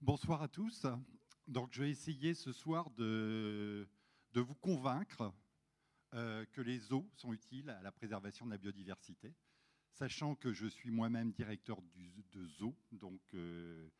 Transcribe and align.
Bonsoir 0.00 0.42
à 0.42 0.48
tous. 0.48 0.86
Donc, 1.48 1.70
je 1.72 1.82
vais 1.82 1.90
essayer 1.90 2.32
ce 2.32 2.52
soir 2.52 2.88
de, 2.90 3.88
vous 4.32 4.54
convaincre 4.54 5.34
euh, 6.14 6.44
que 6.52 6.60
les 6.60 6.92
eaux 6.92 7.10
sont 7.16 7.32
utiles 7.32 7.68
à 7.68 7.82
la 7.82 7.90
préservation 7.90 8.46
de 8.46 8.52
la 8.52 8.58
biodiversité, 8.58 9.34
sachant 9.90 10.36
que 10.36 10.52
je 10.52 10.66
suis 10.66 10.92
moi-même 10.92 11.32
directeur 11.32 11.82
de 12.30 12.46
zoo, 12.46 12.76
donc 12.92 13.20
euh, 13.34 13.90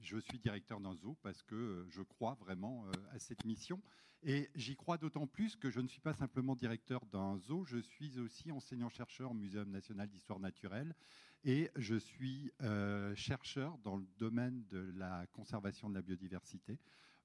je 0.00 0.18
suis 0.18 0.40
directeur 0.40 0.80
d'un 0.80 0.96
zoo 0.96 1.16
parce 1.22 1.40
que 1.44 1.86
je 1.88 2.02
crois 2.02 2.34
vraiment 2.34 2.84
euh, 2.86 2.92
à 3.12 3.20
cette 3.20 3.44
mission. 3.44 3.80
Et 4.24 4.50
j'y 4.56 4.74
crois 4.74 4.98
d'autant 4.98 5.28
plus 5.28 5.54
que 5.54 5.70
je 5.70 5.78
ne 5.78 5.86
suis 5.86 6.00
pas 6.00 6.14
simplement 6.14 6.56
directeur 6.56 7.06
d'un 7.06 7.38
zoo, 7.38 7.64
je 7.64 7.78
suis 7.78 8.18
aussi 8.18 8.50
enseignant-chercheur 8.50 9.30
au 9.30 9.34
Muséum 9.34 9.70
national 9.70 10.08
d'histoire 10.08 10.40
naturelle 10.40 10.96
et 11.44 11.70
je 11.76 11.96
suis 11.96 12.50
euh, 12.62 13.14
chercheur 13.14 13.78
dans 13.78 13.96
le 13.96 14.06
domaine 14.18 14.64
de 14.70 14.92
la 14.96 15.26
conservation 15.26 15.90
de 15.90 15.94
la 15.94 16.02
biodiversité 16.02 16.78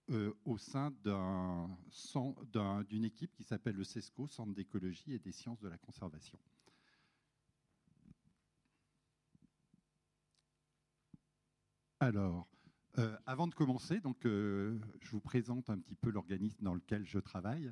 euh, 0.10 0.34
au 0.44 0.58
sein 0.58 0.92
d'une 2.90 3.06
équipe 3.06 3.34
qui 3.34 3.44
s'appelle 3.44 3.76
le 3.76 3.84
CESCO, 3.84 4.28
Centre 4.28 4.54
d'écologie 4.54 5.14
et 5.14 5.20
des 5.20 5.32
sciences 5.32 5.62
de 5.62 5.70
la 5.70 5.78
conservation. 5.78 6.38
Alors, 12.02 12.48
euh, 12.98 13.16
avant 13.26 13.48
de 13.48 13.54
commencer, 13.54 14.00
donc, 14.00 14.18
je 14.24 15.10
vous 15.12 15.22
présente 15.22 15.70
un 15.70 15.78
petit 15.78 15.96
peu 15.96 16.10
l'organisme 16.10 16.64
dans 16.64 16.74
lequel 16.74 17.06
je 17.06 17.20
travaille. 17.20 17.72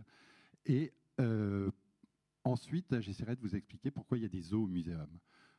Et 0.66 0.93
ensuite, 2.43 3.02
j'essaierai 3.02 3.35
de 3.35 3.41
vous 3.41 3.55
expliquer 3.55 3.91
pourquoi 3.91 4.17
il 4.17 4.21
y 4.21 4.25
a 4.25 4.29
des 4.29 4.41
zoos 4.41 4.63
au 4.63 4.67
muséum. 4.67 5.09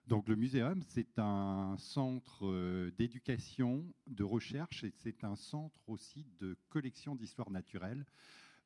Donc, 0.08 0.26
le 0.26 0.36
muséum, 0.36 0.80
c'est 0.88 1.18
un 1.18 1.76
centre 1.76 2.90
d'éducation, 2.96 3.84
de 4.06 4.24
recherche 4.24 4.82
et 4.82 4.90
c'est 4.90 5.22
un 5.22 5.36
centre 5.36 5.78
aussi 5.86 6.24
de 6.40 6.56
collection 6.70 7.14
d'histoire 7.14 7.50
naturelle 7.50 8.06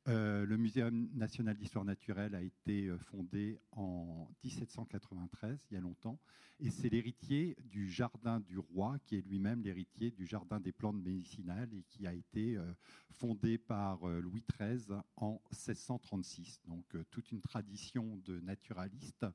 euh, 0.09 0.45
le 0.45 0.57
Muséum 0.57 1.07
national 1.13 1.55
d'histoire 1.55 1.85
naturelle 1.85 2.35
a 2.35 2.41
été 2.41 2.87
euh, 2.87 2.97
fondé 2.97 3.57
en 3.71 4.27
1793, 4.43 5.65
il 5.71 5.75
y 5.75 5.77
a 5.77 5.79
longtemps, 5.79 6.19
et 6.59 6.69
c'est 6.71 6.89
l'héritier 6.89 7.55
du 7.63 7.89
Jardin 7.89 8.41
du 8.41 8.59
Roi, 8.59 8.97
qui 9.05 9.15
est 9.15 9.21
lui-même 9.21 9.63
l'héritier 9.63 10.11
du 10.11 10.25
Jardin 10.25 10.59
des 10.59 10.73
plantes 10.73 11.01
médicinales 11.01 11.73
et 11.73 11.83
qui 11.83 12.05
a 12.05 12.13
été 12.13 12.57
euh, 12.57 12.73
fondé 13.11 13.57
par 13.57 14.05
Louis 14.05 14.43
XIII 14.59 14.97
en 15.15 15.39
1636. 15.51 16.59
Donc 16.65 16.83
toute 17.09 17.31
une 17.31 17.41
tradition 17.41 18.17
de 18.25 18.41
naturalistes, 18.41 19.25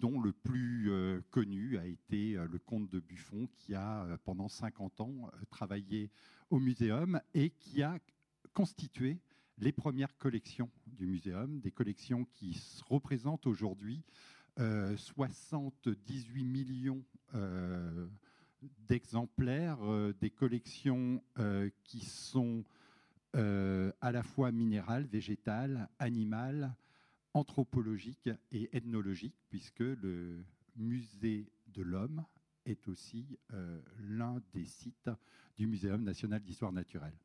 dont 0.00 0.20
le 0.20 0.32
plus 0.32 0.90
connu 1.30 1.76
a 1.78 1.86
été 1.86 2.32
le 2.34 2.58
comte 2.58 2.88
de 2.90 3.00
Buffon, 3.00 3.48
qui 3.54 3.74
a 3.74 4.18
pendant 4.24 4.48
50 4.48 5.00
ans 5.00 5.30
travaillé 5.50 6.10
au 6.50 6.58
muséum 6.58 7.20
et 7.34 7.50
qui 7.50 7.82
a 7.82 7.98
constitué 8.54 9.18
les 9.58 9.72
premières 9.72 10.16
collections 10.16 10.70
du 10.86 11.06
muséum, 11.06 11.60
des 11.60 11.70
collections 11.70 12.24
qui 12.24 12.60
représentent 12.88 13.46
aujourd'hui 13.46 14.02
78 14.58 15.86
euh, 15.86 16.42
millions 16.42 17.04
euh, 17.34 18.06
d'exemplaires, 18.88 19.78
euh, 19.82 20.14
des 20.20 20.30
collections 20.30 21.22
qui 21.84 22.00
sont 22.04 22.64
à 23.34 24.10
la 24.10 24.22
fois 24.24 24.50
minérales, 24.50 25.04
végétales, 25.04 25.88
animales, 26.00 26.74
anthropologiques 27.38 28.30
et 28.52 28.76
ethnologiques, 28.76 29.36
puisque 29.48 29.80
le 29.80 30.44
musée 30.76 31.50
de 31.68 31.82
l'homme 31.82 32.24
est 32.66 32.88
aussi 32.88 33.38
l'un 34.00 34.42
des 34.52 34.64
sites 34.64 35.10
du 35.56 35.66
Muséum 35.66 36.02
national 36.04 36.42
d'histoire 36.42 36.72
naturelle. 36.72 37.18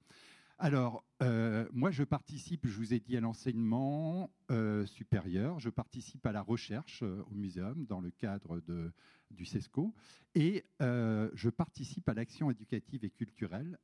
Alors, 0.60 1.04
euh, 1.22 1.68
moi, 1.74 1.92
je 1.92 2.04
participe, 2.04 2.68
je 2.68 2.78
vous 2.78 2.94
ai 2.94 3.00
dit, 3.00 3.18
à 3.18 3.20
l'enseignement 3.20 4.30
euh, 4.52 4.86
supérieur, 4.86 5.60
je 5.60 5.70
participe 5.70 6.26
à 6.26 6.32
la 6.32 6.42
recherche 6.42 7.02
euh, 7.04 7.24
au 7.30 7.34
muséum 7.34 7.86
dans 7.86 8.00
le 8.00 8.12
cadre 8.12 8.62
de, 8.62 8.92
du 9.32 9.46
CESCO, 9.46 9.94
et 10.36 10.64
je 10.80 11.50
participe 11.50 12.08
à 12.08 12.14
l'action 12.14 12.50
éducative 12.50 13.04
et 13.04 13.10
culturelle, 13.10 13.78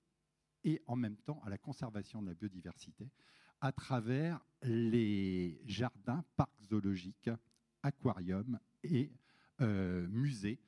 et 0.63 0.81
en 0.87 0.95
même 0.95 1.17
temps 1.17 1.41
à 1.43 1.49
la 1.49 1.57
conservation 1.57 2.21
de 2.21 2.27
la 2.27 2.33
biodiversité, 2.33 3.09
à 3.61 3.71
travers 3.71 4.39
les 4.63 5.61
jardins, 5.65 6.23
parcs 6.35 6.63
zoologiques, 6.69 7.29
aquariums 7.83 8.59
et 8.83 9.11
musées, 9.59 10.59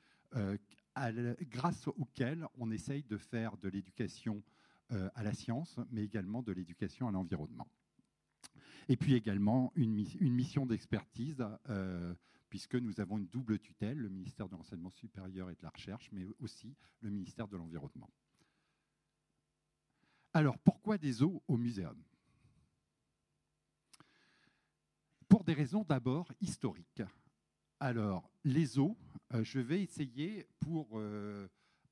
grâce 1.42 1.88
auxquels 1.88 2.46
on 2.58 2.70
essaye 2.70 3.02
de 3.04 3.16
faire 3.16 3.56
de 3.56 3.68
l'éducation 3.68 4.42
euh, 4.92 5.08
à 5.14 5.22
la 5.22 5.32
science, 5.32 5.78
mais 5.90 6.04
également 6.04 6.42
de 6.42 6.52
l'éducation 6.52 7.08
à 7.08 7.12
l'environnement. 7.12 7.66
Et 8.88 8.96
puis 8.96 9.14
également 9.14 9.72
une, 9.74 9.94
mission 10.20 10.66
d'expertise, 10.66 11.42
euh, 11.70 12.14
puisque 12.50 12.74
nous 12.74 13.00
avons 13.00 13.16
une 13.16 13.28
double 13.28 13.58
tutelle, 13.58 13.96
le 13.96 14.10
ministère 14.10 14.48
de 14.48 14.54
l'Enseignement 14.54 14.90
supérieur 14.90 15.48
et 15.48 15.54
de 15.54 15.62
la 15.62 15.70
Recherche, 15.70 16.10
mais 16.12 16.26
aussi 16.40 16.76
le 17.00 17.08
ministère 17.08 17.48
de 17.48 17.56
l'Environnement. 17.56 18.10
Alors, 20.34 20.58
pourquoi 20.58 20.98
des 20.98 21.22
eaux 21.22 21.42
au 21.48 21.56
muséum 21.56 21.96
Pour 25.26 25.41
des 25.52 25.60
raisons 25.60 25.84
d'abord 25.86 26.32
historiques. 26.40 27.02
Alors, 27.78 28.30
les 28.42 28.78
eaux, 28.78 28.96
euh, 29.34 29.44
je 29.44 29.58
vais 29.58 29.82
essayer, 29.82 30.46
pour, 30.60 30.98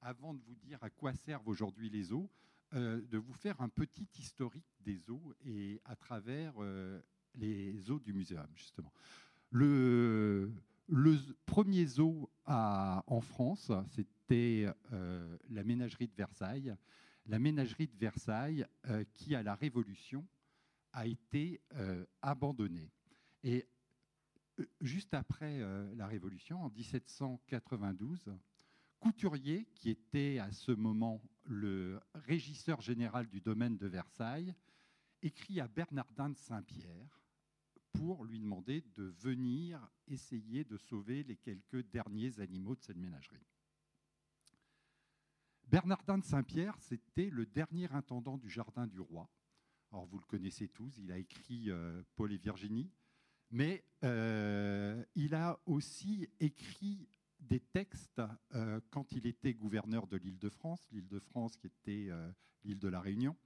avant 0.00 0.32
de 0.32 0.40
vous 0.46 0.54
dire 0.54 0.78
à 0.82 0.88
quoi 0.88 1.12
servent 1.12 1.48
aujourd'hui 1.48 1.90
les 1.90 2.10
eaux, 2.10 2.30
euh, 2.72 3.02
de 3.10 3.18
vous 3.18 3.32
faire 3.32 3.60
un 3.60 3.68
petit 3.68 4.08
historique 4.18 4.64
des 4.80 5.10
eaux 5.10 5.34
et 5.44 5.80
à 5.84 5.94
travers 5.94 6.54
euh, 6.58 7.02
les 7.34 7.90
eaux 7.90 7.98
du 7.98 8.14
muséum, 8.14 8.46
justement. 8.54 8.92
Le, 9.50 10.50
premier 11.44 11.84
zoo 11.86 12.30
en 12.46 13.20
France, 13.20 13.72
c'était 13.90 14.68
euh, 14.92 15.36
la 15.50 15.64
ménagerie 15.64 16.08
de 16.08 16.14
Versailles. 16.16 16.74
La 17.26 17.38
ménagerie 17.38 17.88
de 17.88 17.98
Versailles, 17.98 18.64
qui 19.12 19.34
à 19.34 19.42
la 19.42 19.54
Révolution 19.54 20.26
a 20.92 21.06
été 21.06 21.60
abandonnée. 22.22 22.90
Et 23.42 23.66
juste 24.80 25.14
après 25.14 25.60
la 25.94 26.06
Révolution, 26.06 26.62
en 26.62 26.70
1792, 26.70 28.30
Couturier, 29.00 29.64
qui 29.74 29.88
était 29.88 30.38
à 30.38 30.52
ce 30.52 30.72
moment 30.72 31.22
le 31.44 32.00
régisseur 32.14 32.82
général 32.82 33.28
du 33.28 33.40
domaine 33.40 33.78
de 33.78 33.86
Versailles, 33.86 34.54
écrit 35.22 35.58
à 35.58 35.68
Bernardin 35.68 36.28
de 36.28 36.36
Saint-Pierre 36.36 37.20
pour 37.92 38.24
lui 38.24 38.38
demander 38.38 38.82
de 38.94 39.04
venir 39.18 39.90
essayer 40.06 40.64
de 40.64 40.76
sauver 40.76 41.22
les 41.24 41.36
quelques 41.36 41.82
derniers 41.90 42.40
animaux 42.40 42.76
de 42.76 42.82
cette 42.82 42.98
ménagerie. 42.98 43.46
Bernardin 45.64 46.18
de 46.18 46.24
Saint-Pierre, 46.24 46.76
c'était 46.78 47.30
le 47.30 47.46
dernier 47.46 47.90
intendant 47.92 48.36
du 48.36 48.50
Jardin 48.50 48.86
du 48.86 49.00
Roi. 49.00 49.30
Alors 49.92 50.04
vous 50.06 50.18
le 50.18 50.26
connaissez 50.26 50.68
tous, 50.68 50.98
il 50.98 51.10
a 51.10 51.18
écrit 51.18 51.70
euh, 51.70 52.02
Paul 52.16 52.32
et 52.32 52.38
Virginie, 52.38 52.90
mais 53.50 53.84
euh, 54.04 55.02
il 55.14 55.34
a 55.34 55.58
aussi 55.66 56.28
écrit 56.38 57.08
des 57.40 57.60
textes 57.60 58.22
euh, 58.54 58.80
quand 58.90 59.12
il 59.12 59.26
était 59.26 59.54
gouverneur 59.54 60.06
de 60.06 60.16
l'île 60.16 60.38
de 60.38 60.48
France, 60.48 60.86
l'île 60.92 61.08
de 61.08 61.18
France 61.18 61.56
qui 61.56 61.66
était 61.66 62.10
euh, 62.10 62.30
l'île 62.64 62.78
de 62.78 62.88
la 62.88 63.00
Réunion, 63.00 63.36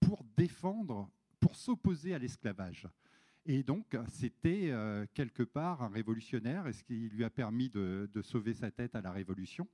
pour 0.00 0.24
défendre, 0.36 1.10
pour 1.40 1.56
s'opposer 1.56 2.14
à 2.14 2.18
l'esclavage. 2.18 2.86
Et 3.46 3.64
donc, 3.64 3.96
c'était 4.08 4.72
quelque 5.12 5.42
part 5.42 5.82
un 5.82 5.88
révolutionnaire, 5.88 6.68
et 6.68 6.72
ce 6.72 6.84
qui 6.84 7.08
lui 7.08 7.24
a 7.24 7.30
permis 7.30 7.68
de, 7.68 8.08
sauver 8.22 8.54
sa 8.54 8.70
tête 8.70 8.94
à 8.94 9.00
la 9.00 9.10
Révolution, 9.10 9.68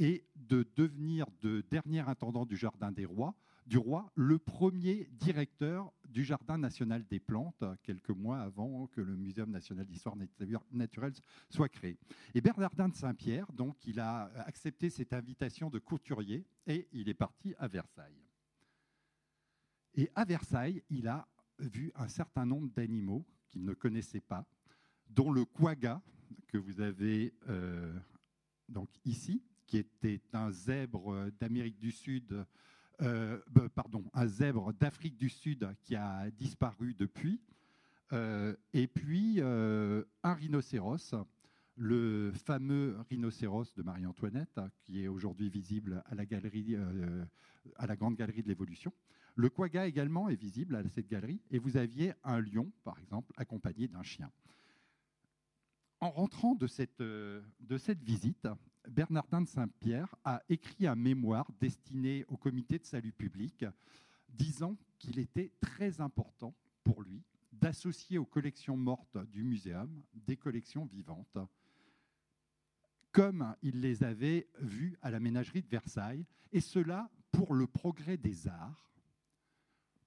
et 0.00 0.24
de 0.34 0.66
devenir 0.74 1.26
de 1.42 1.60
dernier 1.70 2.00
intendant 2.00 2.44
du 2.44 2.56
Jardin 2.56 2.90
des 2.90 3.04
Rois, 3.04 3.36
du 3.66 3.78
roi, 3.78 4.10
le 4.14 4.38
premier 4.38 5.08
directeur 5.12 5.92
du 6.08 6.24
Jardin 6.24 6.58
national 6.58 7.06
des 7.06 7.20
plantes, 7.20 7.64
quelques 7.82 8.10
mois 8.10 8.40
avant 8.40 8.86
que 8.88 9.00
le 9.00 9.16
Muséum 9.16 9.50
national 9.50 9.86
d'histoire 9.86 10.16
naturelle 10.72 11.14
soit 11.48 11.68
créé. 11.68 11.98
Et 12.34 12.40
Bernardin 12.40 12.88
de 12.88 12.94
Saint-Pierre, 12.94 13.50
donc, 13.52 13.76
il 13.86 14.00
a 14.00 14.24
accepté 14.46 14.90
cette 14.90 15.12
invitation 15.12 15.70
de 15.70 15.78
couturier 15.78 16.44
et 16.66 16.88
il 16.92 17.08
est 17.08 17.14
parti 17.14 17.54
à 17.58 17.68
Versailles. 17.68 18.20
Et 19.94 20.10
à 20.14 20.24
Versailles, 20.24 20.82
il 20.90 21.08
a 21.08 21.26
vu 21.58 21.92
un 21.94 22.08
certain 22.08 22.46
nombre 22.46 22.70
d'animaux 22.74 23.24
qu'il 23.48 23.64
ne 23.64 23.74
connaissait 23.74 24.20
pas, 24.20 24.46
dont 25.08 25.30
le 25.30 25.44
quagga, 25.44 26.02
que 26.48 26.58
vous 26.58 26.80
avez 26.80 27.34
euh, 27.48 27.98
donc 28.68 28.88
ici, 29.04 29.42
qui 29.66 29.78
était 29.78 30.20
un 30.32 30.50
zèbre 30.50 31.30
d'Amérique 31.38 31.78
du 31.78 31.92
Sud 31.92 32.46
euh, 33.00 33.38
pardon, 33.74 34.04
un 34.12 34.26
zèbre 34.26 34.72
d'Afrique 34.74 35.16
du 35.16 35.28
Sud 35.28 35.68
qui 35.82 35.96
a 35.96 36.30
disparu 36.30 36.94
depuis, 36.94 37.40
euh, 38.12 38.54
et 38.74 38.86
puis 38.86 39.36
euh, 39.38 40.04
un 40.22 40.34
rhinocéros, 40.34 41.14
le 41.76 42.32
fameux 42.32 42.98
rhinocéros 43.08 43.74
de 43.74 43.82
Marie-Antoinette, 43.82 44.60
qui 44.82 45.02
est 45.02 45.08
aujourd'hui 45.08 45.48
visible 45.48 46.02
à 46.06 46.14
la 46.14 47.96
Grande 47.96 48.16
Galerie 48.16 48.42
de 48.42 48.48
l'Évolution. 48.48 48.92
Le 49.34 49.48
quagga 49.48 49.86
également 49.86 50.28
est 50.28 50.36
visible 50.36 50.76
à 50.76 50.86
cette 50.90 51.08
galerie, 51.08 51.40
et 51.50 51.58
vous 51.58 51.78
aviez 51.78 52.12
un 52.22 52.40
lion, 52.40 52.70
par 52.84 52.98
exemple, 52.98 53.32
accompagné 53.36 53.88
d'un 53.88 54.02
chien. 54.02 54.30
En 56.02 56.10
rentrant 56.10 56.56
de 56.56 56.66
cette, 56.66 57.00
de 57.00 57.78
cette 57.78 58.02
visite, 58.02 58.48
Bernardin 58.88 59.42
de 59.42 59.46
Saint-Pierre 59.46 60.12
a 60.24 60.42
écrit 60.48 60.88
un 60.88 60.96
mémoire 60.96 61.48
destiné 61.60 62.24
au 62.26 62.36
comité 62.36 62.80
de 62.80 62.84
salut 62.84 63.12
public, 63.12 63.64
disant 64.28 64.76
qu'il 64.98 65.20
était 65.20 65.52
très 65.60 66.00
important 66.00 66.56
pour 66.82 67.02
lui 67.02 67.22
d'associer 67.52 68.18
aux 68.18 68.24
collections 68.24 68.76
mortes 68.76 69.16
du 69.30 69.44
muséum 69.44 70.02
des 70.12 70.36
collections 70.36 70.86
vivantes, 70.86 71.38
comme 73.12 73.54
il 73.62 73.80
les 73.80 74.02
avait 74.02 74.48
vues 74.58 74.98
à 75.02 75.10
la 75.12 75.20
ménagerie 75.20 75.62
de 75.62 75.68
Versailles, 75.68 76.26
et 76.50 76.60
cela 76.60 77.12
pour 77.30 77.54
le 77.54 77.68
progrès 77.68 78.16
des 78.16 78.48
arts, 78.48 78.90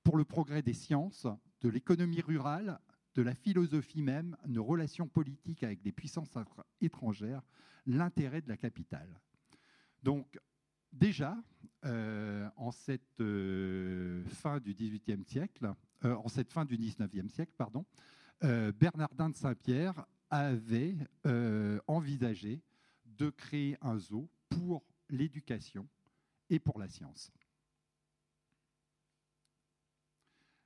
pour 0.03 0.18
le 0.18 0.25
progrès 0.25 0.62
des 0.62 0.74
sciences, 0.74 1.25
de 1.62 1.69
l'économie 1.69 2.19
rurale, 2.19 2.81
de 3.15 3.21
la 3.21 3.33
philosophie 3.33 4.01
même, 4.01 4.38
nos 4.45 4.63
relations 4.63 5.07
politiques 5.07 5.63
avec 5.63 5.83
les 5.83 5.91
puissances 5.91 6.29
étrangères, 6.81 7.41
l'intérêt 7.85 8.41
de 8.41 8.50
la 8.50 8.57
capitale. 8.57 9.19
Donc, 10.03 10.38
déjà, 10.91 11.38
euh, 11.85 12.50
en 12.57 12.71
cette 12.71 13.21
euh, 13.21 14.23
fin 14.25 14.59
du 14.59 14.73
XVIIIe 14.73 15.23
siècle, 15.25 15.73
euh, 16.03 16.15
en 16.15 16.27
cette 16.27 16.51
fin 16.51 16.65
du 16.65 16.77
XIXe 16.77 17.31
siècle, 17.31 17.53
pardon, 17.57 17.85
Bernardin 18.41 19.29
de 19.29 19.35
Saint-Pierre 19.35 20.06
avait 20.29 20.97
envisagé 21.88 22.62
de 23.06 23.29
créer 23.29 23.77
un 23.81 23.97
zoo 23.97 24.29
pour 24.50 24.83
l'éducation 25.09 25.88
et 26.50 26.59
pour 26.59 26.77
la 26.77 26.88
science. 26.88 27.31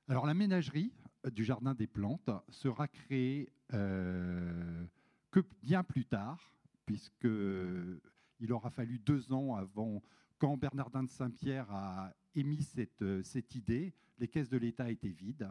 Alors 0.08 0.26
la 0.26 0.34
ménagerie 0.34 0.92
du 1.32 1.44
Jardin 1.44 1.74
des 1.74 1.86
Plantes 1.86 2.30
sera 2.48 2.88
créée 2.88 3.52
que 3.70 5.44
bien 5.62 5.84
plus 5.84 6.06
tard, 6.06 6.54
puisqu'il 6.86 8.52
aura 8.52 8.70
fallu 8.70 8.98
deux 8.98 9.32
ans 9.32 9.54
avant, 9.54 10.02
quand 10.38 10.56
Bernardin 10.56 11.02
de 11.02 11.10
Saint-Pierre 11.10 11.70
a 11.70 12.12
émis 12.34 12.62
cette, 12.62 13.04
cette 13.22 13.54
idée, 13.54 13.92
les 14.18 14.28
caisses 14.28 14.48
de 14.48 14.58
l'État 14.58 14.90
étaient 14.90 15.08
vides 15.08 15.48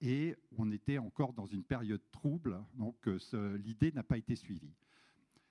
et 0.00 0.36
on 0.56 0.70
était 0.70 0.98
encore 0.98 1.32
dans 1.32 1.46
une 1.46 1.64
période 1.64 2.02
trouble, 2.12 2.62
donc 2.74 2.96
euh, 3.06 3.58
l'idée 3.58 3.92
n'a 3.92 4.02
pas 4.02 4.16
été 4.16 4.36
suivie. 4.36 4.74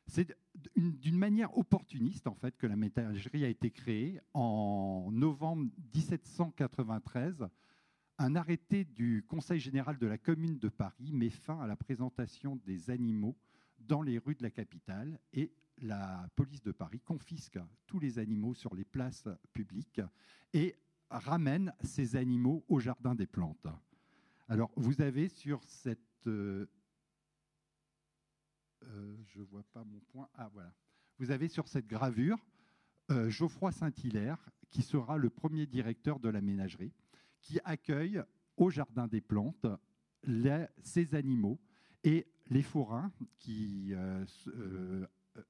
C'est 0.06 0.38
d'une 0.76 1.18
manière 1.18 1.58
opportuniste 1.58 2.28
en 2.28 2.36
fait 2.36 2.56
que 2.56 2.66
la 2.66 2.78
ménagerie 2.78 3.44
a 3.44 3.50
été 3.50 3.72
créée 3.72 4.22
en 4.34 5.10
novembre 5.12 5.70
1793. 5.94 7.50
Un 8.20 8.36
arrêté 8.36 8.84
du 8.84 9.24
Conseil 9.28 9.60
général 9.60 10.00
de 10.00 10.08
la 10.08 10.18
Commune 10.18 10.58
de 10.58 10.70
Paris 10.70 11.12
met 11.12 11.30
fin 11.30 11.60
à 11.60 11.68
la 11.68 11.76
présentation 11.76 12.56
des 12.66 12.90
animaux 12.90 13.38
dans 13.78 14.02
les 14.02 14.18
rues 14.18 14.34
de 14.34 14.42
la 14.42 14.50
capitale 14.50 15.20
et 15.34 15.54
la 15.84 16.28
police 16.36 16.64
de 16.64 16.72
Paris 16.72 17.00
confisque 17.00 17.60
tous 17.86 18.00
les 18.00 18.18
animaux 18.18 18.56
sur 18.56 18.74
les 18.74 18.86
places 18.86 19.28
publiques 19.54 20.02
et 20.54 20.76
ramène 21.12 21.72
ces 21.84 22.16
animaux 22.16 22.66
au 22.70 22.80
jardin 22.80 23.14
des 23.14 23.28
plantes. 23.28 23.68
Alors, 24.50 24.72
vous 24.76 25.02
avez 25.02 25.30
sur 25.30 25.64
cette... 25.64 26.00
Euh, 26.26 26.66
euh, 28.84 29.16
je 29.28 29.42
vois 29.42 29.64
pas 29.74 29.84
mon 29.84 30.00
point. 30.00 30.28
Ah. 30.34 30.50
Vous 31.20 31.30
avez 31.30 31.50
sur 31.50 31.68
cette 31.68 31.88
gravure 31.88 32.44
euh, 33.12 33.30
Geoffroy 33.30 33.72
Saint-Hilaire, 33.72 34.50
qui 34.72 34.82
sera 34.82 35.18
le 35.18 35.30
premier 35.30 35.68
directeur 35.68 36.20
de 36.20 36.30
la 36.30 36.42
ménagerie, 36.42 36.94
qui 37.42 37.60
accueille 37.64 38.22
au 38.58 38.70
jardin 38.70 39.08
des 39.08 39.22
plantes 39.22 39.66
ces 40.84 41.16
animaux 41.16 41.60
et 42.04 42.28
les 42.50 42.64
forains 42.64 43.12
qui 43.38 43.94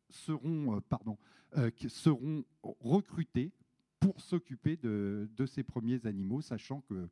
seront, 0.10 0.82
pardon, 0.90 1.18
qui 1.76 1.90
seront 1.90 2.44
recrutés 2.62 3.54
pour 4.00 4.22
s'occuper 4.22 4.78
de, 4.78 5.46
ces 5.46 5.64
premiers 5.64 6.06
animaux, 6.06 6.42
sachant 6.42 6.82
que 6.82 7.10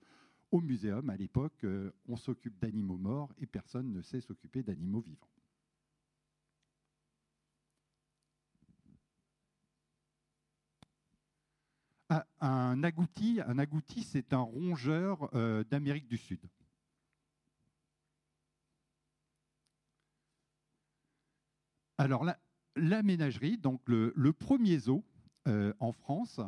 au 0.51 0.61
muséum, 0.61 1.09
à 1.09 1.17
l'époque, 1.17 1.63
euh, 1.63 1.91
on 2.07 2.15
s'occupe 2.15 2.57
d'animaux 2.59 2.97
morts 2.97 3.33
et 3.39 3.45
personne 3.45 3.91
ne 3.91 4.01
sait 4.01 4.21
s'occuper 4.21 4.63
d'animaux 4.63 5.01
vivants. 5.01 5.29
Un 12.41 12.83
agouti, 12.83 14.03
c'est 14.03 14.33
un 14.33 14.41
rongeur 14.41 15.29
euh, 15.35 15.63
d'Amérique 15.63 16.07
du 16.07 16.17
Sud. 16.17 16.39
Alors, 21.97 22.25
la, 22.75 23.03
ménagerie, 23.03 23.57
donc 23.57 23.81
le, 23.85 24.11
premier 24.33 24.77
zoo 24.77 25.03
euh, 25.47 25.73
en 25.79 25.91
France, 25.91 26.41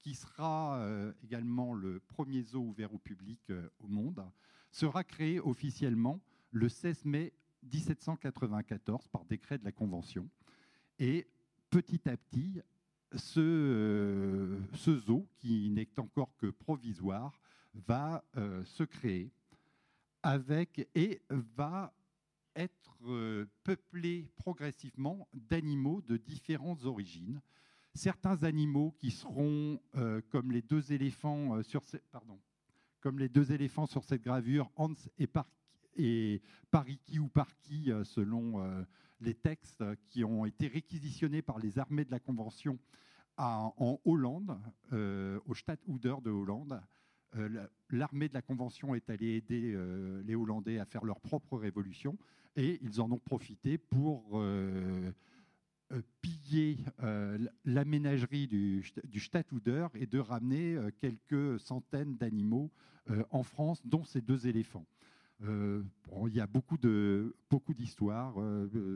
qui 0.00 0.14
sera 0.14 0.78
euh, 0.78 1.12
également 1.22 1.74
le 1.74 2.00
premier 2.00 2.42
zoo 2.42 2.60
ouvert 2.60 2.92
au 2.92 2.98
public 2.98 3.52
au 3.78 3.86
monde, 3.86 4.24
sera 4.72 5.04
créé 5.04 5.40
officiellement 5.40 6.20
le 6.50 6.68
16 6.68 7.04
mai 7.04 7.32
1794 7.62 9.08
par 9.08 9.24
décret 9.24 9.58
de 9.58 9.64
la 9.64 9.72
Convention. 9.72 10.28
Et 10.98 11.28
petit 11.70 12.08
à 12.08 12.16
petit, 12.16 12.60
ce, 13.14 13.40
euh, 13.40 14.98
zoo, 14.98 15.26
qui 15.38 15.70
n'est 15.70 15.98
encore 15.98 16.36
que 16.36 16.46
provisoire, 16.46 17.40
va 17.86 18.24
se 18.64 18.82
créer 18.82 19.30
avec 20.22 20.88
et 20.96 21.22
va 21.28 21.94
être 22.56 22.98
peuplé 23.62 24.28
progressivement 24.36 25.28
d'animaux 25.32 26.00
de 26.00 26.16
différentes 26.16 26.84
origines, 26.84 27.40
certains 27.94 28.44
animaux 28.44 28.94
qui 28.98 29.10
seront 29.10 29.80
euh, 29.96 30.20
comme 30.30 30.52
les 30.52 30.62
deux 30.62 30.92
éléphants 30.92 31.56
euh, 31.56 31.62
sur 31.62 31.84
cette 34.04 34.22
gravure, 34.22 34.70
Hans 34.76 34.94
et, 35.18 35.26
Par 35.26 35.48
et 35.96 36.40
Pariki 36.70 37.18
ou 37.18 37.28
Parki, 37.28 37.90
euh, 37.90 38.04
selon 38.04 38.84
les 39.20 39.34
textes 39.34 39.84
qui 40.06 40.24
ont 40.24 40.44
été 40.44 40.68
réquisitionnés 40.68 41.42
par 41.42 41.58
les 41.58 41.78
armées 41.78 42.04
de 42.04 42.10
la 42.10 42.20
Convention 42.20 42.78
en 43.36 44.00
Hollande, 44.04 44.58
au 44.92 45.54
Stadtouder 45.54 46.16
de 46.24 46.30
Hollande. 46.30 46.80
L'armée 47.90 48.28
de 48.28 48.34
la 48.34 48.42
Convention 48.42 48.96
est 48.96 49.08
allée 49.10 49.36
aider 49.36 49.78
les 50.24 50.34
Hollandais 50.34 50.80
à 50.80 50.84
faire 50.84 51.04
leur 51.04 51.20
propre 51.20 51.56
révolution 51.56 52.18
et 52.56 52.80
ils 52.82 53.00
en 53.00 53.12
ont 53.12 53.20
profité 53.20 53.78
pour 53.78 54.42
euh, 55.90 56.02
piller 56.20 56.76
euh, 57.02 57.38
la 57.64 57.86
ménagerie 57.86 58.46
du, 58.46 58.84
du 59.04 59.22
et 59.94 60.06
de 60.06 60.18
ramener 60.18 60.74
euh, 60.74 60.90
quelques 61.00 61.58
centaines 61.60 62.16
d'animaux 62.16 62.70
en 63.30 63.42
France, 63.42 63.80
dont 63.86 64.04
ces 64.04 64.20
deux 64.20 64.48
éléphants. 64.48 64.84
Il 65.40 66.34
y 66.34 66.40
a 66.40 66.46
beaucoup 66.46 66.78
de 66.78 67.34
beaucoup 67.48 67.74
d'histoires 67.74 68.34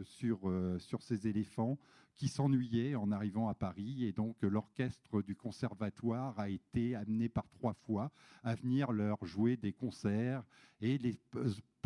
sur 0.04 0.40
sur 0.78 1.02
ces 1.02 1.28
éléphants 1.28 1.78
qui 2.16 2.28
s'ennuyaient 2.28 2.94
en 2.94 3.10
arrivant 3.10 3.48
à 3.48 3.54
Paris. 3.54 4.04
Et 4.04 4.12
donc 4.12 4.36
l'orchestre 4.42 5.22
du 5.22 5.34
conservatoire 5.34 6.38
a 6.38 6.48
été 6.48 6.94
amené 6.94 7.28
par 7.28 7.48
trois 7.50 7.74
fois 7.74 8.10
à 8.42 8.54
venir 8.54 8.92
leur 8.92 9.24
jouer 9.24 9.56
des 9.56 9.72
concerts 9.72 10.44
et 10.80 10.98
les 10.98 11.18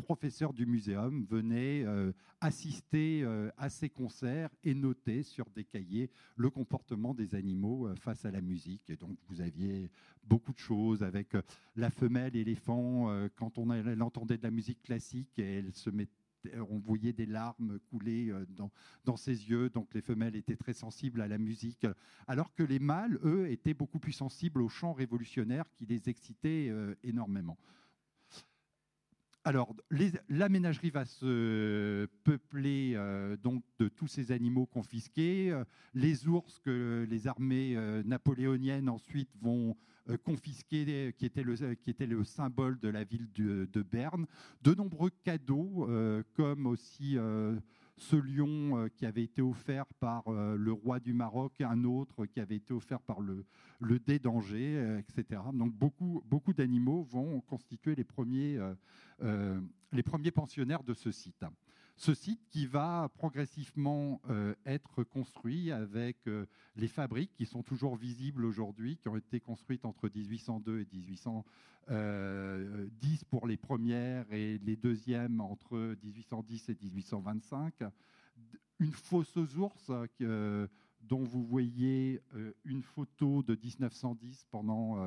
professeurs 0.07 0.53
du 0.53 0.67
muséum 0.67 1.27
venaient 1.29 1.83
euh, 1.85 2.13
assister 2.41 3.25
euh, 3.25 3.51
à 3.59 3.69
ces 3.69 3.91
concerts 3.91 4.51
et 4.63 4.73
noter 4.73 5.25
sur 5.25 5.47
des 5.51 5.65
cahiers 5.65 6.11
le 6.37 6.49
comportement 6.49 7.13
des 7.13 7.35
animaux 7.35 7.89
euh, 7.89 7.97
face 7.97 8.25
à 8.25 8.31
la 8.31 8.41
musique. 8.41 8.89
Et 8.89 8.95
donc 8.95 9.19
vous 9.29 9.41
aviez 9.41 9.91
beaucoup 10.23 10.53
de 10.53 10.61
choses 10.61 11.03
avec 11.03 11.37
la 11.75 11.91
femelle 11.91 12.37
éléphant, 12.37 13.11
quand 13.35 13.59
on 13.59 13.73
elle 13.73 14.01
entendait 14.01 14.39
de 14.39 14.45
la 14.45 14.51
musique 14.53 14.83
classique, 14.83 15.39
elle 15.39 15.75
se 15.75 15.91
mettait 15.91 16.13
on 16.71 16.79
voyait 16.79 17.13
des 17.13 17.27
larmes 17.27 17.81
couler 17.91 18.33
dans, 19.05 19.17
ses 19.17 19.51
yeux, 19.51 19.69
donc 19.69 19.93
les 19.95 20.01
femelles 20.01 20.37
étaient 20.37 20.55
très 20.55 20.75
sensibles 20.75 21.21
à 21.21 21.27
la 21.27 21.39
musique, 21.39 21.89
alors 22.29 22.55
que 22.55 22.63
les 22.63 22.79
mâles, 22.79 23.19
eux, 23.25 23.51
étaient 23.51 23.75
beaucoup 23.75 23.99
plus 23.99 24.13
sensibles 24.13 24.63
au 24.63 24.69
chant 24.69 24.93
révolutionnaire 24.93 25.65
qui 25.73 25.87
les 25.87 26.09
excitait 26.09 26.73
énormément. 27.03 27.59
Alors, 29.47 29.77
la 30.29 30.49
ménagerie 30.49 30.91
va 30.91 31.05
se 31.05 32.09
peupler 32.25 32.95
euh, 32.97 33.37
donc 33.37 33.63
de 33.79 33.87
tous 33.87 34.09
ces 34.09 34.33
animaux 34.33 34.67
confisqués. 34.67 35.53
Euh, 35.53 35.63
les 35.95 36.27
ours 36.27 36.59
que 36.59 37.07
les 37.09 37.29
armées 37.29 37.77
euh, 37.77 38.03
napoléoniennes 38.03 38.89
ensuite 38.89 39.31
vont 39.41 39.77
confisquer, 40.25 41.15
qui 41.17 41.27
était, 41.27 41.45
le, 41.45 41.75
qui 41.75 41.91
était 41.91 42.07
le 42.07 42.25
symbole 42.25 42.81
de 42.81 42.89
la 42.89 43.05
ville 43.05 43.29
de, 43.35 43.83
Berne. 43.83 44.27
De 44.63 44.75
nombreux 44.75 45.11
cadeaux, 45.23 45.89
comme 46.35 46.67
aussi 46.67 47.19
ce 47.99 48.17
lion 48.17 48.89
qui 48.97 49.07
avait 49.07 49.23
été 49.23 49.43
offert 49.43 49.87
par 50.01 50.25
le 50.31 50.73
roi 50.73 51.01
du 51.01 51.13
Maroc, 51.13 51.61
un 51.61 51.85
autre 51.85 52.27
qui 52.27 52.41
avait 52.41 52.57
été 52.57 52.75
offert 52.75 53.01
par 53.01 53.21
le, 53.21 53.45
le 53.81 53.99
dé 53.99 54.19
d'Angers, 54.19 54.99
etc. 54.99 55.41
Donc 55.55 55.73
beaucoup, 55.73 56.53
d'animaux 56.53 57.05
vont 57.05 57.41
constituer 57.41 57.95
les 57.95 58.05
premiers 58.05 58.61
pensionnaires 60.35 60.85
de 60.85 60.95
ce 60.95 61.11
site 61.11 61.45
ce 61.97 62.13
site 62.13 62.47
qui 62.51 62.67
va 62.67 63.11
progressivement 63.15 64.21
euh, 64.29 64.55
être 64.67 65.03
construit 65.03 65.73
avec 65.73 66.27
euh, 66.27 66.45
les 66.77 66.89
fabriques 66.89 67.33
qui 67.35 67.47
sont 67.47 67.63
toujours 67.63 67.97
visibles 67.97 68.45
aujourd'hui, 68.45 68.99
qui 68.99 69.09
ont 69.09 69.17
été 69.17 69.41
construites 69.41 69.87
entre 69.87 70.11
1802 70.15 70.81
et 70.81 70.87
1810 70.93 71.45
euh, 71.91 72.87
pour 73.31 73.47
les 73.47 73.57
premières 73.57 74.31
et 74.31 74.59
les 74.59 74.77
deuxièmes 74.77 75.41
entre 75.41 75.97
1810 76.03 76.69
et 76.69 76.77
1825. 76.83 77.75
Une 78.79 78.93
fosseuse 78.93 79.57
ours 79.59 79.91
dont 81.01 81.25
vous 81.25 81.47
voyez 81.47 82.21
une 82.67 82.83
photo 82.83 83.43
de 83.43 83.55
1910 83.55 84.45
pendant 84.51 84.99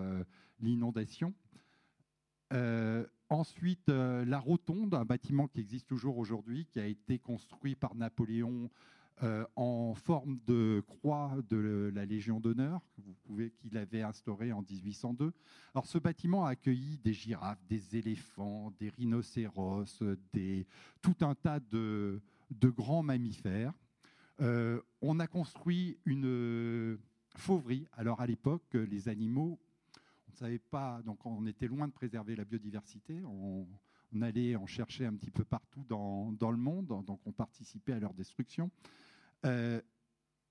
l'inondation. 0.59 1.35
Ensuite, 3.29 3.89
euh, 3.89 4.25
la 4.25 4.39
Rotonde, 4.39 4.95
un 4.95 5.05
bâtiment 5.05 5.47
qui 5.47 5.59
existe 5.59 5.87
toujours 5.87 6.17
aujourd'hui, 6.17 6.65
qui 6.65 6.79
a 6.79 6.87
été 6.87 7.19
construit 7.19 7.75
par 7.75 7.93
Napoléon 7.93 8.71
euh, 9.21 9.45
en 9.55 9.93
forme 9.93 10.39
de 10.47 10.81
croix 10.87 11.37
de 11.47 11.91
la 11.93 12.05
Légion 12.05 12.39
d'honneur, 12.39 12.81
qu'il 13.61 13.77
avait 13.77 14.01
instauré 14.01 14.51
en 14.51 14.63
1802. 14.63 15.31
Alors, 15.75 15.85
ce 15.85 15.99
bâtiment 15.99 16.45
a 16.45 16.51
accueilli 16.51 16.97
des 17.03 17.13
girafes, 17.13 17.63
des 17.67 17.97
éléphants, 17.97 18.73
des 18.79 18.89
rhinocéros, 18.89 20.01
tout 21.03 21.15
un 21.21 21.35
tas 21.35 21.59
de, 21.59 22.21
grands 22.63 23.03
mammifères. 23.03 23.73
Euh, 24.41 24.81
on 25.03 25.19
a 25.19 25.27
construit 25.27 25.99
une 26.05 26.97
fauverie. 27.35 27.85
Alors, 27.93 28.21
à 28.21 28.25
l'époque, 28.25 28.73
les 28.73 29.07
animaux 29.07 29.59
on 30.29 30.35
savait 30.35 30.59
pas, 30.59 31.01
donc 31.03 31.25
on 31.25 31.45
était 31.45 31.67
loin 31.67 31.87
de 31.87 31.93
préserver 31.93 32.35
la 32.35 32.45
biodiversité. 32.45 33.21
On, 33.25 33.67
allait 34.21 34.55
en 34.55 34.65
chercher 34.65 35.05
un 35.05 35.13
petit 35.13 35.29
peu 35.29 35.45
partout 35.45 35.83
dans, 35.87 36.51
le 36.51 36.57
monde, 36.57 36.87
donc 37.05 37.19
on 37.25 37.31
participait 37.31 37.93
à 37.93 37.99
leur 37.99 38.13
destruction. 38.13 38.71
Euh, 39.45 39.79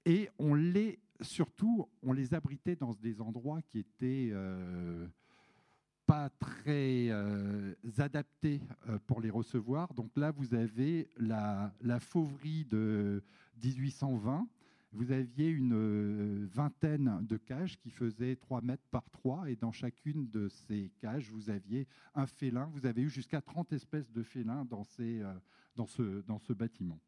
et 0.05 0.29
on 0.39 0.55
les, 0.55 1.01
surtout, 1.21 1.89
on 2.03 2.13
les 2.13 2.35
abritait 2.35 2.77
dans 2.77 2.95
des 2.95 3.21
endroits 3.21 3.61
qui 3.63 3.81
étaient 3.81 4.31
euh, 4.33 5.09
pas 6.07 6.31
très 6.31 7.09
euh, 7.11 7.75
adaptés 7.99 8.61
pour 9.09 9.21
les 9.21 9.31
recevoir. 9.31 9.93
Donc 9.95 10.17
là, 10.17 10.31
vous 10.31 10.55
avez 10.55 11.11
la, 11.17 11.75
la 11.81 11.99
fauverie 11.99 12.65
de 12.65 13.25
1820 13.63 14.49
vous 14.93 15.13
aviez 15.13 15.49
une 15.49 15.75
euh, 15.75 16.47
vingtaine 16.51 17.19
de 17.23 17.37
cages 17.37 17.79
qui 17.79 17.91
faisaient 17.91 18.37
3 18.37 18.63
mètres 18.63 18.87
par 18.91 19.09
3, 19.11 19.51
et 19.51 19.57
dans 19.57 19.73
chacune 19.73 20.29
de 20.31 20.49
ces 20.49 20.91
cages, 21.01 21.31
vous 21.31 21.51
aviez 21.51 21.87
un 22.15 22.27
félin. 22.27 22.71
Vous 22.73 22.87
avez 22.87 23.03
eu 23.03 23.11
jusqu'à 23.11 23.43
30 23.43 23.73
espèces 23.73 24.11
de 24.11 24.23
félins 24.23 24.65
dans, 24.65 24.85
ces, 24.85 25.21
euh, 25.21 25.33
dans, 25.77 25.87
ce, 25.87 26.23
dans 26.23 26.39
ce 26.39 26.55
bâtiment. 26.55 26.99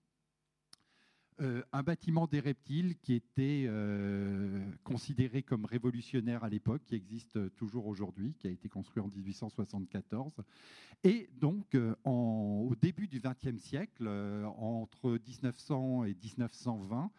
Euh, 1.40 1.62
un 1.72 1.82
bâtiment 1.82 2.26
des 2.26 2.40
reptiles 2.40 2.96
qui 2.98 3.14
était 3.14 3.66
considéré 4.84 5.42
comme 5.42 5.64
révolutionnaire 5.64 6.44
à 6.44 6.50
l'époque, 6.50 6.82
qui 6.84 6.94
existe 6.94 7.54
toujours 7.56 7.86
aujourd'hui, 7.86 8.34
qui 8.34 8.46
a 8.46 8.50
été 8.50 8.68
construit 8.68 9.02
en 9.02 9.08
1874. 9.08 10.34
Et 11.02 11.30
donc, 11.40 11.74
au 12.04 12.74
début 12.78 13.08
du 13.08 13.20
XXe 13.20 13.56
siècle, 13.56 14.06
entre 14.58 15.12
1900 15.12 16.04
et 16.04 16.14
1920, 16.14 17.10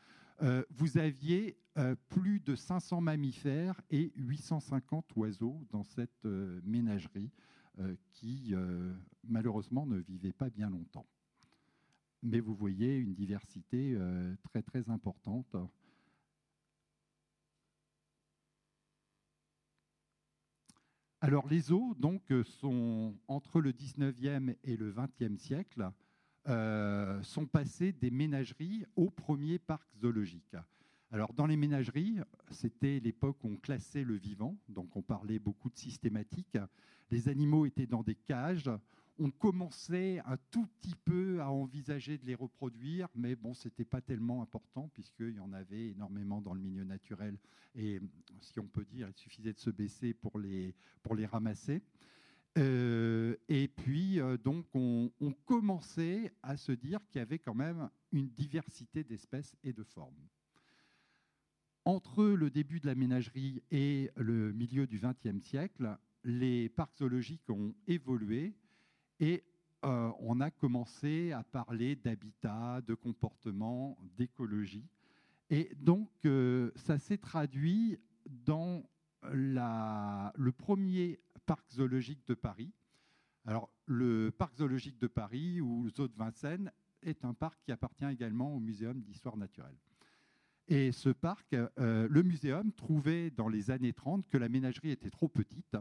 euh, 0.41 0.63
vous 0.71 0.97
aviez 0.97 1.57
euh, 1.77 1.95
plus 2.09 2.39
de 2.39 2.55
500 2.55 3.01
mammifères 3.01 3.79
et 3.91 4.11
850 4.15 5.15
oiseaux 5.15 5.61
dans 5.69 5.83
cette 5.83 6.25
euh, 6.25 6.59
ménagerie 6.63 7.31
qui, 8.11 8.53
malheureusement, 9.23 9.87
ne 9.87 9.97
vivait 9.97 10.33
pas 10.33 10.51
bien 10.51 10.69
longtemps. 10.69 11.07
Mais 12.21 12.39
vous 12.39 12.53
voyez 12.53 12.97
une 12.97 13.15
diversité 13.15 13.97
très 14.43 14.61
très 14.61 14.89
importante. 14.89 15.55
Alors 21.21 21.47
les 21.47 21.71
eaux 21.71 21.95
donc, 21.97 22.21
sont 22.43 23.17
entre 23.27 23.61
le 23.61 23.71
19e 23.71 24.55
et 24.63 24.77
le 24.77 24.91
20e 24.91 25.37
siècle 25.37 25.89
euh, 26.47 27.21
sont 27.21 27.45
passés 27.45 27.91
des 27.91 28.09
ménageries 28.09 28.85
au 28.95 29.09
premier 29.09 29.59
parc 29.59 29.87
zoologique. 29.99 30.55
Alors, 31.11 31.33
dans 31.33 31.45
les 31.45 31.57
ménageries, 31.57 32.19
c'était 32.49 32.99
l'époque 32.99 33.43
où 33.43 33.49
on 33.49 33.57
classait 33.57 34.03
le 34.03 34.15
vivant, 34.15 34.57
donc 34.69 34.95
on 34.95 35.01
parlait 35.01 35.39
beaucoup 35.39 35.69
de 35.69 35.77
systématique. 35.77 36.57
Les 37.11 37.27
animaux 37.27 37.65
étaient 37.65 37.85
dans 37.85 38.01
des 38.01 38.15
cages. 38.15 38.71
On 39.19 39.29
commençait 39.29 40.19
un 40.25 40.37
tout 40.49 40.65
petit 40.79 40.95
peu 40.95 41.41
à 41.41 41.51
envisager 41.51 42.17
de 42.17 42.25
les 42.25 42.33
reproduire, 42.33 43.09
mais 43.13 43.35
bon, 43.35 43.53
c'était 43.53 43.85
pas 43.85 44.01
tellement 44.01 44.41
important 44.41 44.89
puisqu'il 44.93 45.35
y 45.35 45.39
en 45.39 45.51
avait 45.51 45.89
énormément 45.89 46.41
dans 46.41 46.53
le 46.53 46.61
milieu 46.61 46.85
naturel. 46.85 47.37
Et 47.75 47.99
si 48.39 48.59
on 48.59 48.67
peut 48.67 48.85
dire, 48.85 49.09
il 49.09 49.19
suffisait 49.19 49.53
de 49.53 49.59
se 49.59 49.69
baisser 49.69 50.13
pour 50.13 50.39
les, 50.39 50.73
pour 51.03 51.13
les 51.13 51.25
ramasser. 51.25 51.83
Euh, 52.57 53.35
et 53.47 53.67
puis, 53.67 54.19
euh, 54.19 54.37
donc, 54.37 54.65
on, 54.73 55.09
commençait 55.45 56.33
à 56.43 56.57
se 56.57 56.71
dire 56.71 56.99
qu'il 57.07 57.19
y 57.19 57.21
avait 57.21 57.39
quand 57.39 57.55
même 57.55 57.89
une 58.11 58.29
diversité 58.29 59.03
d'espèces 59.03 59.55
et 59.63 59.73
de 59.73 59.83
formes. 59.83 60.27
Entre 61.85 62.23
le 62.23 62.49
début 62.49 62.79
de 62.79 62.87
la 62.87 62.95
ménagerie 62.95 63.63
et 63.71 64.11
le 64.15 64.51
milieu 64.53 64.85
du 64.85 64.99
XXe 64.99 65.43
siècle, 65.43 65.97
les 66.23 66.69
parcs 66.69 66.97
zoologiques 66.97 67.49
ont 67.49 67.73
évolué 67.87 68.53
et 69.19 69.43
euh, 69.83 70.11
on 70.19 70.41
a 70.41 70.51
commencé 70.51 71.31
à 71.31 71.43
parler 71.43 71.95
d'habitat, 71.95 72.81
de 72.81 72.93
comportement, 72.93 73.97
d'écologie. 74.17 74.85
Et 75.49 75.71
donc, 75.75 76.09
ça 76.75 76.97
s'est 76.97 77.17
traduit 77.17 77.97
dans 78.25 78.83
le 79.23 80.49
premier 80.51 81.19
parc 81.45 81.71
zoologique 81.71 82.25
de 82.27 82.33
Paris. 82.33 82.71
Le 83.85 84.29
parc 84.29 84.55
zoologique 84.57 84.99
de 84.99 85.07
Paris 85.07 85.61
ou 85.61 85.89
zoo 85.89 86.07
de 86.07 86.15
Vincennes 86.15 86.71
est 87.01 87.25
un 87.25 87.33
parc 87.33 87.59
qui 87.63 87.71
appartient 87.71 88.05
également 88.05 88.55
au 88.55 88.59
Muséum 88.59 89.01
d'histoire 89.01 89.37
naturelle. 89.37 89.77
Et 90.67 90.91
ce 90.91 91.09
parc, 91.09 91.53
euh, 91.53 92.07
le 92.09 92.23
muséum 92.23 92.71
trouvait 92.71 93.29
dans 93.31 93.49
les 93.49 93.71
années 93.71 93.91
30 93.91 94.29
que 94.29 94.37
la 94.37 94.47
ménagerie 94.47 94.91
était 94.91 95.09
trop 95.09 95.27
petite, 95.27 95.75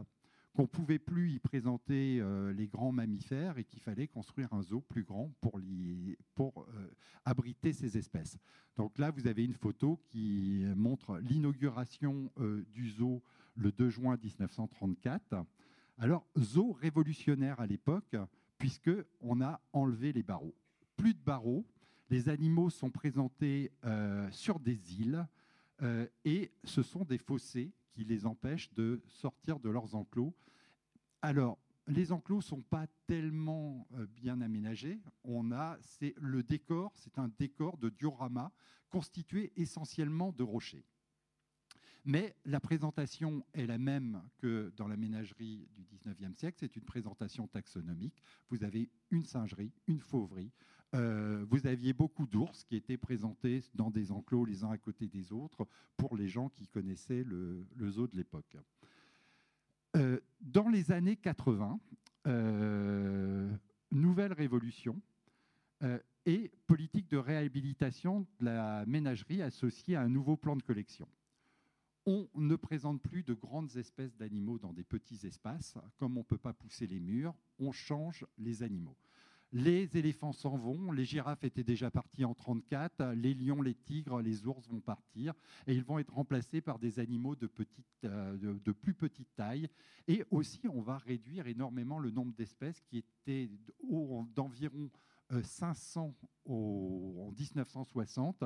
qu'on 0.53 0.63
ne 0.63 0.67
pouvait 0.67 0.99
plus 0.99 1.31
y 1.31 1.39
présenter 1.39 2.19
euh, 2.19 2.51
les 2.53 2.67
grands 2.67 2.91
mammifères 2.91 3.57
et 3.57 3.63
qu'il 3.63 3.79
fallait 3.79 4.07
construire 4.07 4.51
un 4.53 4.61
zoo 4.61 4.81
plus 4.81 5.03
grand 5.03 5.31
pour, 5.39 5.57
euh, 5.59 6.91
abriter 7.23 7.73
ces 7.73 7.97
espèces. 7.97 8.37
Donc 8.75 8.97
là, 8.97 9.11
vous 9.11 9.27
avez 9.27 9.45
une 9.45 9.53
photo 9.53 9.99
qui 10.09 10.63
montre 10.75 11.19
l'inauguration 11.19 12.31
du 12.73 12.89
zoo 12.89 13.21
le 13.55 13.71
2 13.71 13.89
juin 13.89 14.17
1934. 14.17 15.45
Alors, 15.97 16.25
zoo 16.37 16.71
révolutionnaire 16.71 17.59
à 17.59 17.67
l'époque, 17.67 18.15
puisqu'on 18.57 19.41
a 19.41 19.61
enlevé 19.73 20.13
les 20.13 20.23
barreaux. 20.23 20.55
Plus 20.95 21.13
de 21.13 21.19
barreaux, 21.19 21.65
les 22.11 22.29
animaux 22.29 22.69
sont 22.69 22.89
présentés 22.91 23.71
euh, 23.85 24.29
sur 24.31 24.59
des 24.59 25.01
îles 25.01 25.25
euh, 25.81 26.05
et 26.25 26.51
ce 26.63 26.83
sont 26.83 27.05
des 27.05 27.17
fossés 27.17 27.71
qui 27.91 28.03
les 28.03 28.25
empêchent 28.25 28.73
de 28.73 29.01
sortir 29.07 29.59
de 29.59 29.69
leurs 29.69 29.95
enclos. 29.95 30.33
Alors, 31.21 31.59
les 31.87 32.11
enclos 32.11 32.37
ne 32.37 32.41
sont 32.41 32.61
pas 32.61 32.87
tellement 33.07 33.87
euh, 33.93 34.05
bien 34.07 34.41
aménagés. 34.41 34.99
On 35.23 35.51
a, 35.51 35.77
c'est 35.81 36.13
le 36.17 36.43
décor, 36.43 36.93
c'est 36.95 37.17
un 37.17 37.29
décor 37.39 37.77
de 37.77 37.89
diorama 37.89 38.51
constitué 38.89 39.51
essentiellement 39.55 40.31
de 40.31 40.43
rochers. 40.43 40.85
Mais 42.03 42.35
la 42.45 42.59
présentation 42.59 43.45
est 43.53 43.67
la 43.67 43.77
même 43.77 44.23
que 44.39 44.73
dans 44.75 44.87
la 44.87 44.97
ménagerie 44.97 45.67
du 45.75 45.83
19e 45.83 46.35
siècle. 46.35 46.57
C'est 46.59 46.75
une 46.75 46.83
présentation 46.83 47.47
taxonomique. 47.47 48.23
Vous 48.49 48.63
avez 48.63 48.89
une 49.11 49.25
singerie, 49.25 49.71
une 49.87 49.99
fauverie. 49.99 50.51
Euh, 50.93 51.45
vous 51.49 51.67
aviez 51.67 51.93
beaucoup 51.93 52.27
d'ours 52.27 52.63
qui 52.65 52.75
étaient 52.75 52.97
présentés 52.97 53.63
dans 53.75 53.89
des 53.89 54.11
enclos 54.11 54.45
les 54.45 54.63
uns 54.63 54.71
à 54.71 54.77
côté 54.77 55.07
des 55.07 55.31
autres 55.31 55.67
pour 55.95 56.17
les 56.17 56.27
gens 56.27 56.49
qui 56.49 56.67
connaissaient 56.67 57.23
le, 57.23 57.65
zoo 57.89 58.07
de 58.07 58.15
l'époque. 58.17 58.57
Euh, 59.95 60.19
dans 60.41 60.69
les 60.69 60.91
années 60.91 61.15
80, 61.15 61.79
euh, 62.27 63.49
nouvelle 63.91 64.33
révolution 64.33 65.01
et 66.27 66.51
politique 66.67 67.09
de 67.09 67.17
réhabilitation 67.17 68.27
de 68.39 68.45
la 68.45 68.85
ménagerie 68.85 69.41
associée 69.41 69.95
à 69.95 70.01
un 70.01 70.09
nouveau 70.09 70.37
plan 70.37 70.55
de 70.55 70.61
collection 70.61 71.07
on 72.05 72.27
ne 72.35 72.55
présente 72.55 73.01
plus 73.01 73.23
de 73.23 73.33
grandes 73.33 73.75
espèces 73.77 74.15
d'animaux 74.17 74.57
dans 74.57 74.73
des 74.73 74.83
petits 74.83 75.25
espaces. 75.25 75.75
Comme 75.97 76.17
on 76.17 76.21
ne 76.21 76.25
peut 76.25 76.37
pas 76.37 76.53
pousser 76.53 76.87
les 76.87 76.99
murs, 76.99 77.35
on 77.59 77.71
change 77.71 78.25
les 78.37 78.63
animaux. 78.63 78.97
Les 79.53 79.97
éléphants 79.97 80.31
s'en 80.31 80.55
vont, 80.55 80.93
les 80.93 81.03
girafes 81.03 81.43
étaient 81.43 81.63
déjà 81.63 81.91
partis 81.91 82.23
en 82.23 82.33
34, 82.33 83.13
les 83.15 83.33
lions, 83.33 83.61
les 83.61 83.73
tigres, 83.73 84.21
les 84.21 84.47
ours 84.47 84.65
vont 84.69 84.79
partir 84.79 85.33
et 85.67 85.73
ils 85.73 85.83
vont 85.83 85.99
être 85.99 86.13
remplacés 86.13 86.61
par 86.61 86.79
des 86.79 86.99
animaux 86.99 87.35
de, 87.35 87.49
euh, 88.05 88.59
plus 88.81 88.93
petite 88.93 89.27
taille. 89.35 89.67
Et 90.07 90.23
aussi, 90.31 90.61
on 90.69 90.81
va 90.81 90.97
réduire 90.97 91.47
énormément 91.47 91.99
le 91.99 92.11
nombre 92.11 92.33
d'espèces 92.33 92.79
qui 92.79 92.99
étaient 92.99 93.49
d'environ 94.35 94.89
500 95.43 96.15
euh, 96.49 96.53
en 96.53 97.31
1960 97.31 98.43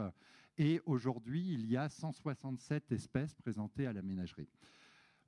et 0.57 0.81
aujourd'hui, 0.85 1.53
il 1.53 1.65
y 1.69 1.75
a 1.75 1.89
167 1.89 2.91
espèces 2.93 3.33
présentées 3.33 3.87
à 3.87 3.93
la 3.93 4.01
ménagerie. 4.01 4.47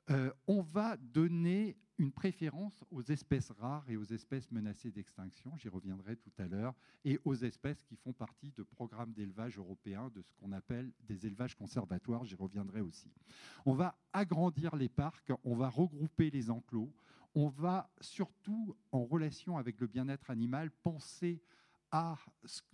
Euh, 0.10 0.32
on 0.48 0.62
va 0.62 0.98
donner 0.98 1.78
une 1.98 2.12
préférence 2.12 2.84
aux 2.92 3.02
espèces 3.02 3.52
rares 3.60 3.90
et 3.90 3.98
aux 3.98 4.04
espèces 4.04 4.52
menacées 4.52 4.92
d'extinction, 4.92 5.58
j'y 5.58 5.68
reviendrai 5.68 6.16
tout 6.16 6.32
à 6.38 6.48
l'heure, 6.48 6.76
et 7.04 7.20
aux 7.26 7.34
espèces 7.34 7.84
qui 7.84 7.96
font 7.96 8.14
partie 8.14 8.52
de 8.52 8.64
programmes 8.64 9.14
d'élevage 9.14 9.58
européens, 9.58 10.10
de 10.14 10.22
ce 10.22 10.32
qu'on 10.36 10.52
appelle 10.52 10.92
des 11.08 11.26
élevages 11.26 11.56
conservatoires, 11.56 12.24
j'y 12.24 12.36
reviendrai 12.36 12.82
aussi. 12.82 13.12
On 13.66 13.74
va 13.74 13.98
agrandir 14.14 14.76
les 14.76 14.90
parcs, 14.90 15.32
on 15.44 15.56
va 15.56 15.70
regrouper 15.70 16.30
les 16.30 16.52
enclos, 16.52 16.94
on 17.34 17.48
va 17.48 17.90
surtout, 18.00 18.76
en 18.92 19.04
relation 19.04 19.58
avec 19.58 19.80
le 19.80 19.88
bien-être 19.88 20.30
animal, 20.30 20.72
penser 20.84 21.42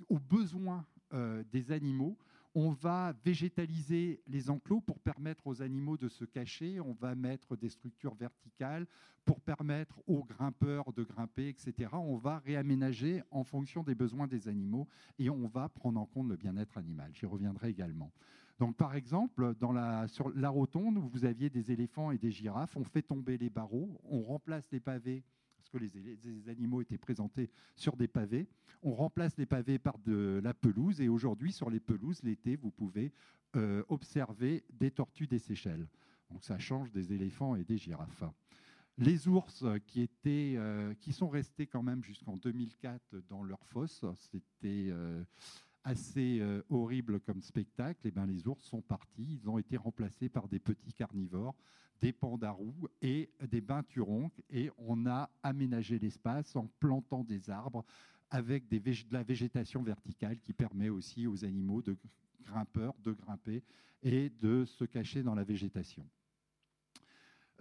aux 0.09 0.19
besoins 0.19 0.85
euh, 1.13 1.43
des 1.51 1.71
animaux, 1.71 2.17
on 2.55 2.71
va 2.71 3.13
végétaliser 3.23 4.21
les 4.27 4.49
enclos 4.49 4.81
pour 4.81 4.99
permettre 4.99 5.47
aux 5.47 5.61
animaux 5.61 5.97
de 5.97 6.07
se 6.07 6.25
cacher. 6.25 6.79
On 6.79 6.93
va 6.93 7.15
mettre 7.15 7.55
des 7.55 7.69
structures 7.69 8.13
verticales 8.13 8.85
pour 9.25 9.41
permettre 9.41 10.01
aux 10.07 10.23
grimpeurs 10.23 10.93
de 10.93 11.03
grimper, 11.03 11.47
etc. 11.47 11.89
On 11.93 12.17
va 12.17 12.39
réaménager 12.39 13.23
en 13.31 13.43
fonction 13.43 13.83
des 13.83 13.95
besoins 13.95 14.27
des 14.27 14.47
animaux 14.47 14.87
et 15.17 15.29
on 15.29 15.47
va 15.47 15.69
prendre 15.69 15.99
en 15.99 16.05
compte 16.05 16.27
le 16.27 16.35
bien-être 16.35 16.77
animal. 16.77 17.11
J'y 17.13 17.25
reviendrai 17.25 17.69
également. 17.69 18.11
Donc, 18.59 18.75
par 18.77 18.95
exemple, 18.95 19.55
dans 19.59 19.71
la, 19.71 20.07
sur 20.07 20.29
la 20.35 20.49
rotonde 20.49 20.97
où 20.97 21.07
vous 21.07 21.25
aviez 21.25 21.49
des 21.49 21.71
éléphants 21.71 22.11
et 22.11 22.19
des 22.19 22.31
girafes, 22.31 22.77
on 22.77 22.83
fait 22.83 23.01
tomber 23.01 23.37
les 23.37 23.49
barreaux, 23.49 23.99
on 24.03 24.21
remplace 24.21 24.69
les 24.71 24.79
pavés 24.79 25.23
que 25.69 25.77
les, 25.77 26.49
animaux 26.49 26.81
étaient 26.81 26.97
présentés 26.97 27.49
sur 27.75 27.95
des 27.95 28.07
pavés. 28.07 28.47
On 28.81 28.93
remplace 28.93 29.37
les 29.37 29.45
pavés 29.45 29.79
par 29.79 29.97
de 29.99 30.41
la 30.43 30.53
pelouse 30.53 31.01
et 31.01 31.09
aujourd'hui, 31.09 31.51
sur 31.51 31.69
les 31.69 31.79
pelouses, 31.79 32.21
l'été, 32.23 32.55
vous 32.55 32.71
pouvez 32.71 33.11
euh, 33.55 33.83
observer 33.89 34.63
des 34.71 34.91
tortues 34.91 35.27
des 35.27 35.39
Seychelles. 35.39 35.87
Donc 36.31 36.43
ça 36.43 36.57
change 36.59 36.91
des 36.91 37.13
éléphants 37.13 37.55
et 37.55 37.63
des 37.63 37.77
girafes. 37.77 38.23
Les 38.97 39.27
ours 39.27 39.65
qui, 39.87 40.01
étaient, 40.01 40.53
euh, 40.57 40.93
qui 40.95 41.13
sont 41.13 41.29
restés 41.29 41.65
quand 41.65 41.81
même 41.81 42.03
jusqu'en 42.03 42.37
2004 42.37 43.23
dans 43.29 43.43
leur 43.43 43.65
fosse, 43.65 44.05
c'était 44.15 44.89
euh, 44.89 45.23
assez 45.83 46.41
horrible 46.69 47.19
comme 47.19 47.41
spectacle. 47.41 48.07
Et 48.07 48.11
ben, 48.11 48.25
les 48.25 48.47
ours 48.47 48.63
sont 48.63 48.81
partis, 48.81 49.39
ils 49.41 49.49
ont 49.49 49.57
été 49.57 49.77
remplacés 49.77 50.29
par 50.29 50.47
des 50.47 50.59
petits 50.59 50.93
carnivores 50.93 51.55
des 52.01 52.11
pandarous 52.11 52.87
et 53.01 53.29
des 53.49 53.61
binturonques. 53.61 54.41
Et 54.49 54.69
on 54.77 55.05
a 55.05 55.29
aménagé 55.41 55.99
l'espace 55.99 56.55
en 56.55 56.67
plantant 56.79 57.23
des 57.23 57.49
arbres 57.49 57.85
avec 58.29 58.67
de 58.67 58.81
la 59.11 59.23
végétation 59.23 59.83
verticale 59.83 60.39
qui 60.39 60.53
permet 60.53 60.89
aussi 60.89 61.27
aux 61.27 61.45
animaux 61.45 61.81
de 61.81 61.95
grimpeurs 62.43 62.95
de 63.03 63.13
grimper 63.13 63.63
et 64.01 64.29
de 64.29 64.65
se 64.65 64.85
cacher 64.85 65.23
dans 65.23 65.35
la 65.35 65.43
végétation. 65.43 66.05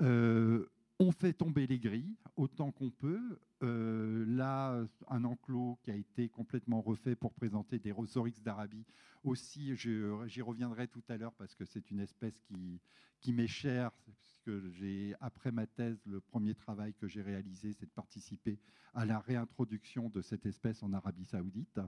Euh, 0.00 0.66
on 1.02 1.10
fait 1.10 1.32
tomber 1.32 1.66
les 1.66 1.80
grilles 1.80 2.16
autant 2.36 2.70
qu'on 2.70 2.90
peut. 2.90 3.40
Euh, 3.62 4.24
là, 4.28 4.86
un 5.08 5.24
enclos 5.24 5.78
qui 5.82 5.90
a 5.90 5.96
été 5.96 6.28
complètement 6.28 6.80
refait 6.80 7.16
pour 7.16 7.34
présenter 7.34 7.80
des 7.80 7.90
Rosorix 7.90 8.40
d'Arabie. 8.40 8.86
Aussi, 9.24 9.74
j'y 9.76 10.42
reviendrai 10.42 10.86
tout 10.86 11.02
à 11.08 11.16
l'heure 11.16 11.34
parce 11.34 11.56
que 11.56 11.64
c'est 11.64 11.90
une 11.90 11.98
espèce 11.98 12.40
qui, 12.42 12.80
qui 13.20 13.32
m'est 13.32 13.48
chère, 13.48 13.90
puisque 14.04 14.68
j'ai, 14.68 15.14
après 15.20 15.50
ma 15.50 15.66
thèse, 15.66 16.00
le 16.06 16.20
premier 16.20 16.54
travail 16.54 16.94
que 16.94 17.08
j'ai 17.08 17.22
réalisé, 17.22 17.72
c'est 17.72 17.86
de 17.86 17.90
participer 17.90 18.60
à 18.94 19.04
la 19.04 19.18
réintroduction 19.18 20.08
de 20.08 20.22
cette 20.22 20.46
espèce 20.46 20.84
en 20.84 20.92
Arabie 20.92 21.24
saoudite. 21.24 21.80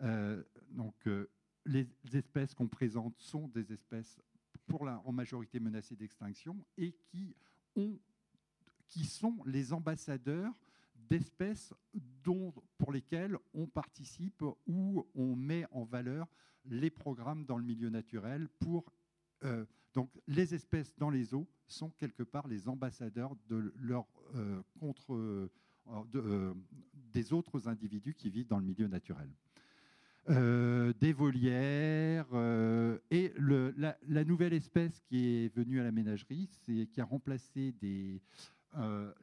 Euh, 0.00 0.42
donc, 0.70 0.94
euh, 1.06 1.30
les 1.66 1.86
espèces 2.14 2.54
qu'on 2.54 2.68
présente 2.68 3.18
sont 3.18 3.48
des 3.48 3.70
espèces 3.72 4.18
pour 4.66 4.86
la, 4.86 5.02
en 5.04 5.12
majorité 5.12 5.60
menacées 5.60 5.96
d'extinction 5.96 6.64
et 6.78 6.92
qui, 7.10 7.34
ont, 7.74 7.98
qui 8.88 9.04
sont 9.04 9.36
les 9.46 9.72
ambassadeurs 9.72 10.52
d'espèces 11.08 11.72
dont, 12.24 12.52
pour 12.78 12.92
lesquelles 12.92 13.36
on 13.54 13.66
participe 13.66 14.42
ou 14.66 15.06
on 15.14 15.36
met 15.36 15.64
en 15.70 15.84
valeur 15.84 16.26
les 16.64 16.90
programmes 16.90 17.44
dans 17.44 17.58
le 17.58 17.64
milieu 17.64 17.90
naturel 17.90 18.48
pour 18.58 18.84
euh, 19.44 19.64
donc 19.94 20.10
les 20.26 20.54
espèces 20.54 20.94
dans 20.96 21.10
les 21.10 21.34
eaux 21.34 21.48
sont 21.66 21.90
quelque 21.90 22.22
part 22.22 22.48
les 22.48 22.68
ambassadeurs 22.68 23.34
de 23.48 23.72
leur, 23.76 24.06
euh, 24.34 24.62
contre, 24.78 25.14
euh, 25.14 26.54
des 27.12 27.32
autres 27.32 27.68
individus 27.68 28.14
qui 28.14 28.30
vivent 28.30 28.48
dans 28.48 28.58
le 28.58 28.64
milieu 28.64 28.88
naturel. 28.88 29.30
des 30.28 31.12
volières 31.12 32.26
et 33.10 33.32
le, 33.36 33.72
la, 33.76 34.24
nouvelle 34.24 34.52
espèce 34.52 35.00
qui 35.00 35.44
est 35.44 35.54
venue 35.54 35.80
à 35.80 35.84
la 35.84 35.92
ménagerie, 35.92 36.48
c'est 36.66 36.88
qui 36.88 37.00
a 37.00 37.04
remplacé 37.04 37.72
des, 37.80 38.20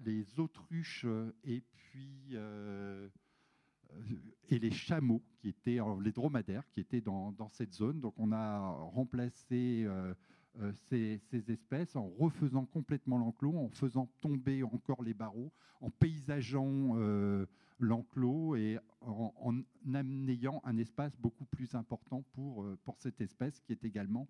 les 0.03 0.39
autruches 0.39 1.05
et 1.43 1.61
puis 1.75 2.35
et 4.49 4.59
les 4.59 4.71
chameaux 4.71 5.21
qui 5.37 5.49
étaient 5.49 5.79
les 6.01 6.11
dromadaires 6.11 6.67
qui 6.71 6.79
étaient 6.79 7.01
dans, 7.01 7.49
cette 7.51 7.73
zone. 7.73 7.99
Donc 7.99 8.13
on 8.17 8.31
a 8.31 8.69
remplacé 8.69 9.87
euh, 10.59 10.71
ces, 10.89 11.19
espèces 11.47 11.95
en 11.95 12.07
refaisant 12.07 12.65
complètement 12.65 13.17
l'enclos, 13.17 13.57
en 13.57 13.69
faisant 13.69 14.07
tomber 14.21 14.61
encore 14.61 15.01
les 15.01 15.15
barreaux, 15.15 15.51
en 15.81 15.89
paysageant 15.89 16.95
euh, 16.95 17.47
l'enclos 17.79 18.55
et 18.55 18.77
en, 19.01 19.33
en, 19.41 19.95
amenant 19.95 20.61
un 20.63 20.77
espace 20.77 21.17
beaucoup 21.17 21.45
plus 21.45 21.73
important 21.73 22.23
euh, 22.37 22.75
pour 22.83 22.99
cette 22.99 23.19
espèce 23.21 23.59
qui 23.61 23.71
est 23.71 23.83
également 23.83 24.27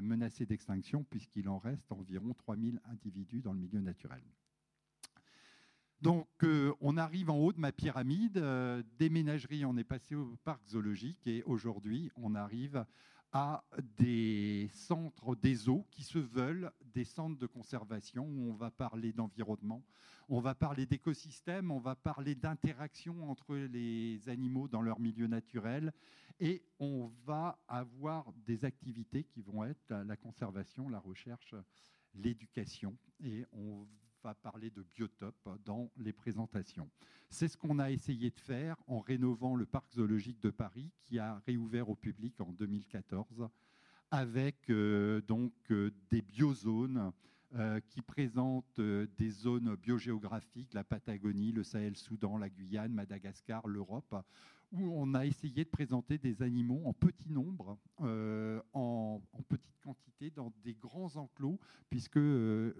menacée 0.00 0.46
d'extinction 0.46 1.02
puisqu'il 1.02 1.48
en 1.48 1.58
reste 1.58 1.90
environ 1.90 2.34
3000 2.34 2.80
individus 2.84 3.42
dans 3.42 3.52
le 3.52 3.58
milieu 3.58 3.80
naturel. 3.80 4.22
Donc, 6.02 6.26
on 6.80 6.96
arrive 6.96 7.30
en 7.30 7.36
haut 7.36 7.52
de 7.52 7.60
ma 7.60 7.70
pyramide. 7.70 8.44
des 8.98 9.08
ménageries, 9.08 9.64
on 9.64 9.76
est 9.76 9.84
passé 9.84 10.16
au 10.16 10.36
parc 10.42 10.60
zoologique 10.68 11.24
et 11.28 11.44
aujourd'hui, 11.44 12.10
on 12.16 12.34
arrive 12.34 12.84
à 13.32 13.62
des 13.96 14.68
centres 14.74 15.36
des 15.36 15.68
eaux 15.68 15.86
qui 15.92 16.02
se 16.02 16.18
veulent 16.18 16.72
des 16.92 17.04
centres 17.04 17.38
de 17.38 17.46
conservation 17.46 18.24
où 18.24 18.50
on 18.50 18.54
va 18.54 18.72
parler 18.72 19.12
d'environnement, 19.12 19.84
on 20.28 20.40
va 20.40 20.56
parler 20.56 20.86
d'écosystèmes, 20.86 21.70
on 21.70 21.78
va 21.78 21.94
parler 21.94 22.34
d'interaction 22.34 23.30
entre 23.30 23.54
les 23.54 24.28
animaux 24.28 24.66
dans 24.66 24.82
leur 24.82 24.98
milieu 24.98 25.28
naturel 25.28 25.92
et 26.40 26.64
on 26.80 27.12
va 27.24 27.60
avoir 27.68 28.32
des 28.44 28.64
activités 28.64 29.22
qui 29.22 29.40
vont 29.40 29.62
être 29.62 29.94
la 30.04 30.16
conservation, 30.16 30.88
la 30.88 30.98
recherche, 30.98 31.54
l'éducation 32.14 32.98
et 33.22 33.46
on 33.52 33.86
va 34.22 34.34
parler 34.34 34.70
de 34.70 34.82
biotopes 34.82 35.48
dans 35.64 35.90
les 35.96 36.12
présentations. 36.12 36.88
C'est 37.28 37.48
ce 37.48 37.56
qu'on 37.56 37.78
a 37.78 37.90
essayé 37.90 38.30
de 38.30 38.40
faire 38.40 38.76
en 38.86 39.00
rénovant 39.00 39.54
le 39.54 39.66
parc 39.66 39.92
zoologique 39.92 40.40
de 40.40 40.50
Paris 40.50 40.90
qui 41.04 41.18
a 41.18 41.42
réouvert 41.46 41.88
au 41.88 41.94
public 41.94 42.40
en 42.40 42.52
2014 42.52 43.48
avec 44.12 44.68
euh, 44.68 45.22
donc 45.22 45.52
euh, 45.70 45.90
des 46.10 46.20
biozones 46.20 47.12
euh, 47.54 47.80
qui 47.88 48.02
présentent 48.02 48.80
des 48.80 49.30
zones 49.30 49.74
biogéographiques, 49.76 50.72
la 50.74 50.84
Patagonie, 50.84 51.52
le 51.52 51.62
Sahel-Soudan, 51.62 52.38
la 52.38 52.48
Guyane, 52.48 52.92
Madagascar, 52.92 53.66
l'Europe, 53.66 54.14
où 54.72 54.90
on 54.94 55.14
a 55.14 55.26
essayé 55.26 55.64
de 55.64 55.70
présenter 55.70 56.18
des 56.18 56.42
animaux 56.42 56.82
en 56.84 56.92
petit 56.92 57.30
nombre, 57.30 57.78
en, 57.98 58.60
en, 59.32 59.42
petite 59.48 59.78
quantité, 59.82 60.30
dans 60.30 60.52
des 60.64 60.74
grands 60.74 61.16
enclos, 61.16 61.58
puisque 61.90 62.20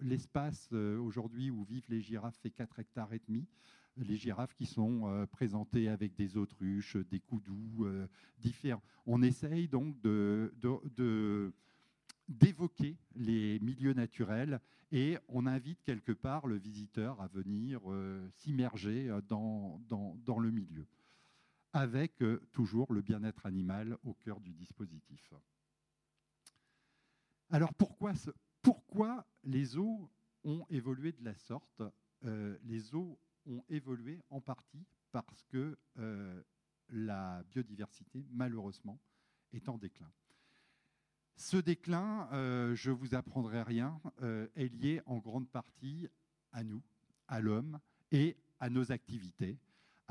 l'espace 0.00 0.72
aujourd'hui 0.72 1.50
où 1.50 1.64
vivent 1.64 1.88
les 1.88 2.00
girafes 2.00 2.38
fait 2.42 2.50
4 2.50 2.78
hectares 2.78 3.12
et 3.12 3.20
demi 3.28 3.46
les 3.96 4.16
girafes 4.16 4.54
qui 4.54 4.66
sont 4.66 5.02
euh, 5.06 5.26
présentées 5.26 5.88
avec 5.88 6.14
des 6.14 6.36
autruches, 6.36 6.96
des 6.96 7.20
coudous 7.20 7.84
euh, 7.84 8.06
différents. 8.38 8.82
On 9.06 9.22
essaye 9.22 9.68
donc 9.68 9.96
d'évoquer 12.28 12.96
les 13.14 13.58
milieux 13.60 13.92
naturels 13.92 14.60
et 14.90 15.18
on 15.28 15.46
invite 15.46 15.82
quelque 15.82 16.12
part 16.12 16.46
le 16.46 16.56
visiteur 16.56 17.20
à 17.20 17.28
venir 17.28 17.80
euh, 17.86 18.26
s'immerger 18.36 19.10
dans, 19.28 19.80
le 20.40 20.50
milieu, 20.50 20.86
avec 21.72 22.22
toujours 22.52 22.92
le 22.92 23.00
bien-être 23.00 23.46
animal 23.46 23.96
au 24.04 24.14
cœur 24.14 24.40
du 24.40 24.52
dispositif. 24.52 25.32
Alors 27.50 27.72
pourquoi, 27.74 29.26
les 29.44 29.76
eaux 29.76 30.10
ont 30.44 30.66
évolué 30.70 31.12
de 31.12 31.24
la 31.24 31.34
sorte? 31.34 31.82
Les 32.22 32.94
eaux 32.94 33.18
ont 33.46 33.64
évolué 33.68 34.22
en 34.30 34.40
partie 34.40 34.86
parce 35.10 35.44
que 35.46 35.76
la 36.88 37.42
biodiversité, 37.50 38.26
malheureusement, 38.30 38.98
est 39.52 39.68
en 39.68 39.78
déclin. 39.78 40.10
Ce 41.36 41.56
déclin, 41.56 42.28
je 42.74 42.90
ne 42.90 42.94
vous 42.94 43.14
apprendrai 43.14 43.62
rien, 43.62 44.00
est 44.56 44.68
lié 44.68 45.00
en 45.06 45.18
grande 45.18 45.48
partie 45.48 46.08
à 46.52 46.62
nous, 46.62 46.82
à 47.28 47.40
l'homme 47.40 47.78
et 48.10 48.36
à 48.60 48.68
nos 48.70 48.92
activités, 48.92 49.58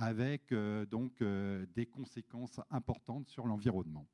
avec 0.01 0.53
donc 0.89 1.23
des 1.23 1.85
conséquences 1.85 2.59
importantes 2.69 3.27
sur 3.29 3.45
l'environnement. 3.45 4.07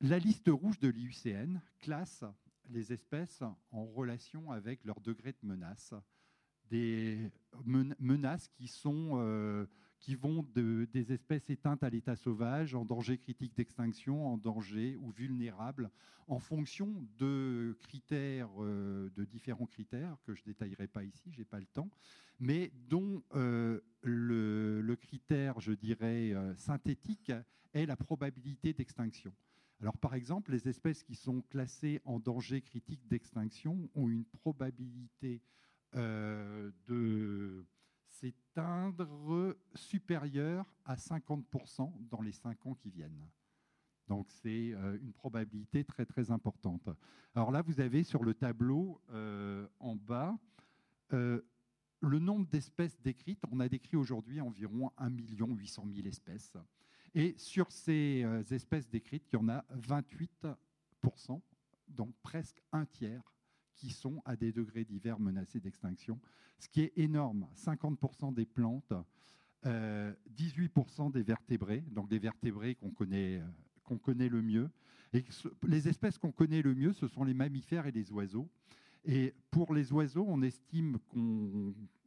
La 0.00 0.18
liste 0.18 0.48
rouge 0.48 0.78
de 0.78 0.88
l'IUCN 0.88 1.60
classe 1.78 2.24
les 2.68 2.92
espèces 2.92 3.42
en 3.70 3.84
relation 3.86 4.50
avec 4.50 4.84
leur 4.84 5.00
degré 5.00 5.32
de 5.32 5.46
menace, 5.46 5.94
des 6.70 7.30
menaces 7.64 8.48
qui 8.48 8.68
sont 8.68 9.66
qui 10.00 10.14
vont 10.14 10.46
de, 10.54 10.88
des 10.92 11.12
espèces 11.12 11.50
éteintes 11.50 11.82
à 11.82 11.90
l'état 11.90 12.16
sauvage, 12.16 12.74
en 12.74 12.84
danger 12.84 13.18
critique 13.18 13.56
d'extinction, 13.56 14.26
en 14.26 14.36
danger 14.36 14.96
ou 14.96 15.10
vulnérables, 15.10 15.90
en 16.28 16.38
fonction 16.38 17.06
de 17.18 17.76
critères, 17.80 18.50
euh, 18.58 19.10
de 19.16 19.24
différents 19.24 19.66
critères 19.66 20.16
que 20.24 20.34
je 20.34 20.42
détaillerai 20.44 20.86
pas 20.86 21.02
ici, 21.02 21.32
je 21.32 21.38
n'ai 21.38 21.44
pas 21.44 21.58
le 21.58 21.66
temps, 21.66 21.90
mais 22.38 22.70
dont 22.88 23.22
euh, 23.34 23.80
le, 24.02 24.80
le, 24.80 24.96
critère, 24.96 25.58
je 25.60 25.72
dirais, 25.72 26.32
euh, 26.32 26.54
synthétique 26.56 27.32
est 27.72 27.86
la 27.86 27.96
probabilité 27.96 28.72
d'extinction. 28.72 29.32
Alors, 29.80 29.96
par 29.96 30.14
exemple, 30.14 30.52
les 30.52 30.68
espèces 30.68 31.02
qui 31.02 31.14
sont 31.14 31.40
classées 31.42 32.00
en 32.04 32.18
danger 32.18 32.60
critique 32.60 33.06
d'extinction 33.08 33.88
ont 33.94 34.08
une 34.08 34.24
probabilité 34.24 35.40
de 35.94 37.64
s'éteindre 38.20 39.56
supérieur 39.74 40.64
à 40.84 40.96
50% 40.96 41.92
dans 42.08 42.20
les 42.20 42.32
5 42.32 42.66
ans 42.66 42.74
qui 42.74 42.90
viennent. 42.90 43.28
Donc 44.08 44.30
c'est 44.30 44.72
euh, 44.72 44.98
une 45.00 45.12
probabilité 45.12 45.84
très 45.84 46.06
très 46.06 46.30
importante. 46.30 46.88
Alors 47.34 47.50
là, 47.50 47.62
vous 47.62 47.80
avez 47.80 48.02
sur 48.02 48.24
le 48.24 48.34
tableau 48.34 49.00
euh, 49.10 49.68
en 49.78 49.94
bas 49.94 50.36
euh, 51.12 51.42
le 52.00 52.18
nombre 52.18 52.46
d'espèces 52.46 52.98
décrites. 53.00 53.42
On 53.50 53.60
a 53.60 53.68
décrit 53.68 53.96
aujourd'hui 53.96 54.40
environ 54.40 54.90
1 54.98 55.10
800 55.10 55.86
000 55.94 56.08
espèces. 56.08 56.56
Et 57.14 57.34
sur 57.38 57.72
ces 57.72 58.24
espèces 58.50 58.88
décrites, 58.88 59.24
il 59.32 59.36
y 59.36 59.38
en 59.38 59.48
a 59.48 59.64
28%, 59.74 61.40
donc 61.88 62.14
presque 62.22 62.62
un 62.70 62.84
tiers, 62.84 63.32
qui 63.78 63.90
sont 63.90 64.20
à 64.24 64.36
des 64.36 64.52
degrés 64.52 64.84
divers 64.84 65.18
menacés 65.18 65.60
d'extinction, 65.60 66.18
ce 66.58 66.68
qui 66.68 66.82
est 66.82 66.92
énorme. 66.96 67.46
50% 67.56 68.34
des 68.34 68.44
plantes, 68.44 68.92
18% 69.64 69.66
euh, 69.66 71.10
des 71.10 71.22
vertébrés, 71.22 71.84
donc 71.92 72.08
des 72.08 72.18
vertébrés 72.18 72.74
qu'on 72.74 72.90
connaît, 72.90 73.38
euh, 73.38 73.46
qu'on 73.84 73.98
connaît 73.98 74.28
le 74.28 74.42
mieux. 74.42 74.68
Les 75.66 75.88
espèces 75.88 76.18
qu'on 76.18 76.32
connaît 76.32 76.60
le 76.60 76.74
mieux, 76.74 76.92
ce 76.92 77.08
sont 77.08 77.24
les 77.24 77.32
mammifères 77.34 77.86
et 77.86 77.92
les 77.92 78.12
oiseaux. 78.12 78.48
Et 79.04 79.32
pour 79.50 79.72
les 79.72 79.92
oiseaux, 79.92 80.26
on 80.28 80.42
estime 80.42 80.98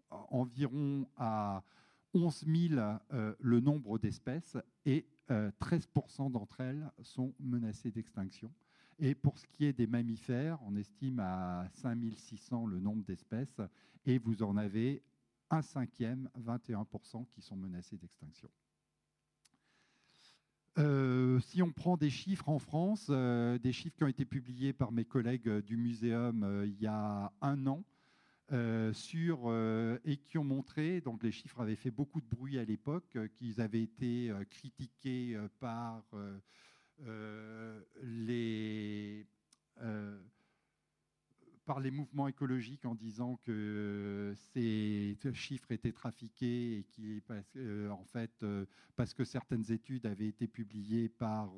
qu'environ 0.09 1.07
à 1.17 1.63
11 2.13 2.45
000 2.45 2.79
euh, 3.13 3.33
le 3.39 3.59
nombre 3.59 3.97
d'espèces 3.97 4.57
et 4.85 5.07
13% 5.29 6.29
d'entre 6.29 6.59
elles 6.59 6.91
sont 7.03 7.33
menacées 7.39 7.89
d'extinction. 7.89 8.51
Et 9.03 9.15
pour 9.15 9.39
ce 9.39 9.47
qui 9.47 9.65
est 9.65 9.73
des 9.73 9.87
mammifères, 9.87 10.59
on 10.63 10.75
estime 10.75 11.19
à 11.19 11.67
5600 11.73 12.67
le 12.67 12.79
nombre 12.79 13.03
d'espèces 13.03 13.59
et 14.05 14.19
vous 14.19 14.43
en 14.43 14.55
avez 14.57 15.01
un 15.49 15.63
cinquième, 15.63 16.29
21%, 16.39 17.25
qui 17.33 17.41
sont 17.41 17.55
menacés 17.55 17.97
d'extinction. 17.97 18.47
Euh, 20.77 21.39
si 21.39 21.63
on 21.63 21.71
prend 21.71 21.97
des 21.97 22.11
chiffres 22.11 22.47
en 22.47 22.59
France, 22.59 23.07
euh, 23.09 23.57
des 23.57 23.73
chiffres 23.73 23.97
qui 23.97 24.03
ont 24.03 24.07
été 24.07 24.23
publiés 24.23 24.71
par 24.71 24.91
mes 24.91 25.03
collègues 25.03 25.49
du 25.61 25.77
muséum 25.77 26.43
euh, 26.43 26.67
il 26.67 26.79
y 26.79 26.87
a 26.87 27.33
un 27.41 27.65
an, 27.65 27.83
sur, 28.91 29.49
et 30.03 30.17
qui 30.17 30.37
ont 30.37 30.43
montré, 30.43 30.99
donc 30.99 31.23
les 31.23 31.31
chiffres 31.31 31.61
avaient 31.61 31.77
fait 31.77 31.89
beaucoup 31.89 32.19
de 32.19 32.27
bruit 32.27 32.59
à 32.59 32.65
l'époque, 32.65 33.17
qu'ils 33.35 33.61
avaient 33.61 33.81
été 33.81 34.29
critiqués 34.49 35.39
par 35.61 36.03
les, 38.01 39.25
euh, 39.81 40.19
par 41.65 41.79
les 41.79 41.91
mouvements 41.91 42.27
écologiques 42.27 42.85
en 42.85 42.95
disant 42.95 43.39
que 43.43 44.33
ces 44.53 45.17
chiffres 45.33 45.71
étaient 45.71 45.91
trafiqués 45.91 46.79
et 46.79 46.83
qui, 46.83 47.21
euh, 47.55 47.89
en 47.89 48.03
fait, 48.03 48.45
parce 48.95 49.13
que 49.13 49.23
certaines 49.23 49.71
études 49.71 50.05
avaient 50.05 50.27
été 50.27 50.47
publiées 50.47 51.07
par, 51.07 51.51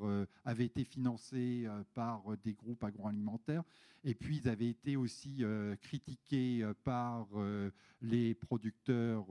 avaient 0.46 0.66
été 0.66 0.84
financées 0.84 1.68
par 1.94 2.24
des 2.44 2.54
groupes 2.54 2.84
agroalimentaires, 2.84 3.64
et 4.04 4.14
puis 4.14 4.38
ils 4.38 4.50
avaient 4.50 4.70
été 4.70 4.98
aussi 4.98 5.44
critiqués 5.82 6.64
par 6.84 7.28
les 8.02 8.36
producteurs 8.36 9.26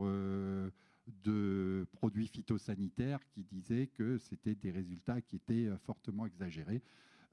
de 1.07 1.87
produits 1.93 2.29
phytosanitaires 2.29 3.21
qui 3.31 3.45
disaient 3.45 3.88
que 3.88 4.19
c'était 4.19 4.55
des 4.55 4.71
résultats 4.71 5.21
qui 5.21 5.37
étaient 5.37 5.67
euh, 5.67 5.77
fortement 5.79 6.27
exagérés. 6.27 6.83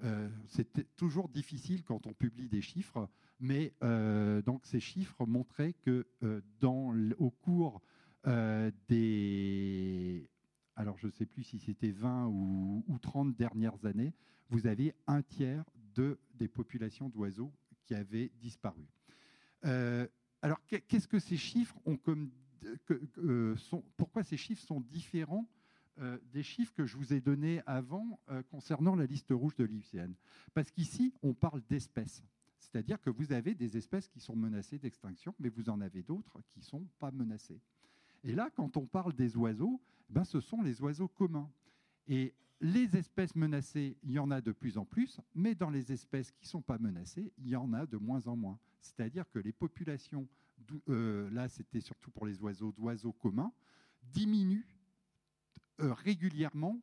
Euh, 0.04 0.30
c'était 0.48 0.86
toujours 0.96 1.30
difficile 1.30 1.84
quand 1.84 2.08
on 2.08 2.14
publie 2.14 2.48
des 2.48 2.62
chiffres, 2.62 3.10
mais 3.40 3.74
euh, 3.84 4.42
donc 4.42 4.66
ces 4.66 4.80
chiffres 4.80 5.26
montraient 5.26 5.74
que 5.74 6.08
dans, 6.60 6.96
au 7.18 7.32
cours 7.32 7.82
des, 8.88 10.30
alors 10.76 10.98
je 10.98 11.08
ne 11.08 11.12
sais 11.12 11.26
plus 11.26 11.44
si 11.44 11.60
c'était 11.60 11.92
20 11.92 12.28
ou, 12.28 13.00
30 13.02 13.36
dernières 13.36 13.86
années, 13.86 14.14
vous 14.50 14.68
avez 14.68 14.94
un 15.08 15.22
tiers 15.22 15.66
de, 15.96 16.18
des 16.36 16.48
populations 16.48 17.10
d'oiseaux 17.10 17.52
qui 17.84 17.94
avaient 17.94 18.32
disparu. 18.40 18.88
alors 19.64 20.62
qu'est-ce 20.66 21.08
que 21.10 21.20
ces 21.20 21.38
chiffres 21.38 21.78
ont 21.86 21.98
comme 21.98 22.30
euh, 23.17 23.56
pourquoi 23.98 24.24
ces 24.24 24.38
chiffres 24.38 24.63
sont 24.63 24.82
différents 24.82 25.48
euh, 26.00 26.17
des 26.32 26.43
chiffres 26.43 26.74
que 26.74 26.86
je 26.86 26.95
vous 26.98 27.13
ai 27.13 27.19
donnés 27.19 27.62
avant 27.65 28.19
euh, 28.30 28.41
concernant 28.43 28.95
la 28.95 29.06
liste 29.06 29.32
rouge 29.32 29.56
de 29.56 29.65
l'IUCN? 29.65 30.13
Parce 30.54 30.72
qu'ici, 30.72 31.13
on 31.22 31.34
parle 31.34 31.62
d'espèces. 31.69 32.24
C'est-à-dire 32.60 33.02
que 33.02 33.10
vous 33.10 33.32
avez 33.32 33.56
des 33.56 33.78
espèces 33.78 34.08
qui 34.08 34.19
sont 34.19 34.36
menacées 34.36 34.78
d'extinction, 34.78 35.34
mais 35.39 35.50
vous 35.50 35.69
en 35.69 35.82
avez 35.82 36.04
d'autres 36.04 36.41
qui 36.50 36.60
ne 36.60 36.63
sont 36.63 36.86
pas 37.00 37.12
menacées. 37.12 37.60
Et 38.24 38.34
là, 38.34 38.50
quand 38.56 38.78
on 38.78 38.86
parle 38.86 39.13
des 39.13 39.36
oiseaux, 39.38 39.82
ben, 40.10 40.24
ce 40.24 40.39
sont 40.39 40.62
les 40.62 40.82
oiseaux 40.82 41.08
communs. 41.08 41.50
Et 42.08 42.34
les 42.62 42.98
espèces 42.98 43.36
menacées, 43.36 43.98
il 44.04 44.12
y 44.12 44.19
en 44.19 44.32
a 44.32 44.41
de 44.41 44.52
plus 44.52 44.78
en 44.78 44.86
plus, 44.86 45.19
mais 45.34 45.56
dans 45.56 45.69
les 45.69 45.91
espèces 45.91 46.32
qui 46.32 46.43
ne 46.43 46.50
sont 46.50 46.62
pas 46.62 46.78
menacées, 46.78 47.32
il 47.38 47.48
y 47.48 47.56
en 47.56 47.72
a 47.74 47.86
de 47.86 47.98
moins 47.98 48.28
en 48.28 48.36
moins. 48.36 48.60
C'est-à-dire 48.82 49.30
que 49.30 49.39
les 49.39 49.54
populations 49.54 50.28
euh, 50.90 51.30
là 51.32 51.48
c'était 51.50 51.82
surtout 51.82 52.12
pour 52.12 52.26
les 52.26 52.40
oiseaux 52.42 52.72
d'oiseaux 52.72 53.14
communs, 53.14 53.52
diminue 54.04 54.68
euh, 55.82 55.94
régulièrement 55.94 56.82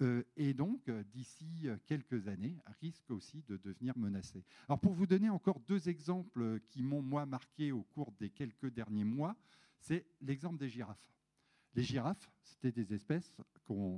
euh, 0.00 0.22
et 0.36 0.54
donc 0.54 0.90
d'ici 1.12 1.66
quelques 1.86 2.28
années 2.28 2.56
risque 2.80 3.10
aussi 3.10 3.42
de 3.48 3.56
devenir 3.56 3.96
menacé. 3.98 4.44
Alors 4.68 4.80
pour 4.80 4.92
vous 4.92 5.06
donner 5.06 5.28
encore 5.28 5.60
deux 5.60 5.88
exemples 5.88 6.60
qui 6.68 6.82
m'ont 6.82 7.02
moi 7.02 7.26
marqué 7.26 7.72
au 7.72 7.82
cours 7.82 8.12
des 8.12 8.30
quelques 8.30 8.70
derniers 8.70 9.04
mois, 9.04 9.36
c'est 9.80 10.06
l'exemple 10.20 10.58
des 10.58 10.68
girafes. 10.68 11.17
Les 11.74 11.82
girafes, 11.82 12.30
c'était 12.42 12.72
des 12.72 12.92
espèces. 12.92 13.32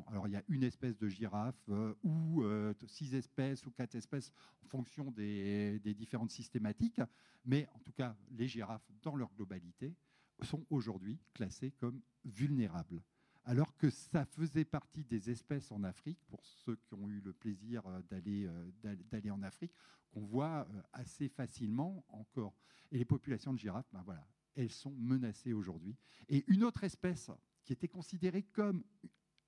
Alors, 0.08 0.26
il 0.26 0.32
y 0.32 0.36
a 0.36 0.42
une 0.48 0.64
espèce 0.64 0.98
de 0.98 1.08
girafe 1.08 1.70
ou 2.02 2.44
six 2.86 3.14
espèces 3.14 3.64
ou 3.66 3.70
quatre 3.70 3.94
espèces 3.94 4.32
en 4.64 4.66
fonction 4.66 5.10
des, 5.10 5.80
différentes 5.96 6.30
systématiques. 6.30 7.00
Mais 7.44 7.68
en 7.74 7.78
tout 7.78 7.92
cas, 7.92 8.16
les 8.30 8.48
girafes, 8.48 8.86
dans 9.02 9.16
leur 9.16 9.32
globalité, 9.34 9.94
sont 10.42 10.66
aujourd'hui 10.70 11.18
classées 11.34 11.70
comme 11.72 12.00
vulnérables. 12.24 13.02
Alors 13.44 13.76
que 13.76 13.90
ça 13.90 14.26
faisait 14.26 14.64
partie 14.64 15.04
des 15.04 15.30
espèces 15.30 15.72
en 15.72 15.82
Afrique, 15.82 16.20
pour 16.28 16.44
ceux 16.44 16.76
qui 16.76 16.94
ont 16.94 17.08
eu 17.08 17.20
le 17.20 17.32
plaisir 17.32 17.86
euh, 17.86 18.00
euh, 18.12 18.70
d'aller 19.10 19.30
en 19.30 19.42
Afrique, 19.42 19.72
qu'on 20.10 20.24
voit 20.24 20.68
euh, 20.70 20.82
assez 20.92 21.28
facilement 21.28 22.04
encore. 22.08 22.54
Et 22.90 22.98
les 22.98 23.04
populations 23.04 23.52
de 23.52 23.58
girafes, 23.58 23.88
ben 23.92 24.02
voilà, 24.04 24.26
elles 24.54 24.70
sont 24.70 24.94
menacées 24.94 25.52
aujourd'hui. 25.52 25.96
Et 26.28 26.44
une 26.48 26.64
autre 26.64 26.84
espèce 26.84 27.30
qui 27.70 27.74
était 27.74 27.86
considérée 27.86 28.42
comme 28.42 28.82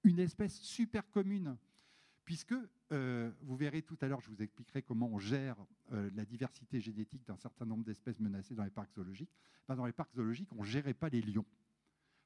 une 0.04 0.20
espèce 0.20 0.60
super 0.60 1.10
commune, 1.10 1.56
puisque 2.24 2.54
euh, 2.92 3.32
vous 3.40 3.56
verrez 3.56 3.82
tout 3.82 3.98
à 4.00 4.06
l'heure, 4.06 4.20
je 4.20 4.30
vous 4.30 4.40
expliquerai 4.40 4.80
comment 4.80 5.08
on 5.08 5.18
gère 5.18 5.56
euh, 5.90 6.08
la 6.14 6.24
diversité 6.24 6.80
génétique 6.80 7.26
d'un 7.26 7.36
certain 7.36 7.66
nombre 7.66 7.82
d'espèces 7.82 8.20
menacées 8.20 8.54
dans 8.54 8.62
les 8.62 8.70
parcs 8.70 8.92
zoologiques. 8.94 9.34
Ben, 9.66 9.74
dans 9.74 9.86
les 9.86 9.92
parcs 9.92 10.14
zoologiques, 10.14 10.52
on 10.52 10.60
ne 10.60 10.68
gérait 10.68 10.94
pas 10.94 11.08
les 11.08 11.20
lions, 11.20 11.44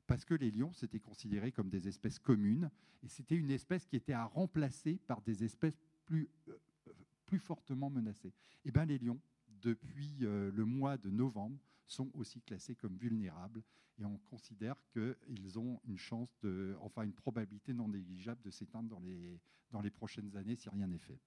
parce 0.07 0.27
que 0.27 0.35
les 0.35 0.51
lions, 0.51 0.75
c'était 0.75 1.01
considéré 1.01 1.51
comme 1.51 1.71
des 1.71 1.89
espèces 1.89 2.19
communes, 2.19 2.71
et 3.03 3.09
c'était 3.09 3.37
une 3.37 3.51
espèce 3.51 3.87
qui 3.87 3.97
était 3.97 4.13
à 4.13 4.27
remplacer 4.27 4.99
par 5.07 5.23
des 5.23 5.45
espèces 5.45 5.81
plus, 6.05 6.29
euh, 6.49 6.93
plus 7.25 7.39
fortement 7.39 7.89
menacées. 7.89 8.35
Et 8.67 8.71
bien 8.71 8.85
les 8.85 8.99
lions, 8.99 9.19
depuis 9.63 10.19
le 10.19 10.65
mois 10.67 10.99
de 10.99 11.09
novembre, 11.09 11.59
sont 11.87 12.11
aussi 12.15 12.41
classés 12.43 12.75
comme 12.75 12.97
vulnérables 12.97 13.63
et 13.99 14.05
on 14.05 14.19
considère 14.19 14.77
qu'ils 14.93 15.59
ont 15.59 15.81
une 15.87 15.99
chance 15.99 16.45
enfin 16.81 17.03
une 17.03 17.15
probabilité 17.15 17.73
non 17.73 17.89
négligeable 17.89 18.43
de 18.43 18.51
s'éteindre 18.51 18.89
dans 18.89 19.81
les, 19.81 19.91
prochaines 19.91 20.37
années 20.37 20.57
si 20.57 20.69
rien 20.69 20.87
n'est 20.87 20.99
fait. 20.99 21.19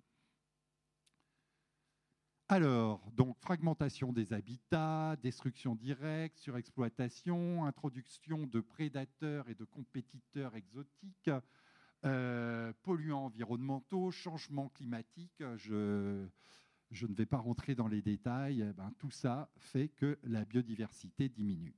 Alors, 2.52 3.12
donc 3.12 3.38
fragmentation 3.38 4.12
des 4.12 4.34
habitats, 4.34 5.16
destruction 5.22 5.76
directe, 5.76 6.40
surexploitation, 6.40 7.66
introduction 7.66 8.48
de 8.48 8.60
prédateurs 8.60 9.50
et 9.50 9.56
de 9.56 9.66
compétiteurs 9.66 10.56
exotiques, 10.56 11.30
euh, 12.06 12.74
polluants 12.82 13.26
environnementaux, 13.26 14.10
changement 14.10 14.70
climatique. 14.70 15.44
Je, 15.58 16.26
je, 16.92 17.08
ne 17.08 17.14
vais 17.14 17.26
pas 17.26 17.38
rentrer 17.38 17.76
dans 17.76 17.88
les 17.88 18.02
détails. 18.02 18.66
Eh 18.68 18.74
ben, 18.74 18.92
tout 18.98 19.12
ça 19.12 19.50
fait 19.58 19.90
que 19.90 20.18
la 20.24 20.46
biodiversité 20.46 21.30
diminue. 21.30 21.76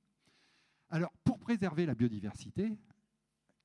Alors, 0.90 1.12
pour 1.24 1.40
préserver 1.40 1.86
la 1.86 1.96
biodiversité, 1.96 2.78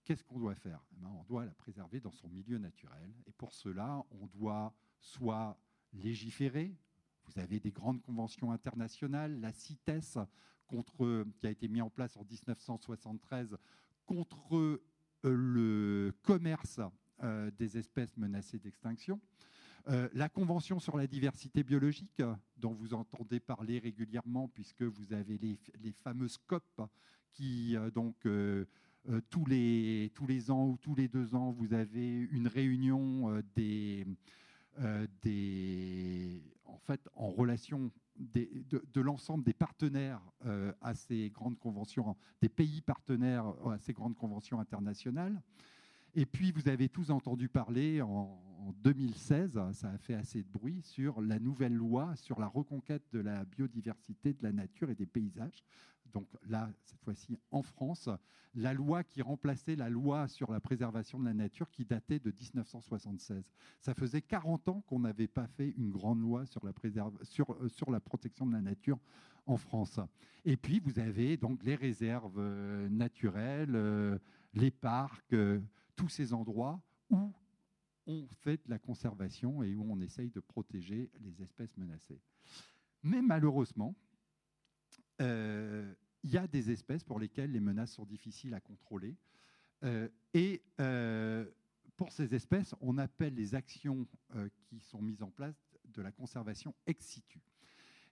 qu'est-ce 0.04 0.22
qu'on 0.24 0.38
doit 0.38 0.54
faire? 0.54 0.84
Eh 0.92 1.00
ben, 1.00 1.08
On 1.08 1.24
doit 1.24 1.44
la 1.44 1.54
préserver 1.54 2.00
dans 2.00 2.12
son 2.12 2.28
milieu 2.28 2.58
naturel. 2.58 3.12
Et 3.26 3.32
pour 3.32 3.52
cela, 3.52 4.04
on 4.10 4.26
doit 4.26 4.74
soit 5.00 5.58
légiférer, 5.92 6.74
vous 7.26 7.40
avez 7.40 7.58
des 7.60 7.72
grandes 7.72 8.00
conventions 8.02 8.52
internationales, 8.52 9.40
la 9.40 9.52
CITES, 9.52 10.18
qui 10.68 11.46
a 11.46 11.50
été 11.50 11.68
mise 11.68 11.82
en 11.82 11.90
place 11.90 12.16
en 12.16 12.24
1973 12.24 13.56
contre 14.04 14.56
euh, 14.56 14.82
le 15.22 16.12
commerce 16.22 16.80
euh, 17.22 17.50
des 17.52 17.78
espèces 17.78 18.16
menacées 18.16 18.58
d'extinction. 18.58 19.20
Euh, 19.88 20.08
la 20.14 20.28
Convention 20.28 20.80
sur 20.80 20.96
la 20.96 21.06
diversité 21.06 21.62
biologique, 21.62 22.22
dont 22.56 22.72
vous 22.72 22.94
entendez 22.94 23.38
parler 23.38 23.78
régulièrement, 23.78 24.48
puisque 24.48 24.82
vous 24.82 25.12
avez 25.12 25.38
les, 25.38 25.92
fameuses 25.92 26.38
COP 26.46 26.64
qui, 27.32 27.76
donc, 27.94 28.16
tous, 29.30 29.46
les, 29.46 30.10
tous 30.14 30.26
les 30.26 30.50
ans 30.50 30.66
ou 30.68 30.76
tous 30.76 30.94
les 30.94 31.06
deux 31.06 31.34
ans, 31.34 31.52
vous 31.52 31.72
avez 31.72 32.18
une 32.32 32.48
réunion 32.48 33.42
des, 33.54 34.06
en 36.64 36.78
fait, 36.78 37.08
en 37.14 37.30
relation 37.30 37.92
de, 38.18 39.00
l'ensemble 39.00 39.44
des 39.44 39.52
partenaires 39.52 40.20
euh, 40.46 40.72
à 40.80 40.94
ces 40.94 41.30
grandes 41.30 41.58
conventions, 41.58 42.16
des 42.40 42.48
pays 42.48 42.80
partenaires 42.80 43.46
à 43.70 43.78
ces 43.78 43.92
grandes 43.92 44.16
conventions 44.16 44.60
internationales. 44.60 45.40
Et 46.18 46.24
puis, 46.24 46.50
vous 46.50 46.66
avez 46.70 46.88
tous 46.88 47.10
entendu 47.10 47.46
parler 47.46 48.00
en, 48.00 48.42
2016, 48.82 49.60
ça 49.74 49.90
a 49.90 49.98
fait 49.98 50.14
assez 50.14 50.42
de 50.42 50.48
bruit, 50.48 50.80
sur 50.82 51.20
la 51.20 51.38
nouvelle 51.38 51.74
loi 51.74 52.16
sur 52.16 52.40
la 52.40 52.48
reconquête 52.48 53.04
de 53.12 53.20
la 53.20 53.44
biodiversité, 53.44 54.32
de 54.32 54.42
la 54.42 54.50
nature 54.50 54.90
et 54.90 54.96
des 54.96 55.06
paysages. 55.06 55.62
Donc 56.12 56.26
là, 56.48 56.68
cette 56.84 57.00
fois-ci 57.02 57.38
en 57.52 57.62
France, 57.62 58.08
la 58.56 58.72
loi 58.72 59.04
qui 59.04 59.22
remplaçait 59.22 59.76
la 59.76 59.88
loi 59.88 60.26
sur 60.26 60.50
la 60.50 60.58
préservation 60.58 61.20
de 61.20 61.26
la 61.26 61.34
nature 61.34 61.70
qui 61.70 61.84
datait 61.84 62.18
de 62.18 62.32
1976. 62.32 63.44
Ça 63.78 63.94
faisait 63.94 64.22
40 64.22 64.68
ans 64.68 64.82
qu'on 64.88 64.98
n'avait 64.98 65.28
pas 65.28 65.46
fait 65.46 65.74
une 65.76 65.92
grande 65.92 66.20
loi 66.20 66.44
sur 66.46 66.64
la, 66.64 66.72
euh, 66.84 67.68
sur 67.68 67.90
la 67.90 68.00
protection 68.00 68.46
de 68.46 68.52
la 68.52 68.62
nature 68.62 68.98
en 69.46 69.58
France. 69.58 70.00
Et 70.44 70.56
puis, 70.56 70.80
vous 70.80 70.98
avez 70.98 71.36
donc 71.36 71.62
les 71.62 71.76
réserves 71.76 72.38
euh, 72.38 72.88
naturelles, 72.88 73.76
euh, 73.76 74.18
les 74.54 74.72
parcs, 74.72 75.36
tous 75.96 76.08
ces 76.08 76.32
endroits 76.32 76.80
où 77.10 77.32
on 78.06 78.26
fait 78.28 78.64
de 78.64 78.70
la 78.70 78.78
conservation 78.78 79.62
et 79.62 79.74
où 79.74 79.90
on 79.90 80.00
essaye 80.00 80.30
de 80.30 80.40
protéger 80.40 81.10
les 81.20 81.42
espèces 81.42 81.76
menacées. 81.76 82.20
Mais 83.02 83.22
malheureusement, 83.22 83.94
euh, 85.20 85.94
il 86.22 86.30
y 86.30 86.38
a 86.38 86.46
des 86.46 86.70
espèces 86.70 87.04
pour 87.04 87.18
lesquelles 87.18 87.52
les 87.52 87.60
menaces 87.60 87.92
sont 87.92 88.04
difficiles 88.04 88.54
à 88.54 88.60
contrôler. 88.60 89.16
Euh, 89.84 90.08
et 90.34 90.62
euh, 90.80 91.46
pour 91.96 92.12
ces 92.12 92.34
espèces, 92.34 92.74
on 92.80 92.98
appelle 92.98 93.34
les 93.34 93.54
actions 93.54 94.06
qui 94.66 94.80
sont 94.80 95.00
mises 95.00 95.22
en 95.22 95.30
place 95.30 95.56
de 95.84 96.02
la 96.02 96.12
conservation 96.12 96.74
ex 96.86 97.06
situ. 97.06 97.40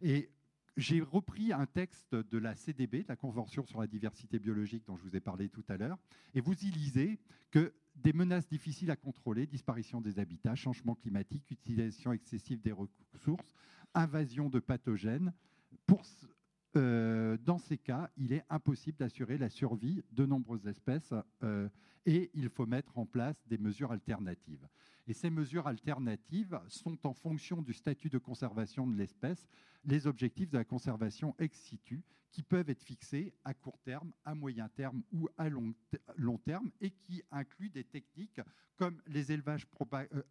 Et 0.01 0.31
j'ai 0.77 1.01
repris 1.01 1.53
un 1.53 1.67
texte 1.67 2.15
de 2.15 2.39
la 2.39 2.55
CDB, 2.55 3.03
de 3.03 3.09
la 3.09 3.17
Convention 3.17 3.65
sur 3.67 3.81
la 3.81 3.87
diversité 3.87 4.39
biologique 4.39 4.85
dont 4.87 4.97
je 4.97 5.03
vous 5.03 5.17
ai 5.17 5.21
parlé 5.21 5.49
tout 5.49 5.65
à 5.69 5.77
l'heure, 5.77 5.99
et 6.35 6.41
vous 6.41 6.55
y 6.65 6.71
lisez 6.71 7.19
que 7.51 7.73
des 7.97 8.13
menaces 8.13 8.49
difficiles 8.49 8.91
à 8.91 8.97
contrôler, 8.97 9.47
disparition 9.47 10.01
des 10.01 10.19
habitats, 10.19 10.57
changement 10.57 10.95
climatique, 10.95 11.49
utilisation 11.51 12.13
excessive 12.13 12.61
des 12.61 12.73
ressources, 12.73 13.55
invasion 13.95 14.49
de 14.49 14.59
pathogènes, 14.59 15.33
pour, 15.87 16.03
euh, 16.77 17.37
dans 17.45 17.59
ces 17.59 17.79
cas, 17.79 18.11
il 18.17 18.33
est 18.33 18.45
impossible 18.51 18.99
d'assurer 18.99 19.39
la 19.39 19.49
survie 19.49 20.03
de 20.13 20.27
nombreuses 20.27 20.67
espèces 20.67 21.15
euh, 21.43 21.69
et 22.07 22.31
il 22.35 22.49
faut 22.49 22.67
mettre 22.67 22.99
en 22.99 23.07
place 23.07 23.37
des 23.47 23.59
mesures 23.59 23.93
alternatives. 23.93 24.67
Et 25.07 25.13
ces 25.13 25.31
mesures 25.31 25.67
alternatives 25.67 26.59
sont 26.69 27.07
en 27.07 27.13
fonction 27.13 27.63
du 27.63 27.73
statut 27.73 28.09
de 28.09 28.19
conservation 28.19 28.87
de 28.87 28.97
l'espèce, 28.97 29.47
les 29.85 30.07
objectifs 30.07 30.51
de 30.51 30.59
la 30.59 30.65
conservation 30.65 31.35
ex 31.39 31.59
situ, 31.59 32.03
qui 32.31 32.43
peuvent 32.43 32.69
être 32.69 32.83
fixés 32.83 33.33
à 33.45 33.55
court 33.55 33.79
terme, 33.85 34.13
à 34.25 34.35
moyen 34.35 34.69
terme 34.69 35.03
ou 35.13 35.29
à 35.39 35.49
long, 35.49 36.39
terme, 36.45 36.71
et 36.81 36.91
qui 36.91 37.23
incluent 37.31 37.71
des 37.71 37.85
techniques 37.85 38.41
comme 38.77 39.01
élevages, 39.07 39.69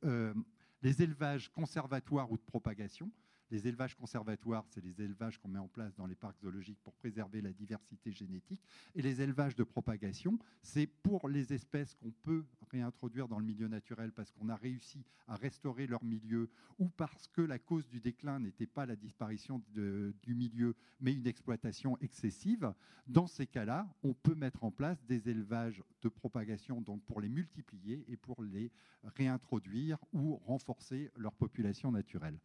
euh, 0.04 0.34
les 0.82 1.02
élevages 1.02 1.50
conservatoires 1.50 2.30
ou 2.30 2.38
de 2.38 2.44
propagation, 2.44 3.10
les 3.52 3.68
élevages 3.68 3.96
conservatoires, 3.96 4.66
c'est 4.70 4.84
les 4.84 5.02
élevages 5.02 5.38
qu'on 5.38 5.48
met 5.48 5.60
en 5.60 5.68
place 5.68 5.96
dans 5.96 6.06
les 6.06 6.16
parcs 6.16 6.40
zoologiques 6.40 6.80
pour 6.84 6.94
préserver 6.94 7.42
la 7.42 7.52
diversité 7.52 8.12
génétique. 8.12 8.62
Et 8.96 9.02
les 9.02 9.22
élevages 9.22 9.56
de 9.56 9.64
propagation, 9.64 10.40
c'est 10.62 10.88
pour 10.88 11.30
les 11.30 11.54
espèces 11.54 11.94
qu'on 11.96 12.12
peut 12.24 12.46
réintroduire 12.72 13.28
dans 13.28 13.40
le 13.40 13.46
milieu 13.46 13.68
naturel 13.68 14.12
parce 14.12 14.32
qu'on 14.32 14.50
a 14.50 14.56
réussi 14.56 15.04
à 15.28 15.36
restaurer 15.36 15.88
leur 15.88 16.04
milieu 16.04 16.50
ou 16.80 16.90
parce 16.90 17.28
que 17.28 17.42
la 17.42 17.60
cause 17.60 17.88
du 17.88 18.00
déclin 18.00 18.40
n'était 18.40 18.66
pas 18.66 18.86
la 18.86 18.96
disparition 18.96 19.62
du 19.74 20.36
milieu, 20.36 20.76
mais 21.00 21.14
une 21.14 21.28
exploitation 21.28 21.98
excessive. 22.00 22.74
Dans 23.08 23.28
ces 23.28 23.48
cas-là, 23.48 23.88
on 24.04 24.14
peut 24.14 24.36
mettre 24.36 24.64
en 24.64 24.72
place 24.72 25.04
des 25.06 25.30
élevages 25.30 25.84
de 26.02 26.10
propagation 26.10 26.82
donc 26.82 27.04
pour 27.04 27.22
les 27.22 27.30
multiplier 27.30 28.06
et 28.08 28.18
pour 28.18 28.42
les 28.44 28.72
réintroduire 29.04 29.98
ou 30.14 30.38
renforcer 30.38 31.12
leur 31.18 31.34
population 31.34 31.92
naturelle. 31.92 32.40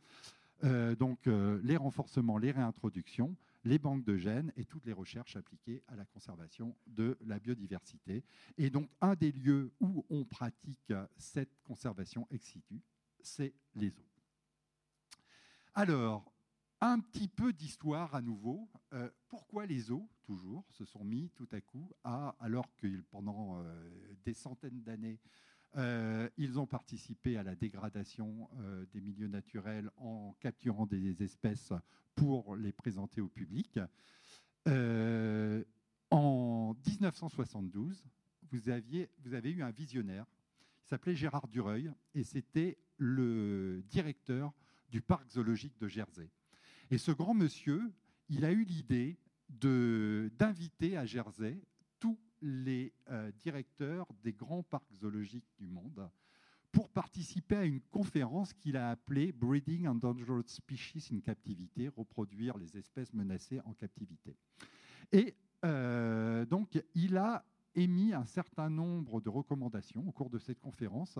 Euh, 0.64 0.97
donc 0.97 1.27
euh, 1.27 1.61
les 1.62 1.77
renforcements, 1.77 2.38
les 2.38 2.51
réintroductions, 2.51 3.37
les 3.64 3.79
banques 3.79 4.05
de 4.05 4.16
gènes 4.16 4.53
et 4.57 4.64
toutes 4.64 4.87
les 4.87 4.92
recherches 4.92 5.37
appliquées 5.37 5.83
à 5.87 5.97
la 5.97 6.05
conservation 6.05 6.77
de 6.87 7.16
la 7.25 7.38
biodiversité. 7.38 8.25
Et 8.57 8.71
donc 8.71 8.90
un 9.01 9.14
des 9.14 9.33
lieux 9.33 9.73
où 9.81 10.05
on 10.11 10.25
pratique 10.25 10.92
cette 11.16 11.55
conservation 11.62 12.27
ex 12.31 12.44
situ, 12.47 12.81
c'est 13.21 13.55
les 13.75 13.88
eaux. 13.99 14.07
Alors, 15.75 16.33
un 16.81 17.01
petit 17.01 17.29
peu 17.29 17.53
d'histoire 17.53 18.14
à 18.14 18.23
nouveau. 18.23 18.68
Euh, 18.92 19.11
pourquoi 19.29 19.66
les 19.66 19.90
eaux, 19.90 20.09
toujours, 20.25 20.64
se 20.71 20.85
sont 20.85 21.05
mis 21.05 21.31
tout 21.31 21.49
à 21.53 21.61
coup 21.61 21.90
à, 22.05 22.37
alors 22.40 22.75
que 22.77 23.03
pendant 23.11 23.62
des 24.25 24.35
centaines 24.35 24.83
d'années, 24.83 25.18
euh, 25.76 26.28
ils 26.38 26.59
ont 26.59 26.66
participé 26.66 27.37
à 27.37 27.42
la 27.42 27.54
dégradation 27.54 28.48
euh, 28.59 28.87
des 28.92 29.00
milieux 29.00 29.28
naturels 29.28 29.90
en 29.96 30.35
capturant 30.40 30.87
des 30.87 31.22
espèces 31.22 31.72
pour 32.14 32.57
les 32.57 32.72
présenter 32.72 33.20
au 33.20 33.28
public. 33.28 33.78
Euh, 34.66 35.62
en 36.11 36.74
1972, 36.87 38.04
vous, 38.50 38.68
aviez, 38.70 39.11
vous 39.24 39.35
avez 39.35 39.50
eu 39.50 39.62
un 39.62 39.70
visionnaire, 39.70 40.26
il 40.85 40.88
s'appelait 40.88 41.14
Gérard 41.14 41.48
Dureuil, 41.48 41.92
et 42.14 42.24
c'était 42.24 42.78
le 42.96 43.83
directeur 43.88 44.52
du 44.90 45.02
parc 45.02 45.28
zoologique 45.28 45.78
de 45.78 45.87
Jersey. 45.87 46.31
Et 46.90 46.96
ce 46.96 47.12
grand 47.12 47.35
monsieur, 47.35 47.92
il 48.31 48.44
a 48.44 48.52
eu 48.52 48.64
l'idée 48.64 49.18
d'inviter 49.50 50.96
à 50.96 51.04
Jersey 51.04 51.61
les 52.42 52.92
euh, 53.11 53.31
directeurs 53.33 54.07
des 54.22 54.33
grands 54.33 54.62
parcs 54.62 54.92
zoologiques 54.94 55.51
du 55.59 55.66
monde 55.66 56.09
pour 56.72 56.88
participer 56.90 57.57
à 57.57 57.64
une 57.64 57.81
conférence 57.81 58.53
qu'il 58.53 58.77
a 58.77 58.90
appelée 58.90 59.33
Breeding 59.33 59.87
Endangered 59.88 60.48
Species 60.48 61.09
in 61.12 61.20
Captivity, 61.20 61.88
reproduire 61.88 62.57
les 62.59 62.77
espèces 62.77 63.12
menacées 63.14 63.61
en 63.64 63.72
captivité. 63.72 64.37
Et 65.12 65.35
euh, 65.64 66.44
donc, 66.44 66.83
il 66.94 67.16
a 67.16 67.44
émis 67.74 68.12
un 68.12 68.27
certain 68.27 68.68
nombre 68.68 69.20
de 69.20 69.29
recommandations 69.29 70.07
au 70.07 70.12
cours 70.12 70.31
de 70.31 70.38
cette 70.38 70.61
conférence. 70.61 71.18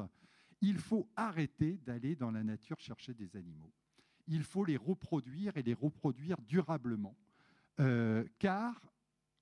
Il 0.61 0.79
faut 0.79 1.09
arrêter 1.17 1.79
d'aller 1.87 2.15
dans 2.15 2.31
la 2.31 2.43
nature 2.43 2.79
chercher 2.81 3.15
des 3.15 3.37
animaux. 3.37 3.73
Il 4.27 4.43
faut 4.43 4.65
les 4.65 4.77
reproduire 4.77 5.57
et 5.57 5.63
les 5.63 5.75
reproduire 5.75 6.37
durablement, 6.43 7.17
euh, 7.81 8.25
car 8.39 8.81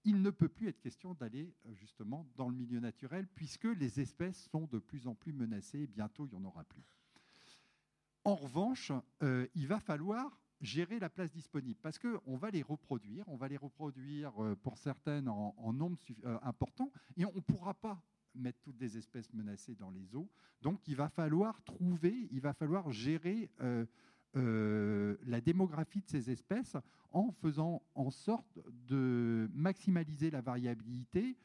il 0.06 0.22
ne 0.22 0.30
peut 0.30 0.48
plus 0.48 0.68
être 0.68 0.80
question 0.80 1.12
d'aller 1.14 1.52
euh, 1.66 1.74
justement 1.74 2.26
dans 2.36 2.48
le 2.48 2.54
milieu 2.54 2.80
naturel 2.80 3.26
puisque 3.34 3.64
les 3.64 4.00
espèces 4.00 4.48
sont 4.50 4.66
de 4.72 4.78
plus 4.78 5.06
en 5.06 5.14
plus 5.14 5.32
menacées 5.32 5.80
et 5.80 5.86
bientôt 5.86 6.26
il 6.26 6.30
n'y 6.30 6.42
en 6.42 6.48
aura 6.48 6.64
plus. 6.64 6.84
En 8.24 8.34
revanche, 8.34 8.90
euh, 9.22 9.46
il 9.54 9.66
va 9.66 9.78
falloir 9.78 10.40
gérer 10.60 10.98
la 10.98 11.10
place 11.10 11.30
disponible 11.30 11.78
parce 11.82 11.98
qu'on 11.98 12.36
va 12.36 12.50
les 12.50 12.62
reproduire, 12.62 13.28
on 13.28 13.36
va 13.36 13.46
les 13.46 13.58
reproduire 13.58 14.32
pour 14.62 14.78
certaines 14.78 15.28
en, 15.28 15.72
nombre 15.74 15.98
important 16.42 16.90
et 17.18 17.26
on 17.26 17.34
ne 17.34 17.40
pourra 17.40 17.74
pas 17.74 18.02
mettre 18.36 18.58
toutes 18.62 18.80
les 18.80 18.96
espèces 18.96 19.32
menacées 19.32 19.74
dans 19.74 19.90
les 19.90 20.14
eaux. 20.14 20.30
Donc 20.62 20.86
il 20.88 20.96
va 20.96 21.08
falloir 21.08 21.62
trouver, 21.64 22.28
il 22.30 22.40
va 22.40 22.52
falloir 22.52 22.90
gérer 22.90 23.50
euh, 23.60 23.86
la 24.34 25.40
démographie 25.40 26.00
de 26.00 26.08
ces 26.08 26.30
espèces 26.30 26.76
en 27.12 27.32
faisant 27.32 27.82
en 27.94 28.10
sorte 28.10 28.58
de 28.86 29.48
maximaliser 29.54 30.30
la 30.30 30.42
variabilité 30.42 31.36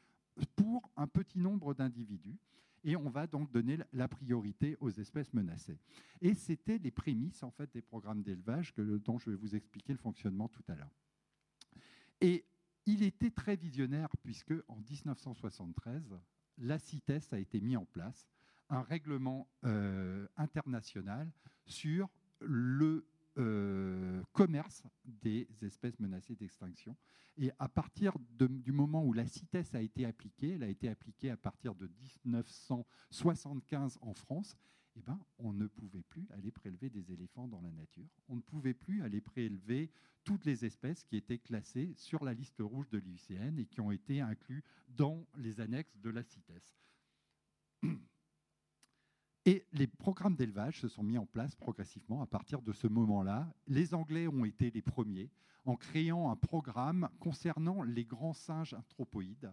pour 0.56 0.89
un 0.98 1.08
petit 1.08 1.39
nombre 1.39 1.74
d'individus. 1.74 2.38
Et 2.84 2.96
on 2.96 3.10
va 3.10 3.28
donc 3.28 3.52
donner 3.52 3.78
la 3.94 4.08
priorité 4.08 4.76
aux 4.80 4.89
espèces 4.89 5.34
menacées. 5.34 5.78
Et 6.20 6.34
c'était 6.34 6.80
les 6.80 6.89
prémices 6.89 7.44
en 7.44 7.52
fait 7.52 7.72
des 7.74 7.82
programmes 7.82 8.24
d'élevage 8.24 8.74
dont 8.76 9.20
je 9.20 9.30
vais 9.30 9.36
vous 9.36 9.56
expliquer 9.56 9.94
le 9.94 10.00
fonctionnement 10.00 10.48
tout 10.48 10.63
à 10.67 10.76
l'heure. 10.76 10.96
Et 12.22 12.44
il 12.86 13.04
était 13.04 13.30
très 13.30 13.56
visionnaire 13.56 14.10
puisque 14.24 14.54
en 14.67 14.78
1973, 14.78 16.17
la 16.58 16.80
CITES 16.80 17.34
a 17.34 17.38
été 17.38 17.62
mis 17.62 17.78
en 17.78 17.86
place, 17.86 18.28
un 18.70 18.82
règlement 18.82 19.48
euh, 19.65 20.28
international 20.38 21.32
sur 21.65 22.10
le 22.41 23.06
euh, 23.38 24.21
commerce 24.34 24.84
des 25.06 25.47
espèces 25.62 25.99
menacées 25.99 26.36
d'extinction. 26.36 26.97
Et 27.38 27.49
à 27.60 27.69
partir 27.69 28.13
du 28.38 28.73
moment 28.73 29.06
où 29.06 29.13
la 29.13 29.25
CITES 29.25 29.73
a 29.73 29.82
été 29.82 30.06
appliquée, 30.06 30.51
elle 30.56 30.63
a 30.63 30.67
été 30.67 30.89
appliquée 30.89 31.30
à 31.30 31.38
partir 31.38 31.73
de 31.75 31.89
1975 32.25 33.97
en 34.01 34.13
France, 34.13 34.58
eh 34.97 35.01
ben, 35.01 35.17
on 35.38 35.54
ne 35.54 35.67
pouvait 35.67 36.04
plus 36.04 36.27
aller 36.32 36.51
prélever 36.51 36.89
des 36.89 37.13
éléphants 37.13 37.47
dans 37.47 37.62
la 37.62 37.71
nature. 37.71 38.10
On 38.27 38.36
ne 38.36 38.41
pouvait 38.41 38.73
plus 38.73 39.01
aller 39.01 39.21
prélever 39.21 39.89
toutes 40.25 40.45
les 40.45 40.65
espèces 40.65 41.04
qui 41.06 41.15
étaient 41.15 41.39
classées 41.39 41.93
sur 41.95 42.25
la 42.25 42.34
liste 42.34 42.60
rouge 42.60 42.89
de 42.89 42.97
l'IUCN 42.97 43.58
et 43.58 43.65
qui 43.65 43.80
ont 43.80 43.91
été 43.91 44.19
incluses 44.19 44.63
dans 44.89 45.25
les 45.38 45.62
annexes 45.62 45.97
de 45.97 46.10
la 46.10 46.23
CITES. 46.23 46.75
Et 49.45 49.65
les 49.73 49.88
programmes 49.88 50.36
d'élevage 50.36 50.82
se 50.82 50.88
sont 50.88 51.01
mis 51.01 51.17
en 51.17 51.25
place 51.25 51.56
progressivement 51.56 52.21
à 52.21 52.27
partir 52.27 52.62
de 52.62 52.71
ce 52.73 52.88
moment-là. 52.88 53.51
Les 53.67 53.95
Anglais 53.95 54.27
ont 54.27 54.45
été 54.45 54.69
les 54.69 54.84
premiers 54.84 55.32
en 55.65 55.75
créant 55.75 56.30
un 56.30 56.36
programme 56.36 57.10
concernant 57.19 57.82
les 57.82 58.06
grands 58.06 58.34
singes 58.34 58.75
anthropoïdes 58.75 59.51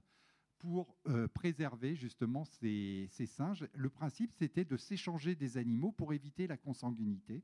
pour 0.59 0.95
euh, 1.07 1.27
préserver 1.29 1.95
justement 1.95 2.45
ces, 2.45 3.09
ces, 3.13 3.27
singes. 3.27 3.67
Le 3.75 3.89
principe, 3.89 4.33
c'était 4.33 4.65
de 4.65 4.77
s'échanger 4.77 5.35
des 5.35 5.57
animaux 5.57 5.93
pour 5.93 6.13
éviter 6.13 6.47
la 6.47 6.57
consanguinité. 6.57 7.43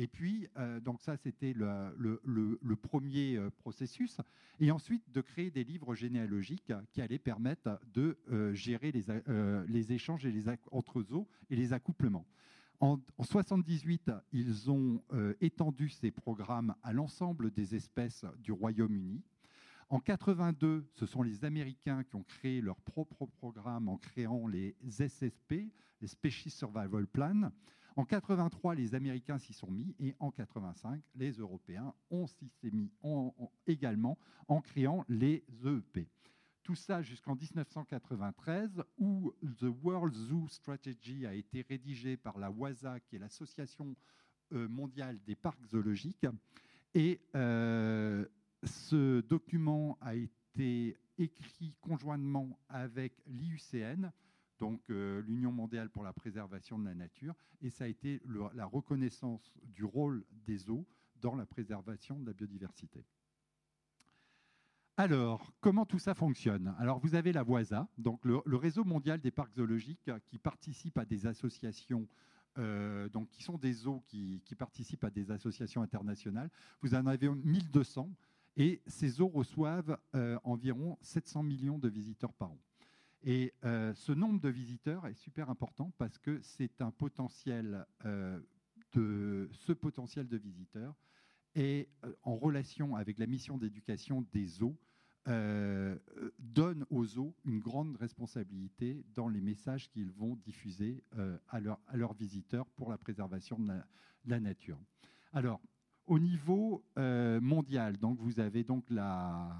Et 0.00 0.06
puis, 0.06 0.46
euh, 0.56 0.78
donc 0.78 1.02
ça, 1.02 1.16
c'était 1.16 1.52
le, 1.52 2.76
premier 2.76 3.36
euh, 3.36 3.50
processus. 3.50 4.18
Et 4.60 4.70
ensuite, 4.70 5.02
de 5.10 5.20
créer 5.20 5.50
des 5.50 5.64
livres 5.64 5.96
généalogiques 5.96 6.72
qui 6.92 7.02
allaient 7.02 7.18
permettre 7.18 7.80
de 7.92 8.16
euh, 8.30 8.54
gérer 8.54 8.92
les, 8.92 9.92
échanges 9.92 10.24
et 10.24 10.30
les, 10.30 10.44
entre 10.70 11.02
zoos 11.02 11.26
et 11.50 11.56
les 11.56 11.72
accouplements. 11.72 12.26
En 12.78 12.96
1978, 12.96 14.12
ils 14.32 14.70
ont 14.70 15.02
étendu 15.40 15.88
ces 15.88 16.12
programmes 16.12 16.76
à 16.84 16.92
l'ensemble 16.92 17.50
des 17.50 17.74
espèces 17.74 18.24
du 18.38 18.52
Royaume-Uni. 18.52 19.20
En 19.88 19.98
82, 19.98 20.86
ce 20.94 21.06
sont 21.06 21.24
les 21.24 21.44
Américains 21.44 22.04
qui 22.04 22.14
ont 22.14 22.22
créé 22.22 22.60
leur 22.60 22.80
propre 22.80 23.26
programme 23.26 23.88
en 23.88 23.96
créant 23.96 24.46
les 24.46 24.76
SSP, 24.88 25.72
les 26.00 26.06
Species 26.06 26.50
Survival 26.50 27.08
Plan. 27.08 27.50
En 27.98 28.04
83, 28.04 28.76
les 28.76 28.94
Américains 28.94 29.38
s'y 29.38 29.52
sont 29.52 29.72
mis 29.72 29.92
et 29.98 30.14
en 30.20 30.30
85, 30.30 31.02
les 31.16 31.32
Européens 31.32 31.92
ont 32.12 32.28
s'y 32.28 32.48
mis 32.70 32.92
également 33.66 34.16
en 34.46 34.60
créant 34.60 35.04
les 35.08 35.44
EEP. 35.64 36.06
Tout 36.62 36.76
ça 36.76 37.02
jusqu'en 37.02 37.34
1993, 37.34 38.84
où 38.98 39.34
The 39.42 39.66
World 39.82 40.14
Zoo 40.14 40.46
Strategy 40.46 41.26
a 41.26 41.34
été 41.34 41.62
rédigé 41.68 42.16
par 42.16 42.38
la 42.38 42.52
WASA, 42.52 43.00
qui 43.00 43.16
est 43.16 43.18
l'Association 43.18 43.96
euh, 44.52 44.68
mondiale 44.68 45.18
des 45.26 45.34
parcs 45.34 45.66
zoologiques. 45.66 46.28
Et 46.94 47.20
euh, 47.34 48.24
ce 48.62 49.22
document 49.22 49.98
a 50.00 50.14
été 50.14 50.96
écrit 51.18 51.74
conjointement 51.80 52.60
avec 52.68 53.14
l'IUCN, 53.26 54.12
donc 54.58 54.82
euh, 54.90 55.22
l'Union 55.22 55.52
mondiale 55.52 55.90
pour 55.90 56.02
la 56.02 56.12
préservation 56.12 56.78
de 56.78 56.84
la 56.84 56.94
nature, 56.94 57.34
et 57.60 57.70
ça 57.70 57.84
a 57.84 57.88
été 57.88 58.20
la 58.54 58.66
reconnaissance 58.66 59.52
du 59.62 59.84
rôle 59.84 60.24
des 60.46 60.70
eaux 60.70 60.86
dans 61.20 61.34
la 61.34 61.46
préservation 61.46 62.18
de 62.18 62.26
la 62.26 62.32
biodiversité. 62.32 63.04
Alors, 64.96 65.52
comment 65.60 65.86
tout 65.86 66.00
ça 66.00 66.12
fonctionne? 66.12 66.74
Alors, 66.76 66.98
vous 66.98 67.14
avez 67.14 67.32
la 67.32 67.44
WASA, 67.44 67.88
donc 67.98 68.24
le, 68.24 68.56
réseau 68.56 68.82
mondial 68.82 69.20
des 69.20 69.30
parcs 69.30 69.54
zoologiques 69.54 70.10
qui 70.26 70.38
participe 70.38 70.98
à 70.98 71.04
des 71.04 71.24
associations, 71.26 72.08
euh, 72.58 73.08
donc 73.08 73.28
qui 73.30 73.44
sont 73.44 73.58
des 73.58 73.86
eaux 73.86 74.02
qui, 74.08 74.42
participent 74.58 75.04
à 75.04 75.10
des 75.10 75.30
associations 75.30 75.82
internationales. 75.82 76.50
Vous 76.82 76.96
en 76.96 77.06
avez 77.06 77.28
1200 77.28 78.10
et 78.56 78.82
ces 78.88 79.20
eaux 79.20 79.28
reçoivent 79.28 79.96
euh, 80.16 80.36
environ 80.42 80.98
700 81.00 81.44
millions 81.44 81.78
de 81.78 81.88
visiteurs 81.88 82.32
par 82.32 82.50
an. 82.50 82.58
Et 83.22 83.52
euh, 83.64 83.92
ce 83.94 84.12
nombre 84.12 84.40
de 84.40 84.48
visiteurs 84.48 85.06
est 85.06 85.14
super 85.14 85.50
important 85.50 85.92
parce 85.98 86.18
que 86.18 86.40
c'est 86.42 86.80
un 86.80 86.90
potentiel 86.90 87.84
euh, 88.04 88.38
de 88.92 89.48
ce 89.52 89.72
potentiel 89.72 90.28
de 90.28 90.36
visiteurs 90.36 90.94
est 91.54 91.88
euh, 92.04 92.12
en 92.22 92.36
relation 92.36 92.94
avec 92.94 93.18
la 93.18 93.26
mission 93.26 93.58
d'éducation 93.58 94.24
des 94.32 94.62
eaux 94.62 94.76
donne 96.38 96.86
aux 96.88 97.18
eaux 97.18 97.36
une 97.44 97.58
grande 97.58 97.96
responsabilité 97.96 99.04
dans 99.14 99.28
les 99.28 99.42
messages 99.42 99.90
qu'ils 99.90 100.10
vont 100.10 100.36
diffuser 100.36 101.04
à, 101.48 101.58
à, 101.58 101.96
leurs 101.98 102.14
visiteurs 102.14 102.64
pour 102.68 102.90
la 102.90 102.96
préservation 102.96 103.58
de 103.58 103.74
la, 104.24 104.40
nature. 104.40 104.80
Alors, 105.34 105.60
au 106.06 106.18
niveau 106.18 106.82
mondial, 106.96 107.98
donc 107.98 108.18
vous 108.20 108.40
avez 108.40 108.64
donc 108.64 108.88
la, 108.88 109.54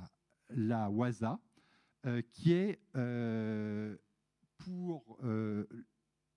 la 0.48 0.88
WASA, 0.88 1.38
qui 2.30 2.52
est 2.52 2.80
euh, 2.96 3.96
pour 4.58 5.18
euh, 5.24 5.66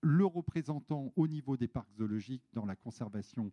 le 0.00 0.26
représentant 0.26 1.12
au 1.16 1.28
niveau 1.28 1.56
des 1.56 1.68
parcs 1.68 1.92
zoologiques 1.96 2.44
dans 2.52 2.66
la 2.66 2.76
conservation 2.76 3.52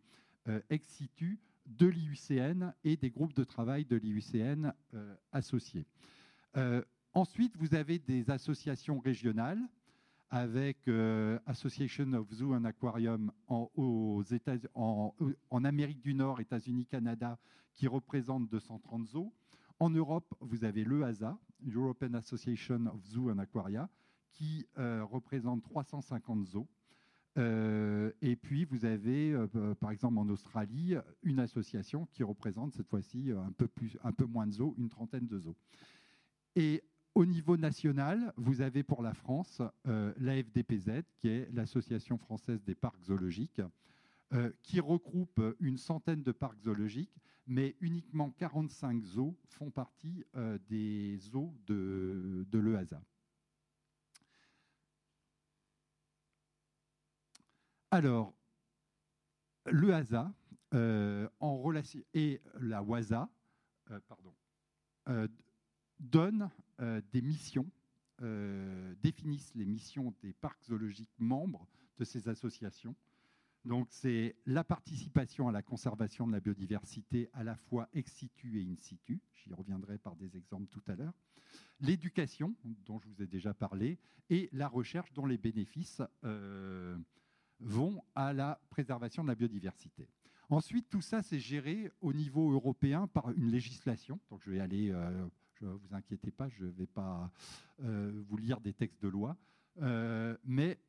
ex 0.69 0.87
situ 0.87 1.39
de 1.67 1.85
l'IUCN 1.85 2.73
et 2.83 2.97
des 2.97 3.11
groupes 3.11 3.35
de 3.35 3.43
travail 3.43 3.85
de 3.85 3.97
l'IUCN 3.97 4.73
associés. 5.31 5.85
ensuite, 7.13 7.55
vous 7.57 7.75
avez 7.75 7.99
des 7.99 8.31
associations 8.31 8.99
régionales 8.99 9.61
avec 10.31 10.89
Association 11.45 12.13
of 12.13 12.31
Zoo 12.31 12.55
and 12.55 12.65
Aquarium 12.65 13.31
en, 13.47 13.69
aux 13.75 14.23
États, 14.23 14.57
en, 14.73 15.13
Amérique 15.63 16.01
du 16.01 16.15
Nord, 16.15 16.39
États-Unis, 16.39 16.87
Canada, 16.87 17.37
qui 17.75 17.85
représente 17.85 18.49
230 18.49 19.07
zoos. 19.07 19.31
En 19.79 19.89
Europe, 19.89 20.33
vous 20.39 20.63
avez 20.63 20.83
l'EASA, 20.83 21.37
European 21.65 22.13
Association 22.13 22.85
of 22.87 23.03
Zoo 23.05 23.29
and 23.29 23.39
Aquaria, 23.39 23.89
qui 24.31 24.65
euh, 24.77 25.03
représente 25.03 25.61
350 25.63 26.45
zoos. 26.45 26.67
Euh, 27.37 28.11
et 28.21 28.35
puis, 28.35 28.65
vous 28.65 28.85
avez, 28.85 29.31
euh, 29.31 29.75
par 29.75 29.91
exemple, 29.91 30.17
en 30.17 30.27
Australie, 30.29 30.95
une 31.23 31.39
association 31.39 32.05
qui 32.07 32.23
représente 32.23 32.73
cette 32.73 32.87
fois-ci 32.87 33.31
un, 33.31 33.51
peu 33.51 33.69
un 34.03 34.11
peu 34.11 34.25
moins 34.25 34.47
de 34.47 34.53
zoos, 34.53 34.75
une 34.77 34.89
trentaine 34.89 35.27
de 35.27 35.39
zoos. 35.39 35.55
Et 36.55 36.83
au 37.15 37.25
niveau 37.25 37.57
national, 37.57 38.33
vous 38.37 38.61
avez 38.61 38.83
pour 38.83 39.01
la 39.01 39.13
France 39.13 39.61
l'AFDPZ, 39.85 41.03
qui 41.17 41.27
est 41.29 41.49
l'Association 41.51 42.17
française 42.17 42.63
des 42.63 42.75
parcs 42.75 43.01
zoologiques, 43.03 43.61
euh, 44.31 44.51
qui 44.61 44.79
regroupe 44.79 45.41
une 45.59 45.79
centaine 45.79 46.21
de 46.21 46.31
parcs 46.31 46.59
zoologiques, 46.59 47.15
mais 47.49 47.75
uniquement 47.81 48.29
45 48.29 49.03
zoos 49.03 49.35
font 49.47 49.71
partie 49.71 50.23
euh, 50.35 50.59
des 50.69 51.17
zoos 51.17 51.51
de, 51.65 52.45
de 52.47 52.59
l'EASA. 52.59 53.01
Alors, 57.89 58.35
l'EASA 59.65 60.31
euh, 60.75 61.27
et 62.13 62.39
la 62.61 62.83
WASA 62.83 63.27
pardon, 64.07 64.35
donnent 65.99 66.51
des 67.11 67.23
missions, 67.23 67.67
définissent 69.01 69.55
les 69.55 69.65
missions 69.65 70.13
des 70.21 70.33
parcs 70.33 70.63
zoologiques 70.65 71.09
membres 71.17 71.67
de 71.97 72.03
ces 72.03 72.29
associations 72.29 72.95
donc 73.65 73.87
c'est 73.89 74.35
la 74.45 74.63
participation 74.63 75.47
à 75.47 75.51
la 75.51 75.61
conservation 75.61 76.27
de 76.27 76.31
la 76.31 76.39
biodiversité 76.39 77.29
à 77.33 77.43
la 77.43 77.55
fois 77.55 77.89
ex 77.93 78.11
situ 78.11 78.59
et 78.59 78.63
in 78.63 78.75
situ, 78.77 79.21
j'y 79.33 79.53
reviendrai 79.53 79.97
par 79.97 80.15
des 80.15 80.37
exemples 80.37 80.67
tout 80.69 80.83
à 80.87 80.95
l'heure, 80.95 81.13
l'éducation 81.81 82.55
dont 82.63 82.99
je 82.99 83.07
vous 83.07 83.21
ai 83.21 83.27
déjà 83.27 83.53
parlé, 83.53 83.97
et 84.29 84.49
la 84.53 84.67
recherche 84.67 85.11
dont 85.13 85.25
les 85.25 85.37
bénéfices 85.37 86.01
euh, 86.23 86.97
vont 87.59 88.03
à 88.15 88.33
la 88.33 88.59
préservation 88.69 89.23
de 89.23 89.29
la 89.29 89.35
biodiversité. 89.35 90.07
Ensuite, 90.49 90.89
tout 90.89 91.01
ça, 91.01 91.21
c'est 91.21 91.39
géré 91.39 91.91
au 92.01 92.11
niveau 92.11 92.51
européen 92.51 93.07
par 93.07 93.29
une 93.31 93.51
législation. 93.51 94.19
Donc, 94.31 94.41
je 94.43 94.49
vais 94.49 94.59
aller, 94.59 94.89
euh, 94.91 95.27
vous 95.61 95.93
inquiétez 95.93 96.31
pas, 96.31 96.49
je 96.49 96.65
ne 96.65 96.71
vais 96.71 96.87
pas 96.87 97.31
euh, 97.83 98.23
vous 98.27 98.37
lire 98.37 98.59
des 98.59 98.73
textes 98.73 99.01
de 99.01 99.09
loi, 99.09 99.37
euh, 99.81 100.35
mais 100.43 100.79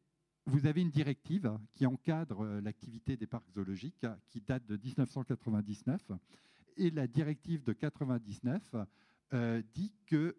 vous 0.50 0.66
avez 0.66 0.82
une 0.82 0.90
directive 0.90 1.56
qui 1.74 1.86
encadre 1.86 2.44
l'activité 2.60 3.16
des 3.16 3.26
parcs 3.26 3.48
zoologiques 3.52 4.04
qui 4.28 4.40
date 4.40 4.66
de 4.66 4.76
1999. 4.76 6.10
Et 6.76 6.90
la 6.90 7.06
directive 7.06 7.62
de 7.62 7.72
1999 7.72 8.74
dit 9.72 9.92
que 10.06 10.36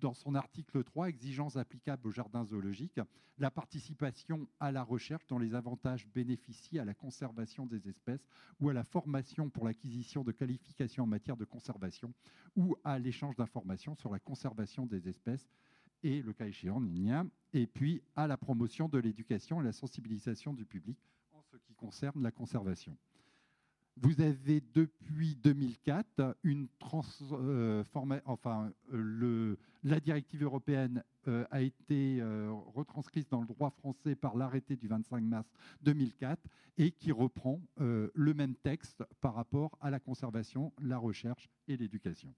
dans 0.00 0.12
son 0.12 0.34
article 0.34 0.84
3, 0.84 1.08
exigences 1.08 1.56
applicables 1.56 2.06
aux 2.06 2.10
jardins 2.10 2.44
zoologiques, 2.44 3.00
la 3.38 3.50
participation 3.50 4.46
à 4.60 4.70
la 4.70 4.82
recherche 4.82 5.26
dont 5.28 5.38
les 5.38 5.54
avantages 5.54 6.06
bénéficient 6.08 6.78
à 6.78 6.84
la 6.84 6.92
conservation 6.92 7.64
des 7.64 7.88
espèces 7.88 8.26
ou 8.60 8.68
à 8.68 8.74
la 8.74 8.84
formation 8.84 9.48
pour 9.48 9.64
l'acquisition 9.64 10.24
de 10.24 10.32
qualifications 10.32 11.04
en 11.04 11.06
matière 11.06 11.38
de 11.38 11.46
conservation 11.46 12.12
ou 12.54 12.76
à 12.84 12.98
l'échange 12.98 13.36
d'informations 13.36 13.94
sur 13.94 14.12
la 14.12 14.18
conservation 14.18 14.84
des 14.84 15.08
espèces 15.08 15.48
et 16.02 16.22
le 16.22 16.32
cas 16.32 16.46
échéant, 16.46 16.82
et 17.52 17.66
puis 17.66 18.02
à 18.14 18.26
la 18.26 18.36
promotion 18.36 18.88
de 18.88 18.98
l'éducation 18.98 19.60
et 19.60 19.64
la 19.64 19.72
sensibilisation 19.72 20.52
du 20.52 20.64
public 20.64 20.98
en 21.32 21.42
ce 21.42 21.56
qui 21.56 21.74
concerne 21.74 22.22
la 22.22 22.30
conservation. 22.30 22.96
Vous 23.98 24.20
avez 24.20 24.62
depuis 24.74 25.36
2004 25.36 26.36
une 26.42 26.68
euh, 27.32 27.82
enfin, 28.26 28.70
le, 28.90 29.56
la 29.84 30.00
directive 30.00 30.42
européenne 30.42 31.02
euh, 31.28 31.46
a 31.50 31.62
été 31.62 32.20
euh, 32.20 32.52
retranscrite 32.74 33.30
dans 33.30 33.40
le 33.40 33.46
droit 33.46 33.70
français 33.70 34.14
par 34.14 34.36
l'arrêté 34.36 34.76
du 34.76 34.86
25 34.86 35.22
mars 35.22 35.48
2004 35.80 36.38
et 36.76 36.90
qui 36.90 37.10
reprend 37.10 37.58
le 37.78 38.34
même 38.34 38.54
texte 38.54 39.02
par 39.22 39.34
rapport 39.34 39.78
à 39.80 39.88
la 39.88 39.98
conservation, 39.98 40.74
la 40.82 40.98
recherche 40.98 41.48
et 41.66 41.78
l'éducation. 41.78 42.34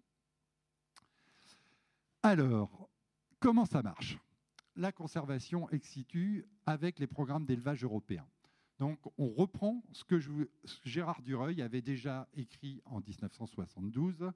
Alors, 2.23 2.89
comment 3.41 3.65
ça 3.65 3.83
marche? 3.83 4.19
La 4.77 4.93
conservation 4.93 5.69
ex 5.71 5.89
situ 5.89 6.45
avec 6.67 6.99
les 6.99 7.07
programmes 7.07 7.47
d'élevage 7.47 7.83
européens. 7.85 8.27
Donc 8.79 8.99
on 9.19 9.29
reprend 9.29 9.83
ce 9.93 10.05
que 10.05 10.21
Gérard 10.85 11.23
Dureuil 11.23 11.63
avait 11.63 11.83
déjà 11.83 12.29
écrit 12.35 12.81
en 12.85 13.01
1972, 13.01 14.31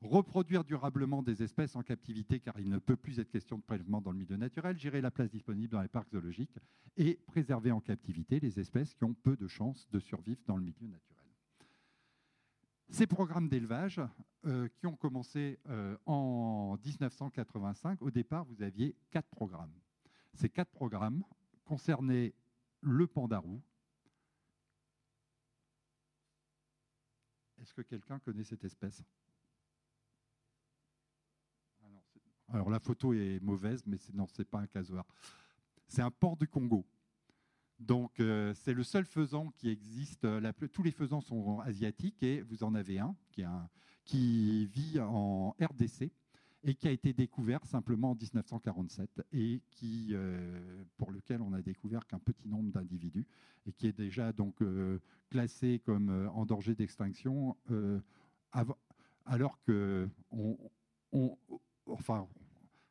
reproduire 0.00 0.64
durablement 0.64 1.22
des 1.22 1.42
espèces 1.42 1.76
en 1.76 1.82
captivité 1.82 2.40
car 2.40 2.58
il 2.58 2.68
ne 2.68 2.78
peut 2.78 2.96
plus 2.96 3.20
être 3.20 3.30
question 3.30 3.58
de 3.58 3.62
prélèvement 3.62 4.00
dans 4.00 4.10
le 4.10 4.18
milieu 4.18 4.36
naturel, 4.36 4.76
gérer 4.78 5.00
la 5.00 5.10
place 5.10 5.30
disponible 5.30 5.72
dans 5.72 5.82
les 5.82 5.88
parcs 5.88 6.10
zoologiques 6.10 6.58
et 6.96 7.20
préserver 7.26 7.70
en 7.70 7.80
captivité 7.80 8.40
les 8.40 8.58
espèces 8.58 8.94
qui 8.94 9.04
ont 9.04 9.14
peu 9.14 9.36
de 9.36 9.46
chances 9.46 9.88
de 9.90 10.00
survivre 10.00 10.40
dans 10.46 10.56
le 10.56 10.62
milieu 10.62 10.88
naturel. 10.88 11.17
Ces 12.90 13.06
programmes 13.06 13.48
d'élevage 13.48 14.00
euh, 14.46 14.68
qui 14.68 14.86
ont 14.86 14.96
commencé 14.96 15.58
euh, 15.68 15.96
en 16.06 16.78
1985, 16.84 18.00
au 18.00 18.10
départ, 18.10 18.44
vous 18.46 18.62
aviez 18.62 18.96
quatre 19.10 19.28
programmes. 19.28 19.74
Ces 20.32 20.48
quatre 20.48 20.70
programmes 20.70 21.22
concernaient 21.64 22.34
le 22.80 23.06
pandarou. 23.06 23.60
Est-ce 27.60 27.74
que 27.74 27.82
quelqu'un 27.82 28.18
connaît 28.20 28.44
cette 28.44 28.64
espèce? 28.64 29.02
Alors 32.50 32.70
la 32.70 32.80
photo 32.80 33.12
est 33.12 33.40
mauvaise, 33.40 33.82
mais 33.86 33.98
non, 34.14 34.26
ce 34.26 34.40
n'est 34.40 34.46
pas 34.46 34.60
un 34.60 34.66
casoar. 34.66 35.04
C'est 35.86 36.00
un 36.00 36.10
porc 36.10 36.38
du 36.38 36.48
Congo. 36.48 36.86
Donc 37.78 38.20
euh, 38.20 38.52
c'est 38.54 38.74
le 38.74 38.82
seul 38.82 39.04
faisan 39.04 39.52
qui 39.56 39.68
existe. 39.68 40.26
tous 40.72 40.82
les 40.82 40.90
faisans 40.90 41.20
sont 41.20 41.60
asiatiques 41.60 42.22
et 42.22 42.42
vous 42.42 42.64
en 42.64 42.74
avez 42.74 42.98
un 42.98 43.14
qui, 43.30 43.44
qui 44.04 44.66
vit 44.66 44.98
en 45.00 45.54
RDC 45.60 46.10
et 46.64 46.74
qui 46.74 46.88
a 46.88 46.90
été 46.90 47.12
découvert 47.12 47.64
simplement 47.64 48.10
en 48.10 48.14
1947 48.14 49.22
et 49.32 49.62
qui, 49.70 50.08
euh, 50.12 50.84
pour 50.96 51.12
lequel 51.12 51.40
on 51.40 51.52
a 51.52 51.62
découvert 51.62 52.06
qu'un 52.06 52.18
petit 52.18 52.48
nombre 52.48 52.72
d'individus 52.72 53.26
et 53.66 53.72
qui 53.72 53.86
est 53.86 53.96
déjà 53.96 54.32
donc 54.32 54.60
euh, 54.62 54.98
classé 55.30 55.80
comme 55.84 56.10
euh, 56.10 56.30
en 56.30 56.46
danger 56.46 56.74
d'extinction 56.74 57.56
alors 59.24 59.60
que 59.62 60.08
enfin 61.86 62.26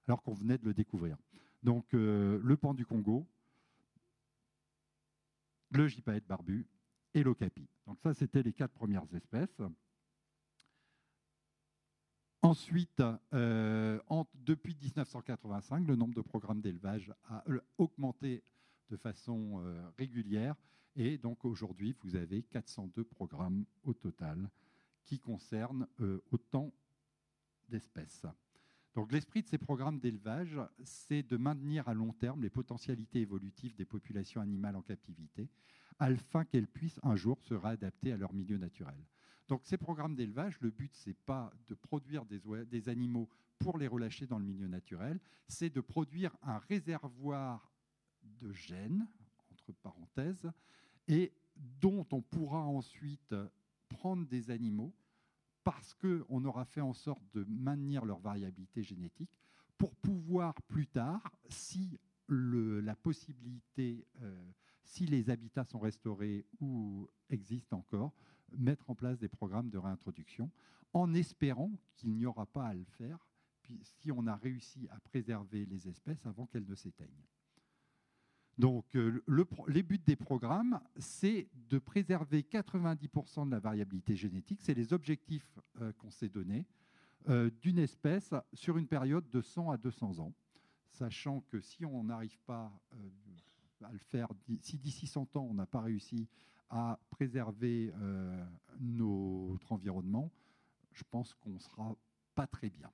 alors 0.07 0.21
qu'on 0.23 0.33
venait 0.33 0.57
de 0.57 0.65
le 0.65 0.73
découvrir. 0.73 1.17
Donc 1.63 1.85
le 1.93 2.55
pan 2.55 2.73
du 2.73 2.85
Congo, 2.85 3.27
le 5.71 5.87
gypaète 5.87 6.25
barbu 6.27 6.67
et 7.13 7.23
l'ocapi. 7.23 7.67
Donc 7.85 7.99
ça, 8.01 8.13
c'était 8.13 8.43
les 8.43 8.53
quatre 8.53 8.73
premières 8.73 9.05
espèces. 9.13 9.61
Ensuite, 12.41 13.01
euh, 13.33 13.99
depuis 14.35 14.75
1985, 14.75 15.87
le 15.87 15.95
nombre 15.95 16.13
de 16.13 16.21
programmes 16.21 16.61
d'élevage 16.61 17.11
a 17.25 17.43
euh, 17.49 17.59
augmenté 17.77 18.43
de 18.89 18.97
façon 18.97 19.61
euh, 19.63 19.89
régulière. 19.97 20.55
Et 20.95 21.17
donc 21.17 21.43
aujourd'hui, 21.45 21.95
vous 22.03 22.15
avez 22.15 22.43
402 22.43 23.03
programmes 23.03 23.65
au 23.83 23.93
total 23.93 24.49
qui 25.03 25.19
concernent 25.19 25.87
autant 26.31 26.73
d'espèces. 27.69 28.25
L'esprit 29.05 29.43
de 29.43 29.47
ces 29.47 29.57
programmes 29.57 29.99
d'élevage, 29.99 30.59
c'est 30.83 31.21
de 31.23 31.37
maintenir 31.37 31.87
à 31.87 31.93
long 31.93 32.13
terme 32.13 32.41
les 32.41 32.49
potentialités 32.49 33.19
évolutives 33.21 33.75
des 33.75 33.85
populations 33.85 34.41
animales 34.41 34.75
en 34.75 34.81
captivité, 34.81 35.49
afin 35.99 36.45
qu'elles 36.45 36.67
puissent 36.67 36.99
un 37.03 37.15
jour 37.15 37.39
se 37.41 37.53
réadapter 37.53 38.11
à 38.11 38.17
leur 38.17 38.33
milieu 38.33 38.57
naturel. 38.57 38.97
Donc 39.47 39.61
ces 39.63 39.77
programmes 39.77 40.15
d'élevage, 40.15 40.59
le 40.61 40.71
but, 40.71 40.93
ce 40.95 41.09
n'est 41.09 41.15
pas 41.25 41.53
de 41.67 41.75
produire 41.75 42.25
des, 42.25 42.89
animaux 42.89 43.29
pour 43.59 43.77
les 43.77 43.87
relâcher 43.87 44.25
dans 44.25 44.39
le 44.39 44.45
milieu 44.45 44.67
naturel, 44.67 45.19
c'est 45.47 45.69
de 45.69 45.81
produire 45.81 46.35
un 46.41 46.57
réservoir 46.57 47.71
de 48.23 48.51
gènes, 48.51 49.07
entre 49.51 49.71
parenthèses, 49.73 50.51
et 51.07 51.31
dont 51.55 52.05
on 52.11 52.21
pourra 52.21 52.61
ensuite 52.61 53.33
prendre 53.89 54.27
des 54.27 54.51
animaux 54.51 54.93
parce 55.67 55.93
qu'on 55.95 56.45
aura 56.45 56.63
fait 56.63 56.79
en 56.79 56.93
sorte 56.93 57.21
de 57.33 57.45
maintenir 57.49 58.05
leur 58.05 58.19
variabilité 58.19 58.83
génétique 58.83 59.37
pour 59.77 59.93
pouvoir 59.95 60.53
plus 60.61 60.87
tard, 60.87 61.29
si 61.49 61.99
la 62.29 62.95
possibilité, 62.95 64.07
euh, 64.21 64.49
si 64.85 65.05
les 65.05 65.29
habitats 65.29 65.65
sont 65.65 65.79
restaurés 65.79 66.45
ou 66.61 67.09
existent 67.29 67.79
encore, 67.79 68.13
mettre 68.57 68.89
en 68.89 68.95
place 68.95 69.19
des 69.19 69.27
programmes 69.27 69.69
de 69.69 69.77
réintroduction 69.77 70.49
en 70.93 71.13
espérant 71.13 71.73
qu'il 71.97 72.15
n'y 72.15 72.25
aura 72.25 72.45
pas 72.45 72.67
à 72.67 72.73
le 72.73 72.85
faire 72.85 73.27
si 73.81 74.09
on 74.09 74.25
a 74.25 74.37
réussi 74.37 74.87
à 74.89 75.01
préserver 75.01 75.65
les 75.65 75.89
espèces 75.89 76.25
avant 76.25 76.45
qu'elles 76.45 76.65
ne 76.65 76.75
s'éteignent. 76.75 77.27
Donc, 78.57 78.95
euh, 78.95 79.21
le, 79.27 79.47
les 79.67 79.83
buts 79.83 79.99
des 79.99 80.15
programmes, 80.15 80.79
c'est 80.97 81.47
de 81.69 81.77
préserver 81.77 82.41
90% 82.41 83.45
de 83.45 83.51
la 83.51 83.59
variabilité 83.59 84.15
génétique. 84.15 84.61
C'est 84.63 84.73
les 84.73 84.93
objectifs 84.93 85.59
euh, 85.81 85.91
qu'on 85.93 86.09
s'est 86.09 86.29
donnés 86.29 86.65
euh, 87.29 87.51
d'une 87.61 87.77
espèce 87.77 88.33
sur 88.53 88.77
une 88.77 88.87
période 88.87 89.29
de 89.29 89.41
100 89.41 89.69
à 89.69 89.77
200 89.77 90.19
ans, 90.19 90.33
sachant 90.89 91.41
que 91.41 91.61
si 91.61 91.85
on 91.85 92.03
n'arrive 92.03 92.39
pas 92.47 92.71
à 93.83 93.91
le 93.91 93.99
faire, 93.99 94.27
si 94.61 94.77
d'ici 94.77 95.05
100 95.05 95.35
ans 95.35 95.47
on 95.49 95.53
n'a 95.53 95.67
pas 95.67 95.81
réussi 95.81 96.27
à 96.69 96.99
préserver 97.11 97.93
notre 98.79 99.71
environnement, 99.71 100.31
je 100.93 101.03
pense 101.09 101.33
qu'on 101.35 101.51
ne 101.51 101.59
sera 101.59 101.95
pas 102.33 102.47
très 102.47 102.69
bien. 102.69 102.91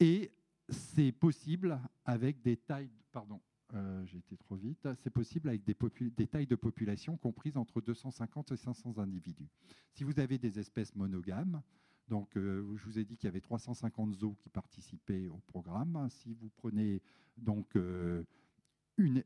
Et 0.00 0.32
c'est 0.68 1.12
possible 1.12 1.80
avec 2.04 2.42
des 2.42 2.56
tailles, 2.56 2.90
pardon, 3.12 3.40
euh, 3.74 4.04
j'ai 4.06 4.18
été 4.18 4.36
trop 4.36 4.56
vite, 4.56 4.88
c'est 4.98 5.10
possible 5.10 5.48
avec 5.48 5.64
des, 5.64 6.26
tailles 6.26 6.46
de 6.46 6.54
population 6.56 7.16
comprises 7.16 7.56
entre 7.56 7.80
250 7.80 8.52
et 8.52 8.56
500 8.56 8.98
individus. 8.98 9.48
Si 9.92 10.04
vous 10.04 10.20
avez 10.20 10.38
des 10.38 10.58
espèces 10.58 10.94
monogames, 10.94 11.62
donc 12.08 12.36
euh, 12.36 12.76
je 12.76 12.84
vous 12.84 12.98
ai 12.98 13.04
dit 13.04 13.16
qu'il 13.16 13.26
y 13.26 13.30
avait 13.30 13.40
350 13.40 14.14
zoos 14.14 14.36
qui 14.38 14.48
participaient 14.48 15.28
au 15.28 15.38
programme. 15.46 16.06
Si 16.10 16.34
vous 16.34 16.50
prenez 16.56 17.02
donc 17.36 17.76
une, 18.96 19.24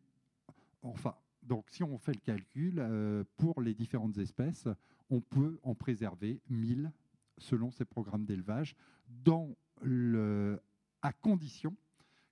enfin 0.83 1.15
donc, 1.43 1.71
si 1.71 1.83
on 1.83 1.99
fait 1.99 2.13
le 2.13 2.21
calcul, 2.21 2.79
euh, 2.79 3.25
pour 3.37 3.61
les 3.61 3.75
différentes 3.75 4.19
espèces, 4.19 4.69
on 5.09 5.21
peut 5.21 5.59
en 5.63 5.75
préserver 5.75 6.41
1000 6.51 6.93
selon 7.39 7.71
ces 7.71 7.85
programmes 7.85 8.25
d'élevage, 8.27 8.77
à 11.03 11.13
condition 11.15 11.75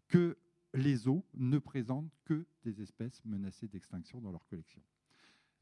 que 0.08 0.36
les 0.74 1.08
eaux 1.08 1.24
ne 1.34 1.58
présentent 1.58 2.12
que 2.24 2.46
des 2.64 2.80
espèces 2.80 3.24
menacées 3.24 3.68
d'extinction 3.68 4.20
dans 4.20 4.30
leur 4.30 4.46
collection. 4.46 4.82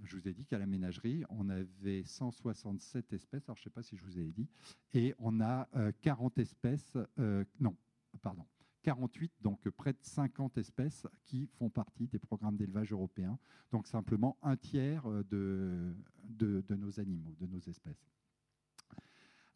Je 0.01 0.17
vous 0.17 0.29
ai 0.29 0.35
dit 0.35 0.45
qu'à 0.45 0.59
la 0.59 0.67
ménagerie, 0.67 1.25
on 1.31 1.49
avait 1.49 2.05
167 2.05 3.13
espèces, 3.13 3.49
alors 3.49 3.57
je 3.57 3.63
ne 3.63 3.65
sais 3.65 3.71
pas 3.71 3.83
si 3.83 3.97
je 3.97 4.03
vous 4.03 4.19
ai 4.19 4.25
dit, 4.25 4.49
et 4.93 5.15
on 5.19 5.41
a 5.41 5.69
40 6.03 6.39
euh, 6.39 6.43
espèces, 6.43 6.99
euh, 7.19 7.45
non, 7.61 7.75
pardon, 8.21 8.45
48, 8.83 9.33
donc 9.41 9.69
près 9.71 9.93
de 9.95 9.99
50 10.03 10.59
espèces 10.59 11.07
qui 11.25 11.47
font 11.47 11.71
partie 11.71 12.07
des 12.07 12.19
programmes 12.19 12.57
d'élevage 12.57 12.93
européens. 12.93 13.39
Donc 13.73 13.89
simplement 13.89 14.37
un 14.43 14.57
tiers 14.57 15.09
de, 15.25 15.97
de, 16.23 16.61
de 16.61 16.75
nos 16.77 17.01
animaux, 17.01 17.35
de 17.41 17.47
nos 17.47 17.59
espèces. 17.59 18.07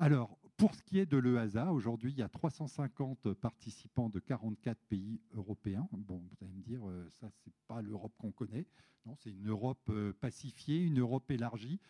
Alors, 0.01 0.39
pour 0.61 0.75
ce 0.75 0.83
qui 0.83 0.99
est 0.99 1.07
de 1.07 1.17
l'EASA, 1.17 1.73
aujourd'hui, 1.73 2.13
il 2.13 2.19
y 2.19 2.23
a 2.23 2.29
350 2.29 3.33
participants 3.33 4.11
de 4.11 4.21
44 4.21 4.79
pays 4.91 5.19
européens. 5.33 5.89
Bon, 5.91 6.19
vous 6.19 6.37
allez 6.45 6.53
me 6.53 6.63
dire, 6.63 6.87
euh, 6.87 7.09
ça, 7.19 7.29
c'est 7.43 7.55
pas 7.67 7.81
l'Europe 7.81 8.13
qu'on 8.19 8.31
connaît. 8.31 8.67
Non, 9.07 9.17
c'est 9.17 9.31
une 9.31 9.49
Europe 9.49 9.81
euh, 9.89 10.13
pacifiée, 10.21 10.83
une 10.83 11.01
Europe 11.01 11.31
élargie. 11.31 11.81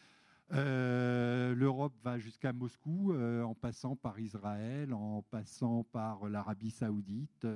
Euh, 0.53 1.53
L'Europe 1.57 1.95
va 2.05 2.21
jusqu'à 2.21 2.53
Moscou, 2.53 3.13
en 3.13 3.57
passant 3.57 3.97
par 3.97 4.21
Israël, 4.21 4.95
en 4.95 5.23
passant 5.23 5.83
par 5.83 6.29
l'Arabie 6.29 6.71
saoudite, 6.71 7.49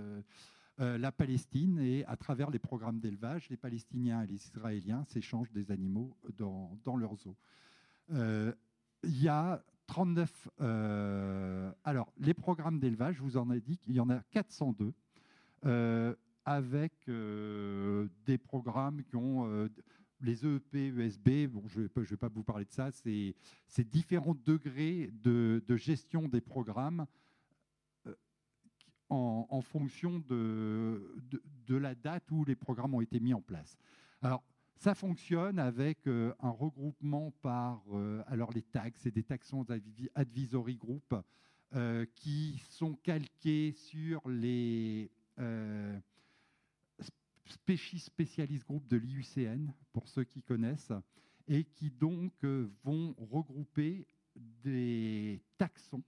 la 0.78 1.12
Palestine, 1.12 1.78
et 1.78 2.04
à 2.06 2.16
travers 2.16 2.50
les 2.50 2.58
programmes 2.58 2.98
d'élevage, 2.98 3.48
les 3.50 3.56
Palestiniens 3.56 4.22
et 4.22 4.26
les 4.26 4.46
Israéliens 4.46 5.04
s'échangent 5.04 5.52
des 5.52 5.70
animaux 5.70 6.16
dans, 6.36 6.76
dans 6.82 6.96
leurs 6.96 7.24
eaux. 7.28 7.36
Il 8.10 9.22
y 9.22 9.28
a 9.28 9.62
39. 9.86 10.48
Euh, 10.60 11.72
alors, 11.84 12.12
les 12.18 12.34
programmes 12.34 12.78
d'élevage, 12.78 13.16
je 13.16 13.22
vous 13.22 13.36
en 13.36 13.50
ai 13.50 13.60
dit 13.60 13.78
qu'il 13.78 13.94
y 13.94 14.00
en 14.00 14.10
a 14.10 14.20
402, 14.30 14.92
euh, 15.64 16.14
avec 16.44 16.92
euh, 17.08 18.08
des 18.26 18.38
programmes 18.38 19.02
qui 19.04 19.16
ont 19.16 19.68
les 20.20 20.44
EEP, 20.46 20.74
ESB. 20.98 21.48
Bon, 21.48 21.62
je 21.68 21.80
ne 21.80 22.04
vais, 22.04 22.16
pas 22.16 22.28
vous 22.28 22.44
parler 22.44 22.64
de 22.64 22.72
ça. 22.72 22.90
C'est 22.92 23.90
différents 23.90 24.36
degrés 24.44 25.10
de, 25.12 25.62
gestion 25.76 26.28
des 26.28 26.40
programmes 26.40 27.06
en, 29.10 29.60
fonction 29.62 30.18
de, 30.18 31.14
de, 31.30 31.42
de, 31.66 31.76
la 31.76 31.94
date 31.94 32.30
où 32.30 32.44
les 32.44 32.56
programmes 32.56 32.94
ont 32.94 33.00
été 33.00 33.20
mis 33.20 33.32
en 33.32 33.40
place. 33.40 33.76
Alors, 34.22 34.42
ça 34.76 34.94
fonctionne 34.94 35.58
avec 35.58 36.06
euh, 36.06 36.34
un 36.40 36.50
regroupement 36.50 37.32
par, 37.42 37.82
euh, 37.92 38.22
alors 38.26 38.52
les 38.52 38.62
tags, 38.62 38.90
c'est 38.96 39.14
des 39.14 39.22
taxons 39.22 39.64
advisory 40.14 40.76
group 40.76 41.14
euh, 41.74 42.04
qui 42.14 42.62
sont 42.70 42.94
calqués 42.94 43.72
sur 43.72 44.28
les 44.28 45.10
species 47.46 47.98
specialist 47.98 48.64
group 48.66 48.86
de 48.88 48.96
l'IUCN, 48.96 49.72
pour 49.92 50.08
ceux 50.08 50.24
qui 50.24 50.42
connaissent, 50.42 50.92
et 51.46 51.64
qui 51.64 51.90
donc 51.90 52.32
vont 52.84 53.14
regrouper 53.18 54.06
des 54.34 55.42
taxons, 55.58 56.02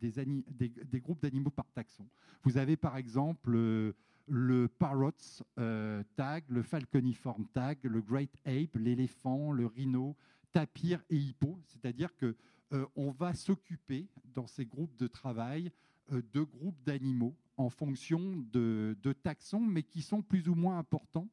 des, 0.00 0.12
des, 0.12 1.00
groupes 1.00 1.20
d'animaux 1.20 1.50
par 1.50 1.70
taxon. 1.72 2.06
Vous 2.44 2.56
avez 2.56 2.76
par 2.76 2.96
exemple 2.96 3.94
le 4.26 4.68
Parrots 4.68 5.10
euh, 5.58 6.02
tag, 6.16 6.44
le 6.48 6.62
Falconiform 6.62 7.46
tag, 7.48 7.78
le 7.82 8.00
Great 8.00 8.32
Ape, 8.44 8.76
l'éléphant, 8.76 9.52
le 9.52 9.66
rhino, 9.66 10.16
tapir 10.52 11.02
et 11.10 11.16
hippo. 11.16 11.58
C'est-à-dire 11.66 12.14
que 12.16 12.36
euh, 12.72 12.86
on 12.96 13.10
va 13.10 13.34
s'occuper 13.34 14.06
dans 14.34 14.46
ces 14.46 14.64
groupes 14.64 14.96
de 14.96 15.06
travail 15.06 15.72
euh, 16.12 16.22
de 16.32 16.42
groupes 16.42 16.82
d'animaux 16.84 17.34
en 17.56 17.68
fonction 17.68 18.44
de, 18.52 18.96
taxons, 19.22 19.60
mais 19.60 19.82
qui 19.82 20.02
sont 20.02 20.22
plus 20.22 20.48
ou 20.48 20.54
moins 20.54 20.78
importants. 20.78 21.28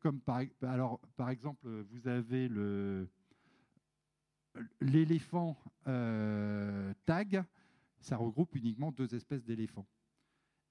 comme 0.00 0.20
par, 0.20 0.42
alors, 0.62 1.00
par 1.16 1.30
exemple, 1.30 1.68
vous 1.90 2.06
avez 2.06 2.48
l'éléphant 4.80 5.56
tag, 5.84 7.44
ça 8.00 8.16
regroupe 8.16 8.54
uniquement 8.54 8.92
deux 8.92 9.16
espèces 9.16 9.44
d'éléphants. 9.44 9.86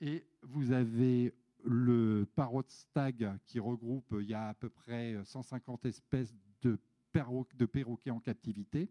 Et 0.02 0.26
vous 0.42 0.72
avez 0.72 1.34
le 1.64 2.28
parrot 2.36 2.64
stag 2.68 3.38
qui 3.46 3.60
regroupe, 3.60 4.16
il 4.20 4.28
y 4.28 4.34
a 4.34 4.50
à 4.50 4.54
peu 4.56 4.70
près 4.70 5.16
150 5.24 5.86
espèces 5.86 6.34
de, 6.64 6.80
de 7.56 7.66
perroquets 7.66 8.10
en 8.10 8.20
captivité. 8.20 8.90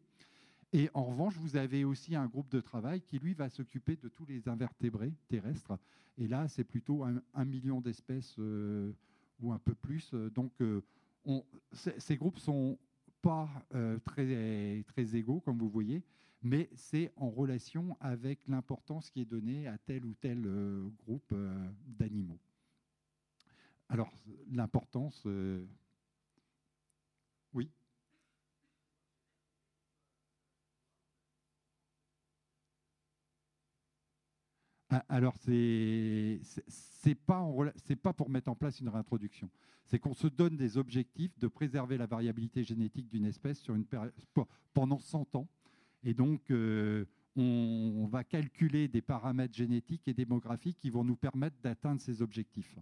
Et 0.73 0.89
en 0.95 1.03
revanche, 1.03 1.35
vous 1.37 1.57
avez 1.57 1.85
aussi 1.85 2.15
un 2.15 2.27
groupe 2.27 2.49
de 2.49 2.61
travail 2.61 3.01
qui, 3.01 3.19
lui, 3.19 3.35
va 3.35 3.49
s'occuper 3.49 3.97
de 3.97 4.09
tous 4.09 4.25
les 4.25 4.49
invertébrés 4.49 5.13
terrestres. 5.29 5.77
Et 6.17 6.29
là, 6.29 6.47
c'est 6.47 6.65
plutôt 6.65 7.05
un, 7.05 7.45
million 7.45 7.81
d'espèces 7.81 8.37
euh, 8.39 8.93
ou 9.41 9.53
un 9.53 9.59
peu 9.59 9.75
plus. 9.75 10.15
Donc, 10.15 10.53
euh, 10.61 10.83
on, 11.25 11.45
ces 11.73 12.17
groupes 12.17 12.39
sont 12.39 12.79
pas 13.21 13.49
euh, 13.75 13.99
très, 14.05 14.85
très 14.87 15.17
égaux, 15.17 15.41
comme 15.41 15.59
vous 15.59 15.69
voyez, 15.69 16.05
mais 16.43 16.71
c'est 16.75 17.13
en 17.17 17.31
relation 17.31 17.97
avec 18.01 18.47
l'importance 18.49 19.11
qui 19.11 19.21
est 19.21 19.27
donnée 19.27 19.67
à 19.67 19.77
tel 19.79 20.05
ou 20.05 20.15
tel 20.15 20.47
euh, 20.47 20.89
groupe 21.05 21.33
euh, 21.33 21.71
d'animaux. 21.87 22.39
Alors, 23.89 24.13
l'importance... 24.51 25.23
Euh, 25.27 25.67
oui 27.53 27.69
ah, 34.91 35.05
Alors, 35.09 35.37
c'est 35.37 36.41
n'est 37.05 37.15
pas, 37.15 37.45
pas 38.03 38.13
pour 38.13 38.31
mettre 38.31 38.49
en 38.49 38.55
place 38.55 38.81
une 38.81 38.89
réintroduction. 38.89 39.51
C'est 39.85 39.99
qu'on 39.99 40.15
se 40.15 40.29
donne 40.29 40.57
des 40.57 40.79
objectifs 40.79 41.37
de 41.39 41.49
préserver 41.49 41.99
la 41.99 42.07
variabilité 42.07 42.63
génétique 42.63 43.09
d'une 43.09 43.25
espèce 43.25 43.59
sur 43.59 43.75
une 43.75 43.85
pendant 44.73 45.01
100 45.01 45.35
ans 45.35 45.49
et 46.03 46.15
donc, 46.15 46.51
euh, 46.51 47.05
on, 47.37 48.07
va 48.11 48.25
calculer 48.25 48.89
des 48.89 49.03
paramètres 49.03 49.55
génétiques 49.55 50.09
et 50.09 50.15
démographiques 50.15 50.79
qui 50.79 50.91
vont 50.91 51.05
nous 51.05 51.17
permettre 51.17 51.57
d'atteindre 51.63 52.01
ces 52.01 52.23
objectifs. 52.23 52.79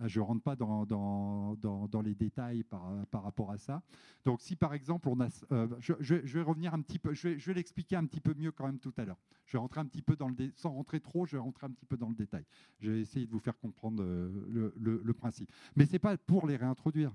Ah, 0.00 0.06
je 0.06 0.20
ne 0.20 0.24
rentre 0.24 0.42
pas 0.42 0.54
dans, 0.54 0.86
dans, 0.86 2.02
les 2.02 2.14
détails 2.14 2.62
par, 2.62 2.88
par, 3.10 3.24
rapport 3.24 3.50
à 3.50 3.58
ça. 3.58 3.82
Donc, 4.24 4.40
si 4.40 4.54
par 4.54 4.72
exemple, 4.72 5.08
on 5.08 5.18
a, 5.20 5.28
euh, 5.50 5.66
je, 5.80 6.14
vais 6.14 6.42
revenir 6.42 6.72
un 6.72 6.80
petit 6.82 7.00
peu, 7.00 7.14
je 7.14 7.28
vais, 7.28 7.54
l'expliquer 7.54 7.96
un 7.96 8.06
petit 8.06 8.20
peu 8.20 8.32
mieux 8.34 8.52
quand 8.52 8.66
même 8.66 8.78
tout 8.78 8.94
à 8.96 9.04
l'heure. 9.04 9.18
Je 9.44 9.52
vais 9.52 9.58
rentrer 9.58 9.80
un 9.80 9.86
petit 9.86 10.02
peu 10.02 10.14
dans 10.14 10.28
le 10.28 10.36
sans 10.54 10.70
rentrer 10.70 11.00
trop, 11.00 11.26
je 11.26 11.32
vais 11.32 11.42
rentrer 11.42 11.66
un 11.66 11.70
petit 11.70 11.86
peu 11.86 11.96
dans 11.96 12.10
le 12.10 12.14
détail. 12.14 12.44
Je 12.78 12.92
vais 12.92 13.00
essayer 13.00 13.26
de 13.26 13.32
vous 13.32 13.40
faire 13.40 13.58
comprendre 13.58 14.02
euh, 14.04 14.72
le, 14.76 15.02
le 15.04 15.14
principe. 15.14 15.50
Mais 15.74 15.84
ce 15.84 15.92
n'est 15.92 15.98
pas 15.98 16.16
pour 16.16 16.46
les 16.46 16.56
réintroduire. 16.56 17.12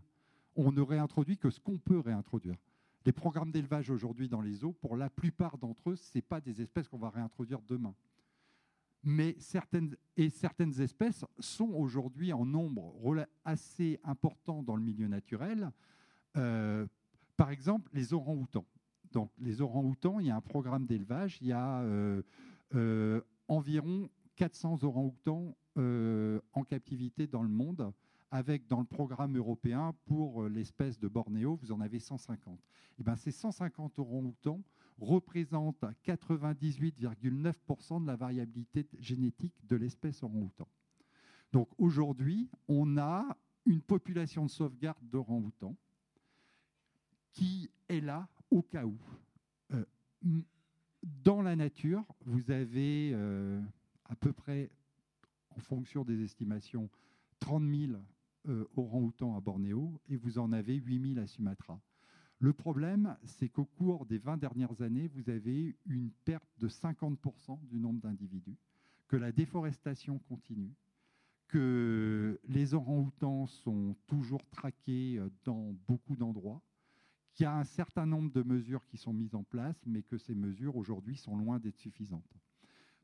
On 0.56 0.72
ne 0.72 0.82
réintroduit 0.82 1.38
que 1.38 1.50
ce 1.50 1.62
qu'on 1.62 1.78
peut 1.78 2.00
réintroduire. 2.00 2.58
Les 3.06 3.12
programmes 3.12 3.52
d'élevage 3.52 3.90
aujourd'hui 3.90 4.30
dans 4.30 4.42
les 4.42 4.64
eaux, 4.64 4.72
pour 4.72 4.96
la 4.96 5.10
plupart 5.10 5.58
d'entre 5.58 5.92
eux, 5.92 5.96
ce 5.96 6.20
pas 6.20 6.40
des 6.40 6.62
espèces 6.62 6.88
qu'on 6.88 6.98
va 6.98 7.10
réintroduire 7.10 7.62
demain. 7.62 7.94
Mais 9.04 9.36
certaines, 9.40 9.98
et 10.16 10.30
certaines 10.30 10.80
espèces 10.80 11.26
sont 11.40 11.72
aujourd'hui 11.72 12.32
en 12.32 12.46
nombre 12.46 12.96
assez 13.44 14.00
important 14.06 14.64
dans 14.64 14.78
le 14.78 14.82
milieu 14.82 15.08
naturel. 15.08 15.72
Euh, 16.38 16.88
par 17.36 17.52
exemple, 17.52 17.90
les 17.94 18.14
orang-outans. 18.14 18.66
Donc, 19.12 19.30
les 19.38 19.62
orang-outans, 19.62 20.20
il 20.22 20.28
y 20.28 20.32
a 20.32 20.38
un 20.38 20.42
programme 20.42 20.86
d'élevage, 20.86 21.38
il 21.42 21.48
y 21.48 21.52
a 21.52 21.82
euh, 21.82 22.22
euh, 22.76 23.22
environ 23.50 24.10
400 24.38 24.84
orang-outans 24.84 25.56
en 25.76 26.64
captivité 26.64 27.26
dans 27.26 27.42
le 27.42 27.50
monde 27.50 27.92
avec 28.34 28.68
dans 28.68 28.80
le 28.80 28.86
programme 28.86 29.38
européen 29.38 29.94
pour 30.06 30.42
euh, 30.42 30.50
l'espèce 30.50 31.00
de 31.00 31.08
Bornéo, 31.08 31.56
vous 31.62 31.72
en 31.72 31.80
avez 31.82 32.00
150. 32.00 32.60
Et 32.60 32.62
eh 33.00 33.04
ben, 33.04 33.16
ces 33.16 33.32
150 33.32 34.00
orang-outans 34.00 34.64
représentent 34.98 35.86
98,9% 36.04 38.02
de 38.02 38.08
la 38.08 38.16
variabilité 38.16 38.88
génétique 38.98 39.54
de 39.68 39.76
l'espèce 39.76 40.24
orang-outan. 40.24 40.68
Donc 41.52 41.70
aujourd'hui, 41.78 42.50
on 42.68 42.98
a 42.98 43.38
une 43.68 43.84
population 43.84 44.46
de 44.46 44.50
sauvegarde 44.50 45.08
d'orang-outans 45.12 45.76
qui 47.34 47.70
est 47.88 48.02
là 48.02 48.28
au 48.50 48.64
cas 48.64 48.86
où. 48.86 48.98
Euh, 49.74 49.86
dans 51.04 51.44
la 51.44 51.56
nature, 51.56 52.04
vous 52.26 52.50
avez 52.50 53.12
euh, 53.14 53.62
à 54.06 54.16
peu 54.16 54.34
près, 54.34 54.72
en 55.52 55.60
fonction 55.60 56.04
des 56.04 56.24
estimations, 56.24 56.90
30 57.40 57.64
000 57.70 57.92
euh, 58.48 58.66
orang-outans 58.76 59.36
à 59.36 59.42
Bornéo 59.42 60.02
et 60.10 60.18
vous 60.18 60.38
en 60.38 60.52
avez 60.52 60.76
8000 60.76 61.20
à 61.20 61.28
Sumatra. 61.28 61.80
Le 62.40 62.52
problème, 62.52 63.16
c'est 63.24 63.48
qu'au 63.48 63.66
cours 63.66 64.06
des 64.06 64.18
20 64.18 64.38
dernières 64.38 64.82
années, 64.82 65.08
vous 65.08 65.30
avez 65.30 65.78
une 65.86 66.12
perte 66.26 66.50
de 66.60 66.68
50% 66.68 67.58
du 67.70 67.80
nombre 67.80 68.02
d'individus, 68.02 68.58
que 69.08 69.16
la 69.16 69.32
déforestation 69.32 70.20
continue, 70.20 70.74
que 71.48 72.40
les 72.50 72.74
orang-outans 72.74 73.48
sont 73.48 73.96
toujours 74.08 74.46
traqués 74.50 75.18
euh, 75.18 75.30
dans 75.46 75.74
beaucoup 75.88 76.16
d'endroits, 76.16 76.62
qu'il 77.34 77.46
y 77.46 77.48
a 77.48 77.56
un 77.56 77.64
certain 77.64 78.06
nombre 78.06 78.32
de 78.32 78.44
mesures 78.44 78.86
qui 78.88 78.98
sont 78.98 79.14
mises 79.14 79.36
en 79.36 79.44
place, 79.44 79.82
mais 79.86 80.04
que 80.04 80.18
ces 80.18 80.36
mesures 80.36 80.76
aujourd'hui 80.76 81.16
sont 81.16 81.38
loin 81.38 81.60
d'être 81.60 81.80
suffisantes. 81.80 82.38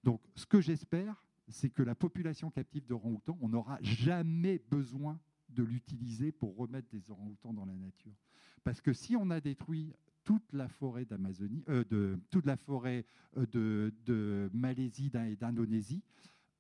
Donc, 0.03 0.21
ce 0.35 0.45
que 0.45 0.61
j'espère, 0.61 1.23
c'est 1.47 1.69
que 1.69 1.81
la 1.81 1.95
population 1.95 2.51
captive 2.51 2.85
d'orang-outans, 2.85 3.37
on 3.41 3.49
n'aura 3.49 3.77
jamais 3.81 4.59
besoin 4.69 5.19
de 5.49 5.63
l'utiliser 5.63 6.31
pour 6.31 6.55
remettre 6.55 6.87
des 6.89 7.09
orang-outans 7.11 7.53
dans 7.53 7.65
la 7.65 7.75
nature. 7.75 8.15
Parce 8.63 8.81
que 8.81 8.93
si 8.93 9.15
on 9.15 9.29
a 9.29 9.39
détruit 9.41 9.93
toute 10.23 10.53
la 10.53 10.67
forêt 10.67 11.05
d'Amazonie, 11.05 11.63
euh, 11.69 11.83
de, 11.89 12.19
toute 12.29 12.45
la 12.45 12.57
forêt 12.57 13.05
euh, 13.37 13.91
de, 14.05 14.49
Malaisie 14.53 15.11
et 15.13 15.35
d'Indonésie, 15.35 16.03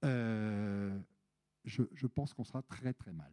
je, 0.03 1.83
je, 1.93 2.07
pense 2.07 2.33
qu'on 2.33 2.45
sera 2.45 2.61
très 2.63 2.93
très 2.93 3.11
mal. 3.11 3.31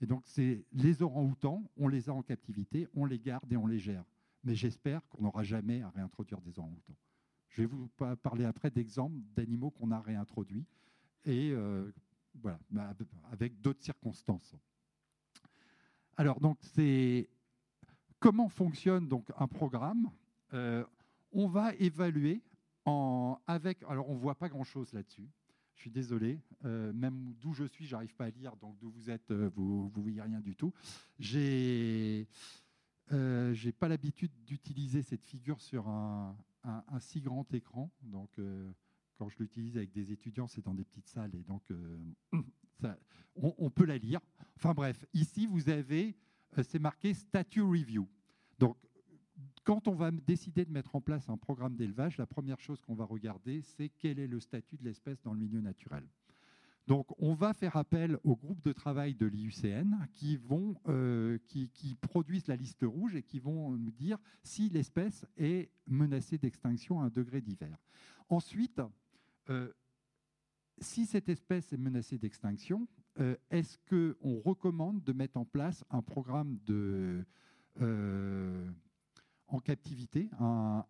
Et 0.00 0.06
donc, 0.06 0.24
les 0.72 1.02
orang-outans, 1.02 1.62
on 1.76 1.88
les 1.88 2.10
a 2.10 2.12
en 2.12 2.22
captivité, 2.22 2.86
on 2.94 3.06
les 3.06 3.18
garde 3.18 3.50
et 3.52 3.56
on 3.56 3.66
les 3.66 3.78
gère. 3.78 4.04
Mais 4.42 4.54
j'espère 4.54 5.06
qu'on 5.08 5.22
n'aura 5.22 5.42
jamais 5.42 5.82
à 5.82 5.88
réintroduire 5.88 6.40
des 6.42 6.58
orang-outans. 6.58 6.96
Je 7.48 7.62
vais 7.62 7.66
vous 7.66 7.88
parler 8.22 8.44
après 8.44 8.70
d'exemples 8.70 9.16
d'animaux 9.34 9.70
qu'on 9.70 9.90
a 9.92 10.00
réintroduits 10.00 10.66
et 11.24 11.52
euh, 11.52 11.90
voilà, 12.42 12.58
avec 13.30 13.60
d'autres 13.60 13.82
circonstances. 13.82 14.54
Alors, 16.16 16.40
donc, 16.40 16.58
c'est 16.60 17.28
comment 18.20 18.48
fonctionne 18.48 19.08
donc 19.08 19.30
un 19.36 19.48
programme 19.48 20.10
euh, 20.52 20.84
On 21.32 21.48
va 21.48 21.74
évaluer 21.74 22.42
en, 22.84 23.38
avec. 23.46 23.82
Alors, 23.88 24.08
on 24.08 24.14
voit 24.14 24.36
pas 24.36 24.48
grand-chose 24.48 24.92
là-dessus. 24.92 25.28
Je 25.74 25.80
suis 25.80 25.90
désolé, 25.90 26.40
euh, 26.64 26.92
même 26.92 27.34
d'où 27.40 27.52
je 27.52 27.64
suis, 27.64 27.84
j'arrive 27.84 28.14
pas 28.14 28.26
à 28.26 28.30
lire, 28.30 28.54
donc 28.56 28.78
d'où 28.78 28.90
vous 28.90 29.10
êtes, 29.10 29.32
vous 29.32 29.90
ne 29.96 30.02
voyez 30.02 30.22
rien 30.22 30.40
du 30.40 30.54
tout. 30.54 30.72
J'ai 31.18 32.28
n'ai 33.10 33.72
pas 33.72 33.88
l'habitude 33.88 34.32
d'utiliser 34.44 35.02
cette 35.02 35.24
figure 35.24 35.60
sur 35.60 35.88
un, 35.88 36.36
un, 36.64 37.00
si 37.00 37.20
grand 37.20 37.52
écran. 37.54 37.90
Donc, 38.02 38.30
euh, 38.38 38.70
quand 39.16 39.28
je 39.28 39.38
l'utilise 39.38 39.76
avec 39.76 39.92
des 39.92 40.12
étudiants, 40.12 40.46
c'est 40.46 40.64
dans 40.64 40.74
des 40.74 40.84
petites 40.84 41.08
salles 41.08 41.34
et 41.34 41.42
donc 41.42 41.62
euh, 41.70 41.98
on, 43.36 43.70
peut 43.70 43.84
la 43.84 43.98
lire. 43.98 44.20
Enfin 44.56 44.74
bref, 44.74 45.04
ici 45.12 45.46
vous 45.46 45.68
avez, 45.68 46.16
euh, 46.58 46.62
c'est 46.62 46.78
marqué 46.78 47.14
Statue 47.14 47.62
Review. 47.62 48.08
Donc, 48.58 48.76
quand 49.64 49.88
on 49.88 49.94
va 49.94 50.10
décider 50.10 50.64
de 50.64 50.70
mettre 50.70 50.94
en 50.94 51.00
place 51.00 51.28
un 51.28 51.36
programme 51.36 51.74
d'élevage, 51.74 52.18
la 52.18 52.26
première 52.26 52.60
chose 52.60 52.80
qu'on 52.80 52.94
va 52.94 53.04
regarder, 53.04 53.62
c'est 53.62 53.88
quel 53.88 54.18
est 54.18 54.26
le 54.26 54.40
statut 54.40 54.76
de 54.76 54.84
l'espèce 54.84 55.20
dans 55.22 55.32
le 55.32 55.40
milieu 55.40 55.60
naturel. 55.60 56.06
Donc, 56.86 57.06
on 57.18 57.32
va 57.34 57.54
faire 57.54 57.76
appel 57.76 58.18
au 58.24 58.36
groupe 58.36 58.62
de 58.62 58.72
travail 58.72 59.14
de 59.14 59.24
l'IUCN 59.24 60.06
qui, 60.12 60.38
euh, 60.88 61.38
qui, 61.46 61.94
produisent 62.02 62.46
la 62.46 62.56
liste 62.56 62.82
rouge 62.82 63.14
et 63.14 63.22
qui 63.22 63.38
vont 63.38 63.70
nous 63.70 63.90
dire 63.90 64.18
si 64.42 64.68
l'espèce 64.68 65.24
est 65.38 65.70
menacée 65.86 66.36
d'extinction 66.36 67.00
à 67.00 67.04
un 67.04 67.08
degré 67.08 67.40
divers. 67.40 67.78
Ensuite, 68.28 68.82
euh, 69.50 69.72
si 70.78 71.06
cette 71.06 71.28
espèce 71.28 71.72
est 71.72 71.78
menacée 71.78 72.18
d'extinction, 72.18 72.86
euh, 73.20 73.36
est-ce 73.50 73.78
qu'on 73.88 74.40
recommande 74.40 75.02
de 75.04 75.12
mettre 75.12 75.36
en 75.36 75.44
place 75.44 75.84
un 75.90 76.02
programme 76.02 76.58
de, 76.66 77.24
en 79.48 79.60
captivité, 79.60 80.28
un, 80.40 80.84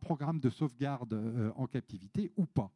programme 0.00 0.40
de 0.40 0.50
sauvegarde 0.50 1.52
en 1.56 1.66
captivité 1.66 2.32
ou 2.36 2.46
pas? 2.46 2.72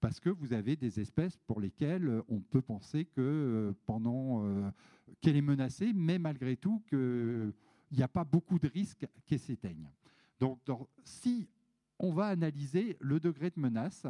Parce 0.00 0.18
que 0.18 0.30
vous 0.30 0.52
avez 0.54 0.76
des 0.76 0.98
espèces 0.98 1.36
pour 1.46 1.60
lesquelles 1.60 2.08
euh, 2.08 2.22
on 2.28 2.40
peut 2.40 2.62
penser 2.62 3.04
que 3.04 3.20
euh, 3.20 3.72
pendant 3.84 4.44
euh, 4.44 4.70
qu'elle 5.20 5.36
est 5.36 5.42
menacée, 5.42 5.92
mais 5.94 6.18
malgré 6.18 6.56
tout 6.56 6.82
qu'il 6.88 7.52
n'y 7.92 8.02
a 8.02 8.08
pas 8.08 8.24
beaucoup 8.24 8.58
de 8.58 8.68
risques 8.68 9.06
qu'elle 9.26 9.38
s'éteigne. 9.38 9.90
Donc, 10.38 10.58
si 11.04 11.48
on 11.98 12.12
va 12.12 12.28
analyser 12.28 12.96
le 13.00 13.20
degré 13.20 13.50
de 13.50 13.60
menace, 13.60 14.06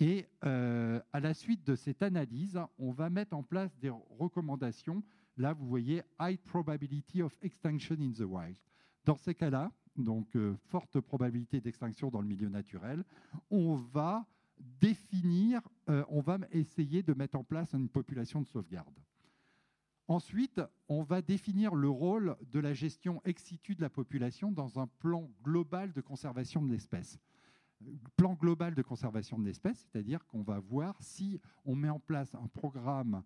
et 0.00 0.26
à 0.42 1.20
la 1.20 1.34
suite 1.34 1.66
de 1.66 1.74
cette 1.74 2.02
analyse, 2.02 2.58
on 2.78 2.90
va 2.90 3.10
mettre 3.10 3.34
en 3.34 3.42
place 3.42 3.76
des 3.78 3.90
recommandations. 3.90 5.02
Là, 5.36 5.52
vous 5.52 5.68
voyez 5.68 6.02
High 6.20 6.38
Probability 6.38 7.22
of 7.22 7.36
Extinction 7.42 7.96
in 8.00 8.12
the 8.12 8.20
Wild. 8.20 8.56
Dans 9.04 9.16
ces 9.16 9.34
cas-là, 9.34 9.70
donc 9.96 10.36
forte 10.68 11.00
probabilité 11.00 11.60
d'extinction 11.60 12.10
dans 12.10 12.20
le 12.20 12.26
milieu 12.26 12.48
naturel, 12.48 13.04
on 13.50 13.74
va 13.76 14.26
définir, 14.80 15.60
euh, 15.88 16.04
on 16.08 16.20
va 16.20 16.38
essayer 16.52 17.02
de 17.02 17.14
mettre 17.14 17.38
en 17.38 17.44
place 17.44 17.72
une 17.72 17.88
population 17.88 18.40
de 18.40 18.46
sauvegarde. 18.46 18.94
Ensuite, 20.08 20.60
on 20.88 21.02
va 21.02 21.22
définir 21.22 21.74
le 21.74 21.88
rôle 21.88 22.36
de 22.52 22.58
la 22.58 22.74
gestion 22.74 23.22
ex 23.24 23.44
situ 23.44 23.74
de 23.74 23.80
la 23.80 23.90
population 23.90 24.50
dans 24.50 24.78
un 24.78 24.88
plan 24.98 25.30
global 25.42 25.92
de 25.92 26.00
conservation 26.00 26.62
de 26.62 26.70
l'espèce. 26.70 27.18
Plan 28.16 28.34
global 28.34 28.74
de 28.74 28.82
conservation 28.82 29.38
de 29.38 29.44
l'espèce, 29.44 29.88
c'est-à-dire 29.90 30.26
qu'on 30.26 30.42
va 30.42 30.58
voir 30.58 31.00
si 31.00 31.40
on 31.64 31.74
met 31.74 31.88
en 31.88 31.98
place 31.98 32.34
un 32.34 32.46
programme 32.48 33.22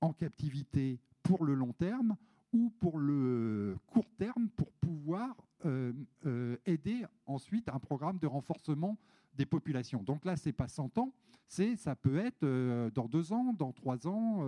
en 0.00 0.12
captivité 0.12 1.00
pour 1.22 1.44
le 1.44 1.54
long 1.54 1.72
terme 1.72 2.16
ou 2.52 2.70
pour 2.78 2.98
le 2.98 3.76
court 3.86 4.08
terme 4.16 4.48
pour 4.50 4.70
pouvoir 4.72 5.34
euh, 5.64 5.92
euh, 6.26 6.56
aider 6.66 7.04
ensuite 7.26 7.68
un 7.68 7.78
programme 7.78 8.18
de 8.18 8.26
renforcement 8.26 8.98
des 9.34 9.46
populations. 9.46 10.02
Donc 10.02 10.24
là, 10.24 10.36
ce 10.36 10.48
n'est 10.48 10.52
pas 10.52 10.68
100 10.68 10.98
ans, 10.98 11.12
c'est, 11.48 11.74
ça 11.74 11.96
peut 11.96 12.18
être 12.18 12.44
euh, 12.44 12.90
dans 12.90 13.08
deux 13.08 13.32
ans, 13.32 13.52
dans 13.54 13.72
trois 13.72 14.06
ans, 14.06 14.46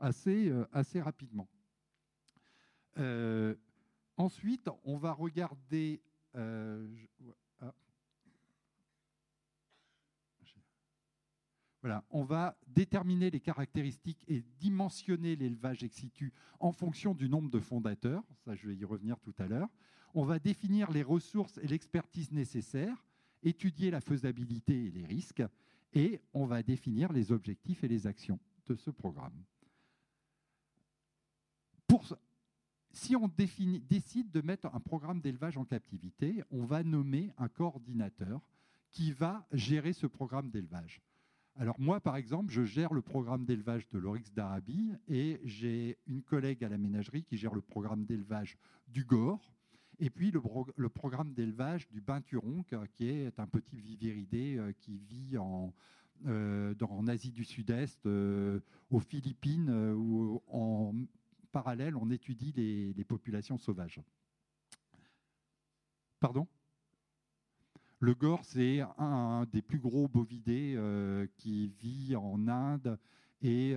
assez, 0.00 0.52
assez 0.72 1.00
rapidement. 1.00 1.48
ensuite, 4.16 4.68
on 4.84 4.96
va 4.96 5.12
regarder... 5.12 6.02
On 12.10 12.24
va 12.24 12.56
déterminer 12.66 13.30
les 13.30 13.40
caractéristiques 13.40 14.24
et 14.28 14.44
dimensionner 14.58 15.36
l'élevage 15.36 15.82
ex 15.82 15.96
situ 15.96 16.32
en 16.58 16.72
fonction 16.72 17.14
du 17.14 17.28
nombre 17.28 17.50
de 17.50 17.58
fondateurs. 17.58 18.22
Ça, 18.44 18.54
je 18.54 18.68
vais 18.68 18.76
y 18.76 18.84
revenir 18.84 19.18
tout 19.20 19.34
à 19.38 19.46
l'heure. 19.46 19.68
On 20.14 20.24
va 20.24 20.38
définir 20.38 20.90
les 20.90 21.02
ressources 21.02 21.58
et 21.58 21.66
l'expertise 21.66 22.32
nécessaires 22.32 23.04
étudier 23.42 23.90
la 23.90 24.00
faisabilité 24.00 24.86
et 24.86 24.90
les 24.90 25.06
risques, 25.06 25.42
et 25.92 26.20
on 26.32 26.46
va 26.46 26.62
définir 26.62 27.12
les 27.12 27.32
objectifs 27.32 27.84
et 27.84 27.88
les 27.88 28.06
actions 28.06 28.38
de 28.66 28.74
ce 28.74 28.90
programme. 28.90 29.44
Si 32.92 33.14
on 33.14 33.28
décide 33.28 34.30
de 34.30 34.40
mettre 34.40 34.66
un 34.74 34.80
programme 34.80 35.20
d'élevage 35.20 35.56
en 35.56 35.64
captivité, 35.64 36.42
on 36.50 36.64
va 36.64 36.82
nommer 36.82 37.32
un 37.38 37.48
coordinateur 37.48 38.40
qui 38.90 39.12
va 39.12 39.46
gérer 39.52 39.92
ce 39.92 40.06
programme 40.06 40.50
d'élevage. 40.50 41.00
Alors 41.56 41.78
moi, 41.78 42.00
par 42.00 42.16
exemple, 42.16 42.52
je 42.52 42.62
gère 42.62 42.92
le 42.94 43.02
programme 43.02 43.44
d'élevage 43.44 43.88
de 43.90 43.98
l'Oryx 43.98 44.32
d'Arabie 44.32 44.92
et 45.08 45.40
j'ai 45.44 45.98
une 46.06 46.22
collègue 46.22 46.64
à 46.64 46.68
la 46.68 46.78
ménagerie 46.78 47.22
qui 47.22 47.36
gère 47.36 47.54
le 47.54 47.60
programme 47.60 48.04
d'élevage 48.04 48.56
du 48.88 49.04
Gore. 49.04 49.52
Et 49.98 50.08
puis 50.08 50.30
le, 50.30 50.88
programme 50.88 51.34
d'élevage 51.34 51.86
du 51.90 52.00
Binturon, 52.00 52.64
qui 52.94 53.08
est 53.08 53.38
un 53.38 53.46
petit 53.46 53.80
viviridé 53.80 54.56
euh, 54.56 54.72
qui 54.72 54.96
vit 54.96 55.36
en, 55.36 55.74
euh, 56.26 56.74
en 56.80 57.06
Asie 57.06 57.32
du 57.32 57.44
Sud-Est, 57.44 58.06
euh, 58.06 58.60
aux 58.90 59.00
Philippines, 59.00 59.70
où 59.70 60.40
en 60.48 60.94
parallèle 61.52 61.96
on 61.96 62.10
étudie 62.10 62.52
les, 62.56 63.04
populations 63.04 63.58
sauvages. 63.58 64.00
Pardon? 66.18 66.46
Le 68.00 68.14
gore, 68.14 68.40
c'est 68.44 68.80
un, 68.98 69.46
des 69.52 69.62
plus 69.62 69.78
gros 69.78 70.08
bovidés 70.08 70.78
qui 71.36 71.68
vit 71.78 72.16
en 72.16 72.48
Inde 72.48 72.98
et 73.42 73.76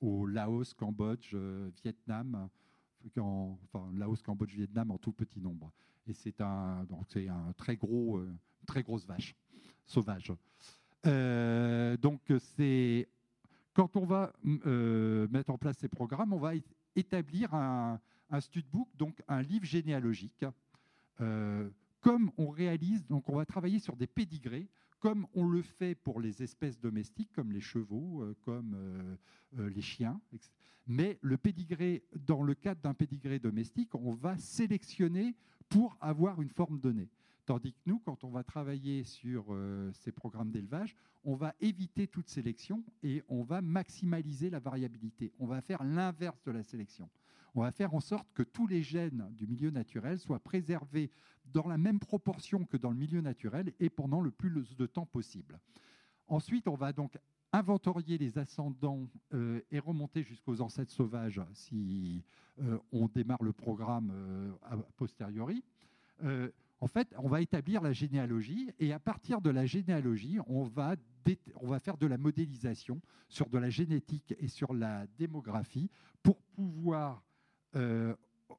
au 0.00 0.26
Laos, 0.26 0.74
Cambodge, 0.74 1.34
Vietnam 1.82 2.48
enfin, 3.18 3.90
Laos, 3.94 4.22
Cambodge, 4.22 4.54
Vietnam 4.54 4.90
en 4.90 4.98
tout 4.98 5.12
petit 5.12 5.40
nombre. 5.40 5.72
Et 6.06 6.12
c'est 6.12 6.40
un, 6.40 6.84
donc 6.84 7.04
c'est 7.08 7.28
un 7.28 7.52
très 7.56 7.76
gros, 7.76 8.18
euh, 8.18 8.32
très 8.66 8.82
grosse 8.82 9.06
vache 9.06 9.34
sauvage. 9.84 10.32
Euh, 11.06 11.96
donc 11.96 12.20
c'est 12.38 13.08
quand 13.74 13.96
on 13.96 14.06
va 14.06 14.32
euh, 14.66 15.28
mettre 15.28 15.50
en 15.50 15.58
place 15.58 15.78
ces 15.78 15.88
programmes, 15.88 16.32
on 16.32 16.38
va 16.38 16.52
établir 16.94 17.52
un 17.54 18.00
studbook, 18.40 18.88
donc 18.96 19.22
un 19.28 19.42
livre 19.42 19.66
généalogique. 19.66 20.44
Comme 22.06 22.30
on 22.38 22.50
réalise, 22.50 23.04
donc 23.08 23.28
on 23.28 23.34
va 23.34 23.44
travailler 23.44 23.80
sur 23.80 23.96
des 23.96 24.06
pédigrés, 24.06 24.68
comme 25.00 25.26
on 25.34 25.44
le 25.44 25.60
fait 25.60 25.96
pour 25.96 26.20
les 26.20 26.40
espèces 26.40 26.78
domestiques, 26.78 27.32
comme 27.32 27.50
les 27.50 27.60
chevaux, 27.60 28.24
comme 28.42 28.76
les 29.58 29.82
chiens. 29.82 30.20
Mais 30.86 31.18
le 31.20 31.36
pédigré, 31.36 32.04
dans 32.14 32.44
le 32.44 32.54
cadre 32.54 32.80
d'un 32.80 32.94
pédigré 32.94 33.40
domestique, 33.40 33.92
on 33.96 34.12
va 34.12 34.38
sélectionner 34.38 35.34
pour 35.68 35.96
avoir 36.00 36.40
une 36.40 36.48
forme 36.48 36.78
donnée. 36.78 37.08
Tandis 37.44 37.72
que 37.72 37.80
nous, 37.86 37.98
quand 37.98 38.22
on 38.22 38.30
va 38.30 38.44
travailler 38.44 39.02
sur 39.02 39.46
euh, 39.50 39.90
ces 39.92 40.12
programmes 40.12 40.52
d'élevage, 40.52 40.94
on 41.24 41.34
va 41.34 41.54
éviter 41.60 42.06
toute 42.06 42.28
sélection 42.28 42.84
et 43.02 43.24
on 43.28 43.42
va 43.42 43.60
maximaliser 43.60 44.48
la 44.48 44.60
variabilité. 44.60 45.32
On 45.40 45.46
va 45.46 45.60
faire 45.60 45.82
l'inverse 45.82 46.40
de 46.44 46.52
la 46.52 46.62
sélection. 46.62 47.08
On 47.56 47.62
va 47.62 47.72
faire 47.72 47.94
en 47.94 48.00
sorte 48.00 48.30
que 48.34 48.42
tous 48.42 48.66
les 48.66 48.82
gènes 48.82 49.26
du 49.32 49.46
milieu 49.46 49.70
naturel 49.70 50.18
soient 50.18 50.38
préservés 50.38 51.10
dans 51.46 51.66
la 51.66 51.78
même 51.78 51.98
proportion 51.98 52.66
que 52.66 52.76
dans 52.76 52.90
le 52.90 52.98
milieu 52.98 53.22
naturel 53.22 53.72
et 53.80 53.88
pendant 53.88 54.20
le 54.20 54.30
plus 54.30 54.76
de 54.76 54.84
temps 54.84 55.06
possible. 55.06 55.58
Ensuite, 56.28 56.68
on 56.68 56.74
va 56.74 56.92
donc 56.92 57.18
inventorier 57.52 58.18
les 58.18 58.36
ascendants 58.36 59.08
euh, 59.32 59.62
et 59.70 59.78
remonter 59.78 60.22
jusqu'aux 60.22 60.60
ancêtres 60.60 60.92
sauvages 60.92 61.40
si 61.54 62.22
euh, 62.60 62.78
on 62.92 63.06
démarre 63.08 63.42
le 63.42 63.54
programme 63.54 64.10
euh, 64.12 64.52
a 64.62 64.76
posteriori. 64.98 65.64
en 66.80 66.88
fait, 66.88 67.14
on 67.16 67.28
va 67.28 67.40
établir 67.40 67.80
la 67.80 67.94
généalogie 67.94 68.70
et 68.78 68.92
à 68.92 68.98
partir 68.98 69.40
de 69.40 69.48
la 69.48 69.64
généalogie, 69.64 70.38
on 70.46 70.64
va, 70.64 70.96
on 71.62 71.68
va 71.68 71.80
faire 71.80 71.96
de 71.96 72.06
la 72.06 72.18
modélisation 72.18 73.00
sur 73.28 73.48
de 73.48 73.56
la 73.56 73.70
génétique 73.70 74.34
et 74.38 74.48
sur 74.48 74.74
la 74.74 75.06
démographie 75.18 75.88
pour 76.22 76.36
pouvoir 76.54 77.22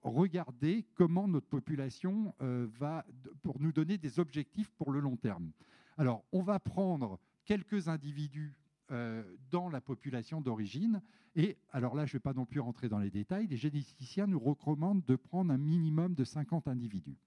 regarder 0.03 0.86
comment 0.95 1.28
notre 1.28 1.47
population 1.47 2.34
euh, 2.41 2.68
va, 2.80 3.05
pour 3.43 3.59
nous 3.59 3.72
donner 3.72 3.97
des 3.97 4.20
objectifs 4.20 4.70
pour 4.72 4.91
le 4.91 4.99
long 4.99 5.15
terme. 5.18 5.51
Alors, 5.97 6.24
on 6.32 6.41
va 6.41 6.59
prendre 6.59 7.20
quelques 7.45 7.88
individus 7.88 8.55
euh, 8.91 9.24
dans 9.51 9.70
la 9.70 9.82
population 9.82 10.41
d'origine. 10.41 11.01
Et 11.36 11.57
alors 11.72 11.95
là, 11.95 12.05
je 12.05 12.11
ne 12.11 12.13
vais 12.13 12.22
pas 12.22 12.34
non 12.34 12.45
plus 12.45 12.59
rentrer 12.59 12.89
dans 12.89 12.99
les 12.99 13.09
détails, 13.09 13.47
les 13.47 13.57
généticiens 13.57 14.28
nous 14.28 14.39
recommandent 14.39 15.03
de 15.05 15.15
prendre 15.15 15.51
un 15.51 15.57
minimum 15.57 16.13
de 16.13 16.24
50 16.24 16.68
individus. 16.68 17.18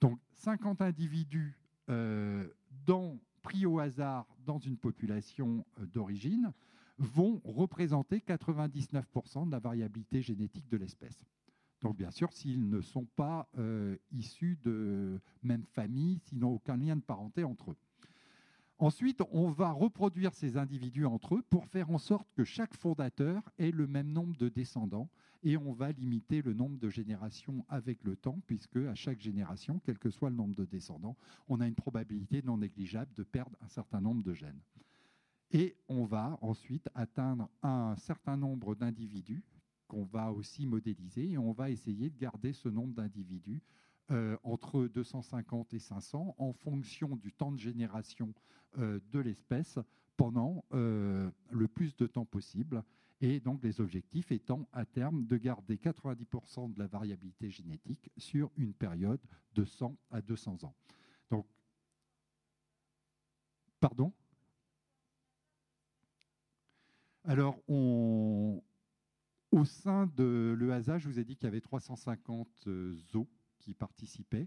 Donc 0.00 0.18
50 0.34 0.82
individus 0.82 1.58
euh, 1.90 2.46
pris 3.42 3.66
au 3.66 3.78
hasard 3.78 4.26
dans 4.46 4.58
une 4.58 4.76
population 4.76 5.64
euh, 5.80 5.86
d'origine 5.86 6.52
vont 6.98 7.40
représenter 7.44 8.18
99% 8.18 9.46
de 9.46 9.50
la 9.50 9.58
variabilité 9.58 10.22
génétique 10.22 10.68
de 10.68 10.76
l'espèce. 10.76 11.24
Donc 11.82 11.96
bien 11.96 12.10
sûr, 12.10 12.32
s'ils 12.32 12.68
ne 12.68 12.80
sont 12.80 13.06
pas 13.16 13.48
issus 14.12 14.58
de 14.62 15.20
même 15.42 15.64
famille, 15.66 16.18
s'ils 16.20 16.38
n'ont 16.38 16.54
aucun 16.54 16.76
lien 16.76 16.96
de 16.96 17.02
parenté 17.02 17.44
entre 17.44 17.72
eux. 17.72 17.76
Ensuite, 18.78 19.22
on 19.30 19.50
va 19.50 19.70
reproduire 19.70 20.34
ces 20.34 20.56
individus 20.56 21.06
entre 21.06 21.36
eux 21.36 21.42
pour 21.48 21.66
faire 21.66 21.90
en 21.90 21.98
sorte 21.98 22.28
que 22.34 22.42
chaque 22.42 22.74
fondateur 22.74 23.42
ait 23.58 23.70
le 23.70 23.86
même 23.86 24.10
nombre 24.10 24.36
de 24.36 24.48
descendants 24.48 25.08
et 25.44 25.56
on 25.56 25.72
va 25.72 25.92
limiter 25.92 26.42
le 26.42 26.54
nombre 26.54 26.78
de 26.78 26.88
générations 26.88 27.64
avec 27.68 28.02
le 28.02 28.16
temps 28.16 28.40
puisque 28.46 28.76
à 28.76 28.94
chaque 28.94 29.20
génération, 29.20 29.80
quel 29.84 29.98
que 29.98 30.10
soit 30.10 30.30
le 30.30 30.36
nombre 30.36 30.56
de 30.56 30.64
descendants, 30.64 31.16
on 31.48 31.60
a 31.60 31.68
une 31.68 31.76
probabilité 31.76 32.42
non 32.42 32.58
négligeable 32.58 33.12
de 33.14 33.22
perdre 33.22 33.56
un 33.60 33.68
certain 33.68 34.00
nombre 34.00 34.24
de 34.24 34.34
gènes. 34.34 34.60
Et 35.50 35.76
on 35.88 36.04
va 36.04 36.38
ensuite 36.40 36.88
atteindre 36.94 37.48
un 37.62 37.94
certain 37.96 38.36
nombre 38.36 38.74
d'individus 38.74 39.44
qu'on 39.86 40.04
va 40.04 40.32
aussi 40.32 40.66
modéliser 40.66 41.32
et 41.32 41.38
on 41.38 41.52
va 41.52 41.70
essayer 41.70 42.10
de 42.10 42.18
garder 42.18 42.52
ce 42.52 42.68
nombre 42.68 42.94
d'individus 42.94 43.62
euh, 44.10 44.36
entre 44.42 44.86
250 44.86 45.74
et 45.74 45.78
500 45.78 46.34
en 46.38 46.52
fonction 46.52 47.16
du 47.16 47.32
temps 47.32 47.52
de 47.52 47.58
génération 47.58 48.34
euh, 48.78 49.00
de 49.12 49.18
l'espèce 49.18 49.78
pendant 50.16 50.64
euh, 50.72 51.30
le 51.50 51.68
plus 51.68 51.96
de 51.96 52.06
temps 52.06 52.24
possible. 52.24 52.82
Et 53.20 53.40
donc 53.40 53.62
les 53.62 53.80
objectifs 53.80 54.32
étant 54.32 54.68
à 54.72 54.84
terme 54.84 55.24
de 55.24 55.36
garder 55.36 55.76
90% 55.76 56.72
de 56.72 56.78
la 56.78 56.86
variabilité 56.86 57.50
génétique 57.50 58.10
sur 58.16 58.50
une 58.56 58.74
période 58.74 59.20
de 59.54 59.64
100 59.64 59.96
à 60.10 60.20
200 60.20 60.64
ans. 60.64 60.74
Donc, 61.30 61.46
pardon? 63.80 64.12
Alors, 67.24 67.58
au 67.68 68.60
sein 69.64 70.06
de 70.14 70.54
l'EASA, 70.58 70.98
je 70.98 71.08
vous 71.08 71.18
ai 71.18 71.24
dit 71.24 71.36
qu'il 71.36 71.46
y 71.46 71.48
avait 71.48 71.62
350 71.62 72.68
zoos 73.10 73.28
qui 73.58 73.72
participaient. 73.72 74.46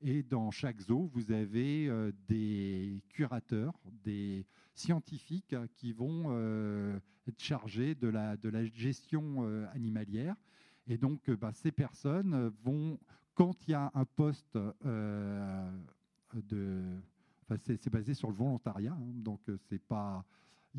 Et 0.00 0.22
dans 0.22 0.50
chaque 0.50 0.80
zoo, 0.80 1.08
vous 1.12 1.32
avez 1.32 1.88
euh, 1.88 2.12
des 2.28 3.02
curateurs, 3.08 3.74
des 4.04 4.46
scientifiques 4.74 5.56
qui 5.74 5.92
vont 5.92 6.26
euh, 6.28 6.98
être 7.26 7.40
chargés 7.40 7.94
de 7.94 8.08
la, 8.08 8.36
de 8.36 8.48
la 8.48 8.64
gestion 8.64 9.38
euh, 9.44 9.66
animalière. 9.72 10.36
Et 10.86 10.98
donc, 10.98 11.30
bah, 11.30 11.52
ces 11.52 11.72
personnes 11.72 12.52
vont, 12.62 12.98
quand 13.34 13.66
il 13.66 13.72
y 13.72 13.74
a 13.74 13.90
un 13.94 14.04
poste 14.04 14.56
de... 16.34 16.82
Enfin, 17.42 17.60
c'est 17.64 17.90
basé 17.90 18.14
sur 18.14 18.28
le 18.28 18.34
volontariat, 18.34 18.92
hein, 18.92 19.12
donc 19.14 19.40
c'est 19.68 19.82
pas... 19.82 20.24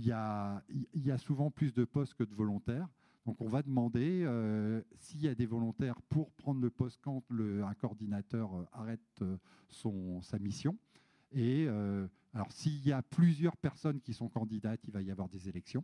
Il 0.02 0.06
y, 0.06 1.12
a, 1.12 1.18
souvent 1.18 1.52
plus 1.52 1.74
de 1.74 1.84
postes 1.84 2.14
que 2.14 2.24
de 2.24 2.34
volontaires. 2.34 2.88
Donc 3.26 3.42
on 3.42 3.50
va 3.50 3.62
demander 3.62 4.24
euh, 4.24 4.82
s'il 4.96 5.20
y 5.20 5.28
a 5.28 5.36
des 5.36 5.46
volontaires 5.46 6.02
pour 6.04 6.32
prendre 6.32 6.62
le 6.62 6.70
poste 6.70 7.02
quand 7.04 7.22
un 7.30 7.74
coordinateur 7.74 8.56
euh, 8.56 8.66
arrête 8.72 9.02
euh, 9.22 9.36
son, 9.68 10.22
sa 10.22 10.40
mission. 10.40 10.78
Et 11.34 11.68
alors 12.34 12.52
s'il 12.52 12.84
y 12.88 12.92
a 12.94 13.02
plusieurs 13.04 13.58
personnes 13.58 14.00
qui 14.00 14.14
sont 14.14 14.30
candidates, 14.30 14.80
il 14.86 14.92
va 14.92 15.02
y 15.02 15.12
avoir 15.12 15.28
des 15.28 15.50
élections. 15.50 15.84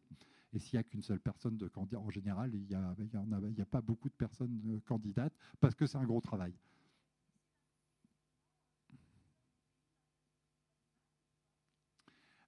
Et 0.53 0.59
s'il 0.59 0.77
n'y 0.77 0.79
a 0.79 0.83
qu'une 0.83 1.03
seule 1.03 1.19
personne 1.19 1.57
de 1.57 1.67
candidat, 1.67 1.99
en 1.99 2.09
général, 2.09 2.51
il 2.55 2.65
n'y 2.65 2.73
a, 3.61 3.65
pas 3.65 3.81
beaucoup 3.81 4.09
de 4.09 4.15
personnes 4.15 4.81
candidates 4.85 5.33
parce 5.59 5.75
que 5.75 5.85
c'est 5.85 5.97
un 5.97 6.05
gros 6.05 6.21
travail. 6.21 6.53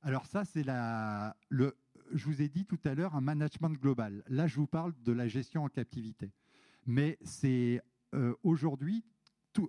Alors 0.07 0.25
ça, 0.25 0.45
c'est 0.45 0.63
le, 1.49 1.75
je 2.13 2.25
vous 2.27 2.41
ai 2.41 2.47
dit 2.47 2.63
tout 2.63 2.79
à 2.85 2.95
l'heure 2.95 3.13
un 3.13 3.19
management 3.19 3.73
global. 3.73 4.23
Là, 4.29 4.47
je 4.47 4.55
vous 4.55 4.65
parle 4.65 4.93
de 5.03 5.11
la 5.11 5.27
gestion 5.27 5.65
en 5.65 5.67
captivité. 5.67 6.31
Mais 6.85 7.17
c'est 7.23 7.81
euh, 8.15 8.33
aujourd'hui, 8.41 9.03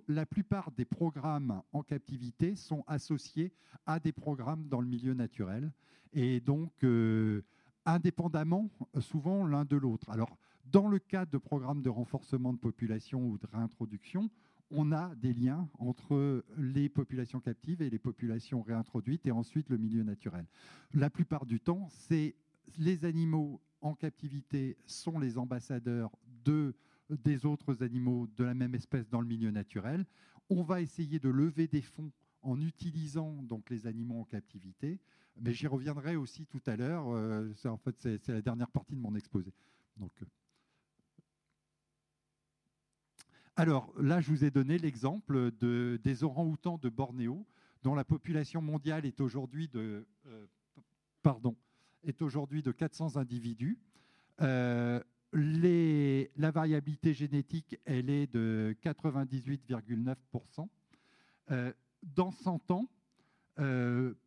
la 0.07 0.25
plupart 0.25 0.71
des 0.71 0.85
programmes 0.85 1.61
en 1.73 1.83
captivité 1.83 2.55
sont 2.55 2.85
associés 2.87 3.51
à 3.85 3.99
des 3.99 4.13
programmes 4.13 4.69
dans 4.69 4.79
le 4.79 4.87
milieu 4.87 5.13
naturel. 5.13 5.73
Et 6.13 6.39
donc, 6.39 6.71
euh, 6.85 7.41
indépendamment, 7.85 8.69
souvent 9.01 9.45
l'un 9.45 9.65
de 9.65 9.75
l'autre. 9.75 10.09
Alors, 10.09 10.37
dans 10.63 10.87
le 10.87 10.99
cadre 10.99 11.33
de 11.33 11.37
programmes 11.37 11.81
de 11.81 11.89
renforcement 11.89 12.53
de 12.53 12.59
population 12.59 13.27
ou 13.27 13.37
de 13.37 13.47
réintroduction, 13.47 14.29
on 14.71 14.91
a 14.91 15.15
des 15.15 15.33
liens 15.33 15.69
entre 15.79 16.43
les 16.57 16.89
populations 16.89 17.39
captives 17.39 17.81
et 17.81 17.89
les 17.89 17.99
populations 17.99 18.61
réintroduites 18.61 19.25
et 19.25 19.31
ensuite 19.31 19.69
le 19.69 19.77
milieu 19.77 20.03
naturel. 20.03 20.45
La 20.93 21.09
plupart 21.09 21.45
du 21.45 21.59
temps, 21.59 21.87
c'est 21.89 22.35
les 22.77 23.05
animaux 23.05 23.61
en 23.81 23.95
captivité 23.95 24.77
sont 24.85 25.19
les 25.19 25.37
ambassadeurs 25.37 26.11
de, 26.43 26.75
des 27.09 27.45
autres 27.45 27.83
animaux 27.83 28.27
de 28.35 28.43
la 28.43 28.53
même 28.53 28.75
espèce 28.75 29.09
dans 29.09 29.21
le 29.21 29.27
milieu 29.27 29.51
naturel. 29.51 30.05
On 30.49 30.63
va 30.63 30.81
essayer 30.81 31.19
de 31.19 31.29
lever 31.29 31.67
des 31.67 31.81
fonds 31.81 32.11
en 32.41 32.59
utilisant 32.61 33.43
donc 33.43 33.69
les 33.69 33.87
animaux 33.87 34.21
en 34.21 34.25
captivité, 34.25 34.99
mais 35.39 35.53
j'y 35.53 35.67
reviendrai 35.67 36.15
aussi 36.15 36.45
tout 36.45 36.61
à 36.65 36.75
l'heure. 36.75 37.09
Euh, 37.09 37.51
en 37.65 37.77
fait, 37.77 37.95
c'est 37.99 38.27
la 38.29 38.41
dernière 38.41 38.71
partie 38.71 38.95
de 38.95 39.01
mon 39.01 39.15
exposé. 39.15 39.53
Donc, 39.97 40.11
euh, 40.21 40.25
Alors 43.59 43.91
là, 43.99 44.21
je 44.21 44.29
vous 44.29 44.45
ai 44.45 44.51
donné 44.51 44.77
l'exemple 44.77 45.51
de, 45.51 45.99
des 46.01 46.23
orang-outans 46.23 46.77
de 46.77 46.87
Bornéo, 46.87 47.45
dont 47.83 47.93
la 47.93 48.05
population 48.05 48.61
mondiale 48.61 49.05
est 49.05 49.19
aujourd'hui 49.19 49.67
de, 49.67 50.07
euh, 50.27 50.45
de 51.25 52.71
400 52.71 53.17
individus. 53.17 53.77
Euh, 54.39 55.01
la 55.33 56.51
variabilité 56.51 57.13
génétique, 57.13 57.77
elle 57.83 58.09
est 58.09 58.33
de 58.33 58.77
98,9%. 58.81 60.69
Euh, 61.51 61.73
dans 62.01 62.31
100 62.31 62.71
ans, 62.71 62.87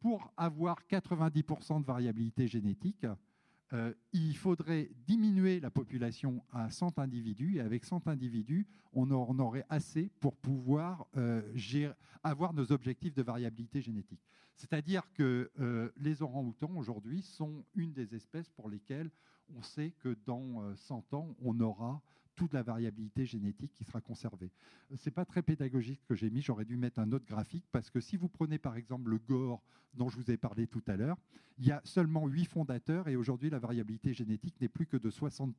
pour 0.01 0.31
avoir 0.37 0.77
90% 0.91 1.81
de 1.81 1.87
variabilité 1.87 2.49
génétique, 2.49 3.07
euh, 3.73 3.95
il 4.13 4.37
faudrait 4.37 4.91
diminuer 5.07 5.59
la 5.61 5.71
population 5.71 6.45
à 6.53 6.71
100 6.71 6.99
individus, 6.99 7.57
et 7.57 7.61
avec 7.61 7.85
100 7.85 8.07
individus, 8.07 8.67
on 8.93 9.11
en 9.11 9.39
aurait 9.39 9.65
assez 9.71 10.11
pour 10.21 10.37
pouvoir 10.37 11.07
euh, 11.17 11.43
avoir 12.23 12.53
nos 12.53 12.71
objectifs 12.71 13.15
de 13.15 13.23
variabilité 13.23 13.81
génétique. 13.81 14.21
C'est-à-dire 14.57 15.11
que 15.15 15.51
euh, 15.59 15.91
les 15.97 16.23
orang-outans, 16.23 16.73
aujourd'hui, 16.77 17.23
sont 17.23 17.65
une 17.75 17.93
des 17.93 18.15
espèces 18.15 18.51
pour 18.51 18.69
lesquelles 18.69 19.11
on 19.57 19.63
sait 19.63 19.93
que 19.99 20.17
dans 20.27 20.75
100 20.77 21.15
ans, 21.15 21.35
on 21.43 21.59
aura 21.61 22.03
toute 22.35 22.53
la 22.53 22.63
variabilité 22.63 23.27
génétique 23.27 23.73
qui 23.75 23.85
sera 23.85 24.01
conservée. 24.01 24.51
Ce 24.95 25.09
n'est 25.09 25.13
pas 25.13 25.25
très 25.25 25.43
pédagogique 25.43 26.01
que 26.07 26.15
j'ai 26.15 26.31
mis, 26.31 26.43
j'aurais 26.43 26.65
dû 26.65 26.77
mettre 26.77 26.99
un 26.99 27.13
autre 27.13 27.27
graphique, 27.27 27.65
parce 27.73 27.91
que 27.91 28.01
si 28.01 28.17
vous 28.17 28.29
prenez 28.29 28.59
par 28.59 28.77
exemple 28.77 29.11
le 29.11 29.19
gore 29.19 29.63
dont 29.95 30.09
je 30.09 30.17
vous 30.17 30.31
ai 30.31 30.37
parlé 30.37 30.67
tout 30.67 30.83
à 30.87 30.97
l'heure, 30.97 31.19
il 31.59 31.67
y 31.67 31.71
a 31.71 31.81
seulement 31.85 32.27
8 32.27 32.47
fondateurs 32.47 33.09
et 33.09 33.17
aujourd'hui 33.17 33.51
la 33.51 33.59
variabilité 33.59 34.15
génétique 34.15 34.61
n'est 34.61 34.69
plus 34.69 34.87
que 34.87 34.97
de 34.97 35.11
60%. 35.11 35.53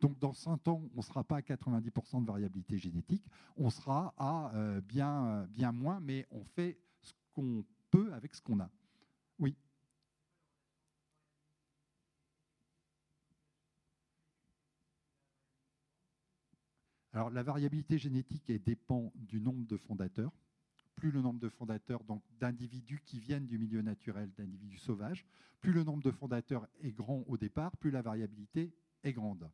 Donc 0.00 0.18
dans 0.18 0.32
100 0.32 0.68
ans, 0.68 0.82
on 0.94 0.98
ne 0.98 1.02
sera 1.02 1.24
pas 1.24 1.36
à 1.36 1.40
90% 1.40 2.22
de 2.22 2.26
variabilité 2.26 2.78
génétique, 2.78 3.24
on 3.56 3.70
sera 3.70 4.14
à 4.18 4.54
euh, 4.54 4.80
bien, 4.80 5.46
bien 5.50 5.72
moins, 5.72 6.00
mais 6.00 6.26
on 6.30 6.44
fait 6.44 6.78
ce 7.00 7.12
qu'on 7.34 7.64
peut 7.90 8.12
avec 8.12 8.34
ce 8.34 8.42
qu'on 8.42 8.60
a. 8.60 8.70
Oui. 9.38 9.56
Alors 17.14 17.30
la 17.30 17.44
variabilité 17.44 17.96
génétique 17.96 18.50
dépend 18.64 19.12
du 19.14 19.40
nombre 19.40 19.64
de 19.68 19.76
fondateurs. 19.76 20.32
Plus 20.96 21.12
le 21.12 21.22
nombre 21.22 21.38
de 21.38 21.48
fondateurs, 21.48 22.02
donc 22.02 22.24
d'individus 22.40 23.00
qui 23.04 23.20
viennent 23.20 23.46
du 23.46 23.56
milieu 23.56 23.82
naturel, 23.82 24.32
d'individus 24.36 24.78
sauvages, 24.78 25.24
plus 25.60 25.72
le 25.72 25.84
nombre 25.84 26.02
de 26.02 26.10
fondateurs 26.10 26.66
est 26.82 26.90
grand 26.90 27.22
au 27.28 27.36
départ, 27.36 27.76
plus 27.76 27.92
la 27.92 28.02
variabilité 28.02 28.74
est 29.04 29.12
grande. 29.12 29.48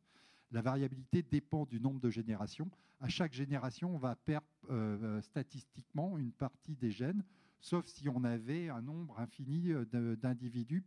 La 0.49 0.63
variabilité 0.63 1.21
dépend 1.21 1.67
du 1.67 1.79
nombre 1.79 1.99
de 1.99 2.09
générations. 2.09 2.69
À 2.99 3.09
chaque 3.09 3.33
génération, 3.33 3.93
on 3.93 3.99
va 3.99 4.15
perdre 4.15 4.47
euh, 4.71 5.21
statistiquement 5.21 6.17
une 6.17 6.31
partie 6.31 6.75
des 6.75 6.89
gènes, 6.89 7.23
sauf 7.59 7.85
si 7.85 8.09
on 8.09 8.23
avait 8.23 8.69
un 8.69 8.81
nombre 8.81 9.19
infini 9.19 9.71
d'individus. 9.91 10.83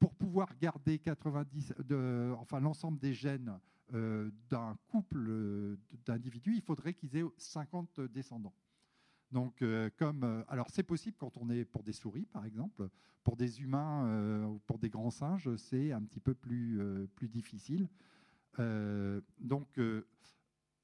pour 0.00 0.14
pouvoir 0.16 0.58
garder 0.58 0.98
90, 0.98 1.72
enfin 2.36 2.58
l'ensemble 2.58 2.98
des 2.98 3.14
gènes 3.14 3.60
d'un 3.92 4.76
couple 4.88 5.76
d'individus, 6.06 6.54
il 6.56 6.62
faudrait 6.62 6.94
qu'ils 6.94 7.16
aient 7.16 7.24
50 7.36 8.00
descendants. 8.00 8.54
Donc, 9.34 9.62
euh, 9.62 9.90
comme, 9.96 10.22
euh, 10.22 10.44
alors 10.46 10.68
c'est 10.70 10.84
possible 10.84 11.16
quand 11.18 11.36
on 11.38 11.50
est 11.50 11.64
pour 11.64 11.82
des 11.82 11.92
souris, 11.92 12.26
par 12.26 12.46
exemple. 12.46 12.88
Pour 13.24 13.36
des 13.36 13.62
humains 13.62 14.06
euh, 14.06 14.44
ou 14.44 14.60
pour 14.60 14.78
des 14.78 14.88
grands 14.88 15.10
singes, 15.10 15.56
c'est 15.56 15.90
un 15.90 16.02
petit 16.02 16.20
peu 16.20 16.34
plus, 16.34 16.80
plus 17.16 17.28
difficile. 17.28 17.88
donc, 19.40 19.80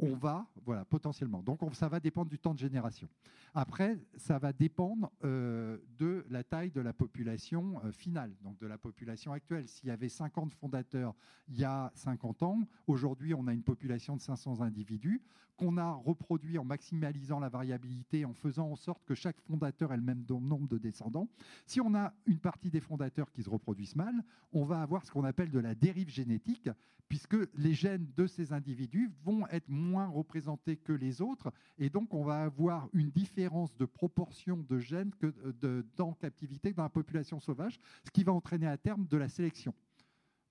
on 0.00 0.14
va, 0.14 0.46
voilà, 0.64 0.84
potentiellement. 0.84 1.42
Donc, 1.42 1.60
ça 1.74 1.88
va 1.88 2.00
dépendre 2.00 2.30
du 2.30 2.38
temps 2.38 2.54
de 2.54 2.58
génération. 2.58 3.08
Après, 3.54 3.98
ça 4.16 4.38
va 4.38 4.52
dépendre 4.52 5.10
euh, 5.24 5.78
de 5.98 6.24
la 6.30 6.44
taille 6.44 6.70
de 6.70 6.80
la 6.80 6.92
population 6.92 7.80
euh, 7.84 7.92
finale, 7.92 8.32
donc 8.42 8.58
de 8.58 8.66
la 8.66 8.78
population 8.78 9.32
actuelle. 9.32 9.68
S'il 9.68 9.88
y 9.88 9.92
avait 9.92 10.08
50 10.08 10.54
fondateurs 10.54 11.14
il 11.48 11.58
y 11.58 11.64
a 11.64 11.90
50 11.94 12.42
ans, 12.42 12.60
aujourd'hui, 12.86 13.34
on 13.34 13.46
a 13.46 13.52
une 13.52 13.62
population 13.62 14.16
de 14.16 14.20
500 14.20 14.60
individus 14.60 15.20
qu'on 15.60 15.76
a 15.76 15.92
reproduit 15.92 16.56
en 16.56 16.64
maximalisant 16.64 17.38
la 17.38 17.50
variabilité, 17.50 18.24
en 18.24 18.32
faisant 18.32 18.70
en 18.70 18.76
sorte 18.76 19.04
que 19.04 19.14
chaque 19.14 19.38
fondateur 19.42 19.92
ait 19.92 19.98
le 19.98 20.02
même 20.02 20.24
nombre 20.28 20.68
de 20.68 20.78
descendants. 20.78 21.28
Si 21.66 21.82
on 21.82 21.94
a 21.94 22.14
une 22.24 22.38
partie 22.38 22.70
des 22.70 22.80
fondateurs 22.80 23.30
qui 23.30 23.42
se 23.42 23.50
reproduisent 23.50 23.96
mal, 23.96 24.14
on 24.54 24.64
va 24.64 24.80
avoir 24.80 25.04
ce 25.04 25.10
qu'on 25.10 25.24
appelle 25.24 25.50
de 25.50 25.58
la 25.58 25.74
dérive 25.74 26.08
génétique, 26.08 26.70
puisque 27.10 27.36
les 27.56 27.74
gènes 27.74 28.06
de 28.16 28.26
ces 28.26 28.52
individus 28.54 29.10
vont 29.22 29.46
être 29.48 29.68
moins 29.68 29.89
représentés 29.98 30.76
que 30.76 30.92
les 30.92 31.20
autres, 31.20 31.52
et 31.78 31.90
donc 31.90 32.14
on 32.14 32.24
va 32.24 32.42
avoir 32.42 32.88
une 32.92 33.10
différence 33.10 33.74
de 33.76 33.84
proportion 33.84 34.58
de 34.58 34.78
gènes 34.78 35.12
que 35.16 35.34
de, 35.60 35.84
dans 35.96 36.12
captivité 36.14 36.72
dans 36.72 36.82
la 36.82 36.88
population 36.88 37.40
sauvage, 37.40 37.78
ce 38.04 38.10
qui 38.10 38.24
va 38.24 38.32
entraîner 38.32 38.66
à 38.66 38.76
terme 38.76 39.06
de 39.06 39.16
la 39.16 39.28
sélection. 39.28 39.74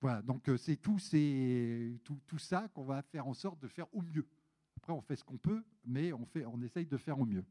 Voilà, 0.00 0.22
donc 0.22 0.48
euh, 0.48 0.56
c'est 0.56 0.76
tout, 0.76 0.98
tout, 2.04 2.20
tout 2.26 2.38
ça 2.38 2.68
qu'on 2.68 2.84
va 2.84 3.02
faire 3.02 3.26
en 3.26 3.34
sorte 3.34 3.60
de 3.60 3.68
faire 3.68 3.86
au 3.94 4.00
mieux. 4.02 4.26
Après, 4.76 4.92
on 4.92 5.00
fait 5.02 5.16
ce 5.16 5.24
qu'on 5.24 5.36
peut, 5.36 5.62
mais 5.84 6.12
on, 6.12 6.24
fait, 6.24 6.46
on 6.46 6.60
essaye 6.62 6.86
de 6.86 6.96
faire 6.96 7.18
au 7.18 7.26
mieux. 7.26 7.44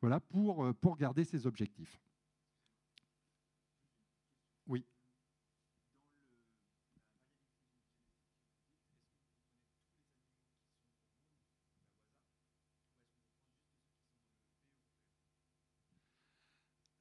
Voilà 0.00 0.20
pour, 0.20 0.64
euh, 0.64 0.72
pour 0.72 0.96
garder 0.96 1.24
ces 1.24 1.46
objectifs. 1.46 2.00
Oui. 4.66 4.84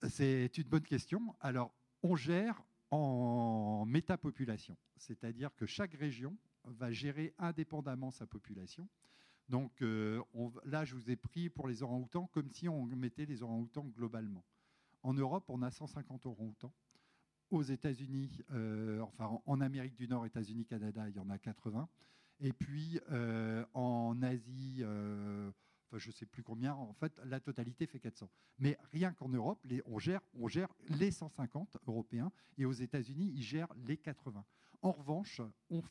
C'est 0.09 0.57
une 0.57 0.67
bonne 0.67 0.83
question. 0.83 1.35
Alors, 1.39 1.73
on 2.03 2.15
gère 2.15 2.63
en 2.91 3.85
métapopulation, 3.85 4.77
c'est-à-dire 4.97 5.53
que 5.55 5.65
chaque 5.65 5.93
région 5.93 6.37
va 6.63 6.91
gérer 6.91 7.33
indépendamment 7.37 8.11
sa 8.11 8.25
population. 8.25 8.87
Donc 9.49 9.81
euh, 9.81 10.21
là, 10.65 10.85
je 10.85 10.95
vous 10.95 11.09
ai 11.09 11.15
pris 11.15 11.49
pour 11.49 11.67
les 11.67 11.83
orang-outans 11.83 12.27
comme 12.27 12.49
si 12.51 12.67
on 12.67 12.85
mettait 12.85 13.25
les 13.25 13.43
orang-outans 13.43 13.85
globalement. 13.95 14.43
En 15.03 15.13
Europe, 15.13 15.45
on 15.47 15.61
a 15.61 15.71
150 15.71 16.25
orang-outans. 16.25 16.73
Aux 17.49 17.63
États-Unis, 17.63 18.41
euh, 18.51 18.99
enfin 18.99 19.39
en 19.45 19.61
Amérique 19.61 19.95
du 19.95 20.07
Nord, 20.07 20.25
États-Unis, 20.25 20.65
Canada, 20.65 21.07
il 21.07 21.15
y 21.15 21.19
en 21.19 21.29
a 21.29 21.37
80. 21.37 21.87
Et 22.41 22.51
puis 22.51 22.99
euh, 23.09 23.65
en 23.73 24.21
Asie, 24.21 24.83
enfin 25.87 25.97
je 25.97 26.09
ne 26.09 26.13
sais 26.13 26.25
plus 26.25 26.43
combien, 26.43 26.73
en 26.73 26.93
fait, 26.93 27.13
la 27.25 27.39
totalité 27.39 27.87
fait 27.87 27.99
400. 27.99 28.29
Mais 28.59 28.77
rien 28.91 29.13
qu'en 29.13 29.29
Europe, 29.29 29.65
on, 29.85 29.99
gère, 29.99 30.21
les 30.89 31.11
150 31.11 31.77
européens 31.87 32.31
et 32.57 32.65
aux 32.65 32.73
États-Unis, 32.73 33.31
ils 33.33 33.43
gèrent 33.43 33.73
les 33.85 33.97
80. 33.97 34.43
En 34.81 34.91
revanche, 34.91 35.41
on, 35.69 35.81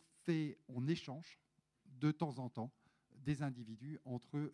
échange 0.88 1.38
de 1.86 2.11
temps 2.11 2.38
en 2.38 2.49
temps 2.49 2.72
des 3.24 3.42
individus 3.42 3.99
entre 4.05 4.53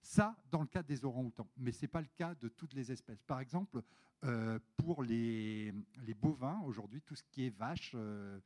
ça 0.00 0.36
dans 0.50 0.60
le 0.60 0.66
cas 0.66 0.82
des 0.82 1.04
orang-outans, 1.04 1.48
mais 1.56 1.72
ce 1.72 1.82
n'est 1.82 1.88
pas 1.88 2.00
le 2.00 2.08
cas 2.16 2.34
de 2.34 2.48
toutes 2.48 2.74
les 2.74 2.90
espèces. 2.90 3.22
Par 3.22 3.40
exemple, 3.40 3.82
euh, 4.24 4.58
pour 4.76 5.02
les, 5.02 5.72
les 6.06 6.14
bovins, 6.14 6.60
aujourd'hui, 6.64 7.00
tout 7.02 7.14
ce 7.14 7.22
qui 7.24 7.46
est 7.46 7.56
vache, 7.56 7.92
euh, 7.94 8.40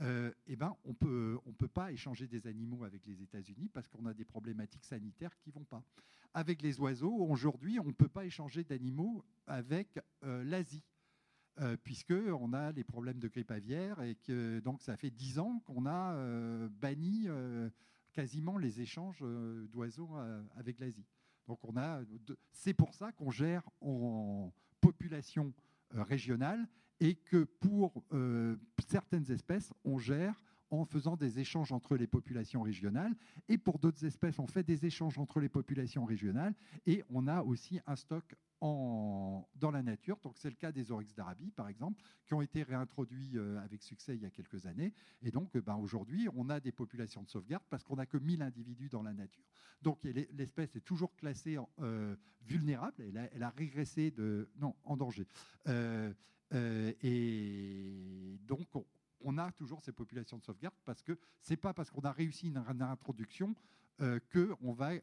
euh, 0.00 0.32
eh 0.46 0.56
ben, 0.56 0.76
on 0.84 0.92
peut, 0.92 1.38
on 1.46 1.52
peut 1.52 1.68
pas 1.68 1.92
échanger 1.92 2.26
des 2.26 2.46
animaux 2.46 2.84
avec 2.84 3.06
les 3.06 3.22
États-Unis 3.22 3.68
parce 3.72 3.88
qu'on 3.88 4.06
a 4.06 4.14
des 4.14 4.24
problématiques 4.24 4.84
sanitaires 4.84 5.36
qui 5.38 5.50
vont 5.50 5.64
pas. 5.64 5.84
Avec 6.32 6.62
les 6.62 6.80
oiseaux, 6.80 7.14
aujourd'hui, 7.14 7.78
on 7.78 7.84
ne 7.84 7.92
peut 7.92 8.08
pas 8.08 8.24
échanger 8.24 8.64
d'animaux 8.64 9.24
avec 9.46 10.00
euh, 10.24 10.42
l'Asie. 10.44 10.82
Euh, 11.60 11.76
puisqu'on 11.76 12.52
a 12.52 12.72
les 12.72 12.82
problèmes 12.82 13.20
de 13.20 13.28
grippe 13.28 13.52
aviaire 13.52 14.02
et 14.02 14.16
que 14.16 14.58
donc 14.58 14.82
ça 14.82 14.96
fait 14.96 15.12
dix 15.12 15.38
ans 15.38 15.60
qu'on 15.60 15.86
a 15.86 16.68
banni 16.68 17.28
quasiment 18.12 18.58
les 18.58 18.80
échanges 18.80 19.24
d'oiseaux 19.70 20.10
avec 20.56 20.80
l'Asie. 20.80 21.06
Donc 21.46 21.60
on 21.62 21.76
a, 21.76 22.02
c'est 22.50 22.74
pour 22.74 22.92
ça 22.92 23.12
qu'on 23.12 23.30
gère 23.30 23.62
en 23.80 24.52
population 24.80 25.54
régionale 25.92 26.66
et 27.00 27.14
que 27.14 27.44
pour 27.44 28.04
euh, 28.12 28.56
certaines 28.88 29.30
espèces, 29.30 29.72
on 29.84 29.98
gère 29.98 30.40
en 30.70 30.84
faisant 30.84 31.16
des 31.16 31.38
échanges 31.38 31.72
entre 31.72 31.96
les 31.96 32.06
populations 32.06 32.62
régionales. 32.62 33.14
Et 33.48 33.58
pour 33.58 33.78
d'autres 33.78 34.04
espèces, 34.04 34.38
on 34.38 34.46
fait 34.46 34.62
des 34.64 34.86
échanges 34.86 35.18
entre 35.18 35.40
les 35.40 35.48
populations 35.48 36.04
régionales. 36.04 36.54
Et 36.86 37.04
on 37.10 37.28
a 37.28 37.42
aussi 37.42 37.80
un 37.86 37.96
stock 37.96 38.34
en, 38.60 39.46
dans 39.56 39.70
la 39.70 39.82
nature. 39.82 40.18
Donc 40.22 40.36
c'est 40.36 40.48
le 40.48 40.56
cas 40.56 40.72
des 40.72 40.90
oryx 40.90 41.14
d'Arabie, 41.14 41.50
par 41.50 41.68
exemple, 41.68 42.02
qui 42.24 42.34
ont 42.34 42.42
été 42.42 42.62
réintroduits 42.62 43.32
euh, 43.36 43.62
avec 43.62 43.82
succès 43.82 44.16
il 44.16 44.22
y 44.22 44.26
a 44.26 44.30
quelques 44.30 44.66
années. 44.66 44.92
Et 45.22 45.30
donc 45.30 45.54
euh, 45.54 45.60
ben, 45.60 45.76
aujourd'hui, 45.76 46.28
on 46.34 46.48
a 46.48 46.60
des 46.60 46.72
populations 46.72 47.22
de 47.22 47.28
sauvegarde 47.28 47.64
parce 47.70 47.84
qu'on 47.84 47.96
n'a 47.96 48.06
que 48.06 48.16
1000 48.16 48.42
individus 48.42 48.88
dans 48.88 49.02
la 49.02 49.12
nature. 49.12 49.44
Donc 49.82 50.02
l'espèce 50.02 50.74
est 50.76 50.80
toujours 50.80 51.14
classée 51.14 51.58
vulnérable. 52.46 53.04
Elle 53.32 53.42
a, 53.42 53.50
régressé 53.50 54.10
de... 54.10 54.48
Non, 54.56 54.74
en 54.84 54.96
danger. 54.96 55.26
Et 56.52 58.38
donc, 58.46 58.68
on, 59.20 59.38
a 59.38 59.50
toujours 59.52 59.82
ces 59.82 59.92
populations 59.92 60.38
de 60.38 60.44
sauvegarde 60.44 60.74
parce 60.84 61.02
que 61.02 61.18
c'est 61.40 61.56
pas 61.56 61.72
parce 61.72 61.90
qu'on 61.90 62.02
a 62.02 62.12
réussi 62.12 62.48
une, 62.48 62.58
introduction 62.82 63.54
euh, 64.00 64.20
qu'on 64.32 64.72
va 64.72 64.92
euh, 64.92 65.00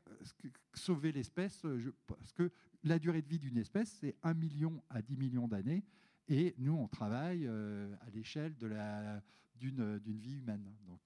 sauver 0.74 1.12
l'espèce. 1.12 1.66
Parce 2.08 2.32
que 2.34 2.52
la 2.84 3.00
durée 3.00 3.22
de 3.22 3.28
vie 3.28 3.40
d'une 3.40 3.58
espèce, 3.58 3.90
c'est 4.00 4.16
1 4.24 4.34
million 4.34 4.82
à 4.90 5.02
10 5.02 5.18
millions 5.18 5.48
d'années. 5.48 5.84
Et 6.28 6.56
nous, 6.58 6.74
on 6.74 6.88
travaille 6.88 7.48
à 7.48 8.10
l'échelle 8.14 8.56
d'une 8.56 9.98
vie 10.06 10.36
humaine. 10.36 10.74
Donc, 10.88 11.02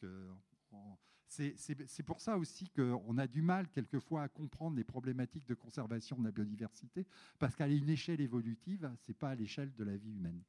c'est 1.27 2.03
pour 2.03 2.21
ça 2.21 2.37
aussi 2.37 2.69
qu'on 2.69 3.17
a 3.17 3.27
du 3.27 3.41
mal 3.41 3.67
quelquefois 3.69 4.23
à 4.23 4.27
comprendre 4.29 4.77
les 4.77 4.83
problématiques 4.83 5.45
de 5.47 5.55
conservation 5.55 6.17
de 6.17 6.25
la 6.25 6.31
biodiversité, 6.31 7.05
parce 7.39 7.55
qu'à 7.55 7.67
une 7.67 7.89
échelle 7.89 8.21
évolutive, 8.21 8.89
ce 9.01 9.11
n'est 9.11 9.15
pas 9.15 9.29
à 9.29 9.35
l'échelle 9.35 9.73
de 9.73 9.83
la 9.83 9.97
vie 9.97 10.11
humaine. 10.11 10.41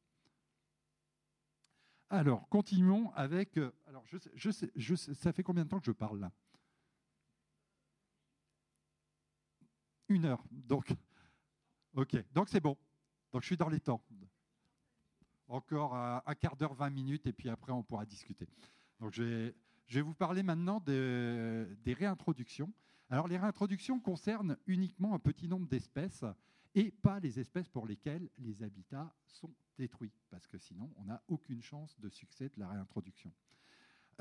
Alors, 2.09 2.49
continuons 2.49 3.11
avec... 3.12 3.57
Euh, 3.57 3.72
alors, 3.87 4.05
ça 5.14 5.33
fait 5.33 5.43
combien 5.43 5.64
de 5.64 5.68
temps 5.68 5.81
que 5.81 5.87
je 5.87 5.93
parle 5.93 6.20
là? 6.20 6.33
Une 10.09 10.24
heure. 10.24 10.45
Donc, 10.53 10.95
ok. 11.95 12.16
Donc, 12.33 12.49
c'est 12.49 12.61
bon. 12.61 12.77
Donc, 13.33 13.43
je 13.43 13.47
suis 13.47 13.57
dans 13.57 13.68
les 13.68 13.81
temps. 13.81 14.01
Encore 15.49 15.97
un, 15.97 16.35
quart 16.37 16.57
d'heure, 16.57 16.74
20 16.74 16.91
minutes, 16.91 17.27
et 17.27 17.33
puis 17.33 17.49
après, 17.49 17.72
on 17.72 17.83
pourra 17.83 18.07
discuter. 18.07 18.49
Donc, 19.01 19.12
je 19.12 19.22
vais 19.22 19.55
je 19.87 19.95
vais 19.95 20.03
vous 20.03 20.14
parler 20.14 20.43
maintenant 20.43 20.80
des 20.80 21.95
réintroductions. 21.95 22.72
Alors 23.09 23.28
les 23.28 23.39
réintroductions 23.39 24.01
concernent 24.01 24.57
uniquement 24.66 25.14
un 25.14 25.18
petit 25.18 25.49
nombre 25.49 25.68
d'espèces 25.68 26.24
et 26.74 26.91
pas 26.91 27.20
les 27.20 27.39
espèces 27.39 27.68
pour 27.68 27.87
lesquelles 27.87 28.28
les 28.39 28.62
habitats 28.62 29.14
sont 29.26 29.55
détruits, 29.78 30.12
parce 30.30 30.47
que 30.47 30.59
sinon 30.59 30.91
on 30.97 31.05
n'a 31.05 31.22
aucune 31.28 31.62
chance 31.62 31.99
de 32.01 32.09
succès 32.09 32.49
de 32.49 32.61
la 32.61 32.68
réintroduction. 32.68 33.32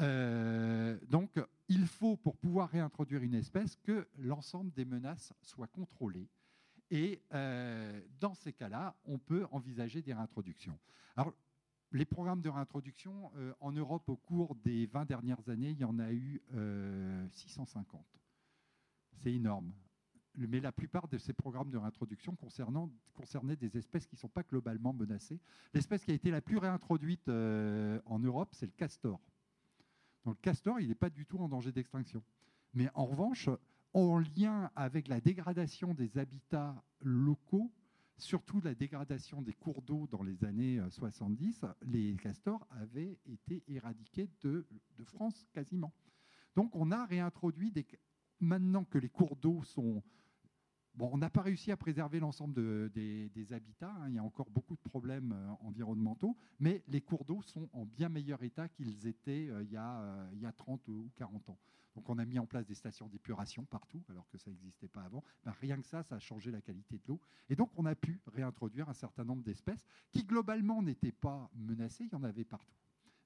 Euh, 0.02 1.00
donc 1.10 1.40
il 1.68 1.88
faut, 1.88 2.18
pour 2.18 2.38
pouvoir 2.38 2.70
réintroduire 2.70 3.24
une 3.24 3.34
espèce, 3.34 3.76
que 3.76 4.08
l'ensemble 4.18 4.72
des 4.74 4.86
menaces 4.86 5.34
soient 5.42 5.68
contrôlées. 5.68 6.30
Et 6.92 7.22
euh, 7.34 8.00
dans 8.20 8.36
ces 8.36 8.54
cas-là, 8.54 8.96
on 9.06 9.18
peut 9.18 9.48
envisager 9.52 10.02
des 10.02 10.14
réintroductions. 10.14 10.78
Alors, 11.16 11.34
les 11.96 12.06
programmes 12.06 12.42
de 12.42 12.50
réintroduction, 12.50 13.32
euh, 13.38 13.54
en 13.62 13.72
Europe, 13.72 14.10
au 14.10 14.18
cours 14.18 14.56
des 14.56 14.86
20 14.88 15.06
dernières 15.06 15.48
années, 15.50 15.70
il 15.70 15.80
y 15.80 15.86
en 15.86 15.98
a 16.00 16.12
eu 16.12 16.42
650. 17.32 18.02
Euh, 18.02 18.16
C'est 19.14 19.34
énorme. 19.34 19.72
Mais 20.38 20.60
la 20.60 20.74
plupart 20.74 21.08
de 21.08 21.18
ces 21.18 21.32
programmes 21.32 21.70
de 21.70 21.78
réintroduction 21.78 22.36
concernaient 22.36 23.56
des 23.56 23.78
espèces 23.78 24.06
qui 24.06 24.16
ne 24.16 24.20
sont 24.20 24.28
pas 24.28 24.44
globalement 24.44 24.92
menacées. 24.92 25.40
L'espèce 25.74 26.04
qui 26.04 26.12
a 26.12 26.14
été 26.14 26.30
la 26.30 26.42
plus 26.42 26.58
réintroduite 26.58 27.30
euh, 27.30 28.02
en 28.06 28.20
Europe, 28.20 28.50
c'est 28.52 28.66
le 28.66 28.74
castor. 28.74 29.22
Donc 30.26 30.36
le 30.36 30.42
castor, 30.42 30.82
il 30.82 30.90
n'est 30.90 30.96
pas 30.96 31.10
du 31.10 31.26
tout 31.26 31.38
en 31.38 31.48
danger 31.48 31.72
d'extinction. 31.72 32.22
Mais 32.74 32.90
en 32.96 33.06
revanche, 33.06 33.50
en 33.94 34.20
lien 34.20 34.70
avec 34.76 35.08
la 35.08 35.22
dégradation 35.22 35.94
des 35.94 36.18
habitats 36.18 36.84
locaux, 37.00 37.72
surtout 38.18 38.62
la 38.62 38.74
dégradation 38.74 39.42
des 39.42 39.54
cours 39.54 39.82
d'eau 39.82 40.08
dans 40.08 40.24
les 40.24 40.44
années 40.44 40.82
70, 40.90 41.64
euh, 41.64 41.68
les 41.84 42.16
castors 42.16 42.66
avaient 42.72 43.20
été 43.26 43.64
éradiqués 43.68 44.30
de, 44.42 44.66
France 45.04 45.46
quasiment. 45.54 45.94
Donc 46.56 46.76
on 46.76 46.92
a 46.92 47.06
réintroduit. 47.06 47.74
Maintenant 48.40 48.84
que 48.84 48.98
les 48.98 49.10
cours 49.10 49.36
d'eau 49.36 49.64
sont... 49.64 50.04
Bon, 50.94 51.10
on 51.12 51.18
n'a 51.18 51.30
pas 51.30 51.42
réussi 51.42 51.72
à 51.72 51.78
préserver 51.78 52.22
l'ensemble 52.22 52.90
des, 52.92 53.30
habitats, 53.52 53.94
hein. 54.00 54.08
il 54.08 54.16
y 54.16 54.18
a 54.18 54.24
encore 54.24 54.50
beaucoup 54.50 54.76
de 54.76 54.82
problèmes 54.82 55.34
euh, 55.34 55.52
environnementaux, 55.60 56.38
mais 56.60 56.84
les 56.88 57.02
cours 57.02 57.26
d'eau 57.26 57.42
sont 57.42 57.70
en 57.74 57.86
bien 57.86 58.08
meilleur 58.08 58.42
état 58.44 58.70
qu'ils 58.70 59.06
étaient 59.06 59.50
euh, 59.50 59.64
il, 59.64 59.72
y 59.72 59.78
a, 59.78 60.30
il 60.32 60.40
y 60.40 60.46
a 60.46 60.54
30 60.54 60.88
ou 60.88 61.12
40 61.18 61.50
ans. 61.50 61.60
Donc 61.96 62.10
on 62.10 62.18
a 62.18 62.26
mis 62.26 62.40
en 62.40 62.46
place 62.46 62.66
des 62.66 62.76
stations 62.76 63.08
d'épuration 63.08 63.64
partout, 63.66 64.04
alors 64.10 64.28
que 64.30 64.38
ça 64.38 64.52
n'existait 64.52 64.88
pas 64.88 65.04
avant. 65.04 65.24
Ben, 65.44 65.54
rien 65.62 65.80
que 65.80 65.88
ça, 65.88 66.04
ça 66.04 66.16
a 66.16 66.20
changé 66.20 66.52
la 66.52 66.62
qualité 66.62 66.98
de 66.98 67.04
l'eau. 67.08 67.22
Et 67.50 67.56
donc 67.56 67.72
on 67.78 67.86
a 67.86 67.96
pu 67.96 68.22
réintroduire 68.28 68.90
un 68.90 68.94
certain 68.94 69.24
nombre 69.24 69.44
d'espèces 69.44 69.86
qui 70.12 70.24
globalement 70.24 70.82
n'étaient 70.82 71.14
pas 71.14 71.50
menacées, 71.56 72.06
il 72.06 72.12
y 72.12 72.16
en 72.16 72.24
avait 72.24 72.44
partout. 72.44 72.76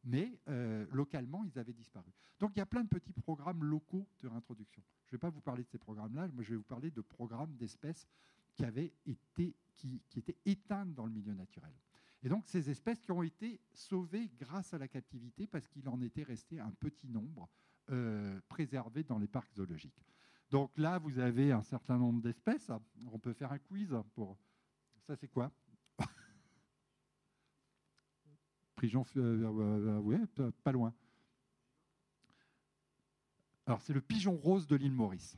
Mais 0.06 0.40
euh, 0.48 0.86
localement, 0.92 1.44
ils 1.44 1.60
avaient 1.60 1.74
disparu. 1.74 2.12
Donc 2.40 2.52
il 2.56 2.60
y 2.60 2.62
a 2.62 2.66
plein 2.66 2.84
de 2.84 2.88
petits 2.88 3.12
programmes 3.12 3.64
locaux 3.64 4.08
de 4.22 4.28
réintroduction. 4.28 4.84
Je 5.06 5.10
ne 5.10 5.18
vais 5.18 5.20
pas 5.20 5.30
vous 5.30 5.42
parler 5.42 5.64
de 5.64 5.70
ces 5.70 5.80
programmes-là, 5.80 6.28
moi 6.30 6.44
je 6.44 6.52
vais 6.52 6.56
vous 6.56 6.64
parler 6.64 6.92
de 6.92 7.02
programmes 7.02 7.56
d'espèces 7.56 8.08
qui 8.54 8.64
avaient 8.64 8.94
été, 9.06 9.56
qui, 9.76 10.02
qui 10.10 10.20
étaient 10.20 10.38
éteintes 10.46 10.94
dans 10.94 11.06
le 11.06 11.12
milieu 11.12 11.34
naturel. 11.34 11.74
Et 12.22 12.30
donc 12.30 12.48
ces 12.48 12.70
espèces 12.70 13.00
qui 13.00 13.12
ont 13.12 13.24
été 13.24 13.60
sauvées 13.72 14.30
grâce 14.40 14.74
à 14.74 14.78
la 14.78 14.88
captivité 14.88 15.48
parce 15.48 15.68
qu'il 15.68 15.88
en 15.90 16.02
était 16.02 16.24
resté 16.24 16.60
un 16.60 16.72
petit 16.72 17.08
nombre 17.08 17.50
euh, 17.92 18.40
préservés 18.50 19.04
dans 19.04 19.18
les 19.18 19.28
parcs 19.28 19.52
zoologiques. 19.56 20.06
Donc 20.52 20.70
là, 20.78 21.00
vous 21.00 21.18
avez 21.18 21.52
un 21.52 21.64
certain 21.64 21.98
nombre 21.98 22.22
d'espèces. 22.22 22.70
On 23.12 23.18
peut 23.18 23.34
faire 23.34 23.52
un 23.52 23.58
quiz 23.58 23.96
pour. 24.14 24.38
Ça, 25.08 25.16
c'est 25.16 25.28
quoi? 25.28 25.52
Pigeon, 28.76 29.04
euh, 29.18 30.22
euh, 30.40 30.52
pas 30.64 30.72
loin. 30.72 30.94
Alors, 33.66 33.82
c'est 33.82 33.94
le 33.94 34.02
pigeon 34.02 34.38
rose 34.38 34.68
de 34.68 34.76
l'île 34.76 34.94
Maurice. 34.94 35.36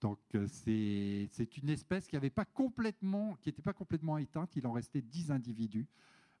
Donc, 0.00 0.18
c'est 0.48 1.28
une 1.56 1.68
espèce 1.68 2.08
qui 2.08 2.16
n'était 2.16 2.30
pas, 2.30 2.46
complètement, 2.46 3.36
pas 3.62 3.72
complètement 3.72 4.18
éteinte. 4.18 4.56
Il 4.56 4.66
en 4.66 4.72
restait 4.72 5.02
10 5.02 5.30
individus 5.30 5.86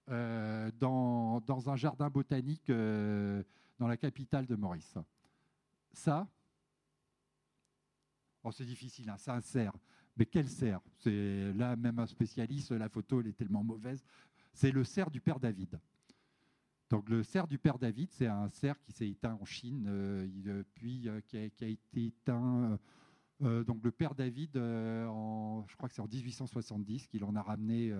dans, 0.08 1.40
un 1.66 1.76
jardin 1.76 2.10
botanique 2.10 2.66
dans 2.68 3.86
la 3.86 3.96
capitale 3.96 4.46
de 4.46 4.56
Maurice. 4.56 4.98
Ça, 5.92 6.28
oh, 8.42 8.52
c'est 8.52 8.64
difficile, 8.64 9.08
hein, 9.10 9.16
c'est 9.18 9.30
un 9.30 9.40
cerf. 9.40 9.72
Mais 10.16 10.26
quel 10.26 10.48
cerf 10.48 10.80
C'est 10.98 11.52
là 11.54 11.76
même 11.76 11.98
un 11.98 12.06
spécialiste, 12.06 12.72
la 12.72 12.88
photo 12.88 13.20
elle 13.20 13.28
est 13.28 13.32
tellement 13.36 13.64
mauvaise. 13.64 14.04
C'est 14.52 14.70
le 14.70 14.84
cerf 14.84 15.10
du 15.10 15.20
père 15.20 15.40
David. 15.40 15.78
Donc 16.90 17.08
le 17.08 17.22
cerf 17.22 17.46
du 17.46 17.56
père 17.56 17.78
David, 17.78 18.10
c'est 18.10 18.26
un 18.26 18.48
cerf 18.48 18.78
qui 18.82 18.92
s'est 18.92 19.08
éteint 19.08 19.38
en 19.40 19.44
Chine, 19.44 19.86
euh, 19.88 20.26
euh, 20.46 20.64
puis 20.74 21.08
euh, 21.08 21.20
qui, 21.20 21.36
a, 21.36 21.44
été 21.44 21.78
éteint. 21.94 22.78
donc 23.40 23.82
le 23.84 23.92
père 23.92 24.14
David, 24.14 24.50
je 24.54 25.76
crois 25.76 25.88
que 25.88 25.94
c'est 25.94 26.02
en 26.02 26.08
1870 26.08 27.06
qu'il 27.06 27.24
en 27.24 27.36
a 27.36 27.42
ramené 27.42 27.94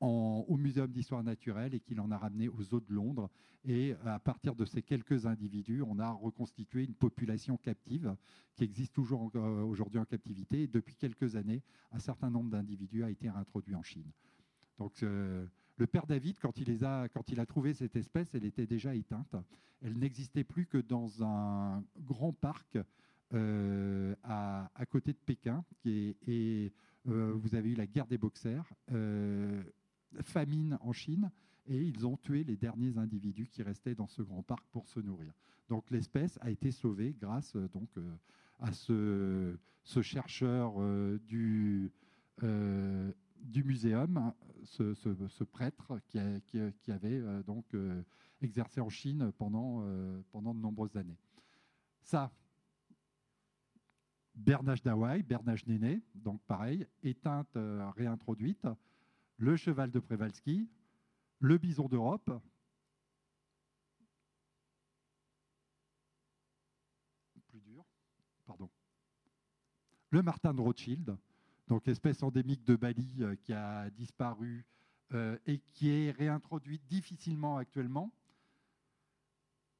au 0.00 0.56
Muséum 0.56 0.90
d'histoire 0.90 1.24
naturelle 1.24 1.74
et 1.74 1.80
qu'il 1.80 2.00
en 2.00 2.10
a 2.10 2.18
ramené 2.18 2.48
aux 2.48 2.74
eaux 2.74 2.80
de 2.80 2.92
Londres. 2.92 3.30
Et 3.64 3.94
à 4.04 4.18
partir 4.18 4.54
de 4.54 4.64
ces 4.64 4.82
quelques 4.82 5.26
individus, 5.26 5.82
on 5.82 5.98
a 5.98 6.10
reconstitué 6.10 6.84
une 6.84 6.94
population 6.94 7.56
captive 7.56 8.14
qui 8.54 8.64
existe 8.64 8.94
toujours 8.94 9.30
euh, 9.34 9.62
aujourd'hui 9.62 9.98
en 9.98 10.04
captivité. 10.04 10.62
Et 10.62 10.66
depuis 10.68 10.94
quelques 10.94 11.36
années, 11.36 11.62
un 11.92 11.98
certain 11.98 12.30
nombre 12.30 12.50
d'individus 12.50 13.02
a 13.02 13.10
été 13.10 13.28
réintroduit 13.28 13.74
en 13.74 13.82
Chine. 13.82 14.10
Donc 14.78 15.02
euh, 15.02 15.44
le 15.76 15.86
père 15.86 16.06
David, 16.06 16.38
quand 16.40 16.58
il, 16.58 16.68
les 16.68 16.84
a, 16.84 17.08
quand 17.08 17.30
il 17.30 17.40
a 17.40 17.46
trouvé 17.46 17.74
cette 17.74 17.96
espèce, 17.96 18.34
elle 18.34 18.44
était 18.44 18.66
déjà 18.66 18.94
éteinte. 18.94 19.34
Elle 19.82 19.98
n'existait 19.98 20.44
plus 20.44 20.66
que 20.66 20.78
dans 20.78 21.24
un 21.24 21.84
grand 21.98 22.32
parc 22.32 22.78
euh, 23.34 24.14
à, 24.22 24.70
côté 24.88 25.12
de 25.12 25.18
Pékin. 25.18 25.64
Et 25.84 26.72
vous 27.04 27.54
avez 27.54 27.70
eu 27.70 27.74
la 27.74 27.86
guerre 27.86 28.06
des 28.06 28.18
boxers 28.18 28.70
famine 30.22 30.78
en 30.80 30.92
Chine 30.92 31.30
et 31.68 31.82
ils 31.82 32.06
ont 32.06 32.16
tué 32.16 32.44
les 32.44 32.56
derniers 32.56 32.96
individus 32.96 33.48
qui 33.48 33.62
restaient 33.62 33.94
dans 33.94 34.06
ce 34.06 34.22
grand 34.22 34.42
parc 34.42 34.64
pour 34.72 34.88
se 34.88 35.00
nourrir. 35.00 35.32
Donc 35.68 35.90
l'espèce 35.90 36.38
a 36.40 36.50
été 36.50 36.70
sauvée 36.70 37.14
grâce 37.20 37.54
euh, 37.56 37.68
donc 37.68 37.88
euh, 37.98 38.14
à 38.58 38.72
ce, 38.72 39.56
chercheur 40.02 40.74
euh, 40.78 41.18
du, 41.26 41.92
du 42.40 43.64
muséum, 43.64 44.16
hein, 44.16 44.34
ce, 44.64 45.44
prêtre 45.44 46.00
qui, 46.08 46.18
qui, 46.82 46.90
avait 46.92 47.22
donc 47.44 47.64
exercé 48.42 48.80
en 48.80 48.88
Chine 48.88 49.32
pendant, 49.38 49.84
pendant 50.32 50.54
de 50.54 50.60
nombreuses 50.60 50.96
années. 50.96 51.16
Ça, 52.02 52.32
Bernage 54.34 54.82
d'Hawaï, 54.82 55.22
Bernage 55.22 55.66
Néné, 55.66 56.02
donc 56.16 56.42
pareil, 56.42 56.86
éteinte, 57.02 57.56
réintroduite 57.96 58.66
le 59.38 59.56
cheval 59.56 59.90
de 59.90 60.00
Przewalski, 60.00 60.68
le 61.40 61.58
bison 61.58 61.88
d'Europe, 61.88 62.30
plus 67.48 67.60
dur, 67.60 67.84
pardon, 68.46 68.68
le 70.10 70.22
martin 70.22 70.52
de 70.52 70.60
Rothschild, 70.60 71.16
donc 71.68 71.86
espèce 71.86 72.22
endémique 72.22 72.64
de 72.64 72.76
Bali 72.76 73.16
euh, 73.20 73.36
qui 73.36 73.52
a 73.52 73.88
disparu 73.90 74.66
euh, 75.12 75.38
et 75.46 75.60
qui 75.72 75.90
est 75.90 76.10
réintroduite 76.10 76.84
difficilement 76.86 77.56
actuellement. 77.58 78.12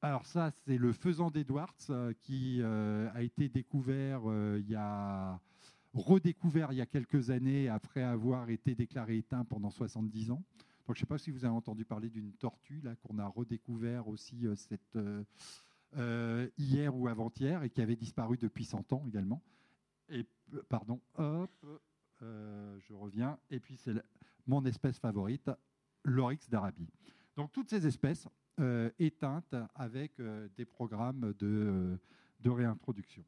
Alors 0.01 0.25
ça, 0.25 0.51
c'est 0.51 0.77
le 0.77 0.93
faisan 0.93 1.29
d'Edwards 1.29 1.75
euh, 1.89 2.13
qui 2.21 2.63
a 2.63 3.21
été 3.21 3.49
découvert 3.49 4.21
il 4.57 4.69
y 4.69 4.75
a 4.75 5.41
redécouvert 5.93 6.71
il 6.71 6.77
y 6.77 6.81
a 6.81 6.85
quelques 6.85 7.29
années 7.29 7.67
après 7.67 8.03
avoir 8.03 8.49
été 8.49 8.75
déclaré 8.75 9.17
éteint 9.17 9.45
pendant 9.45 9.69
70 9.69 10.31
ans. 10.31 10.43
Donc, 10.87 10.95
je 10.95 11.01
ne 11.01 11.05
sais 11.05 11.05
pas 11.05 11.17
si 11.17 11.31
vous 11.31 11.45
avez 11.45 11.53
entendu 11.53 11.85
parler 11.85 12.09
d'une 12.09 12.33
tortue 12.33 12.81
là 12.81 12.95
qu'on 12.95 13.19
a 13.19 13.27
redécouvert 13.27 14.07
aussi 14.07 14.47
euh, 14.47 14.55
cette, 14.55 14.95
euh, 14.95 15.23
euh, 15.97 16.49
hier 16.57 16.95
ou 16.95 17.07
avant-hier 17.07 17.63
et 17.63 17.69
qui 17.69 17.81
avait 17.81 17.95
disparu 17.95 18.37
depuis 18.37 18.65
100 18.65 18.93
ans 18.93 19.03
également. 19.07 19.41
Et 20.09 20.25
pardon, 20.67 20.99
je 22.19 22.93
reviens. 22.93 23.37
Et 23.51 23.59
puis 23.59 23.77
c'est 23.77 23.93
mon 24.47 24.65
espèce 24.65 24.97
favorite, 24.97 25.51
l'oryx 26.03 26.49
d'Arabie. 26.49 26.89
Donc 27.35 27.51
toutes 27.51 27.69
ces 27.69 27.85
espèces 27.85 28.27
éteintes 28.97 29.55
avec 29.75 30.19
des 30.57 30.65
programmes 30.65 31.35
de, 31.37 31.99
de 32.39 32.49
réintroduction. 32.49 33.23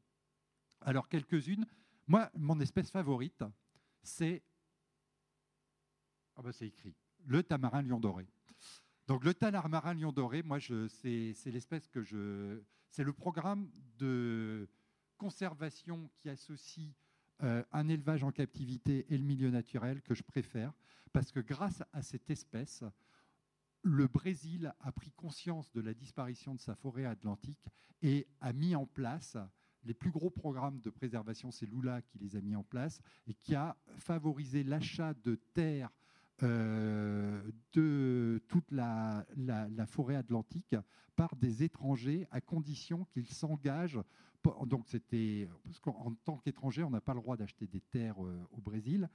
Alors 0.80 1.08
quelques-unes 1.08 1.66
moi, 2.06 2.30
mon 2.34 2.60
espèce 2.60 2.90
favorite, 2.90 3.44
c'est. 4.02 4.42
Ah 6.36 6.42
ben 6.42 6.52
c'est 6.52 6.66
écrit. 6.66 6.94
Le 7.26 7.42
tamarin 7.42 7.82
lion 7.82 8.00
doré. 8.00 8.26
Donc 9.06 9.24
le 9.24 9.34
tamarin 9.34 9.94
lion 9.94 10.12
doré, 10.12 10.42
moi, 10.42 10.58
c'est 10.60 11.34
l'espèce 11.46 11.88
que 11.88 12.02
je. 12.02 12.60
C'est 12.90 13.04
le 13.04 13.12
programme 13.12 13.70
de 13.98 14.68
conservation 15.16 16.10
qui 16.18 16.28
associe 16.28 16.90
euh, 17.42 17.62
un 17.72 17.88
élevage 17.88 18.22
en 18.24 18.32
captivité 18.32 19.06
et 19.08 19.16
le 19.16 19.24
milieu 19.24 19.50
naturel 19.50 20.02
que 20.02 20.14
je 20.14 20.22
préfère, 20.22 20.72
parce 21.12 21.32
que 21.32 21.40
grâce 21.40 21.82
à 21.92 22.02
cette 22.02 22.28
espèce, 22.30 22.84
le 23.82 24.06
Brésil 24.06 24.72
a 24.80 24.92
pris 24.92 25.10
conscience 25.12 25.72
de 25.72 25.80
la 25.80 25.94
disparition 25.94 26.54
de 26.54 26.60
sa 26.60 26.74
forêt 26.74 27.04
atlantique 27.04 27.64
et 28.00 28.26
a 28.40 28.52
mis 28.52 28.76
en 28.76 28.86
place 28.86 29.36
les 29.84 29.94
plus 29.94 30.10
gros 30.10 30.30
programmes 30.30 30.80
de 30.80 30.90
préservation, 30.90 31.50
c'est 31.50 31.66
Lula 31.66 32.02
qui 32.02 32.18
les 32.18 32.36
a 32.36 32.40
mis 32.40 32.56
en 32.56 32.62
place 32.62 33.00
et 33.26 33.34
qui 33.34 33.54
a 33.54 33.76
favorisé 33.96 34.62
l'achat 34.62 35.14
de 35.24 35.36
terres 35.54 35.90
euh, 36.42 37.40
de 37.72 38.42
toute 38.48 38.70
la, 38.72 39.24
forêt 39.86 40.16
atlantique 40.16 40.74
par 41.14 41.36
des 41.36 41.62
étrangers 41.62 42.26
à 42.30 42.40
condition 42.40 43.06
qu'ils 43.12 43.28
s'engagent. 43.28 44.00
Donc 44.66 44.88
c'était 44.88 45.48
parce 45.64 45.78
qu'en 45.78 46.14
tant 46.24 46.38
qu'étranger, 46.38 46.82
on 46.82 46.90
n'a 46.90 47.00
pas 47.00 47.14
le 47.14 47.20
droit 47.20 47.36
d'acheter 47.36 47.66
des 47.66 47.80
terres 47.80 48.24
euh, 48.24 48.36
au 48.50 48.60
Brésil. 48.60 49.08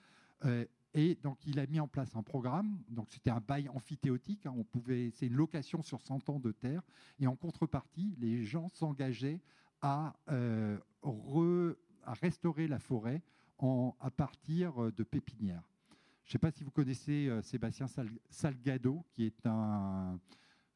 Euh, 0.45 0.65
et 0.93 1.15
donc 1.15 1.37
il 1.45 1.59
a 1.59 1.67
mis 1.67 1.81
en 1.81 1.87
place 1.87 2.15
un 2.15 2.23
programme. 2.23 2.81
Donc 2.89 3.09
c'était 3.09 3.29
un 3.29 3.41
bail 3.41 3.67
amphithéotique. 3.69 4.45
Hein. 4.45 4.53
on 4.57 4.63
pouvait, 4.63 5.11
c'est 5.13 5.27
une 5.27 5.35
location 5.35 5.81
sur 5.81 6.01
100 6.01 6.29
ans 6.29 6.39
de 6.39 6.51
terre. 6.51 6.81
Et 7.19 7.27
en 7.27 7.35
contrepartie, 7.35 8.15
les 8.19 8.45
gens 8.45 8.69
s'engageaient 8.69 9.41
euh, 9.83 10.77
à, 12.03 12.13
restaurer 12.13 12.67
la 12.67 12.79
forêt 12.79 13.21
à 13.59 14.11
partir 14.11 14.83
euh, 14.83 14.91
de 14.91 15.03
pépinières. 15.03 15.67
Je 16.23 16.29
ne 16.29 16.31
sais 16.33 16.39
pas 16.39 16.51
si 16.51 16.63
vous 16.63 16.71
connaissez 16.71 17.27
euh, 17.27 17.41
Sébastien 17.41 17.87
Salgado, 18.29 19.05
qui 19.11 19.25
est 19.25 19.45
un, 19.45 20.19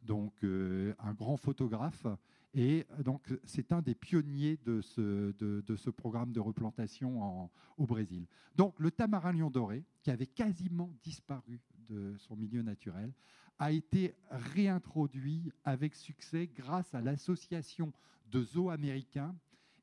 donc 0.01 0.43
un 0.43 1.13
grand 1.13 1.37
photographe. 1.37 2.05
Et 2.53 2.85
donc, 3.03 3.33
c'est 3.45 3.71
un 3.71 3.81
des 3.81 3.95
pionniers 3.95 4.57
de 4.65 4.81
ce, 4.81 5.31
de, 5.31 5.75
ce, 5.77 5.89
programme 5.89 6.33
de 6.33 6.41
replantation 6.41 7.49
au 7.77 7.85
Brésil. 7.85 8.27
Donc, 8.55 8.77
le 8.77 8.91
tamarin 8.91 9.31
lion 9.31 9.49
doré, 9.49 9.85
qui 10.01 10.11
avait 10.11 10.27
quasiment 10.27 10.93
disparu 11.01 11.61
de 11.87 12.13
son 12.17 12.35
milieu 12.35 12.61
naturel, 12.61 13.13
a 13.61 13.71
été 13.71 14.13
réintroduit 14.31 15.53
avec 15.63 15.93
succès 15.93 16.47
grâce 16.47 16.95
à 16.95 17.01
l'association 17.01 17.93
de 18.31 18.41
zoos 18.41 18.71
américains 18.71 19.35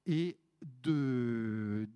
et 0.04 0.36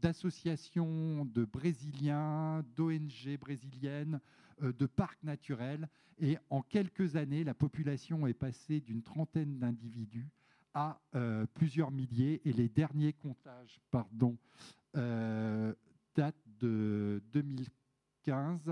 d'associations 0.00 1.24
de, 1.24 1.44
Brésiliens, 1.44 2.64
d'ONG 2.76 3.36
brésiliennes, 3.40 4.20
euh, 4.62 4.72
de 4.72 4.86
parcs 4.86 5.24
naturels. 5.24 5.88
Et 6.20 6.38
en 6.50 6.62
quelques 6.62 7.16
années, 7.16 7.42
la 7.42 7.54
population 7.54 8.28
est 8.28 8.32
passée 8.32 8.78
d'une 8.78 9.02
trentaine 9.02 9.58
d'individus 9.58 10.28
à 10.74 11.00
euh, 11.16 11.46
plusieurs 11.52 11.90
milliers. 11.90 12.40
Et 12.44 12.52
les 12.52 12.68
derniers 12.68 13.12
comptages 13.12 13.80
pardon, 13.90 14.36
euh, 14.96 15.74
datent 16.14 16.36
de 16.60 17.20
2015 17.32 18.70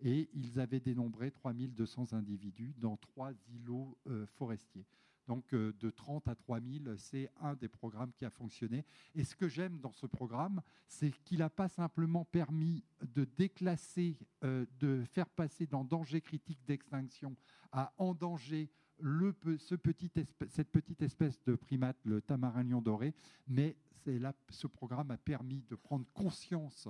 et 0.00 0.28
ils 0.34 0.60
avaient 0.60 0.80
dénombré 0.80 1.30
3200 1.30 2.12
individus 2.12 2.74
dans 2.78 2.96
trois 2.96 3.32
îlots 3.48 3.98
forestiers. 4.26 4.86
Donc 5.26 5.54
euh, 5.54 5.72
de 5.80 5.90
30 5.90 6.28
à 6.28 6.34
3000, 6.34 6.94
c'est 6.98 7.30
un 7.40 7.54
des 7.54 7.68
programmes 7.68 8.12
qui 8.12 8.24
a 8.24 8.30
fonctionné. 8.30 8.84
Et 9.14 9.24
ce 9.24 9.34
que 9.34 9.48
j'aime 9.48 9.78
dans 9.78 9.92
ce 9.92 10.06
programme, 10.06 10.60
c'est 10.86 11.10
qu'il 11.24 11.38
n'a 11.38 11.50
pas 11.50 11.68
simplement 11.68 12.24
permis 12.24 12.84
de 13.02 13.24
déclasser, 13.24 14.18
euh, 14.44 14.66
de 14.78 15.04
faire 15.04 15.28
passer 15.28 15.66
dans 15.66 15.84
danger 15.84 16.20
critique 16.20 16.60
d'extinction 16.66 17.36
à 17.72 17.92
en 17.98 18.14
danger 18.14 18.70
ce 19.00 19.74
petit 19.74 20.10
cette 20.48 20.70
petite 20.70 21.02
espèce 21.02 21.42
de 21.42 21.56
primate, 21.56 21.96
le 22.04 22.22
tamarin 22.22 22.62
lion 22.62 22.80
doré, 22.80 23.12
mais 23.48 23.76
là, 24.06 24.32
ce 24.50 24.68
programme 24.68 25.10
a 25.10 25.18
permis 25.18 25.64
de 25.68 25.74
prendre 25.74 26.06
conscience 26.12 26.88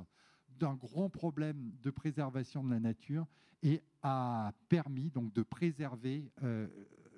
d'un 0.59 0.75
grand 0.75 1.09
problème 1.09 1.73
de 1.83 1.91
préservation 1.91 2.63
de 2.65 2.71
la 2.71 2.81
nature 2.81 3.27
et 3.65 3.83
a 4.03 4.53
permis 4.69 5.11
donc 5.11 5.33
de 5.33 5.43
préserver 5.43 6.31
euh, 6.43 6.69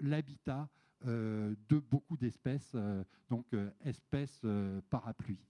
l'habitat 0.00 0.68
euh, 1.04 1.54
de 1.68 1.78
beaucoup 1.80 2.16
d'espèces, 2.16 2.72
euh, 2.76 3.02
donc 3.28 3.46
espèces 3.84 4.40
parapluies. 4.88 5.44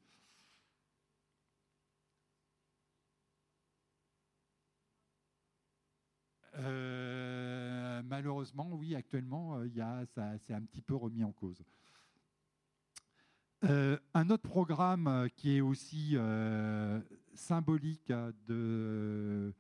malheureusement, 8.05 8.70
oui, 8.72 8.95
actuellement, 8.95 9.62
il 9.62 9.74
ça 10.14 10.39
c'est 10.39 10.55
un 10.55 10.62
petit 10.62 10.80
peu 10.80 10.95
remis 10.95 11.22
en 11.22 11.32
cause. 11.32 11.62
un 13.62 14.30
autre 14.30 14.49
programme 14.49 15.28
qui 15.37 15.57
est 15.57 15.61
aussi 15.61 16.16
symbolique 17.37 18.12
de, 18.47 19.53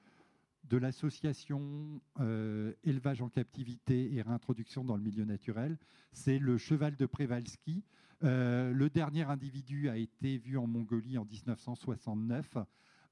de 0.68 0.76
l'association 0.76 2.00
euh, 2.20 2.72
Élevage 2.84 3.22
en 3.22 3.28
captivité 3.28 4.14
et 4.14 4.22
réintroduction 4.22 4.84
dans 4.84 4.96
le 4.96 5.02
milieu 5.02 5.24
naturel. 5.24 5.78
C'est 6.12 6.38
le 6.38 6.58
cheval 6.58 6.96
de 6.96 7.06
Przewalski. 7.06 7.84
Euh, 8.24 8.72
le 8.72 8.88
dernier 8.90 9.22
individu 9.22 9.88
a 9.88 9.96
été 9.96 10.38
vu 10.38 10.58
en 10.58 10.66
Mongolie 10.66 11.18
en 11.18 11.24
1969. 11.24 12.56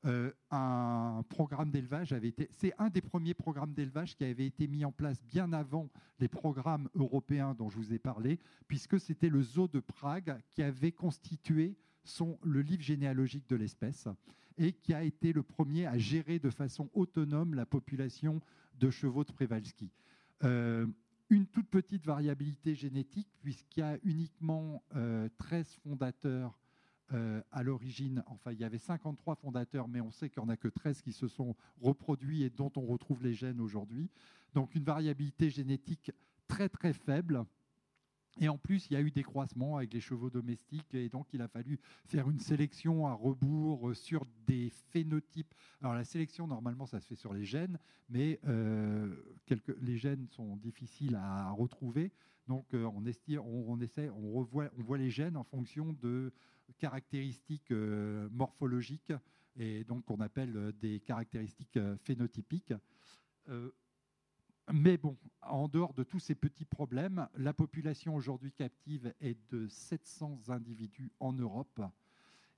Euh, 0.06 0.32
un 0.50 1.22
programme 1.30 1.70
d'élevage 1.70 2.12
avait 2.12 2.28
été. 2.28 2.48
C'est 2.50 2.74
un 2.78 2.90
des 2.90 3.00
premiers 3.00 3.32
programmes 3.32 3.72
d'élevage 3.72 4.16
qui 4.16 4.24
avait 4.24 4.46
été 4.46 4.66
mis 4.66 4.84
en 4.84 4.92
place 4.92 5.22
bien 5.24 5.52
avant 5.52 5.88
les 6.20 6.28
programmes 6.28 6.90
européens 6.94 7.54
dont 7.54 7.70
je 7.70 7.76
vous 7.76 7.94
ai 7.94 7.98
parlé, 7.98 8.38
puisque 8.68 9.00
c'était 9.00 9.30
le 9.30 9.42
zoo 9.42 9.66
de 9.66 9.80
Prague 9.80 10.38
qui 10.52 10.62
avait 10.62 10.92
constitué 10.92 11.76
son, 12.04 12.38
le 12.42 12.60
livre 12.60 12.82
généalogique 12.82 13.48
de 13.48 13.56
l'espèce 13.56 14.08
et 14.58 14.72
qui 14.72 14.94
a 14.94 15.02
été 15.02 15.32
le 15.32 15.42
premier 15.42 15.86
à 15.86 15.98
gérer 15.98 16.38
de 16.38 16.50
façon 16.50 16.90
autonome 16.94 17.54
la 17.54 17.66
population 17.66 18.40
de 18.78 18.90
chevaux 18.90 19.24
de 19.24 19.32
Przewalski. 19.32 19.90
Euh, 20.44 20.86
une 21.30 21.46
toute 21.46 21.68
petite 21.68 22.04
variabilité 22.04 22.74
génétique, 22.74 23.28
puisqu'il 23.40 23.80
y 23.80 23.82
a 23.82 23.98
uniquement 24.04 24.82
13 24.90 24.94
euh, 24.96 25.64
fondateurs 25.82 26.58
euh, 27.12 27.42
à 27.52 27.62
l'origine. 27.62 28.22
Enfin, 28.26 28.52
il 28.52 28.58
y 28.58 28.64
avait 28.64 28.78
53 28.78 29.34
fondateurs, 29.36 29.88
mais 29.88 30.00
on 30.00 30.10
sait 30.10 30.30
qu'il 30.30 30.42
n'y 30.42 30.48
en 30.48 30.52
a 30.52 30.56
que 30.56 30.68
13 30.68 31.02
qui 31.02 31.12
se 31.12 31.28
sont 31.28 31.54
reproduits 31.80 32.42
et 32.42 32.50
dont 32.50 32.72
on 32.76 32.86
retrouve 32.86 33.22
les 33.22 33.34
gènes 33.34 33.60
aujourd'hui. 33.60 34.10
Donc 34.54 34.74
une 34.74 34.84
variabilité 34.84 35.50
génétique 35.50 36.12
très 36.48 36.68
très 36.68 36.92
faible. 36.92 37.44
Et 38.40 38.48
en 38.48 38.58
plus, 38.58 38.90
il 38.90 38.94
y 38.94 38.96
a 38.96 39.00
eu 39.00 39.10
des 39.10 39.22
croisements 39.22 39.76
avec 39.76 39.92
les 39.94 40.00
chevaux 40.00 40.30
domestiques, 40.30 40.92
et 40.94 41.08
donc 41.08 41.28
il 41.32 41.40
a 41.40 41.48
fallu 41.48 41.78
faire 42.06 42.28
une 42.28 42.40
sélection 42.40 43.06
à 43.06 43.12
rebours 43.12 43.90
euh, 43.90 43.94
sur 43.94 44.26
des 44.46 44.70
phénotypes. 44.90 45.54
Alors 45.80 45.94
la 45.94 46.04
sélection, 46.04 46.46
normalement, 46.46 46.86
ça 46.86 47.00
se 47.00 47.06
fait 47.06 47.14
sur 47.14 47.32
les 47.32 47.44
gènes, 47.44 47.78
mais 48.08 48.40
euh, 48.46 49.14
les 49.80 49.96
gènes 49.96 50.26
sont 50.30 50.56
difficiles 50.56 51.14
à 51.14 51.50
retrouver. 51.50 52.10
Donc 52.48 52.74
euh, 52.74 52.90
on, 52.94 53.04
essaie, 53.06 53.38
on 54.08 54.42
voit 54.42 54.98
les 54.98 55.10
gènes 55.10 55.36
en 55.36 55.44
fonction 55.44 55.92
de 55.92 56.32
caractéristiques 56.78 57.70
morphologiques, 58.30 59.12
et 59.56 59.84
donc 59.84 60.04
qu'on 60.06 60.20
appelle 60.20 60.72
des 60.80 60.98
caractéristiques 61.00 61.78
phénotypiques. 62.02 62.74
Mais 64.72 64.96
bon, 64.96 65.16
en 65.42 65.68
dehors 65.68 65.92
de 65.92 66.02
tous 66.02 66.20
ces 66.20 66.34
petits 66.34 66.64
problèmes, 66.64 67.28
la 67.36 67.52
population 67.52 68.14
aujourd'hui 68.14 68.52
captive 68.52 69.12
est 69.20 69.38
de 69.52 69.68
700 69.68 70.40
individus 70.48 71.12
en 71.20 71.32
Europe 71.32 71.80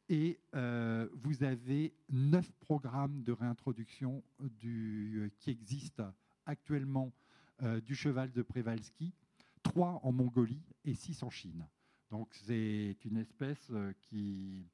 et 0.08 0.38
euh, 0.54 1.08
vous 1.14 1.42
avez 1.42 1.92
neuf 2.10 2.52
programmes 2.60 3.22
de 3.24 3.32
réintroduction 3.32 4.22
du, 4.38 5.32
qui 5.40 5.50
existent 5.50 6.12
actuellement 6.44 7.12
euh, 7.62 7.80
du 7.80 7.94
cheval 7.96 8.30
de 8.32 8.42
Przewalski, 8.42 9.12
trois 9.62 10.00
en 10.04 10.12
Mongolie 10.12 10.62
et 10.84 10.94
six 10.94 11.22
en 11.22 11.30
Chine. 11.30 11.66
Donc 12.10 12.32
c'est 12.34 12.96
une 13.04 13.16
espèce 13.16 13.68
euh, 13.70 13.92
qui 14.02 14.68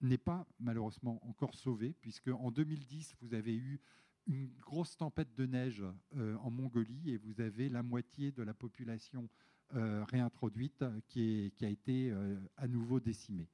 n'est 0.00 0.16
pas 0.16 0.46
malheureusement 0.58 1.20
encore 1.28 1.54
sauvée, 1.54 1.94
puisque 2.00 2.28
en 2.28 2.50
2010, 2.50 3.16
vous 3.20 3.34
avez 3.34 3.54
eu 3.54 3.78
une 4.26 4.48
grosse 4.60 4.96
tempête 4.96 5.34
de 5.36 5.46
neige 5.46 5.84
euh, 6.16 6.36
en 6.36 6.50
Mongolie 6.50 7.10
et 7.10 7.16
vous 7.16 7.40
avez 7.40 7.68
la 7.68 7.82
moitié 7.82 8.32
de 8.32 8.42
la 8.42 8.54
population 8.54 9.28
euh, 9.74 10.04
réintroduite 10.04 10.84
qui, 11.08 11.52
a 11.60 11.68
été 11.68 12.10
euh, 12.10 12.36
à 12.56 12.68
nouveau 12.68 13.00
décimée. 13.00 13.48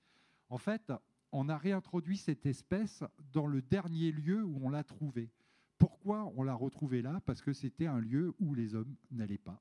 En 0.48 0.58
fait, 0.58 0.92
on 1.32 1.48
a 1.48 1.56
réintroduit 1.56 2.16
cette 2.16 2.46
espèce 2.46 3.04
dans 3.32 3.46
le 3.46 3.62
dernier 3.62 4.12
lieu 4.12 4.42
où 4.42 4.60
on 4.62 4.68
l'a 4.68 4.84
trouvée. 4.84 5.30
Pourquoi 5.78 6.32
on 6.36 6.42
l'a 6.42 6.54
retrouvée 6.54 7.02
là? 7.02 7.20
Parce 7.26 7.42
que 7.42 7.52
c'était 7.52 7.86
un 7.86 8.00
lieu 8.00 8.34
où 8.38 8.54
les 8.54 8.74
hommes 8.74 8.94
n'allaient 9.10 9.38
pas. 9.38 9.60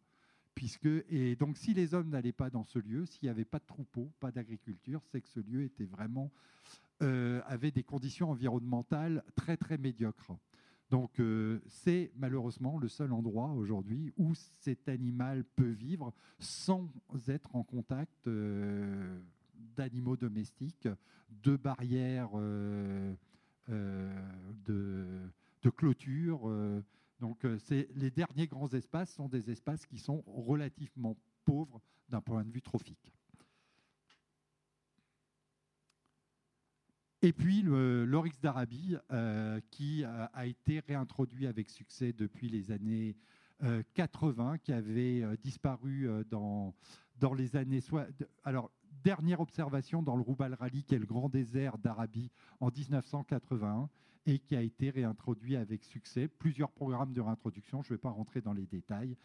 Puisque, 0.54 0.88
et 1.10 1.36
donc, 1.36 1.58
si 1.58 1.74
les 1.74 1.94
hommes 1.94 2.10
n'allaient 2.10 2.32
pas 2.32 2.50
dans 2.50 2.64
ce 2.64 2.80
lieu, 2.80 3.06
s'il 3.06 3.24
n'y 3.24 3.30
avait 3.30 3.44
pas 3.44 3.60
de 3.60 3.66
troupeaux, 3.66 4.10
pas 4.22 4.32
d'agriculture, 4.32 5.02
c'est 5.12 5.20
que 5.20 5.28
ce 5.28 5.42
lieu 5.42 5.64
était 5.64 5.86
vraiment 5.86 6.32
avait 7.02 7.72
des 7.72 7.84
conditions 7.84 8.32
environnementales 8.32 9.22
très 9.36 9.58
très 9.58 9.78
médiocres. 9.78 10.32
Donc 10.90 11.20
euh, 11.20 11.60
c'est 11.68 12.12
malheureusement 12.16 12.78
le 12.78 12.88
seul 12.88 13.12
endroit 13.12 13.52
aujourd'hui 13.52 14.14
où 14.18 14.34
cet 14.36 14.88
animal 14.88 15.44
peut 15.56 15.72
vivre 15.72 16.14
sans 16.38 16.88
être 17.28 17.56
en 17.56 17.64
contact 17.64 18.28
euh, 18.28 19.20
d'animaux 19.76 20.16
domestiques, 20.16 20.88
de 21.44 21.56
barrières 21.56 22.30
euh, 22.36 23.14
de, 23.68 25.28
de, 25.64 25.70
clôture. 25.72 26.48
donc 27.20 27.44
les 27.96 28.12
derniers 28.12 28.46
grands 28.46 28.70
espaces 28.70 29.12
sont 29.12 29.28
des 29.28 29.50
espaces 29.50 29.88
qui 29.88 29.98
sont 29.98 30.24
relativement 30.28 31.18
pauvres 31.46 31.82
d'un 32.10 32.22
point 32.22 32.44
de 32.44 32.52
vue 32.52 32.62
trophique. 32.62 33.15
Et 37.26 37.34
puis 37.34 37.64
l'Oryx 37.64 38.40
d'Arabie, 38.40 38.98
euh, 39.12 39.60
qui 39.72 40.04
a, 40.04 40.46
été 40.46 40.80
réintroduit 40.82 41.48
avec 41.48 41.72
succès 41.72 42.14
depuis 42.14 42.50
les 42.50 42.70
années 42.70 43.16
80, 43.96 44.54
euh, 44.54 44.58
qui 44.58 44.72
avait 44.72 45.24
euh, 45.24 45.36
disparu 45.42 46.08
dans, 46.30 46.76
dans 47.18 47.34
les 47.34 47.56
années... 47.56 47.80
Alors, 48.44 48.70
dernière 49.04 49.40
observation 49.40 50.04
dans 50.04 50.16
le 50.16 50.22
Roubal 50.22 50.54
Rally, 50.54 50.84
qui 50.84 50.94
est 50.94 51.00
le 51.00 51.08
grand 51.08 51.28
désert 51.28 51.80
d'Arabie, 51.80 52.30
en 52.60 52.70
1981, 52.70 53.90
et 54.28 54.38
qui 54.38 54.56
a 54.56 54.62
été 54.62 54.92
réintroduit 54.92 55.56
avec 55.56 55.84
succès. 55.84 56.28
Plusieurs 56.28 56.70
programmes 56.70 57.14
de 57.14 57.22
réintroduction, 57.22 57.82
je 57.82 57.92
ne 57.92 57.98
vais 57.98 58.02
pas 58.02 58.12
rentrer 58.12 58.42
dans 58.42 58.54
les 58.54 58.68
détails. 58.68 59.18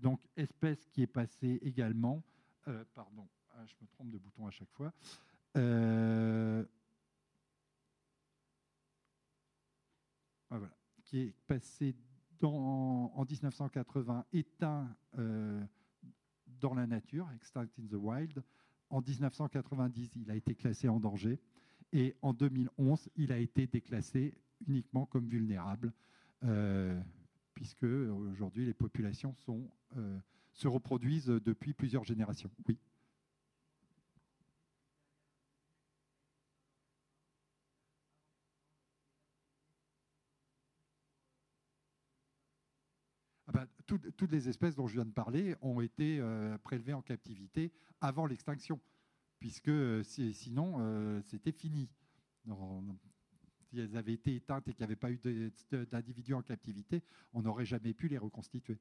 donc, 0.00 0.20
espèce 0.36 0.88
qui 0.88 1.02
est 1.02 1.06
passée 1.06 1.60
également... 1.62 2.24
pardon, 2.96 3.28
ah, 3.54 3.64
je 3.64 3.74
me 3.80 3.86
trompe 3.86 4.10
de 4.10 4.18
bouton 4.18 4.48
à 4.48 4.50
chaque 4.50 4.72
fois. 4.72 4.92
Ah, 10.54 10.58
qui 11.04 11.20
est 11.20 11.34
passé 11.46 11.94
en 12.42 13.24
1980 13.24 14.26
éteint 14.34 14.94
dans 16.60 16.74
la 16.74 16.86
nature, 16.86 17.26
extinct 17.34 17.68
in 17.78 17.86
the 17.90 17.94
wild. 17.94 18.42
En 18.90 19.00
1990, 19.00 20.16
il 20.16 20.30
a 20.30 20.36
été 20.36 20.54
classé 20.54 20.88
en 20.88 21.00
danger. 21.00 21.40
Et 21.94 22.14
en 22.20 22.34
2011, 22.34 23.08
il 23.16 23.32
a 23.32 23.38
été 23.38 23.66
déclassé 23.66 24.34
uniquement 24.66 25.06
comme 25.06 25.26
vulnérable, 25.26 25.92
euh, 26.44 27.00
puisque 27.54 27.84
aujourd'hui 27.84 28.66
les 28.66 28.74
populations 28.74 29.34
sont, 29.34 29.70
euh, 29.96 30.18
se 30.52 30.68
reproduisent 30.68 31.26
depuis 31.26 31.72
plusieurs 31.72 32.04
générations. 32.04 32.50
Oui. 32.68 32.78
Ah 43.54 43.58
ben, 43.58 43.68
toutes, 43.86 44.32
les 44.32 44.48
espèces 44.48 44.74
dont 44.76 44.86
je 44.86 44.94
viens 44.94 45.04
de 45.04 45.10
parler 45.12 45.54
ont 45.60 45.80
été 45.80 46.18
euh, 46.20 46.56
prélevées 46.58 46.94
en 46.94 47.02
captivité 47.02 47.72
avant 48.00 48.26
l'extinction, 48.26 48.80
puisque 49.38 49.70
sinon 50.04 51.20
c'était 51.22 51.52
fini 51.52 51.90
si 53.72 53.78
elles 53.78 53.96
avaient 53.96 54.14
été 54.14 54.36
éteintes 54.36 54.68
et 54.68 54.72
qu'il 54.72 54.80
n'y 54.80 54.84
avait 54.84 54.96
pas 54.96 55.10
eu 55.10 55.20
d'individus 55.90 56.34
en 56.34 56.42
captivité, 56.42 57.02
on 57.32 57.42
n'aurait 57.42 57.64
jamais 57.64 57.94
pu 57.94 58.08
les 58.08 58.18
reconstituer. 58.18 58.78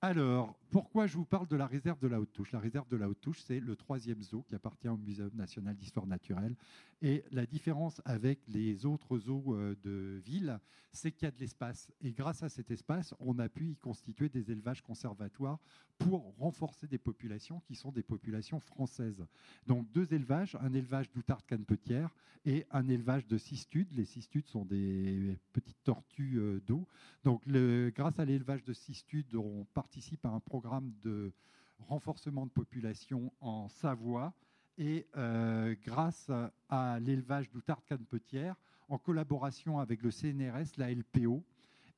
Alors, 0.00 0.58
pourquoi 0.72 1.06
je 1.06 1.18
vous 1.18 1.26
parle 1.26 1.46
de 1.48 1.56
la 1.56 1.66
réserve 1.66 1.98
de 1.98 2.08
la 2.08 2.18
Haute-Touche 2.18 2.50
La 2.52 2.58
réserve 2.58 2.88
de 2.88 2.96
la 2.96 3.06
Haute-Touche, 3.06 3.42
c'est 3.42 3.60
le 3.60 3.76
troisième 3.76 4.22
zoo 4.22 4.42
qui 4.48 4.54
appartient 4.54 4.88
au 4.88 4.96
Muséum 4.96 5.30
national 5.34 5.76
d'histoire 5.76 6.06
naturelle. 6.06 6.56
Et 7.02 7.24
la 7.30 7.44
différence 7.44 8.00
avec 8.06 8.40
les 8.48 8.86
autres 8.86 9.18
zoos 9.18 9.54
euh, 9.54 9.76
de 9.82 10.22
ville, 10.24 10.58
c'est 10.90 11.12
qu'il 11.12 11.26
y 11.26 11.28
a 11.28 11.30
de 11.30 11.38
l'espace. 11.38 11.90
Et 12.00 12.12
grâce 12.12 12.42
à 12.42 12.48
cet 12.48 12.70
espace, 12.70 13.14
on 13.20 13.38
a 13.38 13.50
pu 13.50 13.72
y 13.72 13.76
constituer 13.76 14.30
des 14.30 14.50
élevages 14.50 14.80
conservatoires 14.80 15.58
pour 15.98 16.34
renforcer 16.38 16.86
des 16.86 16.98
populations 16.98 17.60
qui 17.60 17.74
sont 17.74 17.92
des 17.92 18.02
populations 18.02 18.60
françaises. 18.60 19.26
Donc 19.66 19.90
deux 19.92 20.14
élevages, 20.14 20.56
un 20.60 20.72
élevage 20.72 21.10
d'outarde 21.12 21.44
canepetière 21.44 22.14
et 22.46 22.66
un 22.70 22.88
élevage 22.88 23.26
de 23.26 23.36
cistudes. 23.36 23.92
Les 23.92 24.04
cistudes 24.06 24.46
sont 24.46 24.64
des 24.64 25.38
petites 25.52 25.82
tortues 25.84 26.38
euh, 26.38 26.60
d'eau. 26.66 26.86
Donc 27.24 27.46
grâce 27.46 28.18
à 28.18 28.24
l'élevage 28.24 28.64
de 28.64 28.72
cistudes, 28.72 29.34
on 29.34 29.66
participe 29.74 30.24
à 30.24 30.30
un 30.30 30.40
programme 30.40 30.61
de 31.02 31.32
renforcement 31.78 32.46
de 32.46 32.50
population 32.50 33.32
en 33.40 33.68
Savoie 33.68 34.32
et 34.78 35.06
euh, 35.16 35.74
grâce 35.84 36.30
à 36.68 36.98
l'élevage 37.00 37.50
d'outarde 37.50 37.84
canepetière, 37.84 38.56
en 38.88 38.98
collaboration 38.98 39.78
avec 39.78 40.02
le 40.02 40.10
CNRS, 40.10 40.76
la 40.76 40.92
LPO 40.92 41.44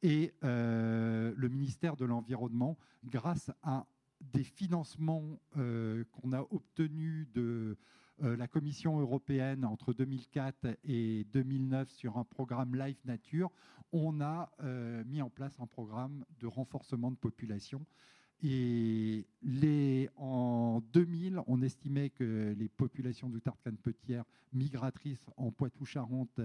et 0.03 0.35
euh, 0.43 1.33
le 1.37 1.49
ministère 1.49 1.97
de 1.97 2.05
l'Environnement, 2.05 2.77
grâce 3.05 3.51
à 3.63 3.87
des 4.21 4.45
financements 4.45 5.39
euh, 5.57 6.05
qu'on 6.13 6.33
a 6.33 6.43
obtenus 6.51 7.29
de 7.33 7.77
la 8.21 8.47
Commission 8.47 9.01
européenne 9.01 9.65
entre 9.65 9.93
2004 9.93 10.79
et 10.85 11.25
2009 11.33 11.91
sur 11.91 12.17
un 12.17 12.23
programme 12.23 12.77
Life 12.77 13.05
Nature, 13.05 13.51
on 13.91 14.21
a 14.21 14.53
mis 15.05 15.21
en 15.21 15.31
place 15.31 15.59
un 15.59 15.67
programme 15.67 16.25
de 16.39 16.47
renforcement 16.47 17.11
de 17.11 17.17
population 17.17 17.85
et 18.43 19.27
en 20.17 20.83
2000, 20.93 21.41
on 21.47 21.63
estimait 21.63 22.11
que 22.11 22.55
les 22.59 22.69
populations 22.69 23.29
d'outarde 23.29 23.59
canepetière 23.63 24.25
migratrices 24.53 25.27
en 25.37 25.51
Poitou-Charentes 25.51 26.41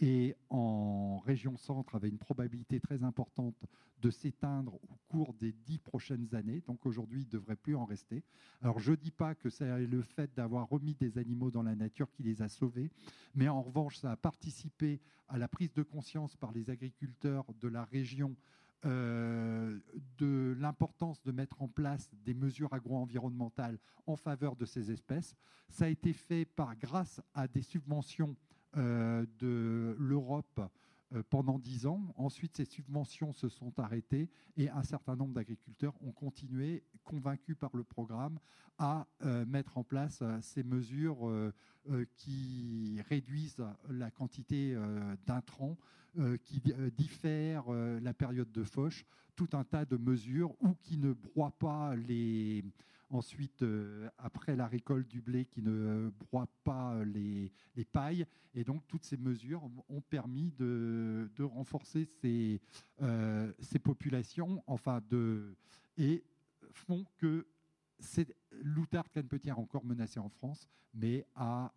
et 0.00 0.34
en 0.50 1.18
région 1.18 1.56
centre 1.56 1.94
avaient 1.94 2.08
une 2.08 2.18
probabilité 2.18 2.80
très 2.80 3.04
importante 3.04 3.56
de 4.00 4.10
s'éteindre 4.10 4.74
au 4.74 4.98
cours 5.08 5.34
des 5.34 5.52
dix 5.52 5.78
prochaines 5.78 6.34
années. 6.34 6.62
Donc 6.66 6.84
aujourd'hui, 6.84 7.22
il 7.22 7.26
ne 7.26 7.30
devrait 7.30 7.56
plus 7.56 7.76
en 7.76 7.84
rester. 7.84 8.22
Alors 8.60 8.78
je 8.80 8.90
ne 8.90 8.96
dis 8.96 9.10
pas 9.10 9.34
que 9.34 9.48
c'est 9.48 9.86
le 9.86 10.02
fait 10.02 10.34
d'avoir 10.34 10.68
remis 10.68 10.94
des 10.94 11.16
animaux 11.16 11.50
dans 11.50 11.62
la 11.62 11.74
nature 11.74 12.10
qui 12.10 12.22
les 12.22 12.42
a 12.42 12.48
sauvés, 12.48 12.90
mais 13.34 13.48
en 13.48 13.62
revanche, 13.62 13.98
ça 13.98 14.10
a 14.10 14.16
participé 14.16 15.00
à 15.28 15.38
la 15.38 15.48
prise 15.48 15.72
de 15.72 15.82
conscience 15.82 16.36
par 16.36 16.52
les 16.52 16.70
agriculteurs 16.70 17.46
de 17.60 17.68
la 17.68 17.84
région 17.84 18.36
euh, 18.84 19.78
de 20.18 20.56
l'importance 20.58 21.22
de 21.22 21.32
mettre 21.32 21.62
en 21.62 21.68
place 21.68 22.10
des 22.24 22.34
mesures 22.34 22.72
agro-environnementales 22.72 23.78
en 24.06 24.16
faveur 24.16 24.56
de 24.56 24.64
ces 24.64 24.90
espèces. 24.90 25.34
Ça 25.68 25.86
a 25.86 25.88
été 25.88 26.12
fait 26.12 26.44
par 26.44 26.76
grâce 26.76 27.20
à 27.34 27.48
des 27.48 27.62
subventions 27.62 28.36
euh, 28.76 29.24
de 29.38 29.96
l'Europe 29.98 30.60
pendant 31.30 31.58
dix 31.58 31.86
ans. 31.86 32.12
Ensuite, 32.16 32.56
ces 32.56 32.64
subventions 32.64 33.32
se 33.32 33.48
sont 33.48 33.78
arrêtées 33.78 34.28
et 34.56 34.68
un 34.70 34.82
certain 34.82 35.16
nombre 35.16 35.34
d'agriculteurs 35.34 35.94
ont 36.02 36.12
continué, 36.12 36.84
convaincus 37.04 37.56
par 37.58 37.76
le 37.76 37.84
programme, 37.84 38.38
à 38.78 39.06
mettre 39.46 39.78
en 39.78 39.84
place 39.84 40.22
ces 40.40 40.64
mesures 40.64 41.30
qui 42.16 43.00
réduisent 43.08 43.64
la 43.88 44.10
quantité 44.10 44.76
d'intrants 45.26 45.76
euh, 46.20 46.36
qui 46.44 46.62
euh, 46.68 46.90
diffèrent 46.96 47.64
euh, 47.70 47.98
la 47.98 48.14
période 48.14 48.52
de 48.52 48.62
fauche, 48.62 49.04
tout 49.34 49.48
un 49.52 49.64
tas 49.64 49.84
de 49.84 49.96
mesures, 49.96 50.54
ou 50.60 50.74
qui 50.80 50.96
ne 50.96 51.12
broient 51.12 51.58
pas 51.58 51.96
les, 51.96 52.62
ensuite, 53.14 53.64
après 54.18 54.56
la 54.56 54.66
récolte 54.66 55.08
du 55.08 55.20
blé, 55.20 55.44
qui 55.46 55.62
ne 55.62 56.10
broient 56.18 56.50
pas 56.64 57.04
les, 57.04 57.52
les, 57.76 57.84
pailles. 57.84 58.26
Et 58.54 58.64
donc, 58.64 58.86
toutes 58.86 59.04
ces 59.04 59.16
mesures 59.16 59.62
ont 59.88 60.00
permis 60.00 60.52
de, 60.52 61.28
renforcer 61.40 62.04
ces, 62.04 62.60
ces, 63.60 63.78
populations, 63.78 64.62
enfin, 64.66 65.00
de, 65.08 65.56
et 65.96 66.24
font 66.72 67.04
que 67.18 67.46
l'outarde 68.50 69.08
canepetière 69.08 69.58
encore 69.58 69.84
menacée 69.84 70.20
en 70.20 70.28
France, 70.28 70.68
mais 70.92 71.26
a 71.34 71.72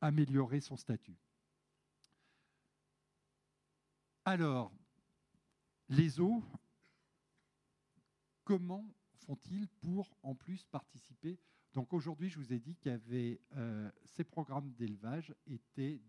amélioré 0.00 0.60
son 0.60 0.76
statut. 0.76 1.16
Alors, 4.24 4.72
les 5.88 6.18
eaux, 6.18 6.42
comment 8.44 8.84
font-ils 9.26 9.68
pour 9.80 10.16
en 10.22 10.34
plus 10.34 10.64
participer? 10.66 11.38
Donc 11.74 11.92
aujourd'hui, 11.92 12.30
je 12.30 12.38
vous 12.38 12.52
ai 12.52 12.58
dit 12.58 12.74
qu'il 12.76 12.90
y 12.90 12.94
avait 12.94 13.40
euh, 13.56 13.90
ces 14.04 14.24
programmes 14.24 14.72
d'élevage 14.78 15.34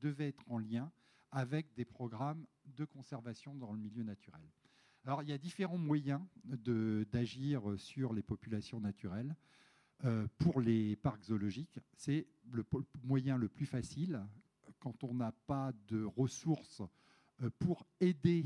devaient 0.02 0.30
être 0.30 0.44
en 0.48 0.60
lien 0.60 0.92
avec 1.32 1.74
des 1.74 1.84
programmes 1.84 2.46
de 2.66 2.86
conservation 2.86 3.54
dans 3.56 3.74
le 3.74 3.80
milieu 3.80 4.04
naturel. 4.04 4.42
Alors 5.04 5.24
il 5.24 5.30
y 5.30 5.34
a 5.34 5.38
différents 5.38 5.78
moyens 5.78 6.22
d'agir 6.46 7.64
sur 7.78 8.14
les 8.14 8.24
populations 8.24 8.80
naturelles. 8.80 9.36
Euh, 10.06 10.28
pour 10.38 10.62
les 10.62 10.96
parcs 10.96 11.24
zoologiques, 11.24 11.80
c'est 11.96 12.28
le 12.52 12.64
moyen 13.04 13.36
le 13.36 13.50
plus 13.50 13.66
facile 13.66 14.24
quand 14.80 15.04
on 15.04 15.16
n'a 15.16 15.32
pas 15.48 15.74
de 15.88 16.04
ressources 16.04 16.84
euh, 17.42 17.50
pour 17.58 17.88
aider 18.00 18.46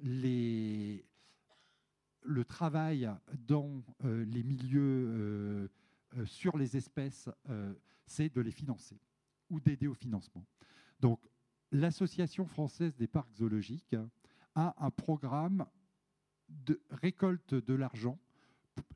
les, 0.00 1.04
le 2.28 2.44
travail 2.44 3.10
dans 3.46 3.82
euh, 4.04 4.24
les 4.24 4.42
milieux 4.42 5.70
sur 6.24 6.56
les 6.56 6.76
espèces, 6.76 7.28
c'est 8.06 8.34
de 8.34 8.40
les 8.40 8.50
financer 8.50 8.98
ou 9.50 9.60
d'aider 9.60 9.86
au 9.86 9.94
financement. 9.94 10.46
Donc, 11.00 11.20
l'Association 11.70 12.46
française 12.46 12.96
des 12.96 13.06
parcs 13.06 13.32
zoologiques 13.34 13.96
a 14.54 14.74
un 14.78 14.90
programme 14.90 15.66
de 16.48 16.80
récolte 16.90 17.54
de 17.54 17.74
l'argent 17.74 18.18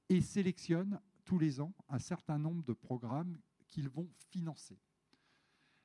et 0.09 0.23
sélectionne 0.23 1.01
tous 1.27 1.39
les 1.39 1.61
ans 1.61 1.75
un 1.91 1.99
certain 1.99 2.39
nombre 2.39 2.65
de 2.65 2.73
programmes 2.73 3.37
qu'ils 3.69 3.91
vont 3.91 4.09
financer. 4.31 4.79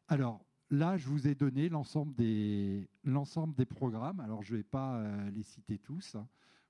Alors, 0.07 0.47
Là, 0.69 0.97
je 0.97 1.07
vous 1.07 1.27
ai 1.27 1.35
donné 1.35 1.69
l'ensemble 1.69 2.13
des, 2.13 2.89
programmes. 3.69 4.19
Alors, 4.19 4.43
je 4.43 4.51
ne 4.51 4.57
vais 4.57 4.63
pas 4.63 4.97
euh, 4.97 5.29
les 5.31 5.43
citer 5.43 5.77
tous. 5.77 6.15
Hein. 6.15 6.27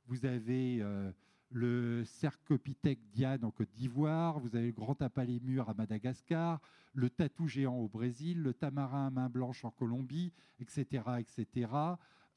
Vous 0.08 0.26
avez 0.26 0.80
euh, 0.82 1.12
le 1.52 2.04
Cercopithèque 2.06 3.00
Diane 3.12 3.44
en 3.44 3.52
Côte 3.52 3.72
d'Ivoire, 3.76 4.40
vous 4.40 4.56
avez 4.56 4.68
le 4.68 4.72
Grand 4.72 5.02
Apalémur 5.02 5.70
à 5.70 5.74
Madagascar, 5.74 6.60
le 6.94 7.10
tatou 7.10 7.48
géant 7.48 7.76
au 7.76 7.88
Brésil, 7.88 8.42
le 8.42 8.54
tamarin 8.54 9.08
à 9.08 9.10
main 9.10 9.30
blanche 9.30 9.66
en 9.66 9.72
Colombie, 9.72 10.32
etc. 10.60 11.04
etc. 11.20 11.72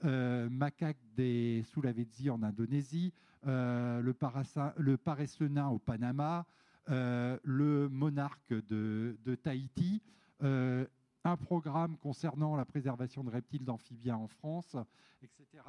Euh, 0.05 0.49
macaque 0.51 0.99
des 1.15 1.63
Sulawesi 1.65 2.31
en 2.31 2.43
Indonésie, 2.43 3.13
le, 3.45 4.01
le 4.03 5.69
au 5.71 5.79
Panama, 5.79 6.47
le 6.89 7.89
monarque 7.89 8.53
de, 8.53 9.17
de 9.25 9.35
Tahiti 9.35 10.03
un 11.25 11.37
programme 11.37 11.97
concernant 11.99 12.57
la 12.57 12.65
préservation 12.65 13.25
de 13.25 13.31
reptiles 13.31 13.65
d'amphibiens 13.65 14.17
en 14.17 14.27
France, 14.27 14.77
etc. 15.23 15.63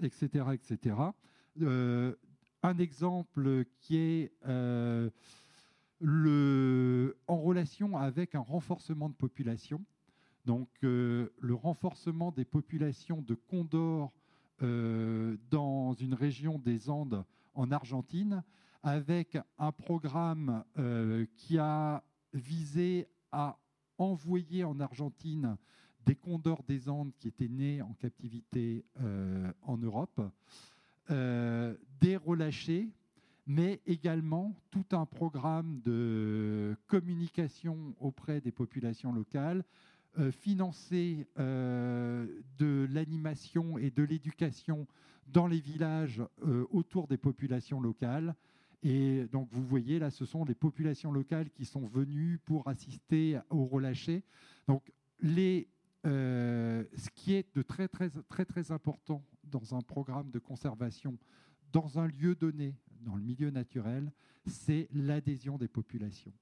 etc., 0.00 0.44
etc. 0.54 0.96
un 1.62 2.78
exemple 2.78 3.64
qui 3.80 3.96
est 3.96 4.32
euh, 4.46 5.10
en 6.02 7.40
relation 7.40 7.96
avec 7.96 8.34
un 8.34 8.40
renforcement 8.40 9.08
de 9.08 9.14
population. 9.14 9.84
Donc 10.44 10.68
le 10.82 11.54
renforcement 11.54 12.30
des 12.30 12.44
populations 12.44 13.22
de 13.22 13.34
condors 13.34 14.12
dans 14.60 15.92
une 15.94 16.14
région 16.14 16.58
des 16.58 16.88
Andes 16.88 17.24
en 17.54 17.72
Argentine, 17.72 18.44
avec 18.82 19.36
un 19.58 19.72
programme 19.72 20.64
qui 21.36 21.58
a 21.58 22.04
visé 22.32 23.08
à 23.32 23.58
envoyer 23.98 24.62
en 24.62 24.78
Argentine 24.78 25.56
des 26.04 26.14
condors 26.14 26.62
des 26.62 26.88
Andes 26.88 27.12
qui 27.18 27.26
étaient 27.28 27.48
nés 27.48 27.82
en 27.82 27.94
captivité 27.94 28.84
en 29.62 29.76
Europe, 29.78 30.20
des 31.08 32.16
relâchés 32.16 32.90
mais 33.46 33.80
également 33.86 34.54
tout 34.70 34.84
un 34.92 35.06
programme 35.06 35.80
de 35.84 36.76
communication 36.88 37.94
auprès 38.00 38.40
des 38.40 38.50
populations 38.50 39.12
locales, 39.12 39.64
euh, 40.18 40.32
financer 40.32 41.26
euh, 41.38 42.26
de 42.58 42.88
l'animation 42.90 43.78
et 43.78 43.90
de 43.90 44.02
l'éducation 44.02 44.86
dans 45.28 45.46
les 45.46 45.60
villages 45.60 46.22
euh, 46.44 46.64
autour 46.70 47.06
des 47.06 47.16
populations 47.16 47.80
locales. 47.80 48.34
Et 48.82 49.26
donc 49.26 49.48
vous 49.52 49.64
voyez 49.64 49.98
là, 49.98 50.10
ce 50.10 50.24
sont 50.24 50.44
les 50.44 50.54
populations 50.54 51.12
locales 51.12 51.50
qui 51.50 51.64
sont 51.64 51.86
venues 51.86 52.38
pour 52.44 52.66
assister 52.68 53.38
aux 53.50 53.64
relâchés. 53.64 54.22
Donc 54.68 54.92
les, 55.20 55.68
ce 56.04 57.10
qui 57.14 57.34
est 57.34 57.46
de 57.56 57.62
très 57.62 57.88
très 57.88 58.10
très 58.28 58.44
très 58.44 58.70
important 58.70 59.24
dans 59.50 59.74
un 59.74 59.80
programme 59.80 60.30
de 60.30 60.38
conservation 60.38 61.18
dans 61.72 61.98
un 61.98 62.06
lieu 62.06 62.34
donné, 62.34 62.74
dans 63.00 63.16
le 63.16 63.22
milieu 63.22 63.50
naturel, 63.50 64.12
c'est 64.46 64.88
l'adhésion 64.92 65.58
des 65.58 65.68
populations. 65.68 66.32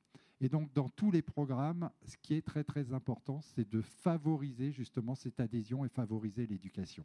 Et 0.40 0.48
donc, 0.48 0.72
dans 0.74 0.88
tous 0.88 1.10
les 1.10 1.22
programmes, 1.22 1.90
ce 2.04 2.16
qui 2.18 2.34
est 2.34 2.42
très 2.42 2.64
très 2.64 2.92
important, 2.92 3.40
c'est 3.40 3.68
de 3.68 3.80
favoriser 3.80 4.72
justement 4.72 5.14
cette 5.14 5.40
adhésion 5.40 5.84
et 5.84 5.88
favoriser 5.88 6.46
l'éducation. 6.46 7.04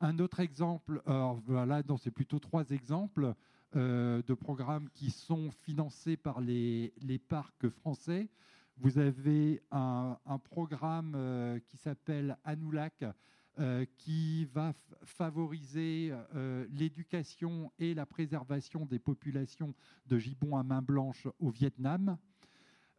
Un 0.00 0.18
autre 0.18 0.40
exemple, 0.40 1.02
alors 1.06 1.36
voilà, 1.46 1.82
c'est 1.98 2.10
plutôt 2.10 2.38
trois 2.38 2.70
exemples 2.70 3.34
euh, 3.76 4.22
de 4.22 4.34
programmes 4.34 4.88
qui 4.90 5.10
sont 5.10 5.50
financés 5.50 6.16
par 6.16 6.40
les, 6.40 6.92
parcs 7.28 7.68
français. 7.68 8.28
Vous 8.76 8.98
avez 8.98 9.62
un, 9.70 10.18
programme 10.44 11.14
euh, 11.14 11.58
qui 11.60 11.76
s'appelle 11.76 12.36
Anoulak, 12.44 13.04
euh, 13.60 13.84
qui 13.98 14.46
va 14.46 14.74
favoriser 15.04 16.12
euh, 16.34 16.66
l'éducation 16.72 17.70
et 17.78 17.94
la 17.94 18.04
préservation 18.04 18.84
des 18.84 18.98
populations 18.98 19.76
de 20.06 20.18
gibbons 20.18 20.56
à 20.56 20.64
main 20.64 20.82
blanche 20.82 21.28
au 21.38 21.50
Vietnam. 21.50 22.18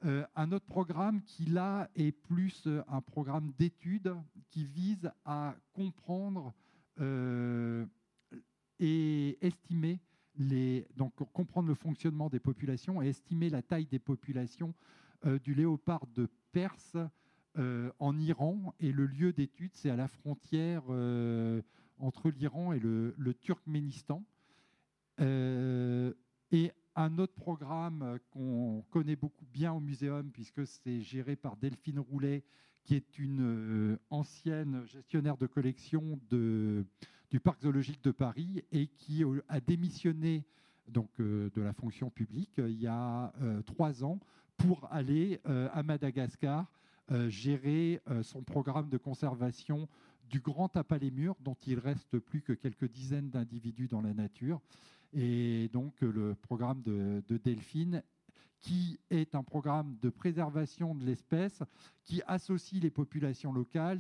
Euh, 0.06 0.26
un 0.34 0.54
autre 0.54 0.66
programme 0.66 1.22
qui 1.24 1.44
là 1.44 1.90
est 1.94 2.14
plus 2.14 2.70
un 2.88 3.02
programme 3.02 3.52
d'études 3.58 4.16
qui 4.50 4.64
vise 4.64 5.12
à 5.26 5.58
comprendre 5.74 6.54
et 8.80 9.38
estimer 9.46 10.00
les, 10.38 10.88
donc 10.96 11.16
comprendre 11.34 11.68
le 11.68 11.76
fonctionnement 11.76 12.30
des 12.30 12.40
populations 12.40 13.02
et 13.02 13.10
estimer 13.10 13.50
la 13.50 13.62
taille 13.62 13.88
des 13.88 14.00
populations 14.00 14.74
du 15.44 15.54
léopard 15.54 16.08
de 16.08 16.30
Perse 16.54 16.96
euh, 17.58 17.90
en 18.00 18.18
Iran 18.20 18.74
et 18.82 18.92
le 18.92 19.06
lieu 19.06 19.32
d'étude, 19.32 19.72
c'est 19.74 19.90
à 19.90 19.96
la 19.96 20.10
frontière 20.10 20.84
euh, 20.90 21.62
entre 22.00 22.30
l'Iran 22.30 22.74
et 22.74 22.80
le, 22.80 23.34
Turkménistan. 23.40 24.24
Euh, 25.22 26.14
et 26.52 26.74
un 26.98 27.18
autre 27.18 27.34
programme 27.34 28.20
qu'on 28.32 28.84
connaît 28.90 29.16
beaucoup 29.16 29.46
bien 29.54 29.72
au 29.72 29.80
muséum, 29.80 30.32
puisque 30.32 30.68
c'est 30.68 31.02
géré 31.02 31.38
par 31.38 31.56
Delphine 31.56 32.00
Roulet, 32.00 32.44
qui 32.84 32.96
est 32.96 33.18
une 33.18 33.98
ancienne 34.10 34.86
gestionnaire 34.86 35.38
de 35.38 35.48
collection 35.48 36.20
du 36.30 37.40
Parc 37.42 37.62
zoologique 37.62 38.04
de 38.04 38.12
Paris 38.12 38.64
et 38.72 38.88
qui 38.88 39.24
a 39.48 39.60
démissionné 39.60 40.46
donc, 40.90 41.10
de 41.18 41.62
la 41.62 41.74
fonction 41.74 42.10
publique 42.10 42.54
il 42.58 42.80
y 42.80 42.88
a 42.88 43.34
trois 43.66 44.04
ans 44.04 44.20
pour 44.58 44.88
aller 44.92 45.42
à 45.46 45.82
Madagascar 45.84 46.68
gérer 47.30 48.02
euh, 48.10 48.24
son 48.24 48.44
programme 48.44 48.90
de 48.90 48.98
conservation 48.98 49.88
du 50.30 50.40
grand 50.40 50.70
tapalémur, 50.70 51.36
dont 51.42 51.58
il 51.68 51.78
reste 51.78 52.18
plus 52.20 52.42
que 52.42 52.54
quelques 52.54 52.90
dizaines 52.90 53.30
d'individus 53.30 53.88
dans 53.88 54.02
la 54.02 54.14
nature. 54.14 54.60
Et 55.14 55.70
donc 55.72 56.02
le 56.02 56.36
programme 56.36 56.82
de, 56.82 57.22
Delphine 57.44 58.04
qui 58.62 59.00
est 59.12 59.36
un 59.36 59.44
programme 59.44 59.96
de 60.02 60.10
préservation 60.10 60.96
de 60.96 61.06
l'espèce, 61.06 61.62
qui 62.04 62.24
associe 62.26 62.82
les 62.82 62.90
populations 62.90 63.54
locales, 63.54 64.00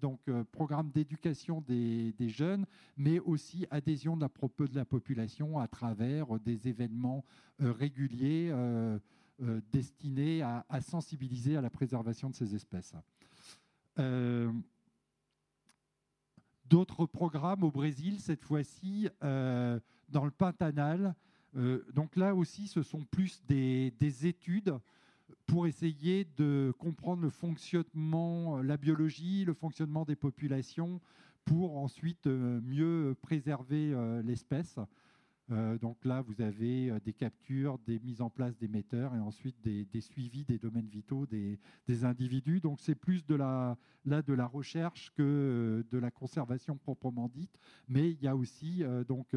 donc 0.00 0.18
euh, 0.28 0.42
programme 0.50 0.90
d'éducation 0.90 1.60
des, 1.60 2.12
jeunes, 2.28 2.66
mais 2.96 3.20
aussi 3.20 3.66
adhésion 3.70 4.16
de 4.16 4.22
la, 4.22 4.66
de 4.66 4.74
la 4.74 4.84
population 4.84 5.60
à 5.60 5.68
travers 5.68 6.40
des 6.40 6.66
événements 6.66 7.24
réguliers. 7.60 8.48
Euh, 8.50 8.98
destiné 9.72 10.42
à, 10.42 10.64
sensibiliser 10.80 11.56
à 11.56 11.60
la 11.60 11.70
préservation 11.70 12.30
de 12.30 12.34
ces 12.34 12.54
espèces. 12.54 12.94
Euh, 13.98 14.52
d'autres 16.66 17.06
programmes 17.06 17.62
au 17.62 17.70
Brésil, 17.70 18.20
cette 18.20 18.42
fois-ci, 18.42 19.08
euh, 19.22 19.78
dans 20.08 20.24
le 20.24 20.30
Pantanal. 20.30 21.14
donc 21.92 22.16
là 22.16 22.34
aussi, 22.34 22.66
ce 22.66 22.82
sont 22.82 23.04
plus 23.04 23.42
des, 23.46 23.92
études 24.26 24.76
pour 25.46 25.66
essayer 25.66 26.26
de 26.36 26.72
comprendre 26.78 27.22
le 27.22 27.30
fonctionnement, 27.30 28.60
la 28.62 28.76
biologie, 28.76 29.44
le 29.44 29.54
fonctionnement 29.54 30.04
des 30.04 30.16
populations, 30.16 31.00
pour 31.44 31.76
ensuite 31.76 32.26
mieux 32.26 33.14
préserver 33.20 33.94
l'espèce. 34.24 34.78
Euh, 35.50 35.76
donc 35.78 36.04
là, 36.04 36.22
vous 36.22 36.40
avez 36.40 36.90
euh, 36.90 36.98
des 37.04 37.12
captures, 37.12 37.78
des 37.86 37.98
mises 37.98 38.22
en 38.22 38.30
place 38.30 38.56
d'émetteurs 38.56 39.14
et 39.14 39.20
ensuite 39.20 39.60
des, 39.62 40.00
suivis 40.00 40.44
des 40.44 40.58
domaines 40.58 40.88
vitaux 40.88 41.26
des, 41.26 41.58
individus. 42.04 42.60
Donc 42.60 42.80
c'est 42.80 42.94
plus 42.94 43.26
de 43.26 43.34
la, 43.34 43.76
de 44.06 44.32
la 44.32 44.46
recherche 44.46 45.12
que 45.14 45.22
euh, 45.22 45.84
de 45.90 45.98
la 45.98 46.10
conservation 46.10 46.76
proprement 46.76 47.28
dite, 47.28 47.58
mais 47.88 48.10
il 48.10 48.22
y 48.22 48.28
a 48.28 48.36
aussi 48.36 48.82
donc 49.06 49.36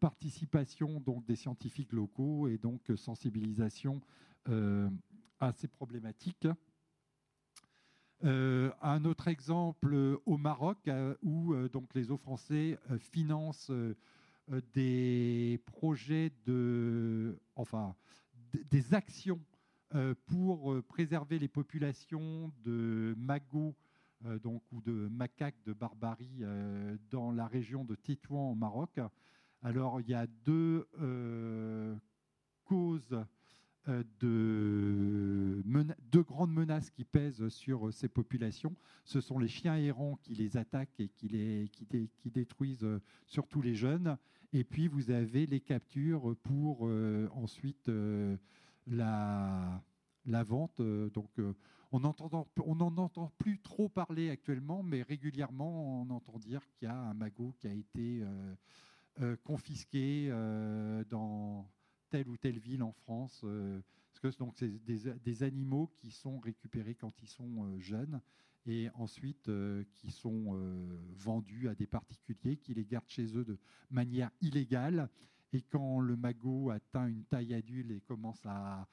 participation 0.00 1.00
donc 1.00 1.24
des 1.26 1.36
scientifiques 1.36 1.92
locaux 1.92 2.48
et 2.48 2.58
donc 2.58 2.80
sensibilisation 2.96 4.00
à 4.46 5.52
ces 5.52 5.68
problématiques. 5.68 6.48
un 8.22 9.04
autre 9.04 9.28
exemple 9.28 10.18
au 10.26 10.36
Maroc 10.36 10.90
où 11.22 11.54
donc 11.68 11.94
les 11.94 12.10
eaux 12.10 12.16
français 12.16 12.78
financent 12.98 13.70
des 14.74 15.60
projets 15.66 16.32
de, 16.44 17.38
enfin, 17.54 17.94
des 18.52 18.94
actions 18.94 19.40
euh, 19.94 20.14
pour 20.26 20.72
euh, 20.72 20.82
préserver 20.82 21.38
les 21.38 21.48
populations 21.48 22.52
de 22.64 23.14
magots 23.16 23.74
donc, 24.44 24.62
ou 24.70 24.80
de 24.80 25.08
macaques 25.08 25.60
de 25.66 25.72
barbarie 25.72 26.44
dans 27.10 27.32
la 27.32 27.48
région 27.48 27.84
de 27.84 27.96
Tétouan 27.96 28.52
au 28.52 28.54
Maroc. 28.54 29.00
Alors 29.62 30.00
il 30.00 30.08
y 30.08 30.14
a 30.14 30.28
deux 30.28 30.86
causes 32.62 33.18
de, 33.88 35.62
deux 36.10 36.22
grandes 36.22 36.52
menaces 36.52 36.90
qui 36.90 37.04
pèsent 37.04 37.48
sur 37.48 37.92
ces 37.92 38.08
populations. 38.08 38.74
Ce 39.04 39.20
sont 39.20 39.38
les 39.38 39.48
chiens 39.48 39.76
errants 39.76 40.18
qui 40.22 40.34
les 40.34 40.56
attaquent 40.56 41.00
et 41.00 41.08
qui, 41.08 41.28
détruisent 42.26 42.86
surtout 43.26 43.62
les 43.62 43.74
jeunes, 43.74 44.16
et 44.52 44.64
puis 44.64 44.86
vous 44.86 45.10
avez 45.10 45.46
les 45.46 45.60
captures 45.60 46.36
pour 46.42 46.86
euh, 46.86 47.28
ensuite 47.34 47.88
euh, 47.88 48.36
la, 48.86 49.82
vente. 50.26 50.80
Euh, 50.80 51.08
donc 51.10 51.30
on 51.90 52.00
n'en 52.00 52.96
entend 52.96 53.32
plus 53.38 53.58
trop 53.60 53.88
parler 53.88 54.30
actuellement, 54.30 54.82
mais 54.82 55.02
régulièrement 55.02 56.02
on 56.02 56.10
entend 56.10 56.38
dire 56.38 56.62
qu'il 56.74 56.88
y 56.88 56.90
a 56.90 56.96
un 56.96 57.14
magot 57.14 57.54
qui 57.58 57.66
a 57.66 57.72
été 57.72 58.22
confisqué 59.44 60.30
dans 61.10 61.68
telle 62.12 62.28
ou 62.28 62.36
telle 62.36 62.58
ville 62.58 62.82
en 62.82 62.92
France. 62.92 63.40
parce 63.42 64.20
que 64.20 64.38
donc 64.38 64.54
c'est 64.56 64.70
des, 64.84 65.42
animaux 65.42 65.90
qui 65.98 66.10
sont 66.10 66.38
récupérés 66.38 66.94
quand 66.94 67.12
ils 67.22 67.28
sont 67.28 67.78
jeunes 67.80 68.20
et 68.66 68.88
ensuite 68.94 69.48
euh, 69.48 69.84
qui 69.94 70.10
sont 70.10 70.54
euh, 70.54 70.98
vendus 71.16 71.68
à 71.68 71.74
des 71.74 71.86
particuliers 71.86 72.56
qui 72.56 72.74
les 72.74 72.84
gardent 72.84 73.08
chez 73.08 73.36
eux 73.36 73.44
de 73.44 73.58
manière 73.90 74.30
illégale. 74.40 75.08
Et 75.52 75.62
quand 75.62 76.00
le 76.00 76.16
magot 76.16 76.70
atteint 76.70 77.06
une 77.06 77.24
taille 77.24 77.54
adulte 77.54 77.90
et 77.90 78.00
commence 78.00 78.40
à, 78.46 78.88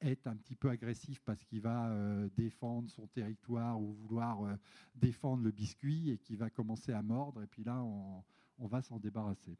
être 0.00 0.26
un 0.26 0.34
petit 0.34 0.56
peu 0.56 0.70
agressif 0.70 1.20
parce 1.24 1.44
qu'il 1.44 1.60
va 1.60 1.90
euh, 1.90 2.28
défendre 2.36 2.90
son 2.90 3.06
territoire 3.06 3.80
ou 3.80 3.92
vouloir 3.92 4.58
défendre 4.96 5.44
le 5.44 5.52
biscuit 5.52 6.10
et 6.10 6.18
qui 6.18 6.34
va 6.34 6.50
commencer 6.50 6.92
à 6.92 7.00
mordre, 7.00 7.44
et 7.44 7.46
puis 7.46 7.62
là, 7.62 7.84
on, 7.84 8.66
va 8.66 8.82
s'en 8.82 8.98
débarrasser. 8.98 9.56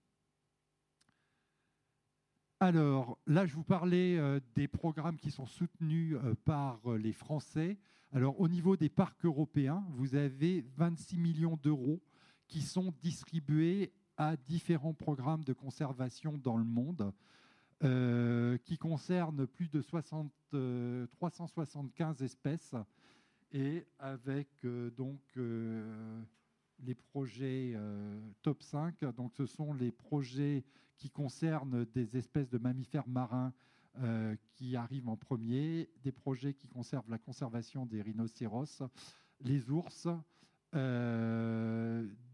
Alors 2.61 3.19
là, 3.27 3.47
je 3.47 3.55
vous 3.55 3.63
parlais 3.63 4.19
des 4.55 4.67
programmes 4.67 5.17
qui 5.17 5.31
sont 5.31 5.47
soutenus 5.47 6.17
par 6.45 6.81
les 6.99 7.13
Français. 7.13 7.79
Alors 8.13 8.41
au 8.41 8.49
niveau 8.49 8.77
des 8.77 8.89
parcs 8.89 9.25
européens, 9.25 9.85
vous 9.91 10.17
avez 10.17 10.65
26 10.77 11.19
millions 11.19 11.59
d'euros 11.63 12.01
qui 12.49 12.63
sont 12.63 12.93
distribués 13.01 13.93
à 14.17 14.37
différents 14.37 14.95
programmes 14.95 15.45
de 15.45 15.53
conservation 15.53 16.37
dans 16.39 16.57
le 16.57 16.65
monde. 16.65 17.13
Euh, 17.85 18.59
qui 18.65 18.77
concerne 18.77 19.47
plus 19.47 19.71
de 19.71 19.81
60, 19.81 20.33
375 21.13 22.21
euh, 22.21 22.25
espèces 22.25 22.75
et 23.53 23.87
avec 24.01 24.49
euh, 24.65 24.91
donc 24.91 25.21
les 26.85 26.97
projets 26.97 27.77
top 28.43 28.65
5. 28.65 29.05
Donc, 29.15 29.33
ce 29.37 29.47
sont 29.47 29.73
les 29.75 29.93
projets 29.93 30.65
qui 30.99 31.11
concernent 31.11 31.87
des 31.87 32.17
espèces 32.17 32.51
de 32.51 32.59
mammifères 32.59 33.09
marins 33.09 33.53
qui 34.53 34.77
arrivent 34.77 35.09
en 35.09 35.17
premier, 35.17 35.91
des 36.05 36.13
projets 36.13 36.55
qui 36.55 36.69
conservent 36.69 37.11
la 37.11 37.19
conservation 37.19 37.85
des 37.85 38.01
rhinocéros, 38.01 38.83
les 39.41 39.71
ours, 39.71 40.07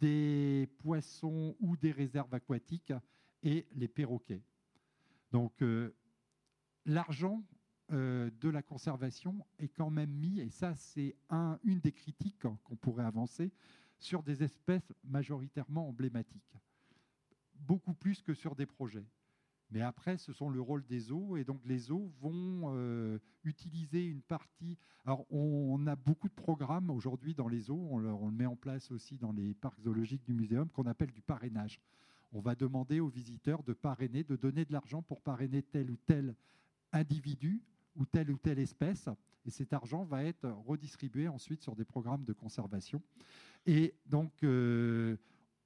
des 0.01 0.69
poissons 0.79 1.57
ou 1.61 1.77
des 1.77 1.93
réserves 1.93 2.35
aquatiques 2.35 2.93
et 3.45 3.67
les 3.73 3.89
perroquets. 3.89 4.43
Donc 5.31 5.63
euh, 5.63 5.95
l'argent 6.87 7.43
euh, 7.93 8.31
de 8.41 8.49
la 8.49 8.63
conservation 8.63 9.45
est 9.59 9.69
quand 9.69 9.91
même 9.91 10.11
mis, 10.11 10.41
et 10.41 10.49
ça 10.49 10.75
c'est 10.75 11.17
une 11.65 11.81
des 11.81 11.93
critiques 11.93 12.47
qu'on 12.63 12.77
pourrait 12.77 13.05
avancer, 13.05 13.53
sur 13.99 14.23
des 14.23 14.43
espèces 14.43 14.93
majoritairement 15.03 15.89
emblématiques, 15.89 16.57
beaucoup 17.67 17.95
plus 17.95 18.23
que 18.23 18.35
sur 18.35 18.55
des 18.55 18.67
projets. 18.67 19.07
Mais 19.71 19.81
après, 19.81 20.19
ce 20.19 20.33
sont 20.33 20.51
le 20.51 20.61
rôle 20.61 20.85
des 20.87 21.11
eaux, 21.11 21.37
et 21.37 21.45
donc 21.45 21.61
les 21.65 21.91
eaux 21.91 22.13
vont 22.21 22.75
euh, 22.75 23.19
utiliser 23.45 24.05
une 24.05 24.23
partie. 24.23 24.77
Alors, 25.05 25.25
on, 25.33 25.87
a 25.87 25.97
beaucoup 25.97 26.29
de 26.29 26.35
programmes 26.35 26.91
aujourd'hui 26.91 27.35
dans 27.35 27.49
les 27.49 27.71
eaux, 27.71 27.89
on, 27.91 27.99
le 27.99 28.31
met 28.31 28.47
en 28.47 28.57
place 28.57 28.91
aussi 28.91 29.19
dans 29.19 29.33
les 29.33 29.55
parcs 29.55 29.81
zoologiques 29.81 30.25
du 30.25 30.35
muséum, 30.35 30.69
qu'on 30.69 30.87
appelle 30.87 31.11
du 31.11 31.23
parrainage 31.23 31.81
on 32.35 32.41
va 32.41 32.55
demander 32.57 32.99
aux 32.99 33.09
visiteurs 33.09 33.63
de 33.63 33.73
parrainer, 33.73 34.25
de 34.25 34.35
donner 34.35 34.65
de 34.65 34.73
l'argent 34.73 35.03
pour 35.03 35.21
parrainer 35.21 35.63
tel 35.63 35.91
ou 35.91 35.97
tel 36.05 36.35
individu 36.93 37.63
ou 37.95 38.05
telle 38.05 38.31
ou 38.31 38.37
telle 38.37 38.59
espèce. 38.59 39.09
Et 39.47 39.51
cet 39.51 39.73
argent 39.73 40.03
va 40.03 40.25
être 40.25 40.49
redistribué 40.67 41.29
ensuite 41.29 41.63
sur 41.63 41.77
des 41.77 41.85
programmes 41.85 42.25
de 42.25 42.33
conservation. 42.33 43.01
Et 43.67 43.95
donc, 44.07 44.33
euh, 44.43 45.17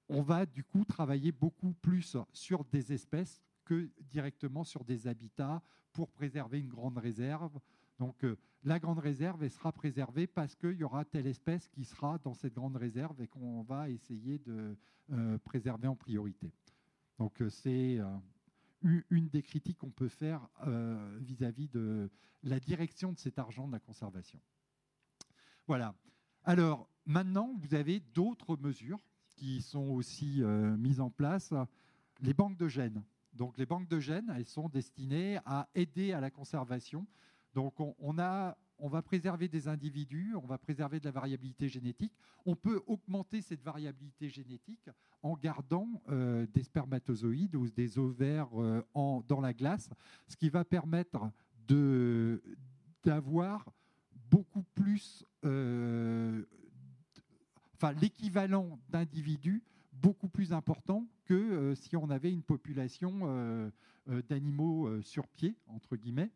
on 0.09 0.23
va 0.23 0.47
du 0.47 0.65
coup 0.65 0.85
travailler 0.85 1.33
beaucoup 1.33 1.73
plus 1.73 2.17
sur 2.33 2.65
des 2.65 2.93
espèces 2.93 3.43
que 3.65 3.91
directement 4.11 4.65
sur 4.65 4.85
des 4.85 5.07
habitats 5.07 5.63
pour 5.93 6.11
préserver 6.11 6.61
une 6.61 6.69
grande 6.69 6.99
réserve. 6.99 7.59
Donc, 7.99 8.25
euh, 8.25 8.37
la 8.65 8.79
grande 8.79 8.99
réserve 8.99 9.47
sera 9.49 9.73
préservée 9.73 10.27
parce 10.27 10.55
qu'il 10.55 10.75
y 10.75 10.85
aura 10.85 11.05
telle 11.05 11.27
espèce 11.27 11.69
qui 11.69 11.85
sera 11.85 12.19
dans 12.19 12.35
cette 12.35 12.55
grande 12.55 12.77
réserve 12.77 13.21
et 13.21 13.29
qu'on 13.29 13.63
va 13.63 13.91
essayer 13.91 14.39
de 14.39 14.77
euh, 15.13 15.39
préserver 15.39 15.89
en 15.89 15.97
priorité. 15.97 16.53
Donc 17.19 17.41
euh, 17.43 17.51
c'est 17.51 17.99
une 18.83 19.29
des 19.29 19.43
critiques 19.43 19.79
qu'on 19.79 19.91
peut 19.91 20.09
faire 20.09 20.49
vis-à-vis 21.19 21.69
de 21.69 22.09
la 22.45 22.61
direction 22.61 23.13
de 23.13 23.19
cet 23.19 23.39
argent 23.41 23.67
de 23.67 23.73
la 23.73 23.81
conservation. 23.81 24.41
Voilà. 25.67 25.97
Alors 26.45 26.89
maintenant, 27.05 27.57
vous 27.59 27.75
avez 27.75 27.99
d'autres 27.99 28.57
mesures 28.57 29.05
qui 29.39 29.63
sont 29.63 29.89
aussi 29.91 30.43
mises 30.79 31.01
en 31.01 31.11
place. 31.11 31.55
Les 32.21 32.35
banques 32.35 32.57
de 32.57 32.69
gènes. 32.69 33.03
Donc 33.33 33.57
les 33.57 33.67
banques 33.67 33.89
de 33.89 34.01
gènes, 34.01 34.33
elles 34.37 34.47
sont 34.47 34.69
destinées 34.69 35.39
à 35.45 35.69
aider 35.75 36.13
à 36.13 36.21
la 36.21 36.31
conservation. 36.31 37.07
Donc 37.55 37.75
on 37.79 38.19
a 38.19 38.57
on 38.79 38.89
va 38.89 39.03
préserver 39.03 39.49
des 39.49 39.69
individus, 39.69 40.35
on 40.37 40.47
va 40.47 40.59
préserver 40.59 41.01
de 41.01 41.05
la 41.05 41.11
variabilité 41.11 41.69
génétique. 41.69 42.13
On 42.47 42.55
peut 42.55 42.83
augmenter 42.87 43.43
cette 43.43 43.63
variabilité 43.63 44.29
génétique 44.29 44.89
en 45.23 45.37
gardant 45.37 46.03
euh, 46.09 46.47
des 46.55 46.63
spermatozoïdes 46.63 47.57
ou 47.57 47.69
des 47.69 47.99
ovaires 47.99 48.49
euh, 48.55 48.83
dans 49.27 49.41
la 49.41 49.53
glace, 49.53 49.91
ce 50.29 50.37
qui 50.37 50.49
va 50.49 50.65
permettre 50.65 51.31
d'avoir 53.05 53.69
beaucoup 54.31 54.63
plus, 54.75 55.25
euh, 55.45 56.45
l'équivalent 58.01 58.79
d'individus 58.91 59.63
beaucoup 59.93 60.29
plus 60.29 60.53
important 60.53 61.07
que 61.25 61.75
si 61.75 61.97
on 61.97 62.11
avait 62.11 62.33
une 62.33 62.43
population 62.43 63.73
d'animaux 64.29 65.03
sur 65.03 65.27
pied, 65.27 65.57
entre 65.67 65.97
guillemets. 65.97 66.31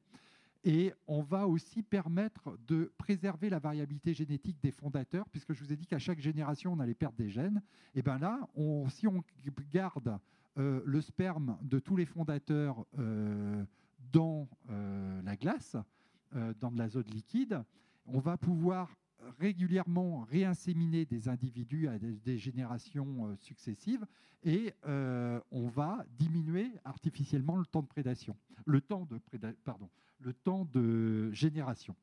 Et 0.65 0.93
on 1.09 1.23
va 1.23 1.49
aussi 1.49 1.83
permettre 1.83 2.57
de 2.69 2.93
préserver 2.97 3.51
la 3.51 3.59
variabilité 3.59 4.15
génétique 4.15 4.61
des 4.63 4.71
fondateurs, 4.71 5.29
puisque 5.31 5.53
je 5.53 5.65
vous 5.65 5.73
ai 5.73 5.77
dit 5.77 5.87
qu'à 5.87 5.99
chaque 5.99 6.21
génération, 6.21 6.73
on 6.73 6.79
allait 6.79 6.95
perdre 6.95 7.17
des 7.17 7.31
gènes. 7.31 7.63
Et 7.95 8.03
bien 8.03 8.19
là, 8.19 8.49
si 8.89 9.09
on 9.09 9.25
garde 9.73 10.19
euh, 10.59 10.83
le 10.85 11.01
sperme 11.01 11.59
de 11.63 11.79
tous 11.79 11.97
les 11.97 12.05
fondateurs 12.05 12.85
euh, 12.99 13.65
dans 14.13 14.49
euh, 14.71 15.23
la 15.23 15.37
glace, 15.37 15.77
dans 16.61 16.71
de 16.71 16.79
l'azote 16.79 17.13
liquide, 17.13 17.63
on 18.07 18.19
va 18.19 18.39
pouvoir 18.39 18.97
régulièrement 19.39 20.21
réinséminer 20.23 21.05
des 21.05 21.29
individus 21.29 21.89
à 21.89 21.99
des, 21.99 22.39
générations 22.39 23.37
successives 23.37 24.05
et 24.45 24.75
on 24.85 25.69
va 25.69 26.05
diminuer 26.19 26.71
artificiellement 26.85 27.57
le 27.57 27.67
temps 27.67 27.83
de 27.83 27.87
prédation, 27.87 28.37
le 28.67 28.81
temps 28.81 29.07
de 29.07 29.21
pardon, 29.65 29.89
le 30.21 30.33
temps 30.33 30.65
de 30.65 31.31
génération. 31.33 31.95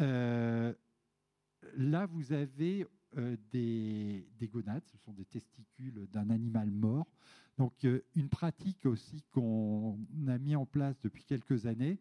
Euh, 0.00 0.72
là, 1.76 2.06
vous 2.06 2.32
avez 2.32 2.86
euh, 3.18 3.36
des, 3.52 4.24
gonades, 4.42 4.84
ce 4.86 4.96
sont 4.98 5.12
des 5.12 5.24
testicules 5.24 6.06
d'un 6.12 6.30
animal 6.30 6.70
mort. 6.70 7.06
Donc, 7.58 7.84
euh, 7.84 8.02
une 8.14 8.28
pratique 8.28 8.86
aussi 8.86 9.22
qu'on 9.32 9.98
a 10.26 10.38
mis 10.38 10.56
en 10.56 10.64
place 10.64 10.98
depuis 11.02 11.24
quelques 11.24 11.66
années 11.66 11.98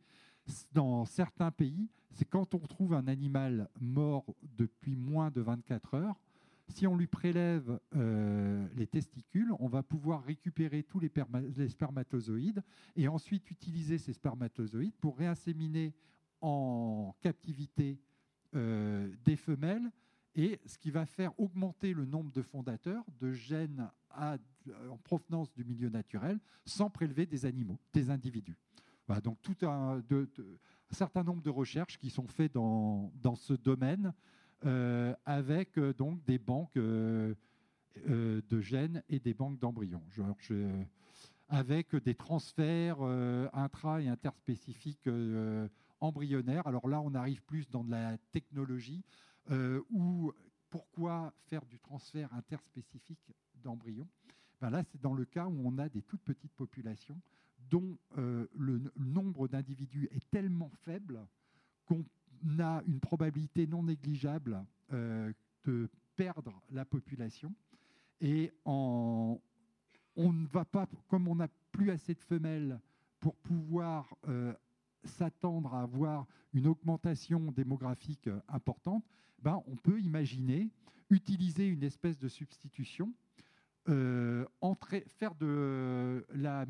dans 0.73 1.05
certains 1.05 1.51
pays, 1.51 1.88
c'est 2.11 2.26
quand 2.26 2.53
on 2.55 2.59
trouve 2.59 2.93
un 2.93 3.07
animal 3.07 3.69
mort 3.80 4.26
depuis 4.57 4.95
moins 4.95 5.31
de 5.31 5.41
24 5.41 5.93
heures, 5.95 6.19
si 6.67 6.85
on 6.85 6.95
lui 6.95 7.07
prélève 7.07 7.80
euh, 7.95 8.67
les 8.76 8.85
testicules, 8.85 9.51
on 9.59 9.67
va 9.67 9.81
pouvoir 9.81 10.23
récupérer 10.23 10.84
tous 10.84 10.99
les, 10.99 11.09
spermatozoïdes 11.69 12.63
et 12.95 13.07
ensuite 13.07 13.49
utiliser 13.49 13.97
ces 13.97 14.13
spermatozoïdes 14.13 14.95
pour 14.99 15.17
réinséminer 15.17 15.95
en 16.41 17.15
captivité 17.21 17.99
euh, 18.55 19.11
des 19.26 19.35
femelles 19.35 19.89
ce 20.65 20.77
qui 20.77 20.91
va 20.91 21.05
faire 21.05 21.38
augmenter 21.39 21.93
le 21.93 22.05
nombre 22.05 22.31
de 22.31 22.41
fondateurs 22.41 23.03
de 23.19 23.31
gènes 23.31 23.89
en 24.15 24.97
provenance 25.03 25.51
du 25.53 25.63
milieu 25.63 25.89
naturel 25.89 26.39
sans 26.65 26.89
prélever 26.89 27.26
des 27.26 27.45
animaux, 27.45 27.80
des 27.93 28.09
individus. 28.09 28.57
Voilà, 29.10 29.22
donc 29.22 29.41
tout 29.41 29.57
un, 29.65 30.03
certain 30.91 31.23
nombre 31.23 31.41
de 31.41 31.49
recherches 31.49 31.98
qui 31.98 32.11
sont 32.11 32.27
faites 32.27 32.53
dans 32.53 33.36
ce 33.36 33.53
domaine 33.53 34.14
euh, 34.68 35.15
avec 35.26 35.80
euh, 35.80 35.95
donc 35.95 36.23
des 36.26 36.38
banques 36.38 36.77
euh, 36.77 37.34
de 38.06 38.61
gènes 38.61 39.02
et 39.10 39.19
des 39.19 39.34
banques 39.34 39.57
d'embryons. 39.57 40.03
avec 41.48 41.95
des 41.95 42.14
transferts 42.14 43.02
intra- 43.52 43.99
et 43.99 44.10
interspécifiques 44.10 45.10
embryonnaires. 46.02 46.68
Alors 46.68 46.88
là, 46.88 47.02
on 47.02 47.15
arrive 47.15 47.41
plus 47.41 47.68
dans 47.68 47.84
de 47.84 47.90
la 47.90 48.15
technologie 48.31 49.03
pourquoi 50.69 51.34
faire 51.48 51.65
du 51.65 51.80
transfert 51.80 52.31
interspécifique 52.36 53.34
d'embryons? 53.56 54.07
Ben 54.61 54.69
Là, 54.69 54.84
c'est 54.84 55.02
dans 55.02 55.15
le 55.15 55.26
cas 55.26 55.48
où 55.48 55.61
on 55.65 55.80
a 55.80 55.90
des 55.90 56.03
toutes 56.03 56.22
petites 56.22 56.53
populations 56.53 57.19
dont 57.69 57.98
le 58.15 58.81
nombre 58.98 59.48
d'individus 59.48 60.10
est 60.11 60.27
tellement 60.31 60.72
faible 60.84 61.19
qu'on 61.86 62.06
a 62.60 62.81
une 62.88 62.99
probabilité 62.99 63.68
non 63.68 63.84
négligeable 63.84 64.64
euh, 64.94 65.31
de 65.65 65.90
perdre 66.15 66.61
la 66.72 66.86
population. 66.86 67.53
Et 68.22 68.52
on 68.65 69.40
ne 70.18 70.48
va 70.48 70.65
pas, 70.65 70.88
comme 71.07 71.27
on 71.27 71.36
n'a 71.36 71.48
plus 71.72 71.91
assez 71.91 72.14
de 72.14 72.22
femelles 72.22 72.80
pour 73.19 73.36
pouvoir 73.36 74.15
euh, 74.27 74.53
s'attendre 75.03 75.73
à 75.73 75.81
avoir 75.81 76.26
une 76.53 76.68
augmentation 76.68 77.52
démographique 77.52 78.27
euh, 78.27 78.40
importante, 78.48 79.06
ben, 79.41 79.61
on 79.68 79.76
peut 79.76 79.99
imaginer 79.99 80.69
utiliser 81.10 81.68
une 81.68 81.84
espèce 81.84 82.18
de 82.18 82.27
substitution 82.27 83.14
euh, 83.89 84.45
faire 85.07 85.33
de 85.35 86.25
la 86.33 86.65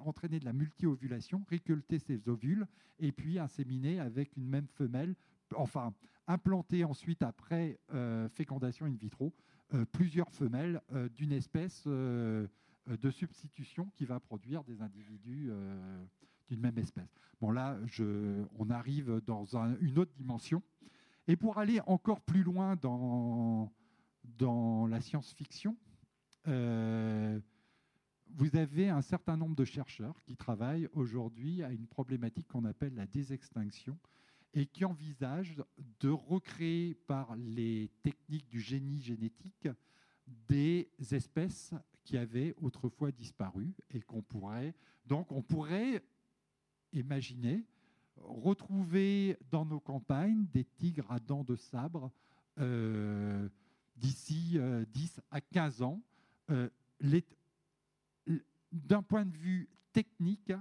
entraîner 0.00 0.40
de 0.40 0.44
la 0.44 0.52
multi-ovulation, 0.52 1.44
récolter 1.48 1.98
ces 1.98 2.28
ovules 2.28 2.66
et 2.98 3.12
puis 3.12 3.38
inséminer 3.38 4.00
avec 4.00 4.36
une 4.36 4.48
même 4.48 4.66
femelle, 4.66 5.14
enfin 5.54 5.94
implanter 6.26 6.84
ensuite 6.84 7.22
après 7.22 7.78
euh, 7.94 8.28
fécondation 8.28 8.86
in 8.86 8.94
vitro 8.94 9.32
euh, 9.74 9.84
plusieurs 9.84 10.30
femelles 10.30 10.80
d'une 11.14 11.32
espèce 11.32 11.86
de 11.86 13.10
substitution 13.10 13.90
qui 13.94 14.04
va 14.04 14.18
produire 14.18 14.64
des 14.64 14.82
individus 14.82 15.50
d'une 16.48 16.60
même 16.60 16.78
espèce. 16.78 17.14
Bon 17.40 17.50
là, 17.50 17.78
on 18.58 18.70
arrive 18.70 19.20
dans 19.26 19.56
une 19.80 19.98
autre 19.98 20.12
dimension. 20.16 20.62
Et 21.28 21.36
pour 21.36 21.58
aller 21.58 21.80
encore 21.86 22.20
plus 22.20 22.42
loin 22.44 22.76
dans, 22.76 23.68
la 24.88 25.00
science-fiction, 25.00 25.76
vous 26.46 28.56
avez 28.56 28.88
un 28.88 29.02
certain 29.02 29.36
nombre 29.36 29.56
de 29.56 29.64
chercheurs 29.64 30.22
qui 30.24 30.36
travaillent 30.36 30.88
aujourd'hui 30.92 31.62
à 31.62 31.72
une 31.72 31.86
problématique 31.86 32.48
qu'on 32.48 32.64
appelle 32.64 32.94
la 32.94 33.06
désextinction 33.06 33.98
et 34.54 34.66
qui 34.66 34.84
envisagent 34.84 35.62
de 36.00 36.08
recréer 36.08 36.94
par 37.06 37.34
les 37.36 37.90
techniques 38.02 38.48
du 38.48 38.60
génie 38.60 39.00
génétique 39.00 39.68
des 40.48 40.88
espèces 41.10 41.74
qui 42.04 42.16
avaient 42.16 42.54
autrefois 42.60 43.10
disparu 43.10 43.74
et 43.90 44.00
qu'on 44.00 44.22
pourrait 44.22 44.74
donc 45.06 45.32
on 45.32 45.42
pourrait 45.42 46.02
imaginer 46.92 47.64
retrouver 48.16 49.36
dans 49.50 49.64
nos 49.64 49.80
campagnes 49.80 50.46
des 50.52 50.64
tigres 50.64 51.10
à 51.10 51.18
dents 51.18 51.44
de 51.44 51.56
sabre 51.56 52.10
euh, 52.58 53.48
d'ici 53.96 54.52
10 54.52 54.58
euh, 54.58 54.84
à 55.30 55.40
15 55.40 55.82
ans. 55.82 56.00
Euh, 56.50 56.68
d'un 58.72 59.02
point 59.02 59.24
de 59.24 59.36
vue 59.36 59.68
technique, 59.92 60.52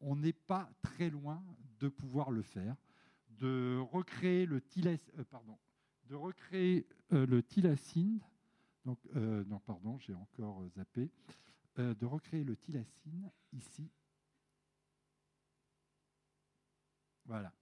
on 0.00 0.16
n'est 0.16 0.32
pas 0.32 0.70
très 0.82 1.10
loin 1.10 1.42
de 1.80 1.88
pouvoir 1.88 2.30
le 2.30 2.42
faire, 2.42 2.76
de 3.28 3.78
recréer 3.78 4.46
le, 4.46 4.60
pardon, 5.30 5.58
de 6.08 6.14
recréer, 6.14 6.86
le 7.10 7.42
tilacine. 7.42 8.20
Donc, 8.84 8.98
non, 9.14 9.60
pardon, 9.60 9.98
j'ai 9.98 10.14
encore 10.14 10.66
zappé. 10.68 11.10
de 11.76 12.06
recréer 12.06 12.44
le 12.44 12.56
tilacine 12.56 13.30
ici 13.52 13.90
Voilà. 17.26 17.52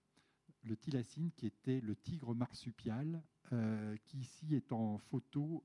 Le 0.63 0.77
tilacine, 0.77 1.31
qui 1.31 1.45
était 1.45 1.81
le 1.81 1.95
tigre 1.95 2.33
marsupial, 2.33 3.21
euh, 3.51 3.97
qui 4.05 4.19
ici 4.19 4.55
est 4.55 4.71
en 4.71 4.97
photo 4.97 5.63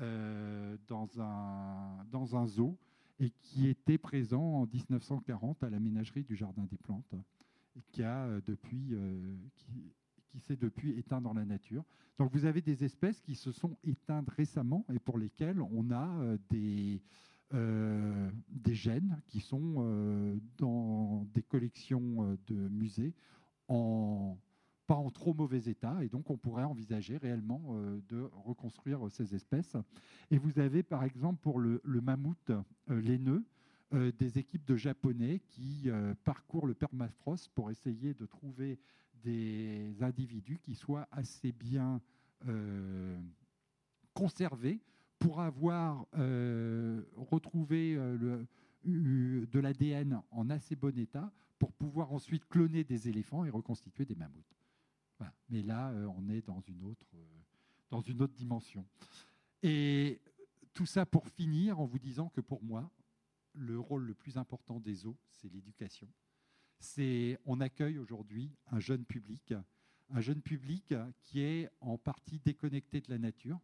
euh, 0.00 0.76
dans, 0.88 1.08
un, 1.20 2.04
dans 2.10 2.36
un 2.36 2.46
zoo 2.46 2.76
et 3.20 3.30
qui 3.30 3.68
était 3.68 3.98
présent 3.98 4.42
en 4.42 4.66
1940 4.66 5.62
à 5.62 5.70
la 5.70 5.78
ménagerie 5.78 6.24
du 6.24 6.36
Jardin 6.36 6.64
des 6.70 6.78
Plantes 6.78 7.14
et 7.76 7.82
qui, 7.90 8.02
euh, 8.02 8.40
depuis, 8.46 8.94
qui, 9.56 9.92
qui 10.28 10.40
s'est 10.40 10.56
depuis 10.56 10.98
éteint 10.98 11.20
dans 11.20 11.34
la 11.34 11.44
nature. 11.44 11.84
Donc 12.18 12.32
vous 12.32 12.44
avez 12.44 12.62
des 12.62 12.84
espèces 12.84 13.20
qui 13.20 13.34
se 13.34 13.52
sont 13.52 13.76
éteintes 13.84 14.30
récemment 14.30 14.84
et 14.92 14.98
pour 14.98 15.18
lesquelles 15.18 15.60
on 15.60 15.90
a 15.90 16.36
des, 16.50 17.00
euh, 17.54 18.30
des 18.48 18.74
gènes 18.74 19.20
qui 19.26 19.40
sont 19.40 19.74
euh, 19.76 20.38
dans 20.56 21.26
des 21.34 21.42
collections 21.42 22.24
euh, 22.24 22.36
de 22.46 22.54
musées 22.54 23.12
en 23.68 24.38
en 24.98 25.10
trop 25.10 25.34
mauvais 25.34 25.70
état, 25.70 26.02
et 26.02 26.08
donc 26.08 26.30
on 26.30 26.36
pourrait 26.36 26.64
envisager 26.64 27.16
réellement 27.16 27.74
de 28.08 28.28
reconstruire 28.44 29.10
ces 29.10 29.34
espèces. 29.34 29.76
Et 30.30 30.38
vous 30.38 30.58
avez 30.58 30.82
par 30.82 31.04
exemple 31.04 31.40
pour 31.40 31.58
le, 31.58 31.80
mammouth 31.84 32.52
laineux 32.88 33.44
des 33.92 34.38
équipes 34.38 34.64
de 34.64 34.76
Japonais 34.76 35.40
qui 35.48 35.90
parcourent 36.24 36.66
le 36.66 36.74
permafrost 36.74 37.50
pour 37.54 37.70
essayer 37.70 38.14
de 38.14 38.26
trouver 38.26 38.78
des 39.22 39.94
individus 40.02 40.58
qui 40.58 40.74
soient 40.74 41.08
assez 41.12 41.52
bien 41.52 42.00
conservés 44.14 44.80
pour 45.18 45.40
avoir 45.40 46.06
euh, 46.16 47.02
retrouvé 47.16 47.94
euh, 47.96 48.44
de 48.84 49.60
l'ADN 49.60 50.20
en 50.32 50.50
assez 50.50 50.74
bon 50.74 50.96
état 50.98 51.30
pour 51.58 51.72
pouvoir 51.72 52.12
ensuite 52.12 52.44
cloner 52.48 52.82
des 52.82 53.08
éléphants 53.08 53.44
et 53.44 53.50
reconstituer 53.50 54.04
des 54.04 54.16
mammouths. 54.16 54.61
Mais 55.48 55.62
là, 55.62 55.90
euh, 55.90 56.06
on 56.16 56.28
est 56.28 56.42
dans 56.42 56.60
une, 56.60 56.82
autre, 56.84 57.06
dans 57.90 58.00
une 58.00 58.22
autre 58.22 58.34
dimension. 58.34 58.86
Et 59.62 60.20
tout 60.72 60.86
ça 60.86 61.06
pour 61.06 61.28
finir 61.28 61.78
en 61.80 61.84
vous 61.84 61.98
disant 61.98 62.28
que 62.28 62.40
pour 62.40 62.62
moi, 62.62 62.90
le 63.54 63.78
rôle 63.78 64.04
le 64.04 64.14
plus 64.14 64.36
important 64.36 64.80
des 64.80 64.94
zoos, 64.94 65.18
c'est 65.30 65.52
l'éducation. 65.52 66.08
C'est, 66.78 67.38
on 67.44 67.60
accueille 67.60 67.98
aujourd'hui 67.98 68.50
un 68.70 68.80
jeune 68.80 69.04
public, 69.04 69.54
un 70.10 70.20
jeune 70.20 70.40
public 70.42 70.94
qui 71.22 71.40
est 71.40 71.68
en 71.80 71.98
partie 71.98 72.40
déconnecté 72.40 73.00
de 73.00 73.10
la 73.10 73.18
nature, 73.18 73.60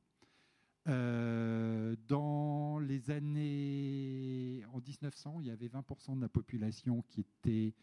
euh, 0.89 1.97
dans 2.06 2.78
les 2.78 3.10
années, 3.10 4.64
en 4.72 4.80
1900, 4.80 5.40
il 5.40 5.47
y 5.47 5.51
avait 5.51 5.68
20% 5.68 6.16
de 6.16 6.22
la 6.22 6.30
population 6.30 7.02
qui 7.09 7.20
était 7.20 7.74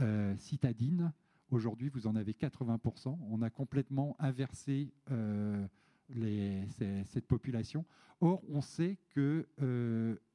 euh, 0.00 0.36
citadine. 0.36 1.12
Aujourd'hui, 1.50 1.88
vous 1.88 2.06
en 2.06 2.16
avez 2.16 2.32
80%. 2.32 3.18
On 3.30 3.42
a 3.42 3.50
complètement 3.50 4.16
inversé 4.18 4.92
euh, 5.10 5.66
cette 7.04 7.26
population. 7.26 7.84
Or, 8.20 8.42
on 8.48 8.60
sait 8.60 8.98
que 9.10 9.46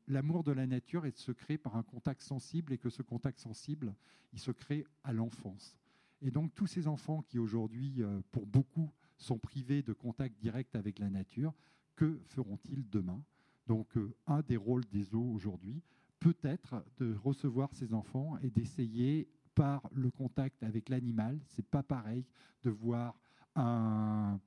l'amour 0.08 0.44
de 0.44 0.52
la 0.52 0.68
nature 0.68 1.06
est 1.06 1.18
se 1.18 1.32
crée 1.32 1.58
par 1.58 1.76
un 1.76 1.84
contact 1.84 2.22
sensible 2.22 2.74
et 2.74 2.78
que 2.78 2.90
ce 2.90 3.02
contact 3.02 3.40
sensible, 3.40 3.94
il 4.34 4.40
se 4.40 4.52
crée 4.52 4.86
à 5.04 5.14
l'enfance. 5.14 5.78
Et 6.22 6.32
donc, 6.32 6.54
tous 6.56 6.68
ces 6.68 6.88
enfants 6.88 7.22
qui 7.22 7.40
aujourd'hui, 7.40 8.02
pour 8.32 8.46
beaucoup, 8.46 8.92
sont 9.20 9.38
privés 9.38 9.84
de 9.84 9.94
contact 9.94 10.40
direct 10.40 10.76
avec 10.76 11.00
la 11.00 11.10
nature, 11.10 11.54
que 11.96 12.20
feront-ils 12.28 12.90
demain? 12.90 13.22
Donc, 13.68 13.98
euh, 13.98 14.16
un 14.26 14.42
des 14.42 14.58
rôles 14.58 14.86
des 14.86 15.04
zoos 15.04 15.32
aujourd'hui 15.34 15.82
peut 16.20 16.38
être 16.42 16.84
de 16.98 17.14
recevoir 17.14 17.74
ces 17.74 17.94
enfants 17.94 18.38
et 18.42 18.50
d'essayer 18.50 19.30
par 19.60 19.90
le 19.94 20.10
contact 20.10 20.64
avec 20.64 20.88
l'animal. 20.88 21.38
C'est 21.48 21.66
pas 21.66 21.84
pareil 21.84 22.24
de 22.64 22.70
voir 22.70 23.20
un, 23.56 24.40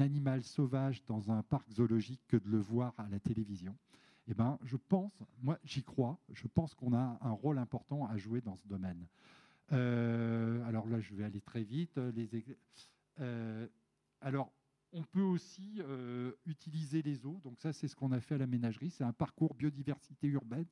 animal 0.00 0.42
sauvage 0.42 1.04
dans 1.04 1.30
un 1.30 1.42
parc 1.42 1.70
zoologique 1.70 2.22
que 2.28 2.38
de 2.38 2.48
le 2.48 2.58
voir 2.58 2.94
à 2.96 3.06
la 3.10 3.20
télévision. 3.20 3.76
Eh 4.26 4.32
ben, 4.32 4.58
je 4.64 4.76
pense, 4.76 5.12
moi 5.42 5.58
j'y 5.64 5.82
crois, 5.82 6.18
je 6.32 6.48
pense 6.48 6.74
qu'on 6.74 6.94
a 6.94 7.18
un 7.20 7.30
rôle 7.30 7.58
important 7.58 8.06
à 8.06 8.16
jouer 8.16 8.40
dans 8.40 8.56
ce 8.56 8.66
domaine. 8.66 9.06
Euh, 9.72 10.66
alors 10.66 10.88
là, 10.88 10.98
je 10.98 11.14
vais 11.14 11.24
aller 11.24 11.42
très 11.42 11.62
vite. 11.62 11.98
Les, 11.98 12.30
euh, 13.20 13.68
alors, 14.22 14.50
on 14.94 15.02
peut 15.02 15.22
aussi 15.22 15.80
euh, 15.80 16.32
utiliser 16.46 17.02
les 17.02 17.26
eaux. 17.26 17.40
Donc 17.42 17.58
ça, 17.58 17.72
c'est 17.72 17.88
ce 17.88 17.96
qu'on 17.96 18.12
a 18.12 18.20
fait 18.20 18.36
à 18.36 18.38
la 18.38 18.46
ménagerie. 18.46 18.90
C'est 18.90 19.02
un 19.02 19.12
parcours 19.12 19.52
biodiversité 19.54 20.28
urbaine 20.28 20.66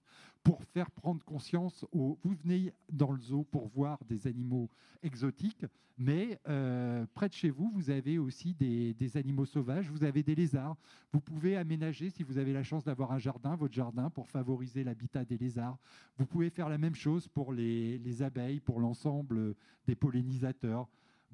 pour 0.44 0.62
faire 0.62 0.90
prendre 0.92 1.22
conscience 1.24 1.84
aux... 1.90 2.18
Vous 2.22 2.34
venez 2.44 2.72
dans 2.90 3.10
le 3.10 3.20
zoo 3.20 3.42
pour 3.42 3.66
voir 3.66 3.98
des 4.04 4.28
animaux 4.28 4.70
exotiques, 5.02 5.66
mais 5.98 6.38
euh, 6.48 7.04
près 7.14 7.28
de 7.28 7.34
chez 7.34 7.50
vous, 7.50 7.70
vous 7.74 7.90
avez 7.90 8.18
aussi 8.18 8.54
des, 8.54 9.16
animaux 9.16 9.44
sauvages. 9.44 9.90
Vous 9.90 10.04
avez 10.04 10.22
des 10.22 10.36
lézards. 10.36 10.76
Vous 11.12 11.20
pouvez 11.20 11.56
aménager, 11.56 12.08
si 12.08 12.22
vous 12.22 12.38
avez 12.38 12.52
la 12.52 12.62
chance 12.62 12.84
d'avoir 12.84 13.10
un 13.10 13.18
jardin, 13.18 13.56
votre 13.56 13.74
jardin 13.74 14.08
pour 14.08 14.28
favoriser 14.28 14.84
l'habitat 14.84 15.24
des 15.24 15.36
lézards. 15.36 15.78
Vous 16.16 16.26
pouvez 16.26 16.48
faire 16.48 16.68
la 16.68 16.78
même 16.78 16.94
chose 16.94 17.26
pour 17.26 17.52
les 17.52 18.22
abeilles, 18.22 18.60
pour 18.60 18.78
l'ensemble 18.78 19.56
des 19.86 19.96
pollinisateurs. 19.96 20.88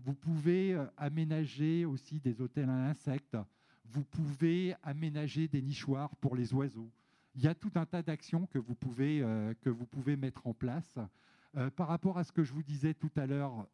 Vous 0.05 0.15
pouvez 0.15 0.75
euh, 0.75 0.87
aménager 0.97 1.85
aussi 1.85 2.21
des 2.21 2.41
hôtels 2.41 2.69
à 2.69 2.89
insectes. 2.89 3.37
Vous 3.85 4.05
pouvez 4.05 4.75
aménager 4.83 5.49
des 5.49 5.61
nichoirs 5.63 6.15
pour 6.17 6.37
les 6.37 6.55
oiseaux. 6.55 6.91
Il 7.35 7.43
y 7.43 7.49
a 7.49 7.55
tout 7.55 7.73
un 7.75 7.87
tas 7.87 8.03
d'actions 8.03 8.47
que, 8.47 8.59
vous 8.59 8.75
pouvez, 8.75 9.23
euh, 9.23 9.55
que 9.61 9.71
vous 9.71 9.87
pouvez 9.87 10.17
mettre 10.17 10.47
en 10.47 10.55
place. 10.55 10.99
Euh, 11.57 11.71
par 11.71 11.89
rapport 11.89 12.19
à 12.19 12.25
ce 12.25 12.33
que 12.33 12.45
je 12.45 12.53
vous 12.53 12.63
disais 12.63 12.95
tout 12.95 13.11
à 13.17 13.27
l'heure 13.27 13.67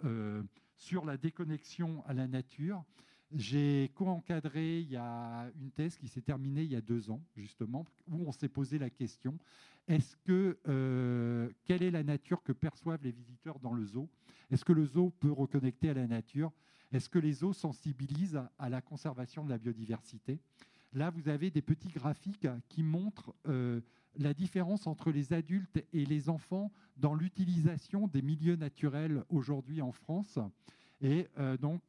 sur 0.76 1.04
la 1.04 1.16
déconnexion 1.16 2.04
à 2.06 2.14
la 2.14 2.26
nature, 2.26 2.84
j'ai 3.32 3.90
co-encadré 3.94 4.80
il 4.80 4.90
y 4.90 4.96
a 4.96 5.50
une 5.60 5.70
thèse 5.70 5.96
qui 5.96 6.08
s'est 6.08 6.20
terminée 6.20 6.62
il 6.62 6.72
y 6.72 6.76
a 6.76 6.80
deux 6.80 7.10
ans, 7.10 7.22
justement, 7.36 7.84
où 8.08 8.26
on 8.26 8.32
s'est 8.32 8.48
posé 8.48 8.78
la 8.78 8.90
question 8.90 9.38
est-ce 9.86 10.16
que 10.24 10.58
euh, 10.66 11.50
quelle 11.64 11.82
est 11.82 11.90
la 11.90 12.02
nature 12.02 12.42
que 12.42 12.52
perçoivent 12.52 13.02
les 13.02 13.12
visiteurs 13.12 13.58
dans 13.58 13.74
le 13.74 13.84
zoo? 13.84 14.08
Est-ce 14.50 14.64
que 14.64 14.72
le 14.72 14.86
zoo 14.86 15.10
peut 15.20 15.32
reconnecter 15.32 15.90
à 15.90 15.94
la 15.94 16.06
nature? 16.06 16.52
Est-ce 16.92 17.08
que 17.08 17.18
les 17.18 17.32
zoos 17.32 17.52
sensibilisent 17.52 18.40
à, 18.58 18.68
la 18.68 18.80
conservation 18.80 19.44
de 19.44 19.50
la 19.50 19.58
biodiversité? 19.58 20.38
Là, 20.92 21.10
vous 21.10 21.28
avez 21.28 21.50
des 21.50 21.60
petits 21.60 21.88
graphiques 21.88 22.46
qui 22.68 22.82
montrent 22.82 23.34
euh, 23.46 23.80
la 24.16 24.32
différence 24.32 24.86
entre 24.86 25.10
les 25.10 25.32
adultes 25.32 25.84
et 25.92 26.06
les 26.06 26.28
enfants 26.28 26.70
dans 26.96 27.14
l'utilisation 27.14 28.06
des 28.06 28.22
milieux 28.22 28.56
naturels 28.56 29.24
aujourd'hui 29.28 29.82
en 29.82 29.92
France. 29.92 30.38
Et 31.02 31.26
euh, 31.38 31.56
donc, 31.56 31.82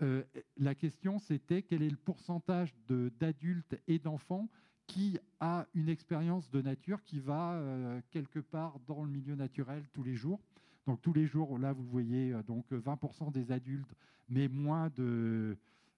la 0.00 0.74
question, 0.74 1.18
c'était 1.18 1.62
quel 1.62 1.82
est 1.82 1.90
le 1.90 1.96
pourcentage 1.96 2.74
d'adultes 2.88 3.78
et 3.88 3.98
d'enfants 3.98 4.48
qui 4.86 5.18
a 5.40 5.66
une 5.74 5.88
expérience 5.88 6.50
de 6.50 6.62
nature 6.62 7.02
qui 7.04 7.20
va 7.20 7.54
euh, 7.54 8.00
quelque 8.10 8.38
part 8.38 8.78
dans 8.86 9.02
le 9.02 9.10
milieu 9.10 9.34
naturel 9.34 9.84
tous 9.92 10.02
les 10.02 10.14
jours. 10.14 10.40
Donc 10.86 11.02
tous 11.02 11.12
les 11.12 11.26
jours, 11.26 11.58
là, 11.58 11.72
vous 11.72 11.84
voyez 11.84 12.32
euh, 12.32 12.42
donc 12.42 12.70
20% 12.70 13.32
des 13.32 13.50
adultes, 13.52 13.94
mais 14.28 14.48
moins 14.48 14.90
de 14.90 15.56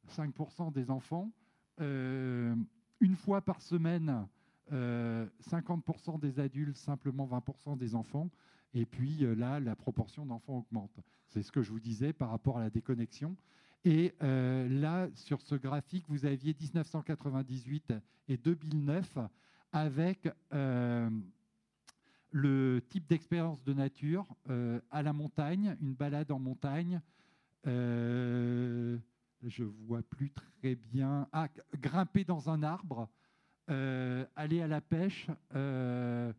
5% 0.08 0.72
des 0.72 0.90
enfants. 0.90 1.30
Euh, 1.80 2.54
une 3.00 3.16
fois 3.16 3.40
par 3.40 3.62
semaine, 3.62 4.26
50% 4.70 6.20
des 6.20 6.40
adultes, 6.40 6.76
simplement 6.76 7.26
20% 7.26 7.78
des 7.78 7.94
enfants. 7.94 8.28
Et 8.74 8.84
puis 8.84 9.24
là, 9.34 9.60
la 9.60 9.74
proportion 9.74 10.26
d'enfants 10.26 10.58
augmente. 10.58 11.00
C'est 11.28 11.42
ce 11.42 11.50
que 11.50 11.62
je 11.62 11.70
vous 11.70 11.80
disais 11.80 12.12
par 12.12 12.28
rapport 12.28 12.58
à 12.58 12.60
la 12.60 12.68
déconnexion. 12.68 13.34
Et 13.84 14.14
là, 14.20 15.08
sur 15.14 15.40
ce 15.40 15.54
graphique, 15.54 16.04
vous 16.08 16.26
aviez 16.26 16.54
1998 16.58 17.94
et 18.28 18.36
2009 18.36 19.18
avec 19.72 20.28
le 22.30 22.80
type 22.88 23.06
d'expérience 23.06 23.62
de 23.64 23.72
nature 23.72 24.26
à 24.90 25.02
la 25.02 25.12
montagne, 25.12 25.76
une 25.80 25.94
balade 25.94 26.30
en 26.30 26.38
montagne. 26.38 27.00
Euh, 27.66 28.96
je 29.42 29.64
vois 29.64 30.02
plus 30.02 30.30
très 30.30 30.74
bien. 30.74 31.28
Ah, 31.32 31.48
grimper 31.78 32.24
dans 32.24 32.50
un 32.50 32.62
arbre, 32.62 33.08
euh, 33.70 34.24
aller 34.36 34.62
à 34.62 34.66
la 34.66 34.80
pêche, 34.80 35.28
euh, 35.54 36.32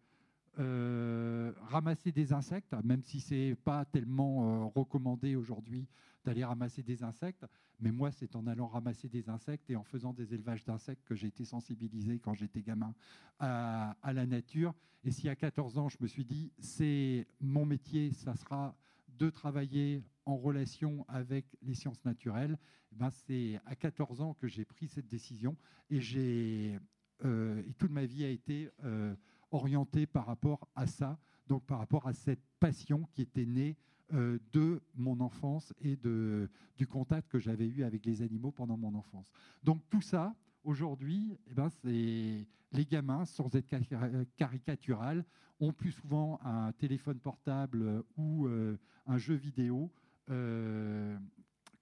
ramasser 1.68 2.12
des 2.12 2.34
insectes, 2.34 2.76
même 2.84 3.04
si 3.04 3.20
c'est 3.20 3.56
pas 3.64 3.86
tellement 3.86 4.70
recommandé 4.70 5.36
aujourd'hui 5.36 5.88
d'aller 6.26 6.44
ramasser 6.44 6.84
des 6.84 7.04
insectes. 7.04 7.46
Mais 7.80 7.92
moi, 7.92 8.12
c'est 8.12 8.36
en 8.36 8.46
allant 8.48 8.68
ramasser 8.68 9.08
des 9.08 9.30
insectes 9.30 9.70
et 9.70 9.76
en 9.76 9.84
faisant 9.84 10.14
des 10.14 10.34
élevages 10.34 10.66
d'insectes 10.66 11.04
que 11.06 11.16
j'ai 11.16 11.28
été 11.28 11.46
sensibilisé 11.46 12.20
quand 12.20 12.34
j'étais 12.34 12.62
gamin 12.62 12.94
à, 13.40 13.96
la 14.04 14.26
nature. 14.26 14.74
Et 15.04 15.12
si 15.12 15.30
à 15.30 15.36
14 15.36 15.78
ans, 15.78 15.88
je 15.88 15.98
me 16.02 16.08
suis 16.08 16.26
dit, 16.26 16.52
c'est 16.60 17.26
mon 17.40 17.66
métier, 17.66 18.12
ça 18.12 18.36
sera 18.36 18.76
de 19.18 19.30
travailler 19.30 20.04
en 20.26 20.38
relation 20.38 21.06
avec 21.08 21.46
les 21.62 21.74
sciences 21.74 22.04
naturelles, 22.06 22.58
eh 22.92 22.96
ben 22.96 23.10
c'est 23.10 23.60
à 23.66 23.76
14 23.76 24.22
ans 24.22 24.34
que 24.34 24.48
j'ai 24.48 24.66
pris 24.66 24.88
cette 24.88 25.08
décision 25.08 25.58
et, 25.90 26.00
j'ai, 26.00 26.80
euh, 27.26 27.64
et 27.68 27.74
toute 27.74 27.92
ma 27.92 28.06
vie 28.06 28.24
a 28.24 28.30
été 28.30 28.70
euh, 28.84 29.16
orientée 29.52 30.06
par 30.06 30.26
rapport 30.26 30.68
à 30.76 30.86
ça, 30.86 31.18
donc 31.48 31.66
par 31.66 31.80
rapport 31.80 32.08
à 32.08 32.14
cette 32.14 32.44
passion 32.60 33.08
qui 33.14 33.22
était 33.22 33.46
née 33.46 33.78
euh, 34.14 34.40
de 34.52 34.82
mon 34.96 35.20
enfance 35.20 35.74
et 35.82 35.96
de, 35.96 36.50
du 36.78 36.88
contact 36.88 37.30
que 37.30 37.40
j'avais 37.40 37.68
eu 37.68 37.84
avec 37.84 38.06
les 38.06 38.22
animaux 38.22 38.52
pendant 38.52 38.78
mon 38.78 38.96
enfance. 38.96 39.32
Donc 39.64 39.82
tout 39.90 40.02
ça, 40.02 40.36
aujourd'hui, 40.64 41.38
eh 41.50 41.54
ben, 41.54 41.70
les 41.84 42.86
gamins, 42.86 43.26
sans 43.26 43.54
être 43.56 43.68
caricatural, 44.36 45.26
ont 45.60 45.74
plus 45.74 45.92
souvent 45.92 46.40
un 46.44 46.72
téléphone 46.72 47.20
portable 47.20 48.04
ou 48.18 48.48
un 49.08 49.18
jeu 49.18 49.34
vidéo 49.34 49.92
euh, 50.30 51.18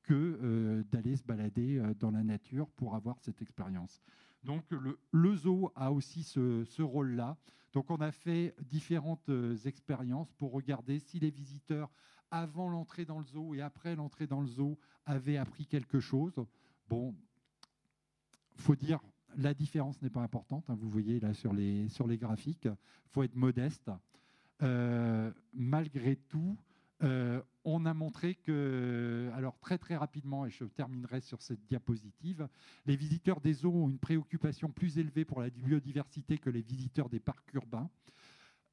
que 0.04 0.14
euh, 0.14 0.84
d'aller 0.90 1.18
se 1.18 1.24
balader 1.24 1.80
euh, 1.80 1.94
dans 1.96 2.12
la 2.12 2.24
nature 2.24 2.70
pour 2.70 2.96
avoir 2.96 3.20
cette 3.20 3.42
expérience. 3.42 4.02
Donc 4.46 4.64
le, 5.12 5.36
zoo 5.36 5.70
a 5.76 5.92
aussi 5.92 6.24
ce, 6.24 6.82
rôle-là. 6.82 7.36
Donc 7.74 7.92
on 7.92 7.98
a 7.98 8.14
fait 8.14 8.56
différentes 8.62 9.30
expériences 9.66 10.32
pour 10.32 10.54
regarder 10.54 11.00
si 11.00 11.20
les 11.20 11.30
visiteurs, 11.30 11.92
avant 12.32 12.70
l'entrée 12.70 13.06
dans 13.06 13.20
le 13.20 13.26
zoo 13.26 13.56
et 13.56 13.62
après 13.62 13.96
l'entrée 13.96 14.28
dans 14.28 14.42
le 14.42 14.48
zoo, 14.48 14.78
avaient 15.06 15.38
appris 15.38 15.66
quelque 15.66 16.00
chose. 16.00 16.34
Bon, 16.90 17.16
faut 18.56 18.76
dire, 18.76 19.00
la 19.38 19.54
différence 19.54 20.02
n'est 20.02 20.10
pas 20.10 20.22
importante. 20.22 20.70
Hein, 20.70 20.78
vous 20.80 20.90
voyez 20.90 21.20
là 21.20 21.34
sur 21.34 21.54
les, 21.54 21.88
sur 21.90 22.08
les 22.08 22.18
graphiques, 22.18 22.68
faut 23.10 23.24
être 23.24 23.36
modeste. 23.36 23.92
malgré 25.54 26.16
tout, 26.16 26.58
euh, 27.04 27.42
on 27.64 27.86
a 27.86 27.94
montré 27.94 28.36
que, 28.36 29.30
alors 29.36 29.60
très 29.60 29.78
très 29.78 29.96
rapidement, 29.96 30.46
et 30.46 30.50
je 30.50 30.64
terminerai 30.64 31.22
sur 31.22 31.42
cette 31.42 31.64
diapositive, 31.66 32.48
les 32.86 32.96
visiteurs 32.96 33.40
des 33.40 33.54
zoos 33.54 33.74
ont 33.74 33.90
une 33.90 34.00
préoccupation 34.00 34.72
plus 34.72 34.98
élevée 34.98 35.26
pour 35.26 35.42
la 35.42 35.50
biodiversité 35.50 36.38
que 36.38 36.50
les 36.50 36.62
visiteurs 36.62 37.10
des 37.10 37.20
parcs 37.20 37.54
urbains. 37.54 37.90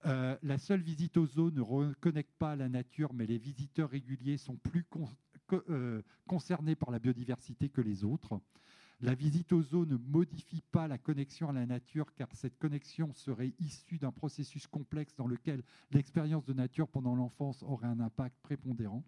Euh, 0.07 0.37
la 0.43 0.59
seule 0.59 0.83
visite 0.83 1.17
aux 1.17 1.27
zoos 1.27 1.51
ne 1.51 1.61
reconnecte 1.61 2.35
pas 2.39 2.57
la 2.57 2.69
nature, 2.69 3.15
mais 3.15 3.27
les 3.27 3.39
visiteurs 3.39 3.91
réguliers 3.91 4.37
sont 4.37 4.57
plus 4.57 4.85
euh, 5.71 6.03
concernés 6.27 6.75
par 6.75 6.91
la 6.91 6.99
biodiversité 6.99 7.69
que 7.71 7.81
les 7.81 8.05
autres. 8.05 8.41
La 9.01 9.15
visite 9.15 9.53
aux 9.53 9.63
zoos 9.63 9.87
ne 9.87 9.97
modifie 9.97 10.63
pas 10.73 10.89
la 10.89 10.99
connexion 10.99 11.49
à 11.49 11.53
la 11.53 11.67
nature 11.67 12.15
car 12.15 12.29
cette 12.33 12.59
connexion 12.59 13.13
serait 13.13 13.53
issue 13.59 13.99
d'un 13.99 14.13
processus 14.13 14.67
complexe 14.67 15.15
dans 15.17 15.27
lequel 15.27 15.63
l'expérience 15.91 16.45
de 16.45 16.53
nature 16.53 16.89
pendant 16.89 17.15
l'enfance 17.15 17.63
aurait 17.63 17.89
un 17.89 18.01
impact 18.01 18.37
prépondérant. 18.43 19.03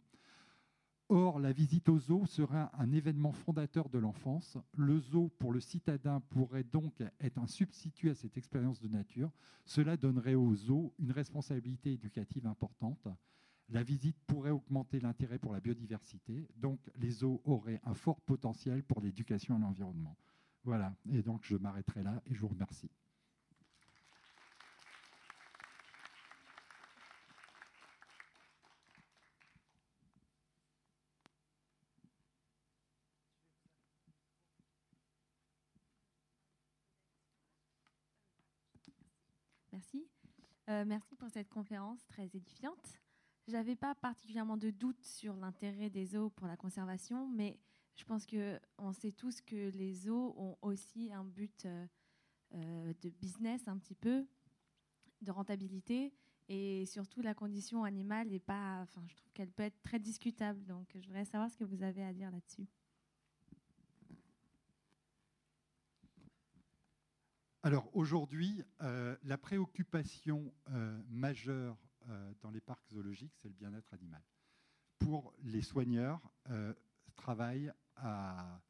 Or, 1.09 1.39
la 1.39 1.53
visite 1.53 1.89
aux 1.89 2.01
zoos 2.01 2.27
serait 2.27 2.67
un 2.73 2.91
événement 2.91 3.31
fondateur 3.31 3.89
de 3.89 3.99
l'enfance. 3.99 4.59
Le 4.77 4.99
zoo, 4.99 5.29
pour 5.39 5.53
le 5.53 5.61
citadin, 5.61 6.21
pourrait 6.31 6.65
donc 6.65 7.01
être 7.21 7.39
un 7.39 7.47
substitut 7.47 8.11
à 8.11 8.15
cette 8.17 8.37
expérience 8.37 8.81
de 8.81 8.89
nature. 8.89 9.31
Cela 9.65 9.97
donnerait 9.97 10.35
aux 10.35 10.55
zoos 10.57 10.93
une 10.99 11.13
responsabilité 11.13 11.93
éducative 11.93 12.47
importante. 12.47 13.07
La 13.69 13.85
visite 13.85 14.17
pourrait 14.27 14.51
augmenter 14.51 14.99
l'intérêt 14.99 15.39
pour 15.39 15.53
la 15.53 15.61
biodiversité, 15.61 16.49
donc 16.57 16.81
les 16.97 17.23
eaux 17.23 17.41
auraient 17.45 17.81
un 17.85 17.95
fort 17.95 18.21
potentiel 18.21 18.83
pour 18.83 19.01
l'éducation 19.01 19.57
à 19.57 19.59
l'environnement. 19.59 20.17
Voilà, 20.65 20.95
et 21.13 21.23
donc 21.23 21.45
je 21.45 21.57
m'arrêterai 21.57 22.03
là 22.03 22.21
et 22.27 22.35
je 22.35 22.41
vous 22.41 22.49
remercie. 22.49 22.91
Merci. 39.77 40.07
Euh, 40.69 40.85
merci 40.85 41.15
pour 41.15 41.31
cette 41.31 41.49
conférence 41.49 42.05
très 42.07 42.25
édifiante. 42.25 43.01
J'avais 43.47 43.77
pas 43.77 43.95
particulièrement 43.95 44.57
de 44.57 44.71
doute 44.71 45.01
sur 45.05 45.37
l'intérêt 45.37 45.91
des 45.91 46.17
eaux 46.17 46.31
pour 46.31 46.49
la 46.49 46.57
conservation, 46.57 47.29
mais 47.29 47.61
je 47.95 48.05
pense 48.05 48.27
que 48.27 48.59
on 48.77 48.93
sait 48.93 49.13
tous 49.13 49.41
que 49.41 49.71
les 49.71 50.09
eaux 50.09 50.35
ont 50.37 50.57
aussi 50.63 51.13
un 51.13 51.25
but 51.25 51.65
euh, 51.67 51.87
euh, 52.55 52.93
de 53.01 53.11
business 53.11 53.69
un 53.69 53.79
petit 53.79 53.95
peu, 53.95 54.27
de 55.23 55.31
rentabilité, 55.31 56.13
et 56.49 56.85
surtout 56.87 57.23
la 57.23 57.35
condition 57.35 57.85
animale 57.85 58.33
est 58.33 58.41
pas. 58.41 58.81
Enfin, 58.83 59.05
je 59.07 59.15
trouve 59.15 59.33
qu'elle 59.33 59.53
peut 59.53 59.63
être 59.63 59.81
très 59.83 60.01
discutable. 60.01 60.65
Donc, 60.65 60.89
je 60.97 61.07
voudrais 61.07 61.25
savoir 61.25 61.49
ce 61.49 61.57
que 61.57 61.65
vous 61.65 61.85
avez 61.85 62.03
à 62.03 62.13
dire 62.13 62.33
là-dessus. 62.33 62.67
Alors 67.67 67.91
aujourd'hui, 67.97 68.63
euh, 68.81 69.17
la 69.25 69.37
préoccupation 69.37 70.55
majeure 71.09 71.77
euh, 72.09 72.33
dans 72.41 72.53
les 72.53 72.61
parcs 72.61 72.89
zoologiques, 72.93 73.35
c'est 73.35 73.49
le 73.49 73.55
bien-être 73.55 73.93
animal. 73.93 74.23
Pour 75.01 75.35
les 75.43 75.63
soigneurs, 75.63 76.31
euh, 76.51 76.73
travaillent 77.17 77.73
à 77.97 78.63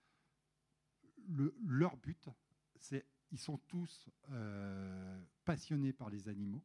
leur 1.67 1.99
but, 1.99 2.31
c'est 2.77 3.05
ils 3.33 3.39
sont 3.39 3.59
tous 3.69 4.09
euh, 4.31 5.23
passionnés 5.45 5.93
par 5.93 6.09
les 6.09 6.31
animaux, 6.31 6.65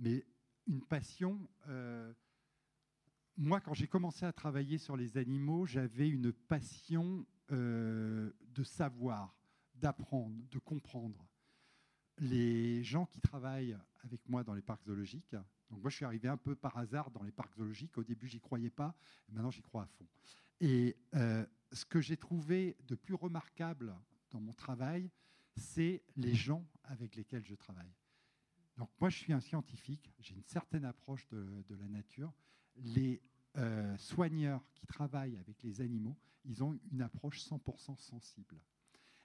mais 0.00 0.26
une 0.66 0.82
passion. 0.82 1.48
moi, 3.36 3.60
quand 3.60 3.74
j'ai 3.74 3.86
commencé 3.86 4.26
à 4.26 4.32
travailler 4.32 4.78
sur 4.78 4.96
les 4.96 5.16
animaux, 5.16 5.64
j'avais 5.66 6.08
une 6.08 6.32
passion 6.32 7.24
de 7.50 8.64
savoir, 8.64 9.36
d'apprendre, 9.76 10.44
de 10.50 10.58
comprendre. 10.58 11.24
Les 12.18 12.84
gens 12.84 13.06
qui 13.06 13.20
travaillent 13.20 13.76
avec 14.04 14.28
moi 14.28 14.44
dans 14.44 14.54
les 14.54 14.62
parcs 14.62 14.84
zoologiques, 14.84 15.34
donc 15.72 15.80
moi, 15.80 15.90
je 15.90 15.96
suis 15.96 16.04
arrivé 16.04 16.28
un 16.28 16.36
peu 16.36 16.54
par 16.54 16.76
hasard 16.76 17.10
dans 17.10 17.22
les 17.22 17.32
parcs 17.32 17.54
zoologiques. 17.56 17.96
Au 17.96 18.04
début, 18.04 18.28
j'y 18.28 18.40
croyais 18.40 18.70
pas. 18.70 18.94
maintenant, 19.30 19.50
j'y 19.50 19.62
crois 19.62 19.84
à 19.84 19.86
fond. 19.86 20.06
Et 20.60 20.96
euh, 21.14 21.46
ce 21.72 21.86
que 21.86 22.00
j'ai 22.00 22.18
trouvé 22.18 22.76
de 22.86 22.94
plus 22.94 23.14
remarquable 23.14 23.96
dans 24.30 24.40
mon 24.40 24.52
travail, 24.52 25.10
c'est 25.56 26.02
les 26.14 26.34
gens 26.34 26.64
avec 26.84 27.16
lesquels 27.16 27.44
je 27.46 27.54
travaille. 27.54 27.92
Donc 28.76 28.90
moi, 29.00 29.08
je 29.08 29.16
suis 29.16 29.32
un 29.32 29.40
scientifique. 29.40 30.12
J'ai 30.18 30.34
une 30.34 30.44
certaine 30.44 30.84
approche 30.84 31.26
de, 31.28 31.74
la 31.74 31.88
nature. 31.88 32.34
Les 32.76 33.22
euh, 33.56 33.96
soigneurs 33.96 34.62
qui 34.74 34.86
travaillent 34.86 35.38
avec 35.38 35.62
les 35.62 35.80
animaux, 35.80 36.18
ils 36.44 36.62
ont 36.62 36.78
une 36.90 37.00
approche 37.00 37.40
100% 37.40 37.96
sensible. 37.96 38.60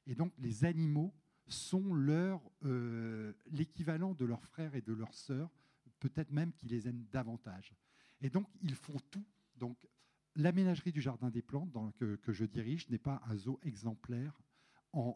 Et 0.06 0.16
donc, 0.16 0.32
les 0.38 0.64
animaux 0.64 1.14
sont 1.48 1.94
leur 1.94 2.42
euh, 2.64 3.34
l'équivalent 3.52 4.14
de 4.14 4.26
leurs 4.26 4.44
frères 4.46 4.76
et 4.76 4.82
de 4.82 4.94
leurs 4.94 5.14
sœurs 5.14 5.52
peut-être 6.00 6.32
même 6.32 6.54
qu'ils 6.54 6.70
les 6.70 6.88
aiment 6.88 7.06
davantage. 7.12 7.74
Et 8.22 8.30
donc, 8.30 8.48
ils 8.62 8.76
font 8.76 8.98
tout. 9.12 9.26
Donc, 9.56 9.88
l'aménagerie 10.36 10.92
du 10.92 11.02
Jardin 11.02 11.30
des 11.30 11.42
Plantes 11.42 11.72
que, 11.98 12.32
je 12.32 12.46
dirige 12.46 12.90
n'est 12.90 12.98
pas 12.98 13.22
un 13.28 13.36
zoo 13.36 13.60
exemplaire. 13.64 14.40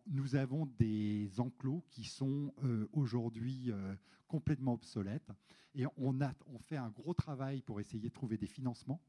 nous 0.08 0.36
avons 0.36 0.66
des 0.66 1.40
enclos 1.40 1.84
qui 1.90 2.04
sont 2.04 2.54
euh, 2.64 2.88
aujourd'hui 2.94 3.72
euh, 3.72 3.96
complètement 4.28 4.74
obsolètes. 4.74 5.32
Et 5.74 5.86
on, 5.98 6.22
a, 6.22 6.34
on 6.48 6.60
fait 6.60 6.78
un 6.78 6.90
gros 6.90 7.14
travail 7.14 7.62
pour 7.62 7.80
essayer 7.80 8.00
de 8.00 8.10
trouver 8.10 8.38
des 8.38 8.48
financements 8.48 9.02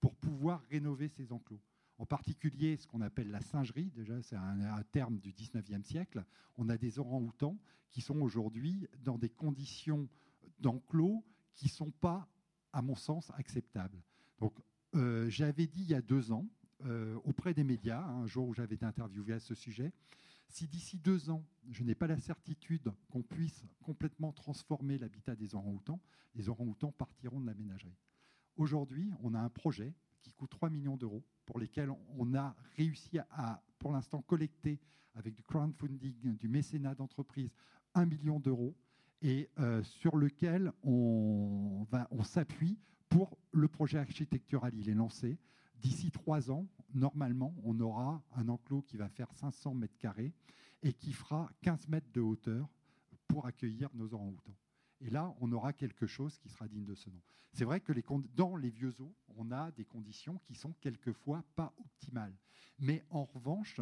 pour 0.00 0.16
pouvoir 0.16 0.62
rénover 0.70 1.08
ces 1.08 1.32
enclos. 1.32 1.60
En 2.00 2.06
particulier 2.06 2.78
ce 2.78 2.86
qu'on 2.86 3.02
appelle 3.02 3.30
la 3.30 3.42
singerie, 3.42 3.90
déjà 3.90 4.20
c'est 4.22 4.34
un, 4.36 4.82
terme 4.90 5.18
du 5.18 5.32
19e 5.32 5.82
siècle, 5.82 6.24
on 6.56 6.70
a 6.70 6.78
des 6.78 6.98
orangs-outans 6.98 7.58
qui 7.90 8.00
sont 8.00 8.22
aujourd'hui 8.22 8.88
dans 9.04 9.18
des 9.18 9.28
conditions 9.28 10.08
d'enclos 10.60 11.22
qui 11.54 11.66
ne 11.66 11.72
sont 11.72 11.90
pas, 11.90 12.26
à 12.72 12.80
mon 12.80 12.94
sens, 12.94 13.30
acceptables. 13.34 14.02
Donc 14.38 14.54
euh, 14.94 15.28
j'avais 15.28 15.66
dit 15.66 15.82
il 15.82 15.90
y 15.90 15.94
a 15.94 16.00
deux 16.00 16.32
ans, 16.32 16.48
euh, 16.86 17.18
auprès 17.24 17.52
des 17.52 17.64
médias, 17.64 18.02
un 18.02 18.26
jour 18.26 18.48
où 18.48 18.54
j'avais 18.54 18.76
été 18.76 18.86
interviewé 18.86 19.34
à 19.34 19.40
ce 19.40 19.54
sujet, 19.54 19.92
si 20.48 20.66
d'ici 20.66 20.96
deux 20.96 21.28
ans, 21.28 21.44
je 21.68 21.84
n'ai 21.84 21.94
pas 21.94 22.06
la 22.06 22.16
certitude 22.16 22.90
qu'on 23.10 23.22
puisse 23.22 23.62
complètement 23.82 24.32
transformer 24.32 24.96
l'habitat 24.96 25.36
des 25.36 25.54
orang-outans, 25.54 26.00
les 26.34 26.48
orang-outans 26.48 26.92
partiront 26.92 27.40
de 27.40 27.46
la 27.46 27.54
ménagerie. 27.54 27.98
Aujourd'hui, 28.56 29.12
on 29.22 29.34
a 29.34 29.38
un 29.38 29.50
projet 29.50 29.92
qui 30.22 30.32
coûte 30.32 30.50
3 30.50 30.70
millions 30.70 30.96
d'euros, 30.96 31.24
pour 31.46 31.58
lesquels 31.58 31.90
on 32.16 32.34
a 32.34 32.54
réussi 32.76 33.18
à, 33.30 33.62
pour 33.78 33.92
l'instant, 33.92 34.22
collecter 34.22 34.78
avec 35.14 35.34
du 35.34 35.42
crowdfunding, 35.42 36.36
du 36.36 36.48
mécénat 36.48 36.94
d'entreprise, 36.94 37.52
1 37.94 38.06
million 38.06 38.38
d'euros, 38.38 38.74
et 39.22 39.50
euh, 39.58 39.82
sur 39.82 40.16
lequel 40.16 40.72
on, 40.82 41.86
s'appuie 42.22 42.78
pour 43.08 43.38
le 43.52 43.68
projet 43.68 43.98
architectural. 43.98 44.72
Il 44.74 44.88
est 44.88 44.94
lancé. 44.94 45.38
D'ici 45.76 46.10
trois 46.10 46.50
ans, 46.50 46.66
normalement, 46.94 47.54
on 47.64 47.78
aura 47.80 48.22
un 48.36 48.48
enclos 48.48 48.82
qui 48.82 48.96
va 48.96 49.08
faire 49.08 49.32
500 49.32 49.74
mètres 49.74 49.96
carrés 49.98 50.32
et 50.82 50.92
qui 50.92 51.12
fera 51.12 51.50
15 51.62 51.88
mètres 51.88 52.10
de 52.12 52.20
hauteur 52.20 52.68
pour 53.26 53.46
accueillir 53.46 53.88
nos 53.94 54.12
orang-outans. 54.14 54.54
Et 55.00 55.10
là, 55.10 55.34
on 55.40 55.50
aura 55.52 55.72
quelque 55.72 56.06
chose 56.06 56.38
qui 56.38 56.48
sera 56.48 56.68
digne 56.68 56.84
de 56.84 56.94
ce 56.94 57.10
nom. 57.10 57.20
C'est 57.52 57.64
vrai 57.64 57.80
que 57.80 57.92
dans 58.34 58.56
les 58.56 58.70
vieux 58.70 58.90
zoos, 58.90 59.14
on 59.36 59.50
a 59.50 59.70
des 59.72 59.84
conditions 59.84 60.38
qui 60.44 60.54
sont 60.54 60.72
quelquefois 60.74 61.42
pas 61.56 61.74
optimales. 61.78 62.36
Mais 62.78 63.04
en 63.10 63.24
revanche, 63.24 63.80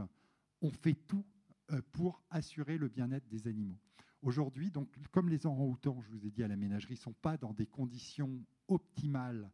on 0.62 0.70
fait 0.70 0.94
tout 0.94 1.26
euh, 1.70 1.82
pour 1.92 2.22
assurer 2.30 2.78
le 2.78 2.88
bien-être 2.88 3.28
des 3.28 3.46
animaux. 3.46 3.78
Aujourd'hui, 4.22 4.70
donc, 4.70 4.88
comme 5.10 5.28
les 5.28 5.46
orang-outans, 5.46 6.00
je 6.00 6.08
vous 6.10 6.26
ai 6.26 6.30
dit 6.30 6.42
à 6.42 6.48
la 6.48 6.56
ménagerie, 6.56 6.94
ne 6.94 6.98
sont 6.98 7.12
pas 7.12 7.36
dans 7.36 7.52
des 7.52 7.66
conditions 7.66 8.42
optimales 8.66 9.50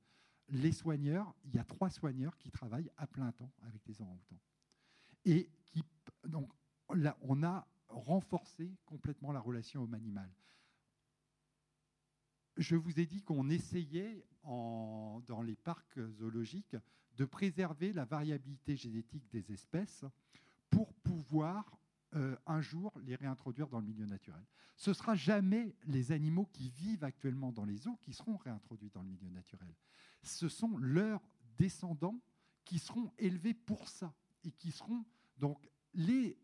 les 0.48 0.72
soigneurs, 0.72 1.34
il 1.44 1.54
y 1.54 1.58
a 1.58 1.64
trois 1.64 1.90
soigneurs 1.90 2.36
qui 2.38 2.50
travaillent 2.50 2.90
à 2.96 3.06
plein 3.06 3.32
temps 3.32 3.52
avec 3.62 3.86
les 3.86 4.00
orang-outans. 4.00 4.40
Et 5.24 5.50
qui, 5.66 5.82
donc, 6.26 6.50
là, 6.94 7.16
on 7.22 7.42
a 7.42 7.66
renforcé 7.88 8.76
complètement 8.84 9.32
la 9.32 9.40
relation 9.40 9.82
homme-animal. 9.82 10.30
Je 12.56 12.76
vous 12.76 13.00
ai 13.00 13.06
dit 13.06 13.22
qu'on 13.22 13.48
essayait 13.50 14.24
dans 14.44 15.42
les 15.44 15.56
parcs 15.56 15.98
zoologiques 16.10 16.76
de 17.16 17.24
préserver 17.24 17.92
la 17.92 18.04
variabilité 18.04 18.76
génétique 18.76 19.28
des 19.30 19.52
espèces 19.52 20.04
pour 20.70 20.92
pouvoir 20.94 21.78
euh, 22.14 22.36
un 22.46 22.60
jour 22.60 22.92
les 23.04 23.16
réintroduire 23.16 23.68
dans 23.68 23.80
le 23.80 23.86
milieu 23.86 24.06
naturel. 24.06 24.44
Ce 24.76 24.90
ne 24.90 24.94
sera 24.94 25.14
jamais 25.14 25.74
les 25.84 26.12
animaux 26.12 26.46
qui 26.52 26.68
vivent 26.68 27.04
actuellement 27.04 27.52
dans 27.52 27.64
les 27.64 27.88
eaux 27.88 27.96
qui 28.02 28.12
seront 28.12 28.36
réintroduits 28.36 28.90
dans 28.90 29.02
le 29.02 29.08
milieu 29.08 29.30
naturel. 29.30 29.74
Ce 30.22 30.48
sont 30.48 30.76
leurs 30.78 31.22
descendants 31.56 32.20
qui 32.64 32.78
seront 32.78 33.10
élevés 33.18 33.54
pour 33.54 33.88
ça 33.88 34.14
et 34.44 34.50
qui 34.52 34.72
seront 34.72 35.04
donc 35.38 35.58
les 35.94 36.38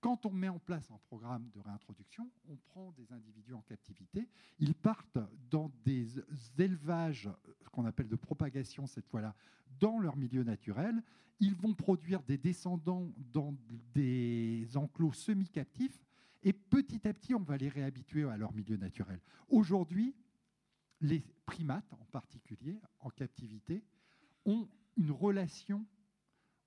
quand 0.00 0.26
on 0.26 0.30
met 0.30 0.48
en 0.48 0.58
place 0.58 0.90
un 0.90 0.98
programme 0.98 1.48
de 1.54 1.60
réintroduction, 1.60 2.30
on 2.48 2.56
prend 2.56 2.92
des 2.92 3.12
individus 3.12 3.54
en 3.54 3.62
captivité, 3.62 4.28
ils 4.58 4.74
partent 4.74 5.18
dans 5.50 5.70
des 5.84 6.18
élevages 6.58 7.30
qu'on 7.72 7.84
appelle 7.86 8.08
de 8.08 8.16
propagation 8.16 8.86
cette 8.86 9.06
fois-là, 9.06 9.34
dans 9.78 9.98
leur 9.98 10.16
milieu 10.16 10.42
naturel, 10.42 11.02
ils 11.38 11.54
vont 11.54 11.74
produire 11.74 12.22
des 12.22 12.38
descendants 12.38 13.12
dans 13.32 13.54
des 13.94 14.66
enclos 14.76 15.12
semi-captifs, 15.12 16.04
et 16.42 16.52
petit 16.52 17.06
à 17.06 17.12
petit, 17.12 17.34
on 17.34 17.42
va 17.42 17.56
les 17.56 17.68
réhabituer 17.68 18.24
à 18.24 18.36
leur 18.36 18.52
milieu 18.52 18.76
naturel. 18.76 19.20
Aujourd'hui, 19.48 20.14
les 21.00 21.24
primates 21.44 21.92
en 21.92 22.04
particulier, 22.06 22.78
en 23.00 23.10
captivité, 23.10 23.84
ont 24.46 24.68
une 24.96 25.10
relation 25.10 25.86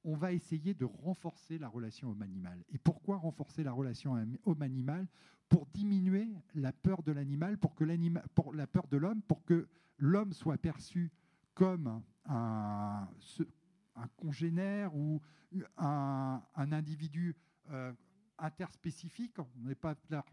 on 0.03 0.15
va 0.15 0.33
essayer 0.33 0.73
de 0.73 0.85
renforcer 0.85 1.57
la 1.57 1.67
relation 1.67 2.11
homme-animal. 2.11 2.63
Et 2.69 2.77
pourquoi 2.77 3.17
renforcer 3.17 3.63
la 3.63 3.71
relation 3.71 4.15
homme-animal 4.45 5.07
Pour 5.49 5.65
diminuer 5.67 6.29
la 6.55 6.73
peur 6.73 7.03
de 7.03 7.11
l'animal, 7.11 7.57
pour 7.57 7.75
que 7.75 7.85
pour 8.33 8.53
la 8.53 8.67
peur 8.67 8.87
de 8.87 8.97
l'homme, 8.97 9.21
pour 9.21 9.43
que 9.45 9.67
l'homme 9.97 10.33
soit 10.33 10.57
perçu 10.57 11.11
comme 11.53 12.01
un, 12.25 13.07
congénère 14.17 14.95
ou 14.95 15.21
un, 15.77 16.41
individu 16.55 17.35
euh, 17.69 17.93
interspécifique. 18.37 19.37
On 19.39 19.47
ne 19.59 19.73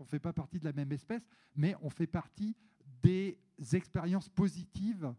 fait 0.04 0.18
pas 0.18 0.32
partie 0.32 0.58
de 0.58 0.64
la 0.64 0.72
même 0.72 0.92
espèce, 0.92 1.26
mais 1.54 1.76
on 1.82 1.90
fait 1.90 2.06
partie 2.06 2.56
des 3.02 3.38
expériences 3.72 4.28
positives 4.28 5.14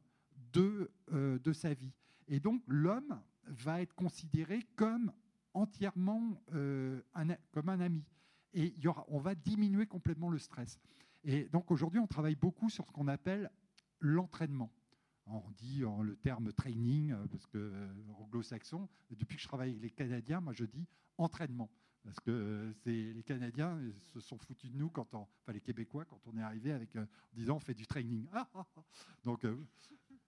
de, 0.51 0.91
euh, 1.13 1.39
de 1.39 1.53
sa 1.53 1.73
vie. 1.73 1.93
Et 2.27 2.39
donc 2.39 2.61
l'homme 2.67 3.21
va 3.45 3.81
être 3.81 3.93
considéré 3.93 4.61
comme 4.75 5.11
entièrement 5.53 6.41
euh, 6.53 7.01
un, 7.13 7.27
comme 7.51 7.69
un 7.69 7.79
ami. 7.79 8.03
Et 8.53 8.73
il 8.77 8.83
y 8.83 8.87
aura, 8.87 9.05
on 9.07 9.19
va 9.19 9.35
diminuer 9.35 9.85
complètement 9.85 10.29
le 10.29 10.39
stress. 10.39 10.79
Et 11.23 11.45
donc 11.45 11.71
aujourd'hui, 11.71 11.99
on 11.99 12.07
travaille 12.07 12.35
beaucoup 12.35 12.69
sur 12.69 12.85
ce 12.85 12.91
qu'on 12.91 13.07
appelle 13.07 13.51
l'entraînement. 13.99 14.71
On 15.27 15.43
dit 15.51 15.85
en 15.85 16.01
le 16.01 16.15
terme 16.17 16.51
training, 16.51 17.11
euh, 17.11 17.27
parce 17.27 17.45
que 17.45 17.57
euh, 17.57 17.93
anglo-saxon, 18.19 18.89
depuis 19.11 19.37
que 19.37 19.41
je 19.43 19.47
travaille 19.47 19.71
avec 19.71 19.83
les 19.83 19.91
Canadiens, 19.91 20.41
moi 20.41 20.53
je 20.53 20.65
dis 20.65 20.87
entraînement. 21.17 21.69
Parce 22.03 22.19
que 22.19 22.73
c'est 22.83 23.13
les 23.13 23.23
Canadiens 23.23 23.79
se 24.13 24.19
sont 24.19 24.37
foutus 24.39 24.71
de 24.71 24.77
nous, 24.77 24.89
quand 24.89 25.13
on, 25.13 25.19
enfin 25.19 25.53
les 25.53 25.61
Québécois, 25.61 26.03
quand 26.05 26.19
on 26.25 26.35
est 26.35 26.41
arrivé 26.41 26.71
avec, 26.71 26.95
en 26.95 27.05
disant 27.33 27.57
on 27.57 27.59
fait 27.59 27.75
du 27.75 27.85
training. 27.85 28.27
Donc 29.23 29.45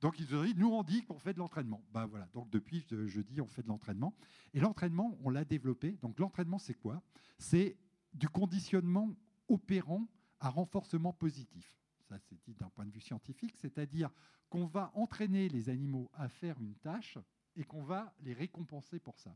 donc 0.04 0.20
ils 0.20 0.36
ont 0.36 0.44
dit, 0.44 0.54
nous 0.58 0.68
on 0.68 0.84
dit 0.84 1.02
qu'on 1.06 1.18
fait 1.18 1.34
de 1.34 1.40
l'entraînement. 1.40 1.82
Ben 1.94 2.06
voilà, 2.08 2.28
donc 2.34 2.50
depuis 2.50 2.86
je, 2.92 3.22
dis 3.22 3.40
on 3.40 3.48
fait 3.48 3.64
de 3.64 3.70
l'entraînement. 3.70 4.14
Et 4.54 4.60
l'entraînement, 4.60 5.18
on 5.24 5.30
l'a 5.30 5.46
développé. 5.46 5.98
Donc 6.02 6.20
l'entraînement, 6.20 6.60
c'est 6.60 6.74
quoi? 6.74 7.02
C'est 7.38 7.78
du 8.14 8.28
conditionnement 8.28 9.16
opérant 9.48 10.06
à 10.42 10.50
renforcement 10.50 11.14
positif. 11.14 11.80
Ça, 12.10 12.20
c'est 12.20 12.38
dit 12.44 12.54
d'un 12.54 12.68
point 12.68 12.86
de 12.86 12.92
vue 12.92 13.00
scientifique, 13.00 13.56
c'est-à-dire 13.56 14.10
qu'on 14.50 14.66
va 14.66 14.92
entraîner 14.94 15.48
les 15.48 15.70
animaux 15.70 16.12
à 16.16 16.28
faire 16.28 16.60
une 16.60 16.76
tâche 16.76 17.18
et 17.56 17.64
qu'on 17.64 17.84
va 17.84 18.14
les 18.20 18.34
récompenser 18.34 19.00
pour 19.00 19.18
ça. 19.20 19.34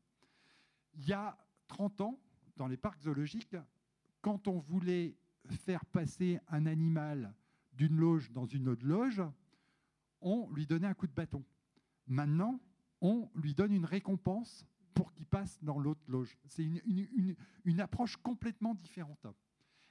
Il 0.96 1.08
y 1.08 1.14
a 1.14 1.38
30 1.70 2.02
ans, 2.02 2.20
dans 2.58 2.68
les 2.68 2.76
parcs 2.76 3.00
zoologiques, 3.00 3.56
quand 4.20 4.50
on 4.50 4.60
voulait 4.60 5.16
faire 5.50 5.86
passer 5.86 6.42
un 6.50 6.66
animal 6.66 7.34
d'une 7.72 7.96
loge 7.96 8.34
dans 8.34 8.46
une 8.46 8.68
autre 8.68 8.86
loge, 8.86 9.24
on 10.28 10.50
lui 10.52 10.66
donnait 10.66 10.88
un 10.88 10.94
coup 10.94 11.08
de 11.08 11.14
bâton. 11.14 11.44
Maintenant, 12.06 12.60
on 13.02 13.30
lui 13.36 13.54
donne 13.54 13.72
une 13.72 13.86
récompense 13.86 14.66
pour 14.94 15.14
qu'il 15.14 15.26
passe 15.26 15.64
dans 15.64 15.80
l'autre 15.80 16.02
loge. 16.08 16.36
C'est 16.48 16.64
une, 16.64 17.80
approche 17.80 18.18
complètement 18.18 18.76
différente. 18.76 19.26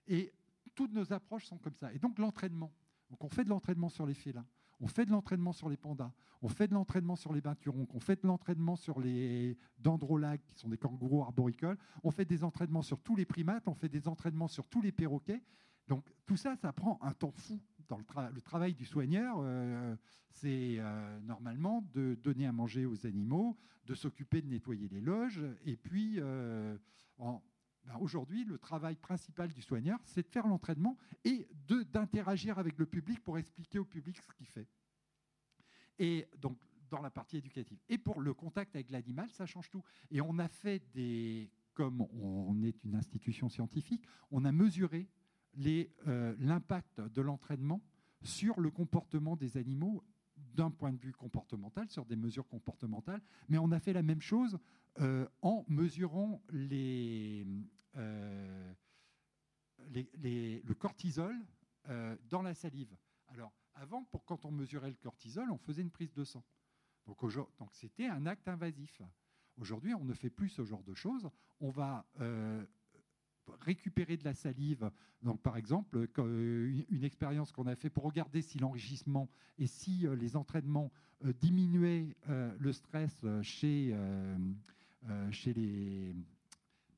Et 0.07 0.33
toutes 0.75 0.93
nos 0.93 1.13
approches 1.13 1.47
sont 1.47 1.59
comme 1.59 1.75
ça. 1.75 1.93
Et 1.93 1.99
donc 1.99 2.19
l'entraînement. 2.19 2.73
Donc 3.09 3.23
on 3.25 3.29
fait 3.29 3.45
de 3.45 3.49
l'entraînement 3.49 3.89
sur 3.89 4.05
les 4.05 4.15
félins, 4.15 4.47
on 4.81 4.89
fait 4.89 5.07
de 5.07 5.13
l'entraînement 5.13 5.53
sur 5.53 5.69
les 5.69 5.77
pandas, 5.77 6.13
on 6.43 6.49
fait 6.49 6.67
de 6.67 6.75
l'entraînement 6.75 7.15
sur 7.15 7.33
les 7.33 7.41
binturons, 7.41 7.87
on 7.95 8.01
fait 8.01 8.21
de 8.21 8.27
l'entraînement 8.27 8.75
sur 8.75 8.99
les 8.99 9.57
dendrolagues, 9.79 10.43
qui 10.45 10.59
sont 10.59 10.69
des 10.69 10.77
kangourous 10.77 11.23
arboricoles, 11.23 11.79
on 12.03 12.11
fait 12.11 12.25
des 12.25 12.43
entraînements 12.43 12.83
sur 12.83 13.01
tous 13.01 13.15
les 13.15 13.25
primates, 13.25 13.69
on 13.69 13.75
fait 13.75 13.89
des 13.89 14.09
entraînements 14.09 14.49
sur 14.49 14.67
tous 14.67 14.83
les 14.83 14.91
perroquets. 14.91 15.41
Donc 15.87 16.05
tout 16.27 16.37
ça, 16.37 16.57
ça 16.57 16.73
prend 16.73 16.99
un 17.01 17.13
temps 17.13 17.31
fou 17.31 17.61
dans 17.89 17.99
le, 17.99 18.41
travail 18.41 18.75
du 18.75 18.85
soigneur, 18.85 19.37
euh, 19.41 19.97
c'est 20.31 20.77
euh, 20.79 21.21
normalement 21.21 21.83
de 21.95 22.15
donner 22.15 22.47
à 22.47 22.53
manger 22.53 22.87
aux 22.87 23.07
animaux, 23.07 23.57
de 23.85 23.95
s'occuper 23.95 24.43
de 24.43 24.49
nettoyer 24.49 24.89
les 24.89 25.01
loges. 25.01 25.45
Et 25.65 25.77
puis, 25.77 26.17
euh, 26.19 26.77
ben, 27.19 27.97
aujourd'hui, 28.01 28.45
le 28.45 28.59
travail 28.59 28.97
principal 28.97 29.53
du 29.53 29.63
soigneur, 29.63 29.99
c'est 30.05 30.23
de 30.23 30.29
faire 30.29 30.47
l'entraînement 30.47 30.97
et 31.25 31.49
d'interagir 31.93 32.59
avec 32.59 32.79
le 32.79 32.87
public 32.87 33.23
pour 33.23 33.39
expliquer 33.39 33.79
au 33.79 33.85
public 33.85 34.19
ce 34.21 34.33
qu'il 34.35 34.47
fait. 34.47 34.69
Et 35.99 36.27
donc, 36.39 36.59
dans 36.91 37.01
la 37.01 37.11
partie 37.11 37.37
éducative. 37.39 37.79
Et 37.89 37.99
pour 37.99 38.21
le 38.21 38.33
contact 38.33 38.77
avec 38.77 38.91
l'animal, 38.91 39.31
ça 39.31 39.45
change 39.45 39.69
tout. 39.71 39.83
Et 40.11 40.21
on 40.21 40.39
a 40.39 40.47
fait 40.47 40.83
des, 40.95 41.51
comme 41.75 42.01
on 42.01 42.63
est 42.63 42.85
une 42.85 42.95
institution 42.95 43.49
scientifique, 43.49 44.07
on 44.31 44.45
a 44.45 44.53
mesuré 44.53 45.09
euh, 45.59 46.35
l'impact 46.39 47.01
de 47.01 47.23
l'entraînement 47.23 47.81
sur 48.23 48.61
le 48.61 48.71
comportement 48.71 49.37
des 49.37 49.57
animaux 49.57 50.05
d'un 50.37 50.71
point 50.71 50.93
de 50.93 50.99
vue 50.99 51.13
comportemental, 51.13 51.89
sur 51.89 52.05
des 52.05 52.17
mesures 52.17 52.47
comportementales, 52.47 53.23
mais 53.49 53.59
on 53.59 53.73
a 53.73 53.81
fait 53.81 53.93
la 53.93 54.03
même 54.03 54.21
chose 54.21 54.59
euh, 55.01 55.27
en 55.43 55.65
mesurant 55.69 56.43
euh, 56.53 57.45
le 59.79 60.73
cortisol 60.75 61.35
dans 62.29 62.43
la 62.43 62.53
salive. 62.55 62.97
Alors, 63.29 63.53
avant, 63.75 64.05
pour, 64.05 64.25
quand 64.25 64.45
on 64.45 64.51
mesurait 64.51 64.91
le 64.91 64.97
cortisol, 64.97 65.51
on 65.51 65.59
faisait 65.59 65.83
une 65.83 65.91
prise 65.91 66.13
de 66.13 66.25
sang. 66.25 66.45
Donc 67.07 67.23
c'était 67.73 68.09
un 68.09 68.27
acte 68.27 68.49
invasif. 68.49 69.01
Aujourd'hui, 69.57 69.95
on 69.95 70.05
ne 70.05 70.13
fait 70.13 70.31
plus 70.31 70.49
ce 70.49 70.65
genre 70.65 70.83
de 70.83 70.95
choses. 70.95 71.31
On 71.61 71.71
va 71.71 72.05
récupérer 73.61 74.17
de 74.17 74.25
la 74.25 74.35
salive. 74.35 74.91
Donc, 75.23 75.41
par 75.41 75.57
exemple, 75.57 76.09
une 76.19 77.05
expérience 77.05 77.53
qu'on 77.53 77.67
a 77.67 77.77
fait 77.77 77.91
pour 77.91 78.05
regarder 78.05 78.43
si 78.43 78.59
l'enrichissement 78.59 79.29
et 79.59 79.67
si 79.67 80.07
les 80.19 80.37
entraînements 80.37 80.91
diminuaient 81.41 82.17
le 82.27 82.73
stress 82.73 83.25
chez, 83.43 83.97
chez 85.31 85.55
les, 85.55 86.15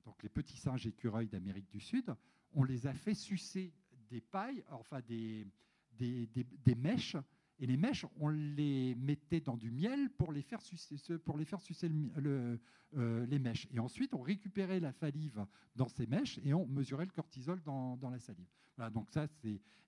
donc 0.05 0.23
les 0.23 0.29
petits 0.29 0.57
singes 0.57 0.87
écureuils 0.87 1.29
d'Amérique 1.29 1.71
du 1.71 1.81
Sud, 1.81 2.15
on 2.55 2.65
les 2.65 2.87
a 2.87 2.95
fait 2.95 3.15
sucer 3.15 3.73
des 4.11 4.21
pailles, 4.21 4.65
enfin 4.71 5.01
des, 5.07 5.47
des, 5.99 6.29
des, 6.65 6.75
mèches, 6.75 7.17
et 7.61 7.67
les 7.67 7.77
mèches, 7.77 8.07
on 8.21 8.29
les 8.29 8.95
mettait 8.95 9.41
dans 9.41 9.57
du 9.57 9.71
miel 9.71 10.11
pour 10.11 10.33
les 10.33 10.43
faire 10.43 10.63
sucer, 10.63 11.19
pour 11.19 11.37
les, 11.37 11.45
faire 11.45 11.61
sucer 11.61 11.91
euh, 12.17 13.27
les 13.27 13.39
mèches. 13.39 13.67
Et 13.73 13.81
ensuite, 13.81 14.15
on 14.15 14.21
récupérait 14.21 14.81
la 14.81 14.93
salive 14.93 15.45
dans 15.75 15.89
ces 15.89 16.07
mèches 16.07 16.39
et 16.45 16.55
on 16.55 16.67
mesurait 16.67 17.07
le 17.07 17.13
cortisol 17.13 17.61
dans, 17.63 17.99
la 18.11 18.19
salive. 18.21 18.49
Voilà, 18.77 18.91
donc 18.91 19.11
ça. 19.11 19.27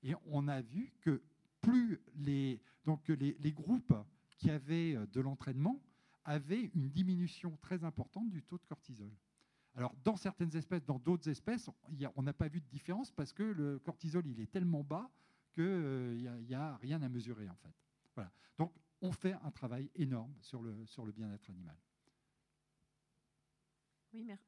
Et 0.02 0.14
on 0.26 0.48
a 0.48 0.60
vu 0.62 0.92
que 1.00 1.22
plus 1.60 2.00
les, 2.16 2.60
donc 2.84 3.06
les, 3.08 3.36
les 3.38 3.52
groupes 3.52 3.94
qui 4.30 4.50
avaient 4.50 4.96
de 5.12 5.20
l'entraînement 5.20 5.80
avaient 6.24 6.70
une 6.74 6.88
diminution 6.90 7.56
très 7.60 7.84
importante 7.84 8.30
du 8.30 8.42
taux 8.42 8.58
de 8.58 8.66
cortisol. 8.66 9.10
Alors, 9.76 9.94
dans 10.04 10.16
certaines 10.16 10.54
espèces, 10.56 10.84
dans 10.84 10.98
d'autres 10.98 11.28
espèces, 11.28 11.70
on 12.16 12.22
n'a 12.22 12.32
pas 12.32 12.48
vu 12.48 12.60
de 12.60 12.66
différence 12.66 13.10
parce 13.12 13.32
que 13.32 13.42
le 13.42 13.78
cortisol, 13.78 14.26
il 14.26 14.40
est 14.40 14.50
tellement 14.50 14.82
bas 14.82 15.08
qu'il 15.52 15.62
euh, 15.62 16.40
n'y 16.42 16.54
a, 16.54 16.76
rien 16.76 17.02
à 17.02 17.08
mesurer, 17.08 17.48
en 17.48 17.56
fait. 17.56 17.74
Voilà. 18.14 18.32
Donc, 18.58 18.72
on 19.00 19.12
fait 19.12 19.34
un 19.42 19.50
travail 19.50 19.90
énorme 19.94 20.34
sur 20.40 20.62
le, 20.62 20.86
sur 20.86 21.04
le 21.04 21.12
bien-être 21.12 21.48
animal. 21.50 21.76
Oui, 24.12 24.24
merci. 24.24 24.44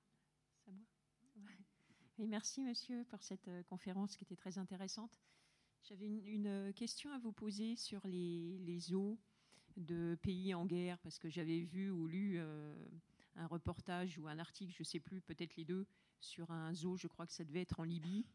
Merci, 2.19 2.63
monsieur, 2.63 3.05
pour 3.05 3.23
cette 3.23 3.49
euh, 3.49 3.63
conférence 3.65 4.17
qui 4.17 4.25
était 4.25 4.37
très 4.37 4.59
intéressante. 4.59 5.21
J'avais 5.83 6.07
une, 6.07 6.47
euh, 6.47 6.73
question 6.73 7.11
à 7.11 7.19
vous 7.19 7.33
poser 7.33 7.75
sur 7.75 8.07
les, 8.07 8.59
les, 8.61 8.95
eaux 8.95 9.19
de 9.77 10.17
pays 10.23 10.55
en 10.55 10.67
guerre, 10.67 10.99
parce 10.99 11.19
que 11.19 11.29
j'avais 11.29 11.61
vu 11.61 11.91
ou 11.91 12.07
lu 12.07 12.39
un 12.39 13.47
reportage 13.47 14.19
ou 14.19 14.29
un 14.29 14.39
article, 14.39 14.73
je 14.73 14.83
ne 14.83 14.85
sais 14.85 15.01
plus, 15.01 15.23
peut-être 15.23 15.57
les 15.57 15.65
deux, 15.65 15.87
sur 16.21 16.51
un 16.51 16.73
zoo, 16.75 16.97
je 16.97 17.09
crois 17.09 17.27
que 17.27 17.33
ça 17.33 17.45
devait 17.45 17.63
être 17.63 17.81
en 17.81 17.85
Libye. 17.85 18.27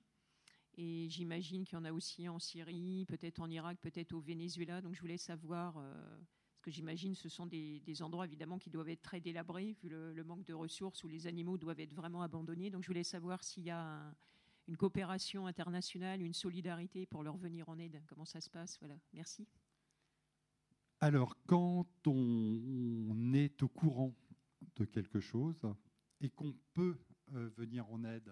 Et 0.78 1.10
j'imagine 1.10 1.66
qu'il 1.66 1.76
y 1.76 1.82
en 1.82 1.86
a 1.86 1.92
aussi 1.92 2.30
en 2.30 2.38
Syrie, 2.38 3.06
peut-être 3.08 3.40
en 3.40 3.50
Irak, 3.50 3.80
peut-être 3.82 4.14
au 4.14 4.20
Venezuela. 4.20 4.80
Donc 4.80 4.94
je 4.94 5.02
voulais 5.02 5.18
savoir, 5.18 5.78
euh, 5.78 5.92
parce 6.52 6.62
que 6.62 6.70
j'imagine 6.70 7.16
ce 7.16 7.30
sont 7.30 7.48
des, 7.48 8.02
endroits 8.02 8.26
évidemment 8.26 8.60
qui 8.60 8.70
doivent 8.70 8.90
être 8.90 9.02
très 9.02 9.20
délabrés, 9.20 9.76
vu 9.82 9.90
le, 9.90 10.24
manque 10.24 10.46
de 10.46 10.54
ressources, 10.54 11.04
où 11.04 11.08
les 11.08 11.26
animaux 11.26 11.58
doivent 11.58 11.80
être 11.80 11.96
vraiment 11.96 12.22
abandonnés. 12.22 12.70
Donc 12.70 12.84
je 12.84 12.88
voulais 12.88 13.04
savoir 13.04 13.44
s'il 13.44 13.64
y 13.64 13.72
a 13.72 14.14
une 14.68 14.78
coopération 14.78 15.48
internationale, 15.48 16.22
une 16.22 16.34
solidarité 16.34 17.08
pour 17.08 17.24
leur 17.24 17.38
venir 17.38 17.68
en 17.70 17.80
aide. 17.80 18.04
Comment 18.06 18.26
ça 18.26 18.40
se 18.40 18.50
passe? 18.50 18.78
Voilà, 18.80 19.00
merci. 19.14 19.48
Alors, 21.00 21.36
quand 21.48 21.88
on 22.06 23.34
est 23.34 23.64
au 23.64 23.68
courant 23.68 24.16
de 24.76 24.86
quelque 24.86 25.20
chose 25.20 25.62
et 26.22 26.30
qu'on 26.30 26.56
peut 26.74 27.00
euh, 27.34 27.50
venir 27.58 27.90
en 27.92 28.04
aide 28.04 28.32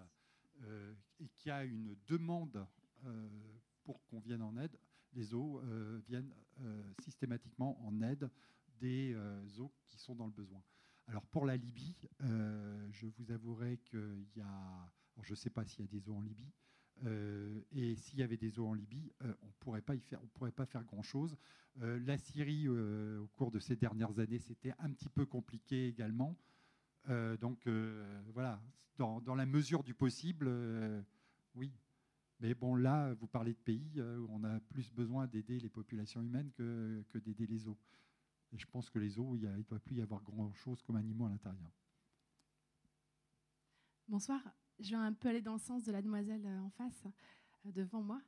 et 1.20 1.28
qu'il 1.28 1.48
y 1.48 1.52
a 1.52 1.64
une 1.64 1.96
demande 2.06 2.66
euh, 3.04 3.28
pour 3.84 4.04
qu'on 4.06 4.20
vienne 4.20 4.42
en 4.42 4.56
aide, 4.56 4.76
les 5.12 5.34
eaux 5.34 5.62
viennent 6.06 6.34
systématiquement 7.02 7.80
en 7.86 8.02
aide 8.02 8.28
des 8.80 9.16
eaux 9.58 9.72
qui 9.86 9.98
sont 9.98 10.14
dans 10.14 10.26
le 10.26 10.32
besoin. 10.32 10.62
Alors 11.06 11.24
pour 11.26 11.46
la 11.46 11.56
Libye, 11.56 11.96
je 12.20 13.06
vous 13.06 13.30
avouerai 13.30 13.78
qu'il 13.78 14.26
y 14.34 14.40
a, 14.40 14.92
je 15.22 15.30
ne 15.30 15.36
sais 15.36 15.48
pas 15.48 15.64
s'il 15.64 15.86
y 15.86 15.88
a 15.88 15.90
des 15.90 16.08
eaux 16.08 16.16
en 16.16 16.20
Libye, 16.20 16.52
et 17.70 17.94
s'il 17.94 18.18
y 18.18 18.22
avait 18.22 18.36
des 18.36 18.58
eaux 18.58 18.66
en 18.66 18.74
Libye, 18.74 19.10
on 19.22 19.52
pourrait 19.60 19.80
pas 19.80 19.94
y 19.94 20.00
faire, 20.00 20.20
on 20.22 20.26
pourrait 20.26 20.52
pas 20.52 20.66
faire 20.66 20.84
grand 20.84 21.02
chose. 21.02 21.36
la 21.76 22.18
Syrie, 22.18 22.68
au 22.68 23.28
cours 23.36 23.52
de 23.52 23.60
ces 23.60 23.76
dernières 23.76 24.18
années, 24.18 24.40
c'était 24.40 24.74
un 24.80 24.90
petit 24.90 25.08
peu 25.08 25.24
compliqué 25.24 25.86
également. 25.86 26.36
Euh, 27.08 27.36
donc 27.36 27.66
euh, 27.66 28.22
voilà, 28.32 28.60
dans, 28.98 29.34
la 29.34 29.46
mesure 29.46 29.82
du 29.82 29.94
possible, 29.94 30.46
euh, 30.48 31.02
oui. 31.54 31.72
Mais 32.40 32.54
bon, 32.54 32.74
là, 32.74 33.14
vous 33.14 33.26
parlez 33.26 33.54
de 33.54 33.58
pays 33.58 33.98
où 33.98 34.28
on 34.30 34.44
a 34.44 34.60
plus 34.60 34.92
besoin 34.92 35.26
d'aider 35.26 35.58
les 35.58 35.70
populations 35.70 36.20
humaines 36.20 36.50
que, 36.52 37.02
d'aider 37.14 37.46
les 37.46 37.66
eaux. 37.66 37.78
Et 38.52 38.58
je 38.58 38.66
pense 38.66 38.90
que 38.90 38.98
les 38.98 39.18
eaux, 39.18 39.34
il 39.36 39.48
ne 39.48 39.62
doit 39.62 39.78
plus 39.78 39.96
y 39.96 40.02
avoir 40.02 40.22
grand-chose 40.22 40.82
comme 40.82 40.96
animaux 40.96 41.26
à 41.26 41.30
l'intérieur. 41.30 41.70
Bonsoir. 44.06 44.42
Je 44.78 44.90
vais 44.90 44.96
un 44.96 45.14
peu 45.14 45.30
aller 45.30 45.40
dans 45.40 45.54
le 45.54 45.58
sens 45.58 45.84
de 45.84 45.92
la 45.92 46.02
demoiselle 46.02 46.46
en 46.62 46.68
face, 46.68 47.06
devant 47.64 48.02
moi. 48.02 48.20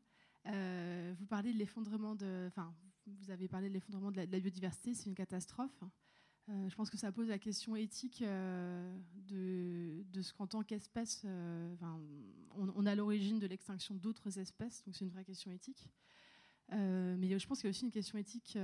vous 0.47 1.27
parlez 1.27 1.53
de 1.53 1.59
l'effondrement 1.59 2.15
de, 2.15 2.47
enfin, 2.49 2.75
vous 3.07 3.31
avez 3.31 3.47
parlé 3.47 3.69
de 3.69 3.75
l'effondrement 3.75 4.11
de, 4.11 4.17
la 4.17 4.27
biodiversité, 4.27 4.95
c'est 4.95 5.11
une 5.11 5.15
catastrophe. 5.15 5.85
Euh, 6.51 6.69
je 6.69 6.75
pense 6.77 6.89
que 6.89 6.97
ça 6.97 7.13
pose 7.13 7.29
la 7.29 7.39
question 7.39 7.77
éthique 7.77 8.23
euh, 8.23 8.99
de, 9.27 10.23
ce 10.23 10.33
qu'en 10.33 10.47
tant 10.47 10.63
qu'espèce, 10.63 11.23
euh, 11.27 11.75
on, 12.57 12.87
a 12.87 12.95
l'origine 12.95 13.39
de 13.39 13.47
l'extinction 13.47 13.95
d'autres 13.95 14.39
espèces, 14.39 14.83
donc 14.85 14.97
c'est 14.97 15.05
une 15.05 15.11
vraie 15.11 15.25
question 15.25 15.51
éthique. 15.51 15.91
mais 16.71 17.39
je 17.39 17.47
pense 17.47 17.59
qu'il 17.59 17.67
y 17.67 17.69
a 17.69 17.71
aussi 17.71 17.85
une 17.85 17.91
question 17.91 18.19
éthique 18.19 18.59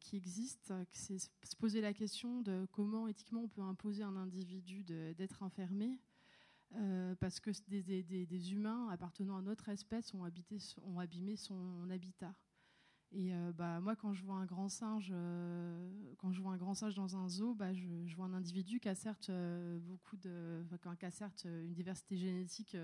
qui 0.00 0.16
existe, 0.16 0.72
c'est 0.92 1.18
se 1.18 1.56
poser 1.56 1.80
la 1.80 1.94
question 1.94 2.40
de 2.42 2.66
comment 2.72 3.06
éthiquement 3.06 3.42
on 3.44 3.48
peut 3.48 3.62
imposer 3.62 4.02
à 4.02 4.08
un 4.08 4.16
individu 4.16 4.82
d'être 4.82 5.42
enfermé, 5.42 5.98
parce 7.20 7.38
que 7.38 7.50
des, 7.68 8.52
humains 8.52 8.88
appartenant 8.90 9.36
à 9.36 9.42
notre 9.42 9.68
espèce 9.68 10.12
ont, 10.12 10.24
habité, 10.24 10.58
ont 10.82 10.98
abîmé 10.98 11.36
son 11.36 11.88
habitat. 11.88 12.34
Et 13.12 13.32
euh, 13.32 13.52
bah, 13.52 13.80
moi, 13.80 13.94
quand 13.94 14.12
je 14.12 14.22
vois 14.22 14.36
un 14.36 14.46
grand 14.46 14.68
singe, 14.68 15.10
euh, 15.14 15.90
quand 16.18 16.32
je 16.32 16.40
vois 16.40 16.52
un 16.52 16.56
grand 16.56 16.74
singe 16.74 16.94
dans 16.94 17.16
un 17.16 17.28
zoo, 17.28 17.54
bah, 17.54 17.72
je, 17.72 18.16
vois 18.16 18.26
un 18.26 18.34
individu 18.34 18.80
qui 18.80 18.88
a 18.88 18.94
certes 18.94 19.30
euh, 19.30 19.78
beaucoup 19.78 20.16
de, 20.16 20.64
qui 20.98 21.06
a 21.06 21.10
certes 21.10 21.44
une 21.44 21.72
diversité 21.72 22.16
génétique 22.16 22.76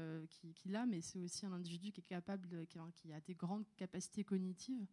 qu'il 0.55 0.77
a, 0.77 0.87
mais 0.87 1.01
c'est 1.01 1.19
aussi 1.19 1.45
un 1.45 1.53
individu 1.53 1.91
qui 1.93 2.01
est 2.01 2.05
capable, 2.05 2.67
qui, 2.67 2.79
a 3.13 3.21
des 3.21 3.35
grandes 3.35 3.67
capacités 3.77 4.25
cognitives. 4.25 4.87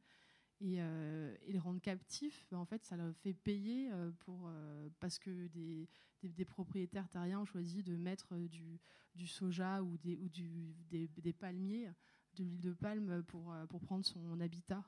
Et, 0.61 0.77
le 0.77 1.60
rendre 1.60 1.80
captif, 1.80 2.45
bah, 2.51 2.57
en 2.57 2.65
fait, 2.65 2.84
ça 2.84 2.97
le 2.97 3.14
fait 3.14 3.34
payer 3.34 3.91
pour 4.19 4.51
parce 4.99 5.19
que 5.19 5.47
des, 5.47 6.45
propriétaires 6.45 7.07
terriens 7.07 7.41
ont 7.41 7.45
choisi 7.45 7.84
de 7.84 7.95
mettre 7.95 8.35
du, 8.35 9.27
soja 9.27 9.84
ou 9.84 9.97
des, 9.99 10.18
ou 10.18 10.27
du, 10.27 10.76
des 10.89 11.34
palmiers, 11.34 11.89
de 12.34 12.43
l'huile 12.43 12.61
de 12.61 12.73
palme 12.73 13.23
pour, 13.23 13.56
pour 13.69 13.80
prendre 13.80 14.06
son 14.06 14.39
habitat. 14.41 14.84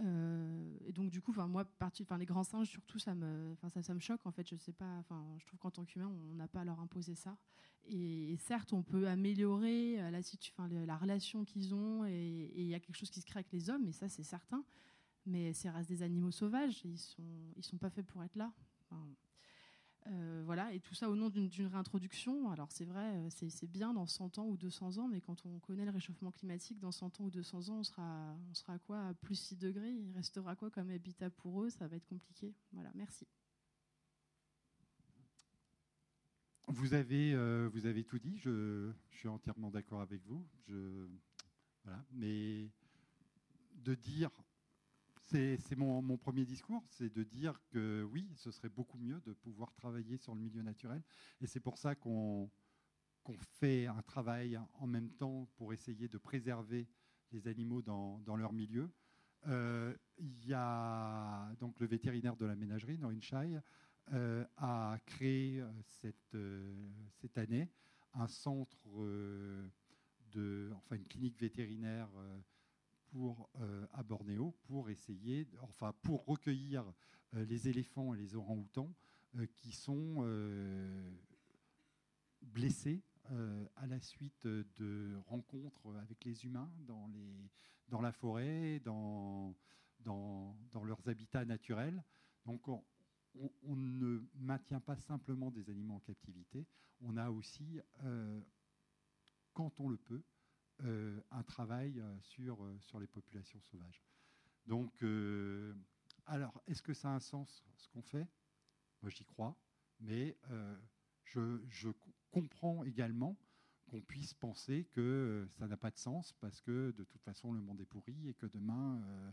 Euh, 0.00 0.76
et 0.86 0.92
donc 0.92 1.10
du 1.10 1.20
coup, 1.20 1.32
moi, 1.48 1.64
partie, 1.64 2.04
les 2.18 2.26
grands 2.26 2.44
singes 2.44 2.68
surtout, 2.68 2.98
ça 2.98 3.14
me, 3.14 3.54
ça, 3.56 3.82
ça 3.82 3.94
me 3.94 4.00
choque 4.00 4.24
en 4.26 4.30
fait. 4.30 4.48
Je 4.48 4.56
sais 4.56 4.72
pas, 4.72 4.98
enfin, 4.98 5.24
je 5.38 5.46
trouve 5.46 5.58
qu'en 5.58 5.70
tant 5.70 5.84
qu'humain, 5.84 6.10
on 6.30 6.34
n'a 6.34 6.48
pas 6.48 6.60
à 6.60 6.64
leur 6.64 6.80
imposer 6.80 7.14
ça. 7.14 7.36
Et, 7.90 8.36
certes, 8.38 8.72
on 8.72 8.82
peut 8.82 9.08
améliorer 9.08 10.00
euh, 10.00 10.10
la, 10.10 10.20
la 10.86 10.96
relation 10.96 11.44
qu'ils 11.44 11.74
ont, 11.74 12.04
et 12.04 12.52
il 12.54 12.66
y 12.66 12.74
a 12.74 12.80
quelque 12.80 12.96
chose 12.96 13.10
qui 13.10 13.20
se 13.20 13.26
crée 13.26 13.38
avec 13.38 13.52
les 13.52 13.70
hommes, 13.70 13.86
et 13.88 13.92
ça 13.92 14.08
c'est 14.08 14.22
certain. 14.22 14.64
Mais 15.26 15.52
c'est 15.52 15.70
reste 15.70 15.88
des 15.88 16.02
animaux 16.02 16.30
sauvages, 16.30 16.82
ils 16.84 16.98
sont, 16.98 17.22
ils 17.56 17.64
sont 17.64 17.76
pas 17.76 17.90
faits 17.90 18.06
pour 18.06 18.22
être 18.22 18.36
là. 18.36 18.52
Euh, 20.10 20.42
voilà, 20.44 20.72
et 20.72 20.80
tout 20.80 20.94
ça 20.94 21.10
au 21.10 21.16
nom 21.16 21.28
d'une 21.28 21.66
réintroduction. 21.66 22.50
Alors 22.50 22.72
c'est 22.72 22.84
vrai, 22.84 23.16
euh, 23.16 23.28
c'est 23.30 23.70
bien 23.70 23.92
dans 23.92 24.06
100 24.06 24.38
ans 24.38 24.46
ou 24.46 24.56
200 24.56 24.98
ans, 24.98 25.08
mais 25.08 25.20
quand 25.20 25.44
on 25.44 25.58
connaît 25.58 25.84
le 25.84 25.90
réchauffement 25.90 26.32
climatique, 26.32 26.78
dans 26.78 26.92
100 26.92 27.20
ans 27.20 27.24
ou 27.24 27.30
200 27.30 27.68
ans, 27.68 27.78
on 27.80 27.84
sera, 27.84 28.36
à 28.68 28.78
quoi? 28.78 29.08
À 29.08 29.14
plus 29.14 29.34
6 29.34 29.56
degrés? 29.58 29.92
Il 29.92 30.12
restera 30.12 30.56
quoi 30.56 30.70
comme 30.70 30.90
habitat 30.90 31.30
pour 31.30 31.62
eux? 31.62 31.70
Ça 31.70 31.86
va 31.86 31.96
être 31.96 32.06
compliqué. 32.06 32.54
Voilà, 32.72 32.90
merci. 32.94 33.26
Vous 36.68 36.94
avez, 36.94 37.34
euh, 37.34 37.70
tout 38.06 38.18
dit, 38.18 38.38
je, 38.38 38.92
suis 39.10 39.28
entièrement 39.28 39.70
d'accord 39.70 40.00
avec 40.00 40.22
vous. 40.26 40.46
Voilà, 41.84 42.04
mais 42.12 42.70
de 43.76 43.94
dire 43.94 44.30
c'est 45.30 45.76
mon, 45.76 46.16
premier 46.16 46.46
discours, 46.46 46.82
c'est 46.88 47.12
de 47.12 47.22
dire 47.22 47.60
que 47.70 48.02
oui, 48.10 48.30
ce 48.34 48.50
serait 48.50 48.70
beaucoup 48.70 48.96
mieux 48.96 49.20
de 49.26 49.32
pouvoir 49.34 49.74
travailler 49.74 50.16
sur 50.16 50.34
le 50.34 50.40
milieu 50.40 50.62
naturel. 50.62 51.02
Et 51.40 51.46
c'est 51.46 51.60
pour 51.60 51.76
ça 51.76 51.94
qu'on 51.94 52.50
fait 53.60 53.86
un 53.86 54.00
travail 54.02 54.58
en 54.74 54.86
même 54.86 55.10
temps 55.10 55.46
pour 55.56 55.74
essayer 55.74 56.08
de 56.08 56.16
préserver 56.16 56.88
les 57.32 57.46
animaux 57.46 57.82
dans, 57.82 58.36
leur 58.36 58.54
milieu. 58.54 58.90
Euh, 59.48 59.94
il 60.16 60.46
y 60.46 60.54
a 60.54 61.52
donc 61.60 61.78
le 61.80 61.86
vétérinaire 61.86 62.36
de 62.36 62.46
la 62.46 62.56
ménagerie, 62.56 62.98
Norin 62.98 63.20
Shai, 63.20 63.60
euh, 64.14 64.46
a 64.56 64.96
créé 65.04 65.60
euh, 65.60 65.70
cette, 65.84 66.36
cette 67.20 67.36
année 67.36 67.68
un 68.14 68.28
centre 68.28 68.88
de, 70.32 70.70
enfin 70.74 70.96
une 70.96 71.06
clinique 71.06 71.38
vétérinaire 71.38 72.08
euh, 73.60 73.86
à 73.92 74.02
Bornéo 74.02 74.54
pour 74.64 74.90
essayer, 74.90 75.46
enfin 75.60 75.92
pour 76.02 76.24
recueillir 76.26 76.84
euh, 77.34 77.44
les 77.44 77.68
éléphants 77.68 78.14
et 78.14 78.18
les 78.18 78.34
orang-outans 78.34 78.92
qui 79.56 79.72
sont 79.72 80.24
blessés 82.40 83.02
à 83.76 83.86
la 83.86 84.00
suite 84.00 84.46
de 84.46 85.14
rencontres 85.26 85.94
avec 86.00 86.24
les 86.24 86.46
humains 86.46 86.72
dans, 86.86 87.06
les, 87.08 87.50
dans 87.88 88.00
la 88.00 88.10
forêt, 88.10 88.80
dans, 88.80 89.54
dans, 90.00 90.56
dans 90.72 90.82
leurs 90.82 91.06
habitats 91.08 91.44
naturels. 91.44 92.02
Donc 92.46 92.66
on, 92.68 92.82
ne 93.76 94.20
maintient 94.34 94.80
pas 94.80 94.96
simplement 94.96 95.50
des 95.50 95.68
animaux 95.70 95.94
en 95.94 96.00
captivité, 96.00 96.66
on 97.00 97.16
a 97.16 97.30
aussi, 97.30 97.80
euh, 98.04 98.40
quand 99.52 99.78
on 99.80 99.88
le 99.88 99.96
peut, 99.96 100.14
euh, 100.14 100.37
un 100.80 101.42
travail 101.42 101.98
euh, 101.98 102.16
sur, 102.20 102.58
sur 102.80 103.00
les 103.00 103.06
populations 103.06 103.60
sauvages. 103.62 104.02
Donc, 104.66 105.02
alors, 106.26 106.62
est-ce 106.66 106.82
que 106.82 106.92
ça 106.92 107.08
a 107.08 107.12
un 107.12 107.20
sens 107.20 107.64
ce 107.76 107.88
qu'on 107.88 108.02
fait? 108.02 108.26
Moi, 109.02 109.10
j'y 109.10 109.24
crois, 109.24 109.56
mais 110.00 110.36
je, 111.24 111.62
je, 111.68 111.88
comprends 112.30 112.84
également 112.84 113.36
qu'on 113.88 114.00
puisse 114.00 114.34
penser 114.34 114.84
que 114.92 115.48
ça 115.58 115.66
n'a 115.66 115.76
pas 115.76 115.90
de 115.90 115.96
sens 115.96 116.32
parce 116.40 116.60
que 116.60 116.92
de 116.96 117.04
toute 117.04 117.22
façon 117.22 117.52
le 117.52 117.60
monde 117.60 117.80
est 117.80 117.86
pourri 117.86 118.28
et 118.28 118.34
que 118.34 118.46
demain 118.46 119.02
euh, 119.02 119.32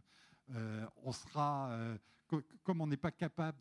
on 1.04 1.12
sera, 1.12 1.72
euh, 1.72 1.98
comme 2.64 2.82
on 2.82 2.88
n'est 2.88 2.98
pas 2.98 3.12
capable 3.12 3.58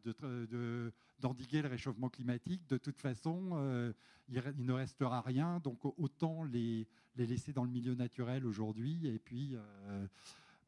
d'endiguer 1.19 1.59
de, 1.59 1.63
le 1.63 1.69
réchauffement 1.69 2.09
climatique, 2.09 2.67
de 2.69 2.79
toute 2.79 3.01
façon, 3.01 3.51
euh, 3.55 3.93
il, 4.29 4.43
ne 4.59 4.73
restera 4.73 5.21
rien. 5.21 5.61
Donc 5.61 5.85
autant 5.99 6.45
les, 6.45 6.87
laisser 7.17 7.53
dans 7.53 7.65
le 7.65 7.71
milieu 7.71 7.95
naturel 7.95 8.47
aujourd'hui, 8.47 9.07
et 9.07 9.19
puis 9.19 9.57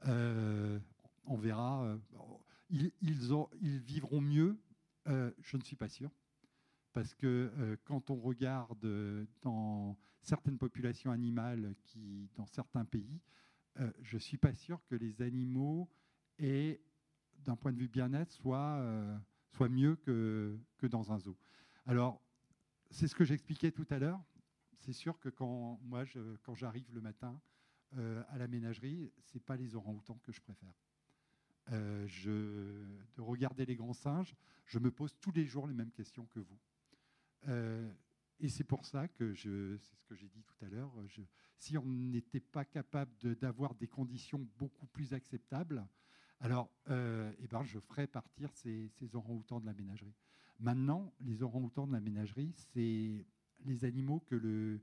on 0.05 1.37
verra. 1.37 1.97
Ils, 2.69 2.91
ils, 3.01 3.79
vivront 3.79 4.21
mieux, 4.21 4.59
je 5.07 5.57
ne 5.57 5.63
suis 5.63 5.77
pas 5.77 5.89
sûr. 5.89 6.11
Parce 6.93 7.15
que 7.15 7.79
quand 7.85 8.11
on 8.11 8.17
regarde 8.17 9.27
dans 9.43 9.99
certaines 10.23 10.59
populations 10.59 11.11
animales 11.11 11.75
qui, 11.85 12.31
dans 12.37 12.47
certains 12.47 12.85
pays, 12.85 13.21
je 14.01 14.17
ne 14.17 14.21
suis 14.21 14.39
pas 14.39 14.55
sûr 14.55 14.83
que 14.87 14.95
les 14.95 15.21
animaux 15.21 15.89
et 16.39 16.81
d'un 17.45 17.57
point 17.57 17.73
de 17.73 17.79
vue 17.79 17.89
bien-être 17.89 18.33
soit, 18.33 18.79
euh, 18.81 19.17
soit 19.51 19.69
mieux 19.69 19.97
que, 19.97 20.59
que 20.79 20.87
dans 20.87 21.13
un 21.13 21.19
zoo. 21.19 21.37
Alors, 21.87 22.21
c'est 22.91 23.09
ce 23.09 23.15
que 23.15 23.25
j'expliquais 23.25 23.71
tout 23.71 23.87
à 23.91 23.99
l'heure. 23.99 24.23
C'est 24.79 24.93
sûr 24.93 25.19
que 25.19 25.29
quand 25.29 25.81
moi, 25.83 26.05
quand 26.43 26.55
j'arrive 26.55 26.93
le 26.93 27.01
matin 27.01 27.41
euh, 27.97 28.23
à 28.29 28.39
la 28.39 28.49
ménagerie, 28.49 29.13
c'est 29.21 29.43
pas 29.43 29.57
les 29.57 29.75
orang-outans 29.75 30.19
que 30.23 30.33
je 30.33 30.41
préfère. 30.41 30.75
Euh, 31.73 32.07
de 33.17 33.21
regarder 33.21 33.67
les 33.67 33.75
grands 33.75 33.93
singes, 33.93 34.37
je 34.67 34.79
me 34.79 34.91
pose 34.91 35.17
tous 35.21 35.33
les 35.33 35.47
jours 35.47 35.67
les 35.67 35.75
mêmes 35.75 35.91
questions 35.91 36.27
que 36.27 36.41
vous. 36.41 36.59
et 38.39 38.49
c'est 38.49 38.65
pour 38.65 38.85
ça 38.85 39.09
que 39.09 39.33
je, 39.33 39.77
c'est 39.79 39.97
ce 39.97 40.05
que 40.05 40.15
j'ai 40.15 40.29
dit 40.29 40.43
tout 40.43 40.65
à 40.65 40.69
l'heure, 40.69 40.93
si 41.59 41.79
on 41.79 41.87
n'était 41.87 42.41
pas 42.41 42.65
capable 42.65 43.37
d'avoir 43.37 43.75
des 43.75 43.89
conditions 43.89 44.47
beaucoup 44.59 44.87
plus 44.87 45.13
acceptables, 45.15 45.87
alors, 46.41 46.71
euh, 46.91 47.33
eh 47.39 47.47
ben, 47.49 47.65
je 47.65 47.79
ferai 47.79 48.07
partir 48.07 48.53
ces, 48.53 48.91
orang-outans 49.15 49.61
de 49.61 49.67
la 49.67 49.73
ménagerie. 49.73 50.15
Maintenant, 50.59 51.13
les 51.21 51.43
orang-outans 51.43 51.87
de 51.87 51.93
la 51.93 52.01
ménagerie, 52.01 52.53
c'est 52.73 53.27
les 53.65 53.85
animaux 53.85 54.21
que 54.21 54.35
le, 54.35 54.81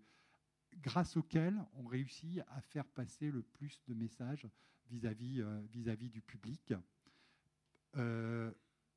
grâce 0.78 1.16
auxquels 1.16 1.58
on 1.76 1.86
réussit 1.86 2.42
à 2.48 2.62
faire 2.62 2.88
passer 2.88 3.32
le 3.32 3.44
plus 3.44 3.82
de 3.88 3.94
messages 3.94 4.48
vis-à-vis 4.90 5.42
euh, 5.42 5.62
vis-à-vis 5.72 6.10
du 6.10 6.22
public. 6.22 6.74
Euh, 7.98 8.52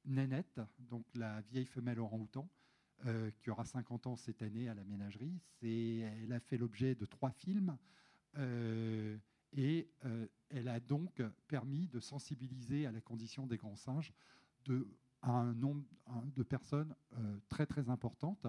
Nénette, 0.05 0.61
donc 0.79 1.05
la 1.15 1.41
vieille 1.43 1.67
femelle 1.67 1.99
orang-outan, 1.99 2.49
qui 3.41 3.51
aura 3.51 3.65
50 3.65 4.07
ans 4.07 4.17
cette 4.17 4.41
année 4.41 4.69
à 4.69 4.75
la 4.75 4.83
ménagerie, 4.85 5.39
elle 5.61 6.33
a 6.33 6.41
fait 6.41 6.57
l'objet 6.57 6.95
de 6.95 7.05
trois 7.05 7.31
films. 7.31 7.77
Et 9.53 9.89
euh, 10.05 10.27
elle 10.51 10.69
a 10.69 10.81
donc 10.81 11.23
permis 11.49 11.89
de 11.89 12.01
sensibiliser 12.01 12.87
à 12.87 12.93
la 12.93 13.01
condition 13.01 13.47
des 13.47 13.57
grands 13.57 13.77
singes 13.77 14.13
de, 14.65 14.89
à 15.23 15.31
un 15.31 15.55
nombre 15.55 15.85
de 16.35 16.43
personnes 16.43 16.95
euh, 17.15 17.39
très 17.49 17.67
très 17.67 17.89
importantes. 17.89 18.47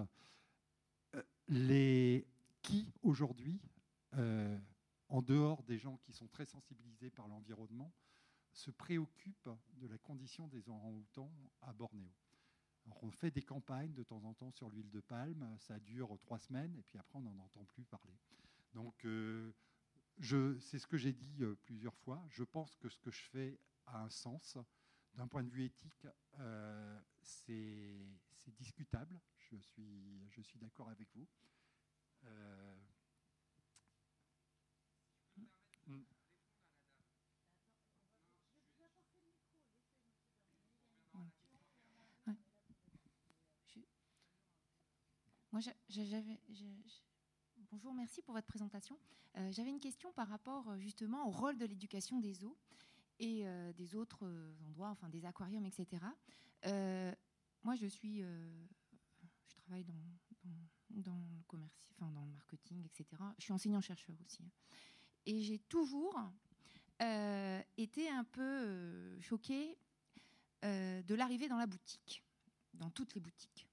Euh, 1.14 1.22
les, 1.48 2.26
qui 2.62 2.92
aujourd'hui, 3.02 3.60
en 5.08 5.22
dehors 5.22 5.62
des 5.62 5.78
gens 5.78 5.96
qui 5.98 6.12
sont 6.12 6.26
très 6.28 6.44
sensibilisés 6.44 7.10
par 7.10 7.28
l'environnement, 7.28 7.92
se 8.52 8.70
préoccupent 8.70 9.50
de 9.74 9.86
la 9.86 9.98
condition 9.98 10.48
des 10.48 10.68
orang-outans 10.68 11.30
à 11.62 11.72
Bornéo. 11.72 12.10
on 13.02 13.10
fait 13.10 13.30
des 13.30 13.42
campagnes 13.42 13.92
de 13.92 14.02
temps 14.02 14.24
en 14.24 14.34
temps 14.34 14.50
sur 14.50 14.70
l'huile 14.70 14.90
de 14.90 15.00
palme, 15.00 15.46
ça 15.58 15.78
dure 15.78 16.18
trois 16.20 16.38
semaines 16.38 16.74
et 16.76 16.82
puis 16.82 16.98
après 16.98 17.18
on 17.18 17.22
n'en 17.22 17.38
entend 17.38 17.64
plus 17.66 17.84
parler. 17.84 18.18
Donc 18.74 19.06
c'est 20.20 20.78
ce 20.78 20.86
que 20.86 20.96
j'ai 20.96 21.12
dit 21.12 21.42
euh, 21.42 21.56
plusieurs 21.64 21.96
fois. 21.96 22.24
Je 22.30 22.44
pense 22.44 22.76
que 22.76 22.88
ce 22.88 22.98
que 22.98 23.10
je 23.10 23.22
fais 23.22 23.58
a 23.86 24.02
un 24.02 24.10
sens. 24.10 24.58
D'un 25.14 25.26
point 25.26 25.42
de 25.42 25.50
vue 25.50 25.64
éthique, 25.64 26.06
euh, 26.38 27.00
c'est 27.22 28.06
discutable. 28.46 29.20
Je 29.50 29.56
suis, 29.56 30.58
d'accord 30.58 30.88
avec 30.90 31.08
vous. 31.14 31.26
Euh, 32.24 32.76
hmm. 35.86 36.02
Moi, 45.50 45.60
j'avais, 45.88 46.38
Bonjour, 47.70 47.92
merci 47.92 48.22
pour 48.22 48.32
votre 48.32 48.46
présentation. 48.46 48.98
Euh, 49.36 49.52
j'avais 49.52 49.68
une 49.68 49.78
question 49.78 50.10
par 50.12 50.28
rapport 50.28 50.70
euh, 50.70 50.78
justement 50.78 51.28
au 51.28 51.30
rôle 51.30 51.58
de 51.58 51.66
l'éducation 51.66 52.18
des 52.18 52.42
eaux 52.42 52.56
et 53.18 53.46
euh, 53.46 53.74
des 53.74 53.94
autres 53.94 54.26
endroits, 54.66 54.88
enfin 54.88 55.10
des 55.10 55.26
aquariums, 55.26 55.66
etc. 55.66 56.02
moi, 57.62 57.74
je 57.74 57.86
suis, 57.86 58.20
je 58.20 59.56
travaille 59.58 59.84
dans, 59.84 59.92
le 60.88 61.42
commerce, 61.46 61.92
enfin 61.94 62.10
dans 62.10 62.24
le 62.24 62.30
marketing, 62.30 62.86
etc. 62.86 63.22
Je 63.36 63.44
suis 63.44 63.52
enseignant-chercheur 63.52 64.16
aussi, 64.24 64.42
hein. 64.42 64.50
et 65.26 65.42
j'ai 65.42 65.58
toujours 65.58 66.18
été 67.76 68.08
un 68.08 68.24
peu 68.24 69.20
choquée 69.20 69.76
de 70.62 71.14
l'arrivée 71.14 71.48
dans 71.48 71.58
la 71.58 71.66
boutique, 71.66 72.24
dans 72.72 72.90
toutes 72.90 73.14
les 73.14 73.20
boutiques. 73.20 73.67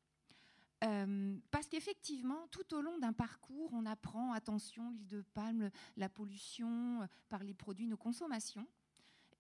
Euh, 0.86 1.38
parce 1.52 1.68
qu'effectivement, 1.68 2.48
tout 2.52 2.74
au 2.76 2.82
long 2.82 2.98
d'un 2.99 3.14
parcours, 3.14 3.72
on 3.74 3.86
apprend, 3.86 4.34
attention, 4.34 4.91
l'huile 4.91 5.07
de 5.07 5.22
palme, 5.22 5.72
la 5.98 6.10
pollution 6.10 7.02
euh, 7.02 7.07
par 7.30 7.44
les 7.44 7.53
produits, 7.53 7.88
nos 7.88 7.98
consommations. 7.98 8.68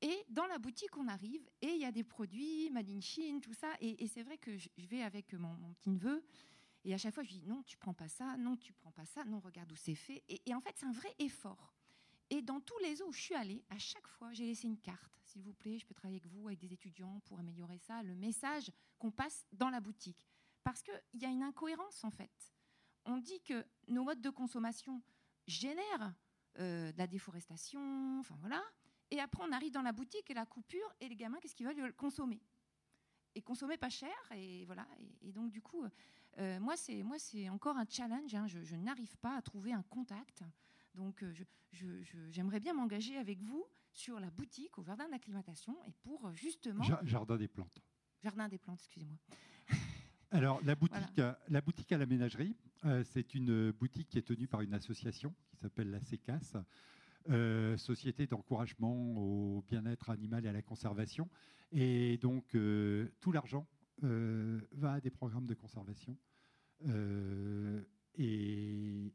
Et 0.01 0.25
dans 0.29 0.45
la 0.47 0.57
boutique, 0.57 0.97
on 0.97 1.07
arrive 1.07 1.47
et 1.61 1.67
il 1.67 1.79
y 1.79 1.85
a 1.85 1.91
des 1.91 2.03
produits, 2.03 2.69
made 2.71 2.89
in 2.89 2.99
Chine, 2.99 3.41
tout 3.41 3.53
ça. 3.53 3.69
Et, 3.79 4.07
c'est 4.07 4.23
vrai 4.23 4.37
que 4.37 4.57
je, 4.57 4.69
vais 4.77 5.01
avec 5.01 5.33
mon, 5.33 5.55
petit 5.75 5.89
neveu 5.89 6.23
et 6.83 6.93
à 6.93 6.97
chaque 6.97 7.15
fois, 7.15 7.23
je 7.23 7.29
dis 7.29 7.43
non, 7.45 7.63
tu 7.63 7.77
prends 7.77 7.93
pas 7.93 8.07
ça, 8.07 8.37
non, 8.37 8.55
tu 8.57 8.71
prends 8.73 8.91
pas 8.91 9.05
ça, 9.05 9.23
non, 9.25 9.39
regarde 9.39 9.71
où 9.71 9.75
c'est 9.75 9.95
fait. 9.95 10.23
Et, 10.29 10.53
en 10.53 10.61
fait, 10.61 10.73
c'est 10.75 10.85
un 10.85 10.91
vrai 10.91 11.13
effort. 11.19 11.73
Et 12.29 12.41
dans 12.41 12.59
tous 12.59 12.77
les 12.79 13.01
eaux 13.01 13.07
où 13.07 13.13
je 13.13 13.21
suis 13.21 13.35
allée, 13.35 13.63
à 13.69 13.77
chaque 13.77 14.07
fois, 14.07 14.33
j'ai 14.33 14.45
laissé 14.45 14.67
une 14.67 14.77
carte. 14.77 15.19
S'il 15.25 15.41
vous 15.41 15.53
plaît, 15.53 15.79
je 15.79 15.85
peux 15.85 15.93
travailler 15.93 16.19
avec 16.19 16.31
vous, 16.31 16.47
avec 16.47 16.59
des 16.59 16.73
étudiants 16.73 17.21
pour 17.25 17.39
améliorer 17.39 17.77
ça, 17.77 18.03
le 18.03 18.15
message 18.15 18.71
qu'on 18.99 19.11
passe 19.11 19.45
dans 19.53 19.69
la 19.69 19.79
boutique. 19.79 20.27
Parce 20.65 20.81
qu'il 20.81 21.21
y 21.21 21.25
a 21.25 21.29
une 21.29 21.43
incohérence 21.43 22.03
en 22.03 22.09
fait. 22.09 22.53
On 23.05 23.17
dit 23.17 23.39
que 23.41 23.63
nos 23.87 24.03
modes 24.03 24.19
de 24.19 24.31
consommation 24.31 25.01
génèrent 25.47 26.13
euh, 26.59 26.91
de 26.91 26.97
la 26.97 27.05
déforestation, 27.05 28.19
enfin 28.19 28.35
voilà. 28.39 28.61
Et 29.11 29.19
après, 29.19 29.43
on 29.47 29.51
arrive 29.51 29.71
dans 29.71 29.83
la 29.83 29.91
boutique 29.91 30.31
et 30.31 30.33
la 30.33 30.47
coupure, 30.47 30.91
et 30.99 31.07
les 31.07 31.15
gamins, 31.15 31.37
qu'est-ce 31.39 31.53
qu'ils 31.53 31.67
veulent? 31.67 31.93
Consommer. 31.93 32.41
Et 33.35 33.43
consommer 33.43 33.77
pas 33.77 33.89
cher, 33.89 34.15
et 34.33 34.65
voilà. 34.65 34.87
Et, 35.21 35.31
donc, 35.31 35.51
du 35.51 35.61
coup, 35.61 35.85
euh, 36.39 36.59
moi, 36.59 36.75
c'est 36.75 37.03
moi, 37.03 37.19
c'est 37.19 37.47
encore 37.49 37.77
un 37.77 37.85
challenge. 37.87 38.33
Hein. 38.33 38.47
Je, 38.47 38.75
n'arrive 38.75 39.15
pas 39.17 39.35
à 39.35 39.43
trouver 39.43 39.71
un 39.71 39.83
contact. 39.83 40.43
Donc, 40.95 41.21
euh, 41.21 41.31
j'aimerais 42.31 42.59
bien 42.59 42.73
m'engager 42.73 43.17
avec 43.17 43.39
vous 43.39 43.67
sur 43.93 44.19
la 44.19 44.31
boutique 44.31 44.79
au 44.79 44.83
jardin 44.83 45.07
d'acclimatation 45.09 45.77
et 45.85 45.91
pour 46.01 46.31
justement. 46.31 46.83
Jardin 47.03 47.37
des 47.37 47.47
plantes. 47.47 47.83
Jardin 48.23 48.47
des 48.47 48.57
plantes, 48.57 48.79
excusez-moi. 48.79 49.19
Alors, 50.31 50.59
la 50.63 50.75
boutique, 50.75 51.21
la 51.47 51.61
boutique 51.61 51.91
à 51.91 51.97
la 51.97 52.05
ménagerie, 52.05 52.55
euh, 52.85 53.03
c'est 53.03 53.33
une 53.35 53.71
boutique 53.71 54.09
qui 54.09 54.17
est 54.17 54.27
tenue 54.27 54.47
par 54.47 54.61
une 54.61 54.73
association 54.73 55.33
qui 55.49 55.57
s'appelle 55.57 55.91
la 55.91 55.99
CECAS, 56.01 56.57
euh, 57.29 57.77
Société 57.77 58.27
d'encouragement 58.27 59.17
au 59.17 59.63
bien-être 59.67 60.09
animal 60.09 60.45
et 60.45 60.49
à 60.49 60.51
la 60.51 60.61
conservation. 60.61 61.29
Et 61.71 62.17
donc, 62.17 62.55
euh, 62.55 63.09
tout 63.21 63.31
l'argent 63.31 63.67
va 64.01 64.93
à 64.93 64.99
des 64.99 65.09
programmes 65.09 65.45
de 65.47 65.53
conservation. 65.53 66.17
et 68.17 69.13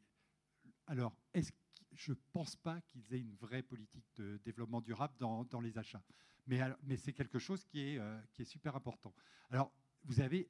alors, 0.87 1.15
est-ce 1.35 1.53
je 1.93 2.13
ne 2.13 2.17
pense 2.33 2.57
pas 2.57 2.81
qu'ils 2.83 3.13
aient 3.13 3.19
une 3.19 3.35
vraie 3.35 3.63
politique 3.63 4.07
de 4.17 4.39
développement 4.45 4.81
durable 4.81 5.13
dans, 5.19 5.45
dans 5.45 5.61
les 5.61 5.77
achats. 5.77 6.03
Mais, 6.47 6.61
mais 6.85 6.97
c'est 6.97 7.13
quelque 7.13 7.39
chose 7.39 7.65
qui 7.65 7.81
est, 7.81 8.01
qui 8.33 8.43
est 8.43 8.47
super 8.47 8.75
important. 8.75 9.13
Alors, 9.51 9.71
vous 10.05 10.21
avez 10.21 10.49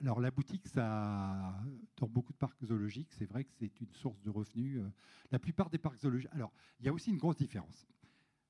Alors 0.00 0.20
la 0.20 0.30
boutique, 0.30 0.66
ça, 0.66 1.54
dans 1.96 2.08
beaucoup 2.08 2.32
de 2.32 2.38
parcs 2.38 2.62
zoologiques, 2.64 3.12
c'est 3.12 3.26
vrai 3.26 3.44
que 3.44 3.52
c'est 3.58 3.80
une 3.80 3.92
source 3.92 4.20
de 4.22 4.30
revenus. 4.30 4.80
Euh. 4.80 4.90
La 5.30 5.38
plupart 5.38 5.70
des 5.70 5.78
parcs 5.78 5.98
zoologiques. 5.98 6.30
Alors, 6.32 6.52
il 6.80 6.86
y 6.86 6.88
a 6.88 6.92
aussi 6.92 7.10
une 7.10 7.18
grosse 7.18 7.36
différence. 7.36 7.86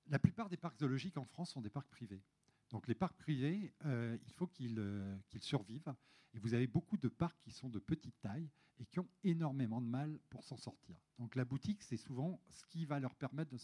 La 0.08 0.18
plupart 0.18 0.48
des 0.48 0.56
parcs 0.56 0.78
zoologiques 0.78 1.18
en 1.18 1.24
France 1.24 1.50
sont 1.50 1.60
des 1.60 1.70
parcs 1.70 1.88
privés. 1.90 2.22
Donc 2.70 2.86
les 2.86 2.94
parcs 2.94 3.16
privés, 3.16 3.72
euh, 3.84 4.16
il 4.26 4.32
faut 4.32 4.50
euh, 4.60 5.18
qu'ils 5.28 5.42
survivent. 5.42 5.94
Et 6.34 6.38
vous 6.38 6.54
avez 6.54 6.66
beaucoup 6.66 6.96
de 6.96 7.08
parcs 7.08 7.38
qui 7.40 7.50
sont 7.50 7.68
de 7.68 7.78
petite 7.78 8.20
taille 8.20 8.48
et 8.78 8.86
qui 8.86 9.00
ont 9.00 9.08
énormément 9.24 9.80
de 9.80 9.86
mal 9.86 10.18
pour 10.30 10.44
s'en 10.44 10.56
sortir. 10.56 11.00
Donc 11.18 11.34
la 11.34 11.44
boutique, 11.44 11.82
c'est 11.82 11.96
souvent 11.96 12.40
ce 12.50 12.64
qui 12.66 12.84
va 12.84 13.00
leur 13.00 13.14
permettre 13.14 13.54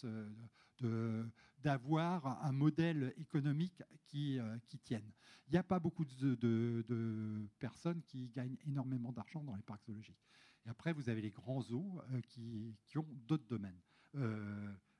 d'avoir 1.62 2.44
un 2.44 2.52
modèle 2.52 3.14
économique 3.16 3.82
qui, 4.06 4.38
euh, 4.38 4.58
tienne. 4.82 5.12
Il 5.46 5.52
n'y 5.52 5.58
a 5.58 5.62
pas 5.62 5.78
beaucoup 5.78 6.04
de, 6.04 7.48
personnes 7.58 8.02
qui 8.02 8.28
gagnent 8.30 8.56
énormément 8.66 9.12
d'argent 9.12 9.44
dans 9.44 9.54
les 9.54 9.62
parcs 9.62 9.84
zoologiques. 9.84 10.24
Et 10.66 10.70
après, 10.70 10.92
vous 10.92 11.08
avez 11.08 11.20
les 11.20 11.30
grands 11.30 11.60
zoos 11.60 12.00
qui, 12.28 12.74
qui, 12.86 12.98
ont 12.98 13.06
d'autres 13.26 13.46
domaines, 13.46 13.78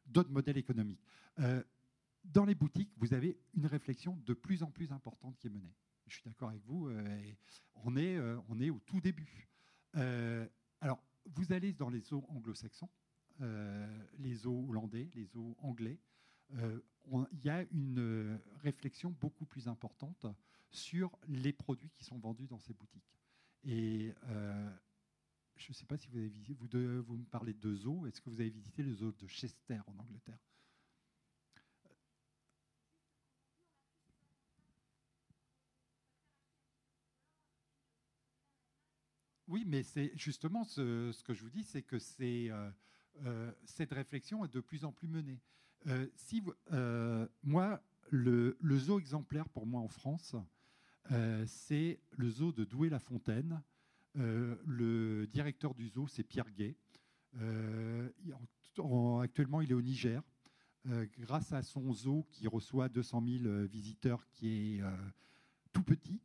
d'autres 0.07 0.31
modèles 0.31 0.59
économiques 0.59 1.01
dans 2.25 2.45
les 2.45 2.55
boutiques, 2.55 2.91
vous 2.97 3.13
avez 3.15 3.39
une 3.55 3.67
réflexion 3.67 4.19
de 4.25 4.35
plus 4.35 4.63
en 4.63 4.71
plus 4.71 4.93
importante 4.93 5.37
qui 5.39 5.49
est 5.49 5.51
menée. 5.51 5.75
Je 6.07 6.15
suis 6.15 6.25
d'accord 6.25 6.51
avec 6.51 6.63
vous, 6.65 6.89
euh, 6.89 7.33
on, 7.85 7.97
est, 7.97 8.17
euh, 8.17 8.39
on 8.49 8.61
est 8.61 8.71
au 8.71 8.79
tout 8.81 9.01
début. 9.01 9.49
Euh, 9.97 10.47
alors, 10.81 11.03
vous 11.27 11.53
allez 11.53 11.73
dans 11.73 11.89
les 11.89 12.13
eaux 12.13 12.25
anglo-saxons, 12.29 12.91
les 14.19 14.47
eaux 14.47 14.67
hollandais, 14.69 15.11
les 15.15 15.37
eaux 15.37 15.57
anglais, 15.61 15.99
il 16.53 17.41
y 17.43 17.49
a 17.49 17.65
une 17.73 18.39
réflexion 18.63 19.11
beaucoup 19.11 19.45
plus 19.45 19.67
importante 19.67 20.27
sur 20.71 21.19
les 21.27 21.53
produits 21.53 21.91
qui 21.91 22.05
sont 22.05 22.19
vendus 22.19 22.47
dans 22.47 22.61
ces 22.61 22.75
boutiques. 22.75 23.19
Et 23.65 24.13
je 25.57 25.71
ne 25.71 25.75
sais 25.75 25.87
pas 25.87 25.97
si 25.97 26.07
vous 26.09 26.19
avez 26.19 26.29
visité, 26.29 26.55
vous, 26.55 27.17
me 27.17 27.25
parlez 27.25 27.55
de 27.55 27.75
zoos, 27.75 28.07
est-ce 28.07 28.21
que 28.21 28.31
vous 28.31 28.41
avez 28.41 28.51
visité 28.51 28.83
le 28.83 28.95
zoo 28.95 29.13
de 29.13 29.27
Chester 29.27 29.81
en 29.87 29.99
Angleterre? 29.99 30.39
Oui, 39.55 39.63
mais 39.69 39.85
c'est 39.85 40.11
justement 40.17 40.65
ce, 40.65 41.23
que 41.23 41.33
je 41.33 41.45
vous 41.45 41.49
dis, 41.49 41.63
c'est 41.63 41.83
que 41.83 41.95
euh, 42.21 42.71
euh, 43.25 43.53
cette 43.65 43.93
réflexion 43.93 44.45
est 44.45 44.53
de 44.53 44.59
plus 44.59 44.85
en 44.85 44.91
plus 44.91 45.07
menée. 45.07 45.41
Euh, 45.87 46.09
si 46.17 46.43
moi, 47.45 47.81
le, 48.11 48.57
zoo 48.73 48.99
exemplaire 48.99 49.49
pour 49.49 49.65
moi 49.65 49.81
en 49.81 49.87
France, 49.87 50.35
c'est 51.47 52.01
le 52.17 52.31
zoo 52.31 52.51
de 52.51 52.65
Douai-la-Fontaine. 52.65 53.63
le 54.17 55.29
directeur 55.29 55.73
du 55.77 55.87
zoo, 55.87 56.09
c'est 56.09 56.25
Pierre 56.25 56.51
Gay. 56.51 56.75
actuellement, 59.23 59.61
il 59.61 59.71
est 59.71 59.75
au 59.75 59.83
Niger. 59.83 60.21
grâce 61.21 61.53
à 61.53 61.63
son 61.63 61.93
zoo 61.93 62.27
qui 62.33 62.49
reçoit 62.49 62.89
200 62.89 63.23
000 63.25 63.67
visiteurs, 63.67 64.27
qui 64.33 64.49
est 64.49 64.83
tout 65.73 65.85
petit, 65.85 66.21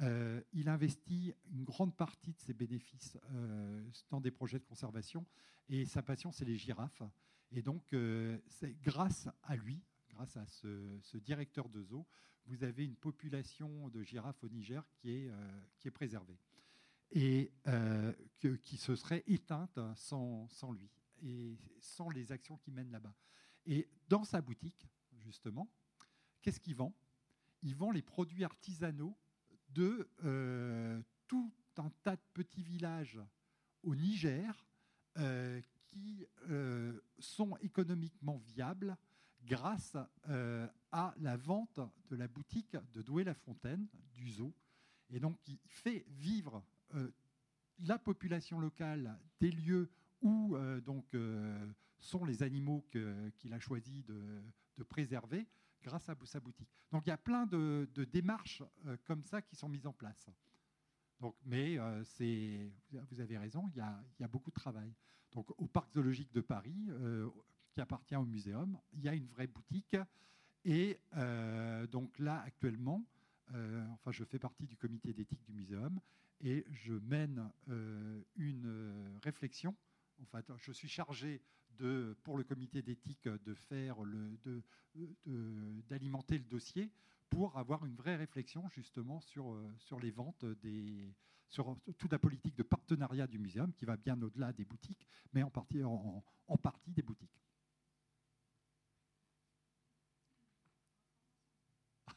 euh, 0.00 0.40
il 0.52 0.68
investit 0.68 1.34
une 1.50 1.64
grande 1.64 1.96
partie 1.96 2.32
de 2.32 2.38
ses 2.38 2.54
bénéfices 2.54 3.18
euh, 3.32 3.82
dans 4.10 4.20
des 4.20 4.30
projets 4.30 4.58
de 4.58 4.64
conservation 4.64 5.26
et 5.68 5.86
sa 5.86 6.02
passion, 6.02 6.30
c'est 6.30 6.44
les 6.44 6.56
girafes. 6.56 7.02
Et 7.50 7.62
donc, 7.62 7.92
euh, 7.92 8.38
c'est 8.46 8.80
grâce 8.80 9.28
à 9.42 9.56
lui, 9.56 9.82
grâce 10.10 10.36
à 10.36 10.46
ce, 10.46 11.16
directeur 11.18 11.68
de 11.68 11.82
zoo, 11.82 12.06
vous 12.46 12.62
avez 12.64 12.84
une 12.84 12.96
population 12.96 13.88
de 13.88 14.02
girafes 14.02 14.42
au 14.44 14.48
Niger 14.48 14.86
qui 14.94 15.10
est, 15.10 15.30
qui 15.78 15.88
est 15.88 15.92
préservée 15.92 16.38
et 17.10 17.52
qui 18.40 18.76
se 18.78 18.96
serait 18.96 19.22
éteinte 19.26 19.78
sans, 19.96 20.48
sans 20.48 20.72
lui 20.72 20.90
et 21.22 21.58
sans 21.80 22.08
les 22.08 22.32
actions 22.32 22.56
qu'il 22.56 22.72
mène 22.72 22.90
là-bas. 22.90 23.14
Et 23.66 23.86
dans 24.08 24.24
sa 24.24 24.40
boutique, 24.40 24.88
justement, 25.18 25.68
qu'est-ce 26.40 26.60
qu'il 26.60 26.74
vend? 26.74 26.94
Il 27.62 27.74
vend 27.74 27.90
les 27.90 28.02
produits 28.02 28.44
artisanaux 28.44 29.14
de 29.70 30.08
euh, 30.24 31.00
tout 31.26 31.52
un 31.76 31.90
tas 32.02 32.16
de 32.16 32.22
petits 32.34 32.62
villages 32.62 33.20
au 33.82 33.94
Niger 33.94 34.66
euh, 35.16 35.60
qui 35.88 36.26
euh, 36.50 37.00
sont 37.18 37.56
économiquement 37.58 38.38
viables 38.38 38.96
grâce 39.44 39.96
à 40.92 41.14
la 41.20 41.36
vente 41.36 41.80
de 42.10 42.16
la 42.16 42.28
boutique 42.28 42.76
de 42.92 43.02
Douai-la-Fontaine, 43.02 43.86
du 44.14 44.30
zoo. 44.30 44.52
Et 45.10 45.20
donc, 45.20 45.38
il 45.46 45.58
fait 45.64 46.04
vivre 46.08 46.62
la 47.78 47.98
population 47.98 48.58
locale 48.58 49.16
des 49.40 49.50
lieux 49.52 49.88
où 50.20 50.58
donc, 50.84 51.16
sont 52.00 52.24
les 52.24 52.42
animaux 52.42 52.84
qu'il 52.90 53.54
a 53.54 53.60
choisi 53.60 54.02
de 54.02 54.82
préserver 54.82 55.46
grâce 55.82 56.08
à 56.08 56.14
sa 56.24 56.40
boutique. 56.40 56.68
Donc 56.92 57.06
il 57.06 57.10
y 57.10 57.12
a 57.12 57.18
plein 57.18 57.46
de, 57.46 57.88
démarches 58.10 58.62
euh, 58.86 58.96
comme 59.04 59.22
ça 59.24 59.42
qui 59.42 59.56
sont 59.56 59.68
mises 59.68 59.86
en 59.86 59.92
place. 59.92 60.28
Donc, 61.20 61.34
mais 61.44 61.78
euh, 61.78 62.04
c'est, 62.04 62.70
vous 63.10 63.20
avez 63.20 63.38
raison, 63.38 63.68
il 63.74 63.78
y, 63.78 64.24
a, 64.24 64.28
beaucoup 64.28 64.50
de 64.50 64.54
travail. 64.54 64.92
Donc 65.32 65.50
au 65.58 65.66
parc 65.66 65.92
zoologique 65.92 66.32
de 66.32 66.40
Paris, 66.40 66.86
euh, 66.88 67.28
qui 67.72 67.80
appartient 67.80 68.16
au 68.16 68.24
muséum, 68.24 68.78
il 68.92 69.02
y 69.02 69.08
a 69.08 69.14
une 69.14 69.26
vraie 69.26 69.46
boutique. 69.46 69.96
Et 70.64 70.98
donc 71.90 72.18
là, 72.18 72.42
actuellement, 72.42 73.02
enfin, 73.48 74.10
je 74.10 74.24
fais 74.24 74.38
partie 74.38 74.66
du 74.66 74.76
comité 74.76 75.14
d'éthique 75.14 75.42
du 75.44 75.52
muséum 75.52 75.98
et 76.40 76.66
je 76.70 76.92
mène 76.92 77.50
une 78.36 79.18
réflexion. 79.22 79.74
Enfin, 80.20 80.42
je 80.58 80.72
suis 80.72 80.88
chargé 80.88 81.40
pour 82.22 82.38
le 82.38 82.44
comité 82.44 82.82
d'éthique 82.82 83.28
de 83.28 83.54
faire 83.54 84.02
le, 84.02 84.38
d'alimenter 85.88 86.38
le 86.38 86.44
dossier 86.44 86.90
pour 87.30 87.56
avoir 87.58 87.84
une 87.84 87.94
vraie 87.94 88.16
réflexion 88.16 88.68
justement 88.70 89.20
sur, 89.20 89.52
euh, 89.52 89.74
sur 89.78 90.00
les 90.00 90.10
ventes 90.10 90.44
des, 90.62 91.14
sur 91.48 91.76
toute 91.98 92.12
la 92.12 92.18
politique 92.18 92.56
de 92.56 92.62
partenariat 92.62 93.26
du 93.26 93.38
muséum 93.38 93.72
qui 93.74 93.84
va 93.84 93.96
bien 93.96 94.20
au-delà 94.22 94.52
des 94.52 94.64
boutiques, 94.64 95.06
mais 95.32 95.42
en 95.42 95.50
partie, 95.50 95.82
en, 95.84 96.22
partie 96.62 96.92
des 96.92 97.02
boutiques. 97.02 97.30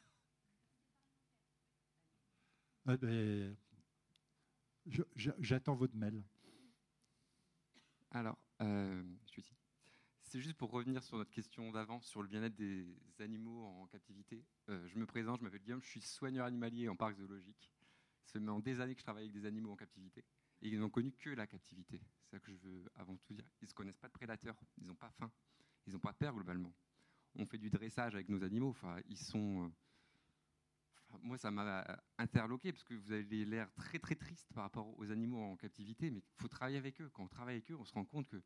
Ben, 2.86 3.56
j'attends 5.16 5.76
votre 5.76 5.96
mail. 5.96 6.24
Alors, 8.12 8.38
euh, 8.62 9.04
je 9.26 9.32
suis 9.32 9.44
C'est 10.24 10.42
juste 10.42 10.58
pour 10.58 10.72
revenir 10.72 11.02
sur 11.02 11.18
notre 11.18 11.32
question 11.32 11.72
d'avant, 11.72 12.02
sur 12.02 12.22
le 12.22 12.28
bien-être 12.28 12.56
des 12.56 12.86
animaux 13.20 13.64
en 13.64 13.88
captivité. 13.88 14.44
Euh, 14.70 14.86
je 14.88 14.98
me 14.98 15.06
présente, 15.06 15.40
je 15.40 15.46
m'appelle 15.46 15.62
Guillaume, 15.62 15.82
je 15.82 15.88
suis 15.88 16.02
soigneur 16.02 16.46
animalier 16.46 16.90
en 16.90 16.96
parc 16.98 17.16
zoologique. 17.16 17.72
Ça 18.26 18.40
fait 18.40 18.62
des 18.62 18.82
années 18.82 18.96
que 18.96 19.00
je 19.00 19.06
travaille 19.06 19.24
avec 19.24 19.34
des 19.34 19.46
animaux 19.46 19.72
en 19.72 19.76
captivité. 19.78 20.26
Et 20.62 20.68
ils 20.68 20.80
n'ont 20.80 20.90
connu 20.90 21.14
que 21.14 21.30
la 21.30 21.48
captivité. 21.48 22.02
C'est 22.20 22.32
ça 22.32 22.40
que 22.40 22.52
je 22.52 22.58
veux 22.58 22.92
avant 22.96 23.16
tout 23.16 23.34
dire. 23.34 23.46
Ils 23.62 23.66
ne 23.66 23.70
se 23.70 23.74
connaissent 23.74 23.98
pas 23.98 24.08
de 24.08 24.14
prédateurs, 24.14 24.56
ils 24.78 24.86
n'ont 24.86 24.96
pas 24.96 25.12
faim, 25.12 25.32
ils 25.88 25.94
n'ont 25.94 26.00
pas 26.00 26.14
peur 26.14 26.34
globalement. 26.34 26.74
On 27.36 27.46
fait 27.46 27.58
du 27.58 27.70
dressage 27.70 28.14
avec 28.14 28.28
nos 28.28 28.44
animaux. 28.44 28.70
Enfin, 28.70 28.98
ils 29.08 29.18
sont. 29.18 29.66
Euh, 29.66 29.70
moi, 31.22 31.38
ça 31.38 31.52
m'a 31.52 31.86
interloqué 32.18 32.72
parce 32.72 32.84
que 32.84 32.94
vous 32.94 33.12
avez 33.12 33.46
l'air 33.46 33.72
très 33.74 34.00
très 34.00 34.16
triste 34.16 34.52
par 34.54 34.64
rapport 34.64 34.98
aux 34.98 35.12
animaux 35.12 35.42
en 35.42 35.56
captivité, 35.56 36.10
mais 36.12 36.20
il 36.20 36.42
faut 36.42 36.48
travailler 36.48 36.78
avec 36.78 37.02
eux. 37.02 37.10
Quand 37.10 37.24
on 37.24 37.28
travaille 37.28 37.56
avec 37.56 37.72
eux, 37.72 37.76
on 37.76 37.86
se 37.86 37.94
rend 37.94 38.06
compte 38.06 38.28
que 38.28 38.42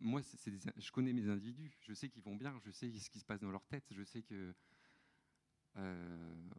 moi, 0.00 0.20
je 0.76 0.90
connais 0.92 1.12
mes 1.12 1.28
individus, 1.28 1.76
je 1.80 1.92
sais 1.92 2.08
qu'ils 2.08 2.22
vont 2.22 2.36
bien, 2.36 2.58
je 2.64 2.70
sais 2.70 2.90
ce 2.90 3.10
qui 3.10 3.18
se 3.18 3.24
passe 3.24 3.40
dans 3.40 3.50
leur 3.50 3.66
tête, 3.66 3.84
je 3.90 4.02
sais 4.04 4.22
que 4.22 4.54
euh, 5.76 6.50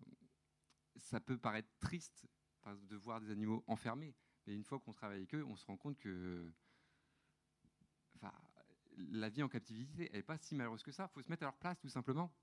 ça 0.97 1.19
peut 1.19 1.37
paraître 1.37 1.69
triste 1.79 2.27
de 2.65 2.95
voir 2.97 3.21
des 3.21 3.31
animaux 3.31 3.63
enfermés, 3.67 4.13
mais 4.45 4.53
une 4.53 4.63
fois 4.63 4.79
qu'on 4.79 4.93
travaille 4.93 5.17
avec 5.17 5.33
eux, 5.35 5.43
on 5.45 5.55
se 5.55 5.65
rend 5.65 5.77
compte 5.77 5.97
que 5.97 6.51
la 8.97 9.29
vie 9.29 9.43
en 9.43 9.49
captivité, 9.49 10.09
n'est 10.13 10.23
pas 10.23 10.37
si 10.37 10.55
malheureuse 10.55 10.83
que 10.83 10.91
ça. 10.91 11.09
Il 11.09 11.13
faut 11.13 11.21
se 11.21 11.29
mettre 11.29 11.43
à 11.43 11.47
leur 11.47 11.57
place, 11.57 11.79
tout 11.79 11.89
simplement. 11.89 12.33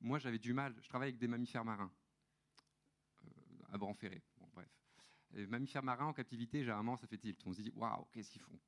Moi, 0.00 0.18
j'avais 0.18 0.38
du 0.38 0.52
mal. 0.52 0.74
Je 0.80 0.88
travaille 0.88 1.08
avec 1.08 1.18
des 1.18 1.28
mammifères 1.28 1.64
marins 1.64 1.92
euh, 3.24 3.28
à 3.72 3.78
Branferré. 3.78 4.22
Bon, 4.38 4.48
bref. 4.52 4.68
Les 5.32 5.46
mammifères 5.46 5.82
marins 5.82 6.06
en 6.06 6.12
captivité, 6.12 6.60
généralement, 6.60 6.96
ça 6.96 7.06
fait 7.06 7.18
tilt. 7.18 7.40
On 7.46 7.52
se 7.52 7.62
dit, 7.62 7.72
waouh, 7.74 8.06
qu'est-ce 8.12 8.30
qu'ils 8.30 8.42
font 8.42 8.58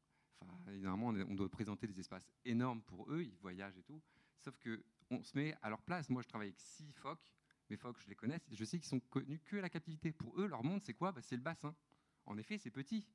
évidemment, 0.73 1.09
on 1.09 1.35
doit 1.35 1.49
présenter 1.49 1.87
des 1.87 1.99
espaces 1.99 2.31
énormes 2.45 2.83
pour 2.83 3.11
eux, 3.11 3.23
ils 3.23 3.37
voyagent 3.37 3.79
et 3.79 3.83
tout. 3.83 4.01
Sauf 4.39 4.57
que 4.59 4.85
on 5.11 5.23
se 5.23 5.37
met 5.37 5.55
à 5.63 5.71
leur 5.71 5.83
place. 5.83 6.11
Moi, 6.11 6.23
je 6.23 6.29
travaille 6.29 6.49
avec 6.49 6.61
six 6.61 6.93
phoques. 6.93 7.33
Mes 7.71 7.77
phoques, 7.77 7.99
je 8.01 8.09
les 8.09 8.15
connais. 8.15 8.41
Je 8.51 8.65
sais 8.65 8.79
qu'ils 8.79 8.89
sont 8.89 9.01
connus 9.01 9.41
que 9.41 9.57
la 9.57 9.69
captivité. 9.69 10.13
Pour 10.13 10.39
eux, 10.41 10.47
leur 10.47 10.65
monde, 10.65 10.83
c'est 10.83 10.95
quoi 10.95 11.13
bah, 11.13 11.23
C'est 11.23 11.37
le 11.37 11.43
bassin. 11.43 11.75
En 12.27 12.37
effet, 12.37 12.59
c'est 12.59 12.71
petit. 12.71 13.07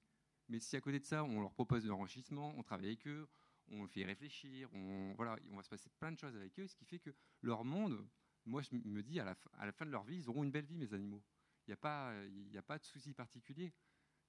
Mais 0.50 0.60
si 0.60 0.76
à 0.76 0.82
côté 0.82 1.00
de 1.00 1.06
ça, 1.06 1.24
on 1.24 1.40
leur 1.40 1.54
propose 1.54 1.84
de 1.84 1.90
l'enrichissement, 1.90 2.54
on 2.58 2.64
travaille 2.64 2.88
avec 2.88 3.08
eux, 3.08 3.28
on 3.68 3.88
fait 3.88 4.06
réfléchir, 4.06 4.70
on, 4.74 5.14
voilà, 5.16 5.38
on 5.52 5.56
va 5.56 5.64
se 5.64 5.70
passer 5.70 5.90
plein 6.00 6.12
de 6.12 6.18
choses 6.18 6.36
avec 6.36 6.60
eux, 6.60 6.68
ce 6.68 6.76
qui 6.76 6.86
fait 6.86 7.00
que 7.00 7.12
leur 7.42 7.64
monde, 7.64 8.06
moi, 8.46 8.62
je 8.62 8.76
me 8.76 9.02
dis, 9.02 9.20
à 9.20 9.26
la, 9.26 9.72
fin 9.72 9.86
de 9.86 9.92
leur 9.92 10.04
vie, 10.04 10.18
ils 10.18 10.30
auront 10.30 10.44
une 10.44 10.52
belle 10.52 10.66
vie, 10.66 10.78
mes 10.78 10.94
animaux. 10.94 11.24
Il 11.66 11.70
n'y 11.70 11.74
a, 11.74 11.78
pas, 11.78 12.14
a 12.14 12.62
pas 12.62 12.78
de 12.78 12.84
souci 12.84 13.14
particulier. 13.14 13.74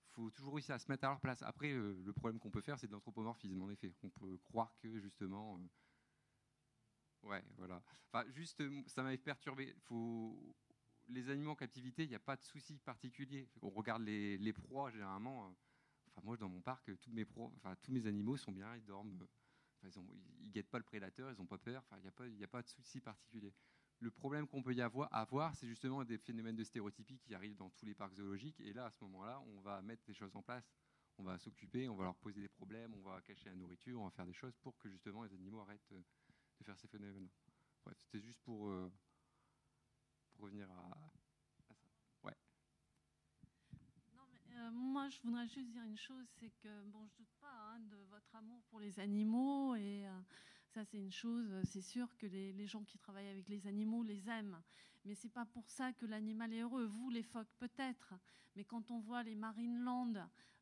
Il 0.06 0.12
faut 0.12 0.30
toujours 0.30 0.54
réussir 0.54 0.74
à 0.74 0.78
se 0.78 0.90
mettre 0.90 1.04
à 1.04 1.08
leur 1.08 1.20
place. 1.20 1.42
Après, 1.42 1.72
euh, 1.72 2.00
le 2.04 2.12
problème 2.12 2.38
qu'on 2.38 2.50
peut 2.50 2.60
faire, 2.60 2.78
c'est 2.78 2.86
de 2.86 2.92
l'anthropomorphisme, 2.92 3.60
en 3.60 3.70
effet. 3.70 3.92
On 4.02 4.10
peut 4.10 4.38
croire 4.38 4.76
que, 4.78 5.00
justement... 5.00 5.58
Euh, 5.58 7.28
ouais, 7.28 7.44
voilà. 7.56 7.82
Enfin, 8.12 8.24
juste, 8.30 8.62
ça 8.86 9.02
m'avait 9.02 9.18
perturbé. 9.18 9.74
Faut... 9.80 10.54
Les 11.08 11.28
animaux 11.28 11.50
en 11.50 11.56
captivité, 11.56 12.04
il 12.04 12.08
n'y 12.08 12.14
a 12.14 12.20
pas 12.20 12.36
de 12.36 12.42
souci 12.42 12.78
particulier. 12.78 13.48
On 13.60 13.70
regarde 13.70 14.02
les 14.02 14.52
proies, 14.52 14.90
généralement. 14.90 15.54
Moi, 16.22 16.36
dans 16.36 16.48
mon 16.48 16.60
parc, 16.60 16.90
tous 17.00 17.10
mes, 17.10 17.26
tous 17.26 17.92
mes 17.92 18.06
animaux 18.06 18.36
sont 18.36 18.52
bien, 18.52 18.74
ils 18.76 18.84
dorment 18.84 19.26
ils 20.40 20.46
ne 20.46 20.52
guettent 20.52 20.70
pas 20.70 20.78
le 20.78 20.84
prédateur, 20.84 21.30
ils 21.30 21.38
n'ont 21.38 21.46
pas 21.46 21.58
peur, 21.58 21.84
il 21.92 22.34
n'y 22.36 22.44
a, 22.44 22.48
pas, 22.48 22.62
de 22.62 22.68
souci 22.68 23.00
particulier. 23.00 23.52
Le 24.00 24.10
problème 24.10 24.46
qu'on 24.46 24.62
peut 24.62 24.74
y 24.74 24.80
avoir, 24.80 25.08
avoir 25.14 25.54
c'est 25.54 25.66
justement 25.66 26.04
des 26.04 26.18
phénomènes 26.18 26.56
de 26.56 26.64
stéréotypie 26.64 27.18
qui 27.18 27.34
arrivent 27.34 27.56
dans 27.56 27.70
tous 27.70 27.86
les 27.86 27.94
parcs 27.94 28.14
zoologiques. 28.14 28.60
Et 28.60 28.72
là, 28.72 28.86
à 28.86 28.90
ce 28.90 29.04
moment-là, 29.04 29.40
on 29.40 29.60
va 29.60 29.82
mettre 29.82 30.04
des 30.04 30.14
choses 30.14 30.34
en 30.36 30.42
place. 30.42 30.72
On 31.16 31.22
va 31.22 31.38
s'occuper, 31.38 31.88
on 31.88 31.94
va 31.94 32.04
leur 32.04 32.16
poser 32.16 32.40
des 32.40 32.48
problèmes, 32.48 32.92
on 32.94 33.02
va 33.02 33.20
cacher 33.22 33.48
la 33.48 33.54
nourriture, 33.54 34.00
on 34.00 34.04
va 34.04 34.10
faire 34.10 34.26
des 34.26 34.32
choses 34.32 34.56
pour 34.56 34.76
que 34.78 34.90
justement 34.90 35.22
les 35.22 35.32
animaux 35.32 35.60
arrêtent 35.60 35.92
euh, 35.92 36.02
de 36.58 36.64
faire 36.64 36.76
ces 36.76 36.88
phénomènes. 36.88 37.28
Bref, 37.84 37.96
c'était 38.00 38.20
juste 38.20 38.40
pour, 38.40 38.68
euh, 38.68 38.90
pour 40.32 40.46
revenir 40.46 40.68
à, 40.72 41.13
Euh, 44.64 44.70
moi, 44.70 45.08
je 45.08 45.20
voudrais 45.22 45.46
juste 45.46 45.70
dire 45.70 45.82
une 45.84 45.96
chose, 45.96 46.26
c'est 46.38 46.50
que 46.62 46.82
bon, 46.84 47.06
je 47.06 47.16
doute 47.16 47.34
pas 47.40 47.72
hein, 47.72 47.80
de 47.80 47.96
votre 48.10 48.34
amour 48.34 48.62
pour 48.70 48.80
les 48.80 48.98
animaux 49.00 49.74
et 49.74 50.06
euh, 50.06 50.20
ça, 50.68 50.84
c'est 50.84 50.98
une 50.98 51.10
chose. 51.10 51.52
C'est 51.64 51.82
sûr 51.82 52.16
que 52.16 52.26
les, 52.26 52.66
gens 52.66 52.84
qui 52.84 52.98
travaillent 52.98 53.28
avec 53.28 53.48
les 53.48 53.66
animaux 53.66 54.02
les 54.02 54.28
aiment, 54.28 54.60
mais 55.04 55.14
c'est 55.14 55.32
pas 55.32 55.44
pour 55.44 55.68
ça 55.68 55.92
que 55.92 56.06
l'animal 56.06 56.52
est 56.52 56.60
heureux. 56.60 56.86
Vous, 56.86 57.10
les 57.10 57.22
phoques, 57.22 57.52
peut-être, 57.58 58.14
mais 58.56 58.64
quand 58.64 58.90
on 58.90 59.00
voit 59.00 59.22
les 59.22 59.34
Marineland 59.34 60.14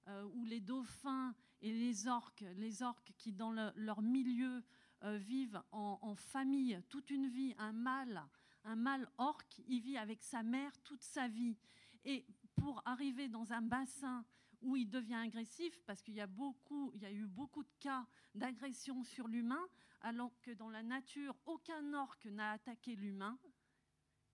euh, 0.08 0.24
ou 0.34 0.44
les 0.44 0.60
dauphins 0.60 1.34
et 1.60 1.72
les 1.72 2.08
orques, 2.08 2.44
les 2.56 2.82
orques 2.82 3.12
qui 3.18 3.32
dans 3.32 3.52
leur 3.52 4.02
milieu 4.02 4.64
vivent 5.04 5.60
en, 5.72 5.98
en, 6.00 6.14
famille 6.14 6.80
toute 6.88 7.10
une 7.10 7.26
vie, 7.28 7.54
un 7.58 7.72
mâle, 7.72 8.22
un 8.62 8.76
mâle 8.76 9.08
orque, 9.18 9.60
il 9.66 9.80
vit 9.80 9.98
avec 9.98 10.22
sa 10.22 10.44
mère 10.44 10.72
toute 10.82 11.02
sa 11.02 11.26
vie. 11.26 11.56
Et 12.04 12.24
pour 12.56 12.82
arriver 12.84 13.28
dans 13.28 13.52
un 13.52 13.62
bassin 13.62 14.24
où 14.60 14.76
il 14.76 14.88
devient 14.88 15.14
agressif, 15.14 15.82
parce 15.84 16.02
qu'il 16.02 16.14
y 16.14 16.20
a 16.20 16.26
eu 16.26 17.26
beaucoup 17.26 17.62
de 17.62 17.72
cas 17.80 18.06
d'agression 18.34 19.02
sur 19.02 19.28
l'humain, 19.28 19.68
alors 20.00 20.40
que 20.40 20.52
dans 20.52 20.70
la 20.70 20.82
nature, 20.82 21.36
aucun 21.46 21.94
orque 21.94 22.26
n'a 22.26 22.52
attaqué 22.52 22.94
l'humain. 22.94 23.38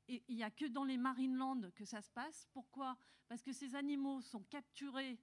Et 0.09 0.25
il 0.29 0.37
n'y 0.37 0.43
a 0.43 0.51
que 0.51 0.65
dans 0.67 0.85
les 0.85 0.97
Marineland 0.97 1.71
que 1.75 1.85
ça 1.85 2.01
se 2.01 2.11
passe. 2.11 2.49
Pourquoi? 2.53 2.97
Parce 3.29 3.43
que 3.43 3.53
ces 3.53 3.75
animaux 3.75 4.21
sont 4.23 4.43
capturés, 4.45 5.19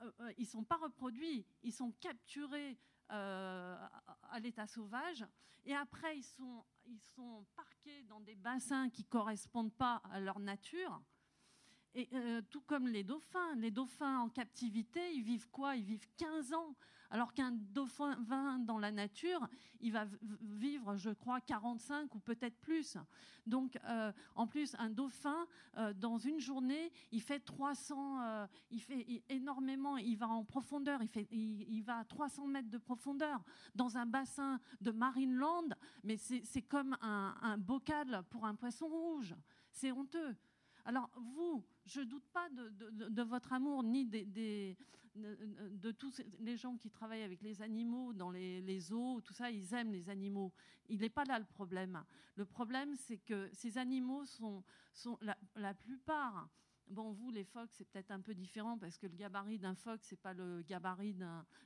euh, 0.00 0.12
euh, 0.20 0.32
ils 0.38 0.44
ne 0.44 0.48
sont 0.48 0.64
pas 0.64 0.76
reproduits, 0.76 1.44
ils 1.62 1.72
sont 1.72 1.92
capturés 1.92 2.78
euh, 3.10 3.76
à 4.30 4.40
l'état 4.40 4.66
sauvage, 4.66 5.26
et 5.64 5.74
après 5.74 6.16
ils 6.16 6.24
sont, 6.24 6.64
ils 6.86 7.00
sont 7.00 7.44
parqués 7.54 8.02
dans 8.04 8.20
des 8.20 8.36
bassins 8.36 8.88
qui 8.88 9.02
ne 9.02 9.08
correspondent 9.08 9.74
pas 9.74 9.96
à 10.10 10.20
leur 10.20 10.40
nature. 10.40 11.02
Euh, 11.96 12.40
tout 12.50 12.60
comme 12.60 12.86
les 12.86 13.02
dauphins, 13.02 13.54
les 13.56 13.72
dauphins 13.72 14.20
en 14.20 14.28
captivité, 14.28 15.00
ils 15.12 15.22
vivent 15.22 15.48
quoi? 15.50 15.74
Ils 15.74 15.84
vivent 15.84 16.06
15 16.16 16.52
ans. 16.52 16.76
Alors 17.12 17.34
qu'un 17.34 17.50
dauphin 17.50 18.16
dans 18.60 18.78
la 18.78 18.92
nature, 18.92 19.48
il 19.80 19.90
va 19.90 20.04
vivre, 20.40 20.94
je 20.94 21.10
crois, 21.10 21.40
45 21.40 22.14
ou 22.14 22.20
peut-être 22.20 22.56
plus. 22.60 22.96
Donc, 23.44 23.76
euh, 23.84 24.12
en 24.36 24.46
plus, 24.46 24.76
un 24.78 24.90
dauphin, 24.90 25.48
euh, 25.76 25.92
dans 25.92 26.18
une 26.18 26.38
journée, 26.38 26.92
il 27.10 27.20
fait 27.20 27.40
300, 27.40 28.46
il 28.70 28.80
fait 28.80 29.24
énormément, 29.28 29.96
il 29.96 30.16
va 30.16 30.28
en 30.28 30.44
profondeur, 30.44 31.02
il, 31.02 31.08
fait, 31.08 31.26
il, 31.32 31.82
va 31.82 31.98
à 31.98 32.04
300 32.04 32.46
mètres 32.46 32.70
de 32.70 32.78
profondeur 32.78 33.42
dans 33.74 33.96
un 33.96 34.06
bassin 34.06 34.60
de 34.80 34.92
Marineland, 34.92 35.70
mais 36.04 36.16
c'est 36.16 36.62
comme 36.62 36.96
un 37.02 37.58
bocal 37.58 38.22
pour 38.30 38.46
un 38.46 38.54
poisson 38.54 38.86
rouge. 38.86 39.34
C'est 39.72 39.90
honteux. 39.90 40.36
Alors 40.84 41.10
vous, 41.16 41.64
je 41.86 42.00
ne 42.00 42.04
doute 42.06 42.26
pas 42.32 42.48
de, 42.50 43.22
votre 43.22 43.52
amour, 43.52 43.82
ni 43.82 44.06
de, 44.06 45.90
tous 45.92 46.22
les 46.38 46.56
gens 46.56 46.76
qui 46.76 46.90
travaillent 46.90 47.22
avec 47.22 47.42
les 47.42 47.62
animaux 47.62 48.12
dans 48.12 48.30
les, 48.30 48.80
zoos, 48.80 49.20
tout 49.20 49.32
ça, 49.32 49.50
ils 49.50 49.74
aiment 49.74 49.92
les 49.92 50.08
animaux. 50.08 50.52
Il 50.88 51.00
n'est 51.00 51.10
pas 51.10 51.24
là 51.24 51.38
le 51.38 51.44
problème. 51.44 52.04
Le 52.36 52.44
problème, 52.44 52.94
c'est 52.96 53.18
que 53.18 53.50
ces 53.52 53.78
animaux 53.78 54.24
sont, 54.26 54.62
sont 54.92 55.18
la, 55.56 55.74
plupart... 55.74 56.48
Bon, 56.88 57.12
vous, 57.12 57.30
les 57.30 57.44
phoques, 57.44 57.70
c'est 57.70 57.84
peut-être 57.84 58.10
un 58.10 58.20
peu 58.20 58.34
différent 58.34 58.76
parce 58.76 58.98
que 58.98 59.06
le 59.06 59.14
gabarit 59.14 59.60
d'un 59.60 59.76
phoque, 59.76 60.00
c'est 60.02 60.20
pas 60.20 60.34
le 60.34 60.62
gabarit 60.62 61.14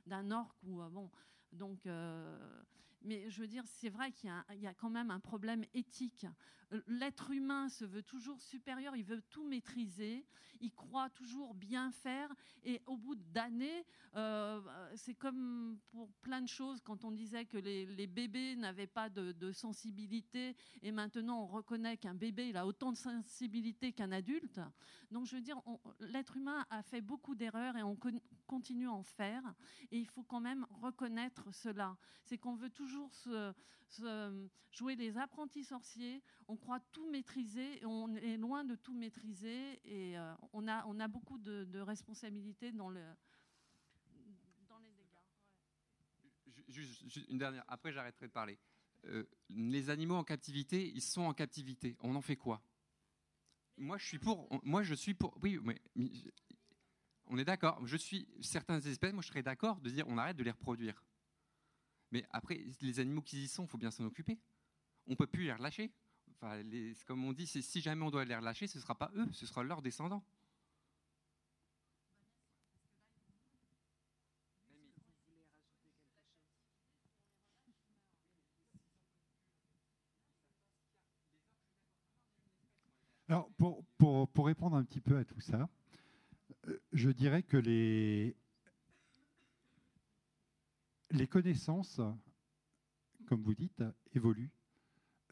d'un 0.05 0.29
orque 0.31 0.61
ou 0.61 0.83
euh, 0.83 0.89
bon. 0.89 1.09
Donc, 1.51 1.87
euh, 1.87 2.61
mais 3.05 3.29
je 3.29 3.41
veux 3.41 3.47
dire, 3.47 3.63
c'est 3.67 3.89
vrai 3.89 4.11
qu'il 4.11 4.31
y, 4.55 4.67
a 4.67 4.73
quand 4.73 4.89
même 4.89 5.11
un 5.11 5.19
problème 5.19 5.63
éthique. 5.73 6.25
L'être 6.87 7.31
humain 7.31 7.69
se 7.69 7.85
veut 7.85 8.03
toujours 8.03 8.41
supérieur, 8.41 8.95
il 8.95 9.03
veut 9.03 9.21
tout 9.29 9.43
maîtriser, 9.43 10.25
il 10.61 10.71
croit 10.71 11.09
toujours 11.09 11.53
bien 11.53 11.91
faire, 11.91 12.33
et 12.63 12.81
au 12.85 12.97
bout 12.97 13.15
d'années, 13.15 13.85
euh, 14.15 14.61
c'est 14.95 15.13
comme 15.13 15.77
pour 15.91 16.11
plein 16.21 16.41
de 16.41 16.47
choses, 16.47 16.81
quand 16.81 17.03
on 17.05 17.11
disait 17.11 17.45
que 17.45 17.57
les, 17.57 18.07
bébés 18.07 18.55
n'avaient 18.55 18.87
pas 18.87 19.09
de, 19.09 19.51
sensibilité, 19.51 20.55
et 20.81 20.91
maintenant 20.91 21.43
on 21.43 21.47
reconnaît 21.47 21.97
qu'un 21.97 22.15
bébé 22.15 22.55
a 22.55 22.65
autant 22.65 22.91
de 22.91 22.97
sensibilité 22.97 23.93
qu'un 23.93 24.11
adulte. 24.11 24.59
Donc 25.11 25.25
je 25.25 25.35
veux 25.35 25.41
dire, 25.41 25.61
l'être 25.99 26.37
humain 26.37 26.65
a 26.69 26.81
fait 26.81 27.01
beaucoup 27.01 27.35
d'erreurs 27.35 27.77
et 27.77 27.83
on 27.83 27.97
continue 28.47 28.87
à 28.87 28.93
en 28.93 29.03
faire, 29.03 29.43
et 29.91 29.99
il 29.99 30.07
faut 30.07 30.23
quand 30.23 30.41
même 30.41 30.65
reconnaître 30.81 31.53
cela. 31.53 31.97
C'est 32.23 32.37
qu'on 32.37 32.55
veut 32.55 32.69
toujours 32.69 33.13
jouer 34.71 34.95
les 34.95 35.17
apprentis 35.17 35.63
sorciers. 35.63 36.21
On 36.47 36.57
croit 36.57 36.79
tout 36.91 37.09
maîtriser 37.09 37.83
on 37.85 38.15
est 38.15 38.37
loin 38.37 38.63
de 38.63 38.75
tout 38.75 38.93
maîtriser. 38.93 39.79
Et 39.85 40.17
euh, 40.17 40.33
on, 40.53 40.67
a, 40.67 41.07
beaucoup 41.07 41.37
de, 41.37 41.79
responsabilités 41.79 42.71
dans, 42.71 42.89
le, 42.89 43.01
les 44.79 44.91
dégâts. 44.91 45.21
Juste, 46.67 47.29
une 47.29 47.37
dernière, 47.37 47.63
après 47.67 47.91
j'arrêterai 47.91 48.27
de 48.27 48.31
parler. 48.31 48.57
Euh, 49.05 49.23
les 49.49 49.89
animaux 49.89 50.15
en 50.15 50.23
captivité, 50.23 50.87
ils 50.89 51.01
sont 51.01 51.21
en 51.21 51.33
captivité. 51.33 51.95
On 52.01 52.15
en 52.15 52.21
fait 52.21 52.35
quoi? 52.35 52.61
Moi, 53.77 53.97
je 53.97 54.05
suis 54.05 54.19
pour. 54.19 54.47
Moi, 54.63 54.83
je 54.83 54.95
suis 54.95 55.13
pour. 55.13 55.37
Oui, 55.41 55.59
mais 55.63 55.81
on 57.27 57.37
est 57.37 57.45
d'accord. 57.45 57.85
Je 57.85 57.97
suis 57.97 58.27
certaines 58.41 58.85
espèces. 58.87 59.13
Moi, 59.13 59.21
je 59.21 59.27
serais 59.27 59.43
d'accord 59.43 59.79
de 59.81 59.89
dire 59.89 60.07
on 60.07 60.17
arrête 60.17 60.37
de 60.37 60.43
les 60.43 60.51
reproduire. 60.51 61.01
Mais 62.11 62.25
après, 62.31 62.63
les 62.81 62.99
animaux 62.99 63.21
qui 63.21 63.43
y 63.43 63.47
sont, 63.47 63.63
il 63.65 63.69
faut 63.69 63.77
bien 63.77 63.91
s'en 63.91 64.05
occuper. 64.05 64.39
On 65.07 65.11
ne 65.11 65.15
peut 65.15 65.27
plus 65.27 65.45
les 65.45 65.53
relâcher. 65.53 65.91
Enfin, 66.31 66.61
comme 67.05 67.23
on 67.23 67.33
dit, 67.33 67.47
si 67.47 67.81
jamais 67.81 68.03
on 68.03 68.11
doit 68.11 68.25
les 68.25 68.35
relâcher, 68.35 68.67
ce 68.67 68.77
ne 68.77 68.81
sera 68.81 68.95
pas 68.95 69.11
eux, 69.15 69.27
ce 69.31 69.45
sera 69.45 69.63
leurs 69.63 69.81
descendants. 69.81 70.23
Alors, 83.27 83.49
pour, 83.57 83.83
pour, 83.97 84.29
pour, 84.29 84.45
répondre 84.45 84.75
un 84.75 84.83
petit 84.83 85.01
peu 85.01 85.17
à 85.17 85.25
tout 85.25 85.39
ça, 85.39 85.67
euh, 86.67 86.79
je 86.93 87.09
dirais 87.09 87.41
que 87.41 87.57
les, 87.57 88.35
les 91.15 91.27
connaissances, 91.27 92.01
comme 93.27 93.41
vous 93.41 93.55
dites, 93.55 93.83
évoluent 94.13 94.51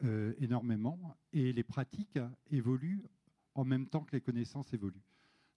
euh, 0.02 0.34
énormément 0.38 1.16
et 1.32 1.52
les 1.52 1.62
pratiques 1.62 2.18
évoluent 2.50 3.04
en 3.54 3.64
même 3.64 3.86
temps 3.86 4.02
que 4.02 4.12
les 4.12 4.20
connaissances 4.20 4.72
évoluent. 4.72 5.04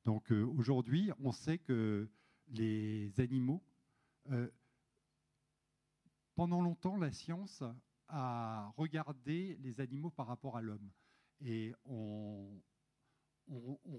Donc 0.06 0.32
euh, 0.32 0.44
aujourd'hui, 0.58 1.12
on 1.24 1.32
sait 1.32 1.58
que 1.58 2.10
les 2.50 3.20
animaux, 3.20 3.64
euh, 4.32 4.50
pendant 6.36 6.62
longtemps, 6.62 6.98
la 6.98 7.12
science 7.12 7.64
a 8.10 8.74
regardé 8.78 9.58
les 9.62 9.80
animaux 9.80 10.12
par 10.12 10.28
rapport 10.28 10.58
à 10.58 10.62
l'homme. 10.62 10.92
Et 11.42 11.74
on, 11.86 12.62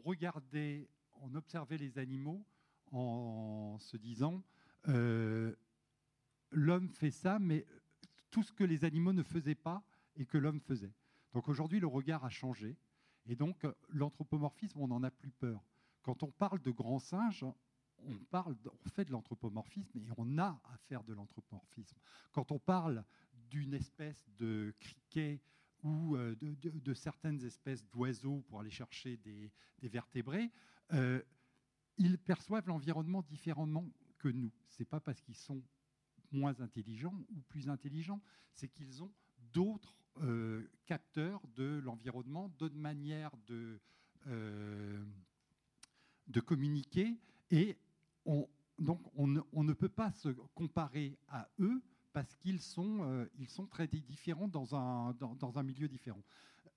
regardait, 0.05 0.89
on 1.21 1.35
observait 1.35 1.79
les 1.79 1.99
animaux 1.99 2.45
en 2.91 3.77
se 3.79 3.97
disant, 3.97 4.43
l'homme 6.51 6.89
fait 6.89 7.11
ça, 7.11 7.39
mais 7.39 7.67
tout 8.31 8.43
ce 8.43 8.53
que 8.53 8.65
les 8.65 8.85
animaux 8.85 9.13
ne 9.13 9.23
faisaient 9.23 9.55
pas 9.55 9.83
et 10.17 10.27
que 10.27 10.39
l'homme 10.39 10.61
faisait. 10.61 10.93
Donc 11.33 11.49
aujourd'hui, 11.49 11.81
le 11.81 11.87
regard 11.87 12.25
a 12.25 12.31
changé. 12.31 12.77
Et 13.27 13.37
donc, 13.37 13.67
l'anthropomorphisme, 13.91 14.81
on 14.81 14.89
n'en 14.89 15.03
a 15.03 15.11
plus 15.11 15.31
peur. 15.31 15.63
Quand 16.03 16.23
on 16.23 16.31
parle 16.31 16.61
de 16.63 16.71
grands 16.71 16.99
singes, 16.99 17.45
on, 17.99 18.19
parle, 18.31 18.57
on 18.85 18.89
fait 18.89 19.05
de 19.05 19.13
l'anthropomorphisme 19.13 19.99
et 19.99 20.09
on 20.17 20.39
a 20.39 20.61
à 20.65 20.77
faire 20.89 21.05
de 21.05 21.13
l'anthropomorphisme. 21.13 21.99
Quand 22.33 22.51
on 22.53 22.59
parle 22.59 23.05
d'une 23.51 23.75
espèce 23.75 24.27
de 24.39 24.75
criquet 24.79 25.43
ou 25.83 26.17
euh, 26.17 26.35
de, 26.41 26.95
certaines 26.95 27.45
espèces 27.45 27.87
d'oiseaux 27.89 28.43
pour 28.49 28.61
aller 28.61 28.71
chercher 28.71 29.17
des, 29.19 29.53
vertébrés, 29.83 30.51
euh, 30.93 31.23
ils 31.99 32.19
perçoivent 32.19 32.67
l'environnement 32.67 33.23
différemment 33.23 33.87
que 34.19 34.29
nous. 34.29 34.53
C'est 34.69 34.85
pas 34.85 35.01
parce 35.01 35.21
qu'ils 35.21 35.37
sont 35.37 35.63
moins 36.33 36.61
intelligents 36.61 37.15
ou 37.35 37.41
plus 37.49 37.69
intelligents, 37.69 38.21
c'est 38.53 38.69
qu'ils 38.69 39.03
ont 39.03 39.13
d'autres 39.53 39.95
euh, 40.23 40.67
capteurs 40.87 41.41
de 41.57 41.81
l'environnement, 41.85 42.49
d'autres 42.59 42.77
manières 42.77 43.31
de, 43.47 43.81
euh, 44.27 45.05
de 46.27 46.41
communiquer, 46.41 47.17
et 47.51 47.77
on, 48.25 48.49
donc 48.79 49.01
on 49.15 49.27
ne, 49.27 49.73
peut 49.73 49.89
pas 49.89 50.13
se 50.13 50.29
comparer 50.55 51.19
à 51.29 51.49
eux 51.61 51.83
parce 52.13 52.35
qu'ils 52.37 52.61
sont, 52.61 53.03
euh, 53.03 53.27
sont 53.49 53.67
très 53.67 53.87
di- 53.87 54.03
différents 54.03 54.49
dans 54.49 54.75
un, 54.75 55.13
dans, 55.15 55.35
dans 55.37 55.59
un 55.59 55.63
milieu 55.63 55.89
différent. 55.89 56.23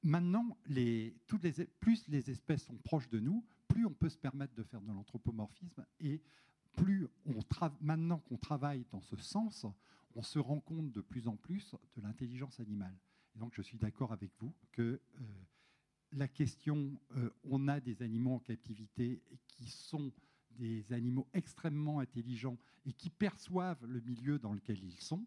Maintenant, 0.04 0.58
les, 0.68 1.16
toutes 1.28 1.44
les, 1.44 1.66
plus 1.80 2.08
les 2.08 2.30
espèces 2.30 2.64
sont 2.64 2.78
proches 2.78 3.10
de 3.10 3.20
nous, 3.20 3.46
plus 3.68 3.86
on 3.86 3.94
peut 3.94 4.10
se 4.10 4.18
permettre 4.18 4.54
de 4.56 4.64
faire 4.64 4.82
de 4.82 4.92
l'anthropomorphisme 4.92 5.86
et 6.00 6.22
plus 6.76 7.08
on 7.26 7.40
maintenant 7.82 8.20
qu'on 8.20 8.38
travaille 8.38 8.86
dans 8.92 9.02
ce 9.02 9.16
sens, 9.16 9.66
on 10.16 10.24
se 10.24 10.40
rend 10.40 10.60
compte 10.60 10.92
de 10.92 11.02
plus 11.02 11.28
en 11.28 11.36
plus 11.36 11.76
de 11.96 12.02
l'intelligence 12.02 12.60
animale. 12.60 12.98
Et 13.36 13.40
donc, 13.40 13.54
je 13.56 13.62
suis 13.62 13.78
d'accord 13.78 14.12
avec 14.12 14.32
vous 14.40 14.54
que 14.72 14.82
euh, 14.82 15.24
la 16.12 16.28
question, 16.28 17.00
euh, 17.16 17.30
on 17.44 17.68
a 17.68 17.80
des 17.80 18.02
animaux 18.02 18.36
en 18.36 18.40
captivité 18.40 19.22
qui 19.48 19.68
sont 19.70 20.12
des 20.52 20.92
animaux 20.92 21.28
extrêmement 21.34 22.00
intelligents 22.00 22.58
et 22.86 22.92
qui 22.92 23.10
perçoivent 23.10 23.86
le 23.86 24.02
milieu 24.02 24.38
dans 24.38 24.54
lequel 24.54 24.84
ils 24.84 25.00
sont. 25.00 25.26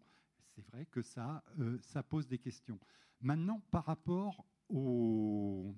C'est 0.55 0.65
vrai 0.67 0.85
que 0.85 1.01
ça, 1.01 1.43
euh, 1.59 1.79
ça 1.81 2.03
pose 2.03 2.27
des 2.27 2.37
questions. 2.37 2.79
Maintenant, 3.21 3.61
par 3.71 3.85
rapport 3.85 4.45
aux 4.69 5.75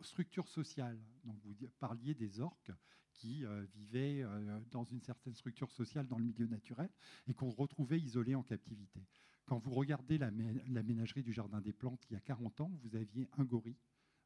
structures 0.00 0.48
sociales, 0.48 0.98
donc 1.24 1.36
vous 1.44 1.54
parliez 1.80 2.14
des 2.14 2.40
orques 2.40 2.72
qui 3.16 3.44
euh, 3.44 3.64
vivaient 3.74 4.22
euh, 4.22 4.60
dans 4.70 4.84
une 4.84 5.00
certaine 5.00 5.34
structure 5.34 5.70
sociale 5.70 6.06
dans 6.06 6.18
le 6.18 6.24
milieu 6.24 6.46
naturel 6.46 6.90
et 7.26 7.34
qu'on 7.34 7.50
retrouvait 7.50 7.98
isolés 7.98 8.34
en 8.34 8.42
captivité. 8.42 9.00
Quand 9.46 9.58
vous 9.58 9.72
regardez 9.72 10.18
la, 10.18 10.30
mé- 10.30 10.62
la 10.68 10.82
ménagerie 10.82 11.22
du 11.22 11.32
Jardin 11.32 11.60
des 11.60 11.72
Plantes 11.72 12.04
il 12.10 12.14
y 12.14 12.16
a 12.16 12.20
40 12.20 12.60
ans, 12.60 12.70
vous 12.82 12.96
aviez 12.96 13.28
un 13.38 13.44
gorille, 13.44 13.78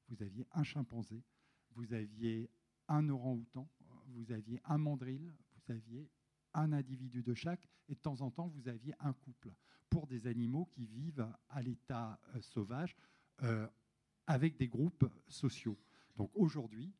vous 0.09 0.23
aviez 0.23 0.47
un 0.53 0.65
chimpanzé, 0.65 1.23
vous 1.73 1.93
aviez 1.93 2.51
un 2.89 3.09
orang-outan, 3.09 3.69
vous 4.09 4.33
aviez 4.33 4.61
un 4.65 4.79
mandril, 4.79 5.33
vous 5.55 5.73
aviez 5.73 6.11
un 6.55 6.73
individu 6.73 7.23
de 7.23 7.35
chaque, 7.35 7.69
et 7.89 7.95
de 7.95 8.01
temps 8.01 8.21
en 8.23 8.31
temps, 8.31 8.49
vous 8.49 8.69
aviez 8.69 8.93
un 8.99 9.13
couple 9.13 9.53
pour 9.89 10.07
des 10.07 10.27
animaux 10.27 10.67
qui 10.67 10.87
vivent 10.87 11.29
à 11.49 11.63
l'état 11.63 12.21
euh, 12.35 12.41
sauvage 12.41 12.97
avec 14.27 14.57
des 14.57 14.69
groupes 14.69 15.09
sociaux. 15.29 15.79
Donc 16.17 16.31
aujourd'hui, 16.35 16.93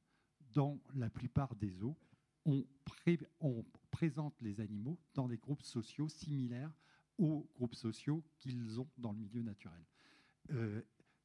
dans 0.55 0.79
la 0.95 1.11
plupart 1.11 1.55
des 1.57 1.71
pré- 2.85 3.19
on 3.41 3.65
présente 3.91 4.35
les 4.41 4.61
animaux 4.61 4.99
dans 5.15 5.29
des 5.29 5.37
groupes 5.37 5.63
sociaux 5.63 6.09
similaires 6.09 6.73
aux 7.19 7.47
groupes 7.57 7.75
sociaux 7.75 8.23
qu'ils 8.39 8.81
ont 8.81 8.89
dans 8.97 9.13
le 9.13 9.19
milieu 9.19 9.43
naturel. 9.43 9.85
Euh, 10.51 10.83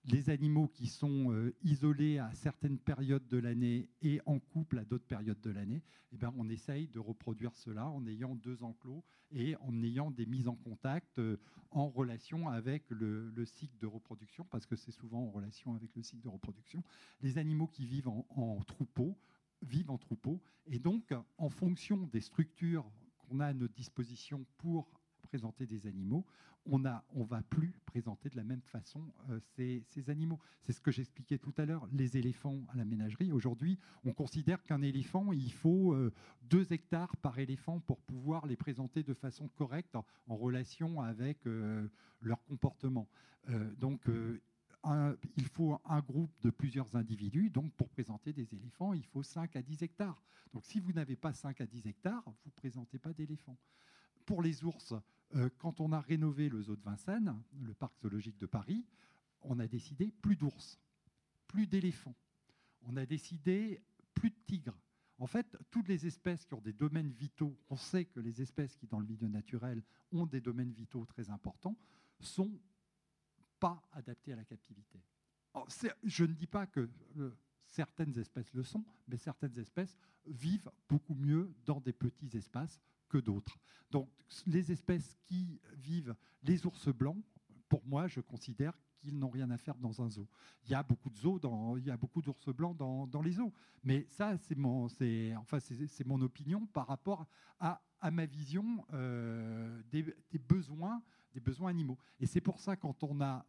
les 0.07 0.29
animaux 0.29 0.67
qui 0.67 0.87
sont 0.87 1.31
euh, 1.31 1.55
isolés 1.63 2.19
à 2.19 2.33
certaines 2.33 2.77
périodes 2.77 3.27
de 3.27 3.37
l'année 3.37 3.89
et 4.01 4.21
en 4.25 4.39
couple 4.39 4.77
à 4.77 4.85
d'autres 4.85 5.05
périodes 5.05 5.41
de 5.41 5.49
l'année, 5.49 5.81
eh 6.11 6.17
ben, 6.17 6.33
on 6.37 6.47
essaye 6.49 6.87
de 6.87 6.99
reproduire 6.99 7.55
cela 7.55 7.87
en 7.87 8.05
ayant 8.05 8.35
deux 8.35 8.63
enclos 8.63 9.03
et 9.31 9.55
en 9.57 9.81
ayant 9.81 10.11
des 10.11 10.25
mises 10.25 10.47
en 10.47 10.55
contact 10.55 11.17
euh, 11.17 11.37
en 11.71 11.89
relation 11.89 12.49
avec 12.49 12.89
le, 12.89 13.29
le 13.29 13.45
cycle 13.45 13.77
de 13.79 13.87
reproduction, 13.87 14.45
parce 14.45 14.65
que 14.65 14.75
c'est 14.75 14.91
souvent 14.91 15.23
en 15.23 15.31
relation 15.31 15.73
avec 15.73 15.95
le 15.95 16.03
cycle 16.03 16.23
de 16.23 16.29
reproduction. 16.29 16.83
Les 17.21 17.37
animaux 17.37 17.67
qui 17.67 17.85
vivent 17.85 18.07
en, 18.07 18.25
en 18.29 18.61
troupeau 18.61 19.17
vivent 19.61 19.89
en 19.89 19.97
troupeau, 19.97 20.41
et 20.67 20.79
donc 20.79 21.13
en 21.37 21.49
fonction 21.49 22.07
des 22.07 22.21
structures 22.21 22.89
qu'on 23.17 23.39
a 23.39 23.47
à 23.47 23.53
notre 23.53 23.73
disposition 23.73 24.45
pour 24.57 24.94
présenter 25.35 25.65
des 25.65 25.85
animaux, 25.85 26.25
on 26.65 26.79
ne 26.79 26.89
on 27.13 27.25
va 27.25 27.41
plus 27.41 27.73
présenter 27.85 28.29
de 28.29 28.37
la 28.37 28.45
même 28.45 28.61
façon 28.61 29.01
euh, 29.29 29.39
ces, 29.57 30.09
animaux. 30.09 30.39
C'est 30.61 30.71
ce 30.71 30.79
que 30.79 30.91
j'expliquais 30.91 31.37
tout 31.37 31.53
à 31.57 31.65
l'heure, 31.65 31.85
les 31.91 32.15
éléphants 32.15 32.61
à 32.69 32.77
la 32.77 32.85
ménagerie. 32.85 33.33
Aujourd'hui, 33.33 33.77
on 34.05 34.13
considère 34.13 34.63
qu'un 34.63 34.81
éléphant, 34.81 35.33
il 35.33 35.51
faut 35.51 35.91
euh, 35.91 36.13
deux 36.43 36.71
hectares 36.71 37.17
par 37.17 37.37
éléphant 37.37 37.81
pour 37.81 37.99
pouvoir 37.99 38.45
les 38.47 38.55
présenter 38.55 39.03
de 39.03 39.13
façon 39.13 39.49
correcte 39.49 39.97
en, 39.97 40.05
relation 40.37 41.01
avec 41.01 41.45
euh, 41.47 41.85
leur 42.21 42.41
comportement. 42.45 43.09
Euh, 43.49 43.75
donc, 43.75 44.07
il 45.35 45.47
faut 45.47 45.77
un 45.83 45.99
groupe 45.99 46.31
de 46.43 46.49
plusieurs 46.49 46.95
individus. 46.95 47.49
Donc, 47.49 47.73
pour 47.73 47.89
présenter 47.89 48.31
des 48.31 48.53
éléphants, 48.53 48.93
il 48.93 49.05
faut 49.05 49.23
5 49.23 49.53
à 49.57 49.61
10 49.61 49.83
hectares. 49.83 50.23
Donc, 50.53 50.63
si 50.63 50.79
vous 50.79 50.93
n'avez 50.93 51.17
pas 51.17 51.33
5 51.33 51.59
à 51.59 51.65
10 51.65 51.87
hectares, 51.87 52.23
vous 52.25 52.49
ne 52.49 52.51
présentez 52.51 52.99
pas 52.99 53.11
d'éléphants. 53.11 53.57
Pour 54.25 54.41
les 54.41 54.63
ours, 54.63 54.95
quand 55.57 55.79
on 55.81 55.91
a 55.91 55.99
rénové 55.99 56.49
le 56.49 56.61
zoo 56.61 56.75
de 56.75 56.83
Vincennes, 56.83 57.35
le 57.61 57.73
parc 57.73 57.99
zoologique 57.99 58.37
de 58.37 58.45
Paris, 58.45 58.85
on 59.41 59.59
a 59.59 59.67
décidé 59.67 60.11
plus 60.21 60.35
d'ours, 60.35 60.79
plus 61.47 61.67
d'éléphants. 61.67 62.15
On 62.83 62.97
a 62.97 63.05
décidé 63.05 63.81
plus 64.13 64.29
de 64.29 64.37
tigres. 64.45 64.77
En 65.17 65.27
fait, 65.27 65.57
toutes 65.71 65.87
les 65.87 66.05
espèces 66.05 66.45
qui 66.45 66.53
ont 66.53 66.61
des 66.61 66.73
domaines 66.73 67.11
vitaux, 67.11 67.57
on 67.69 67.77
sait 67.77 68.05
que 68.05 68.19
les 68.19 68.41
espèces 68.41 68.75
qui, 68.75 68.87
dans 68.87 68.99
le 68.99 69.05
milieu 69.05 69.27
naturel, 69.27 69.81
ont 70.11 70.25
des 70.25 70.41
domaines 70.41 70.71
vitaux 70.71 71.05
très 71.05 71.29
importants, 71.29 71.77
sont 72.19 72.59
pas 73.59 73.81
adaptées 73.93 74.33
à 74.33 74.35
la 74.35 74.45
captivité. 74.45 75.01
Je 76.03 76.25
ne 76.25 76.33
dis 76.33 76.47
pas 76.47 76.67
que 76.67 76.89
euh, 77.17 77.31
certaines 77.65 78.17
espèces 78.19 78.53
le 78.53 78.63
sont, 78.63 78.83
mais 79.07 79.17
certaines 79.17 79.57
espèces 79.57 79.97
vivent 80.25 80.69
beaucoup 80.89 81.15
mieux 81.15 81.53
dans 81.65 81.79
des 81.79 81.93
petits 81.93 82.35
espaces 82.35 82.81
d'autres. 83.17 83.57
Donc, 83.91 84.09
les 84.45 84.71
espèces 84.71 85.15
qui 85.25 85.59
vivent, 85.77 86.15
les 86.43 86.65
ours 86.65 86.89
blancs, 86.89 87.21
pour 87.69 87.85
moi, 87.85 88.07
je 88.07 88.19
considère 88.19 88.73
qu'ils 88.99 89.17
n'ont 89.17 89.29
rien 89.29 89.49
à 89.51 89.57
faire 89.57 89.75
dans 89.75 90.01
un 90.01 90.09
zoo. 90.09 90.27
Il 90.65 90.71
y 90.71 90.75
a 90.75 90.83
beaucoup 90.83 91.09
de 91.09 91.17
zoos, 91.17 91.39
dans, 91.39 91.77
il 91.77 91.85
y 91.85 91.91
a 91.91 91.97
beaucoup 91.97 92.21
d'ours 92.21 92.49
blancs 92.53 92.75
dans, 92.77 93.21
les 93.21 93.33
zoos. 93.33 93.53
Mais 93.83 94.05
ça, 94.09 94.37
c'est 94.37 94.57
mon, 94.57 94.87
c'est, 94.89 95.35
enfin, 95.35 95.59
c'est, 95.59 96.05
mon 96.05 96.21
opinion 96.21 96.65
par 96.67 96.87
rapport 96.87 97.25
à, 97.59 97.81
à 97.99 98.11
ma 98.11 98.25
vision 98.25 98.85
euh, 98.93 99.81
des, 99.91 100.03
besoins, 100.39 101.01
des 101.33 101.39
besoins 101.39 101.69
animaux. 101.69 101.97
Et 102.19 102.25
c'est 102.25 102.41
pour 102.41 102.59
ça, 102.59 102.75
quand 102.75 103.03
on 103.03 103.21
a 103.21 103.45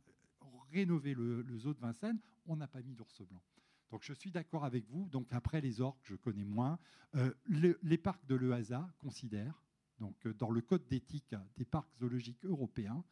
rénové 0.70 1.14
le, 1.14 1.42
le 1.42 1.58
zoo 1.58 1.72
de 1.74 1.80
Vincennes, 1.80 2.18
on 2.46 2.56
n'a 2.56 2.66
pas 2.66 2.82
mis 2.82 2.94
d'ours 2.94 3.22
blanc. 3.22 3.42
Donc 3.90 4.02
je 4.02 4.12
suis 4.12 4.30
d'accord 4.30 4.64
avec 4.64 4.86
vous. 4.88 5.08
Donc 5.08 5.26
après 5.32 5.60
les 5.60 5.80
orques, 5.80 6.00
je 6.04 6.16
connais 6.16 6.44
moins. 6.44 6.78
Euh, 7.14 7.32
le- 7.44 7.78
les 7.82 7.98
parcs 7.98 8.24
de 8.26 8.34
l'EASA 8.34 8.88
considèrent, 8.98 9.62
donc 10.00 10.26
euh, 10.26 10.34
dans 10.34 10.50
le 10.50 10.60
code 10.60 10.86
d'éthique 10.88 11.34
des 11.56 11.64
parcs 11.64 11.94
zoologiques 11.98 12.44
européens, 12.44 13.04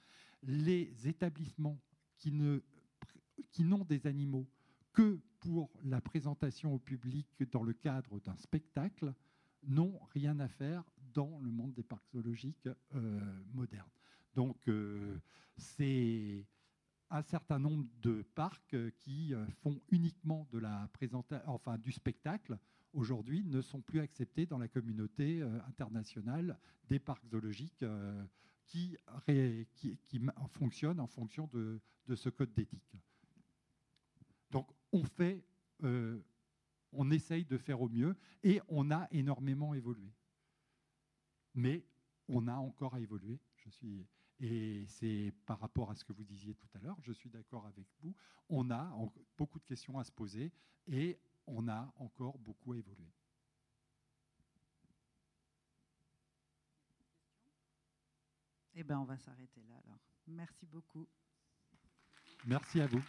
les 0.42 0.92
établissements 1.08 1.80
qui 2.18 2.32
n'ont 2.32 3.84
des 3.84 4.06
animaux 4.06 4.46
que 4.92 5.20
pour 5.40 5.70
la 5.84 6.00
présentation 6.00 6.74
au 6.74 6.78
public 6.78 7.26
dans 7.50 7.62
le 7.62 7.72
cadre 7.72 8.20
d'un 8.20 8.36
spectacle 8.36 9.14
n'ont 9.66 9.98
rien 10.12 10.38
à 10.40 10.48
faire 10.48 10.84
dans 11.12 11.38
le 11.40 11.50
monde 11.50 11.72
des 11.74 11.82
parcs 11.82 12.06
zoologiques 12.12 12.68
euh, 12.94 13.42
modernes. 13.52 13.90
Donc 14.34 14.68
c'est 15.56 16.44
un 17.10 17.22
certain 17.22 17.58
nombre 17.58 17.86
de 18.02 18.22
parcs 18.34 18.74
euh, 18.74 18.90
qui 18.98 19.34
euh, 19.34 19.46
font 19.62 19.80
uniquement 19.90 20.46
de 20.52 20.58
la 20.58 20.88
enfin 21.46 21.78
du 21.78 21.92
spectacle 21.92 22.58
aujourd'hui 22.92 23.44
ne 23.44 23.60
sont 23.60 23.80
plus 23.80 24.00
acceptés 24.00 24.46
dans 24.46 24.58
la 24.58 24.68
communauté 24.68 25.40
euh, 25.40 25.58
internationale 25.68 26.58
des 26.88 26.98
parcs 26.98 27.26
zoologiques 27.26 27.84
qui, 28.66 28.96
fonctionnent 30.50 31.00
en 31.00 31.06
fonction 31.06 31.48
de, 31.52 31.80
ce 32.14 32.28
code 32.28 32.52
d'éthique. 32.52 32.96
Donc 34.50 34.68
on 34.92 35.02
fait, 35.04 35.44
on 36.92 37.10
essaye 37.10 37.44
de 37.44 37.56
faire 37.56 37.80
au 37.80 37.88
mieux 37.88 38.16
et 38.42 38.60
on 38.68 38.90
a 38.90 39.08
énormément 39.10 39.74
évolué. 39.74 40.12
Mais 41.54 41.84
on 42.28 42.48
a 42.48 42.54
encore 42.54 42.94
à 42.94 43.00
évoluer. 43.00 43.40
Je 43.56 43.70
suis, 43.70 44.06
et 44.40 44.84
c'est 44.88 45.32
par 45.46 45.60
rapport 45.60 45.90
à 45.90 45.94
ce 45.94 46.04
que 46.04 46.12
vous 46.12 46.24
disiez 46.24 46.54
tout 46.54 46.68
à 46.74 46.78
l'heure, 46.80 46.96
je 47.02 47.12
suis 47.12 47.30
d'accord 47.30 47.66
avec 47.66 47.86
vous. 48.00 48.14
On 48.48 48.70
a 48.70 48.92
beaucoup 49.36 49.58
de 49.58 49.64
questions 49.64 49.98
à 49.98 50.04
se 50.04 50.12
poser 50.12 50.52
et 50.86 51.18
on 51.46 51.68
a 51.68 51.92
encore 51.98 52.38
beaucoup 52.38 52.72
à 52.72 52.78
évoluer. 52.78 53.12
Eh 58.76 58.82
bien, 58.82 58.98
on 58.98 59.04
va 59.04 59.16
s'arrêter 59.18 59.62
là 59.68 59.74
alors. 59.84 60.00
Merci 60.26 60.66
beaucoup. 60.66 61.06
Merci 62.46 62.80
à 62.80 62.86
vous. 62.86 63.02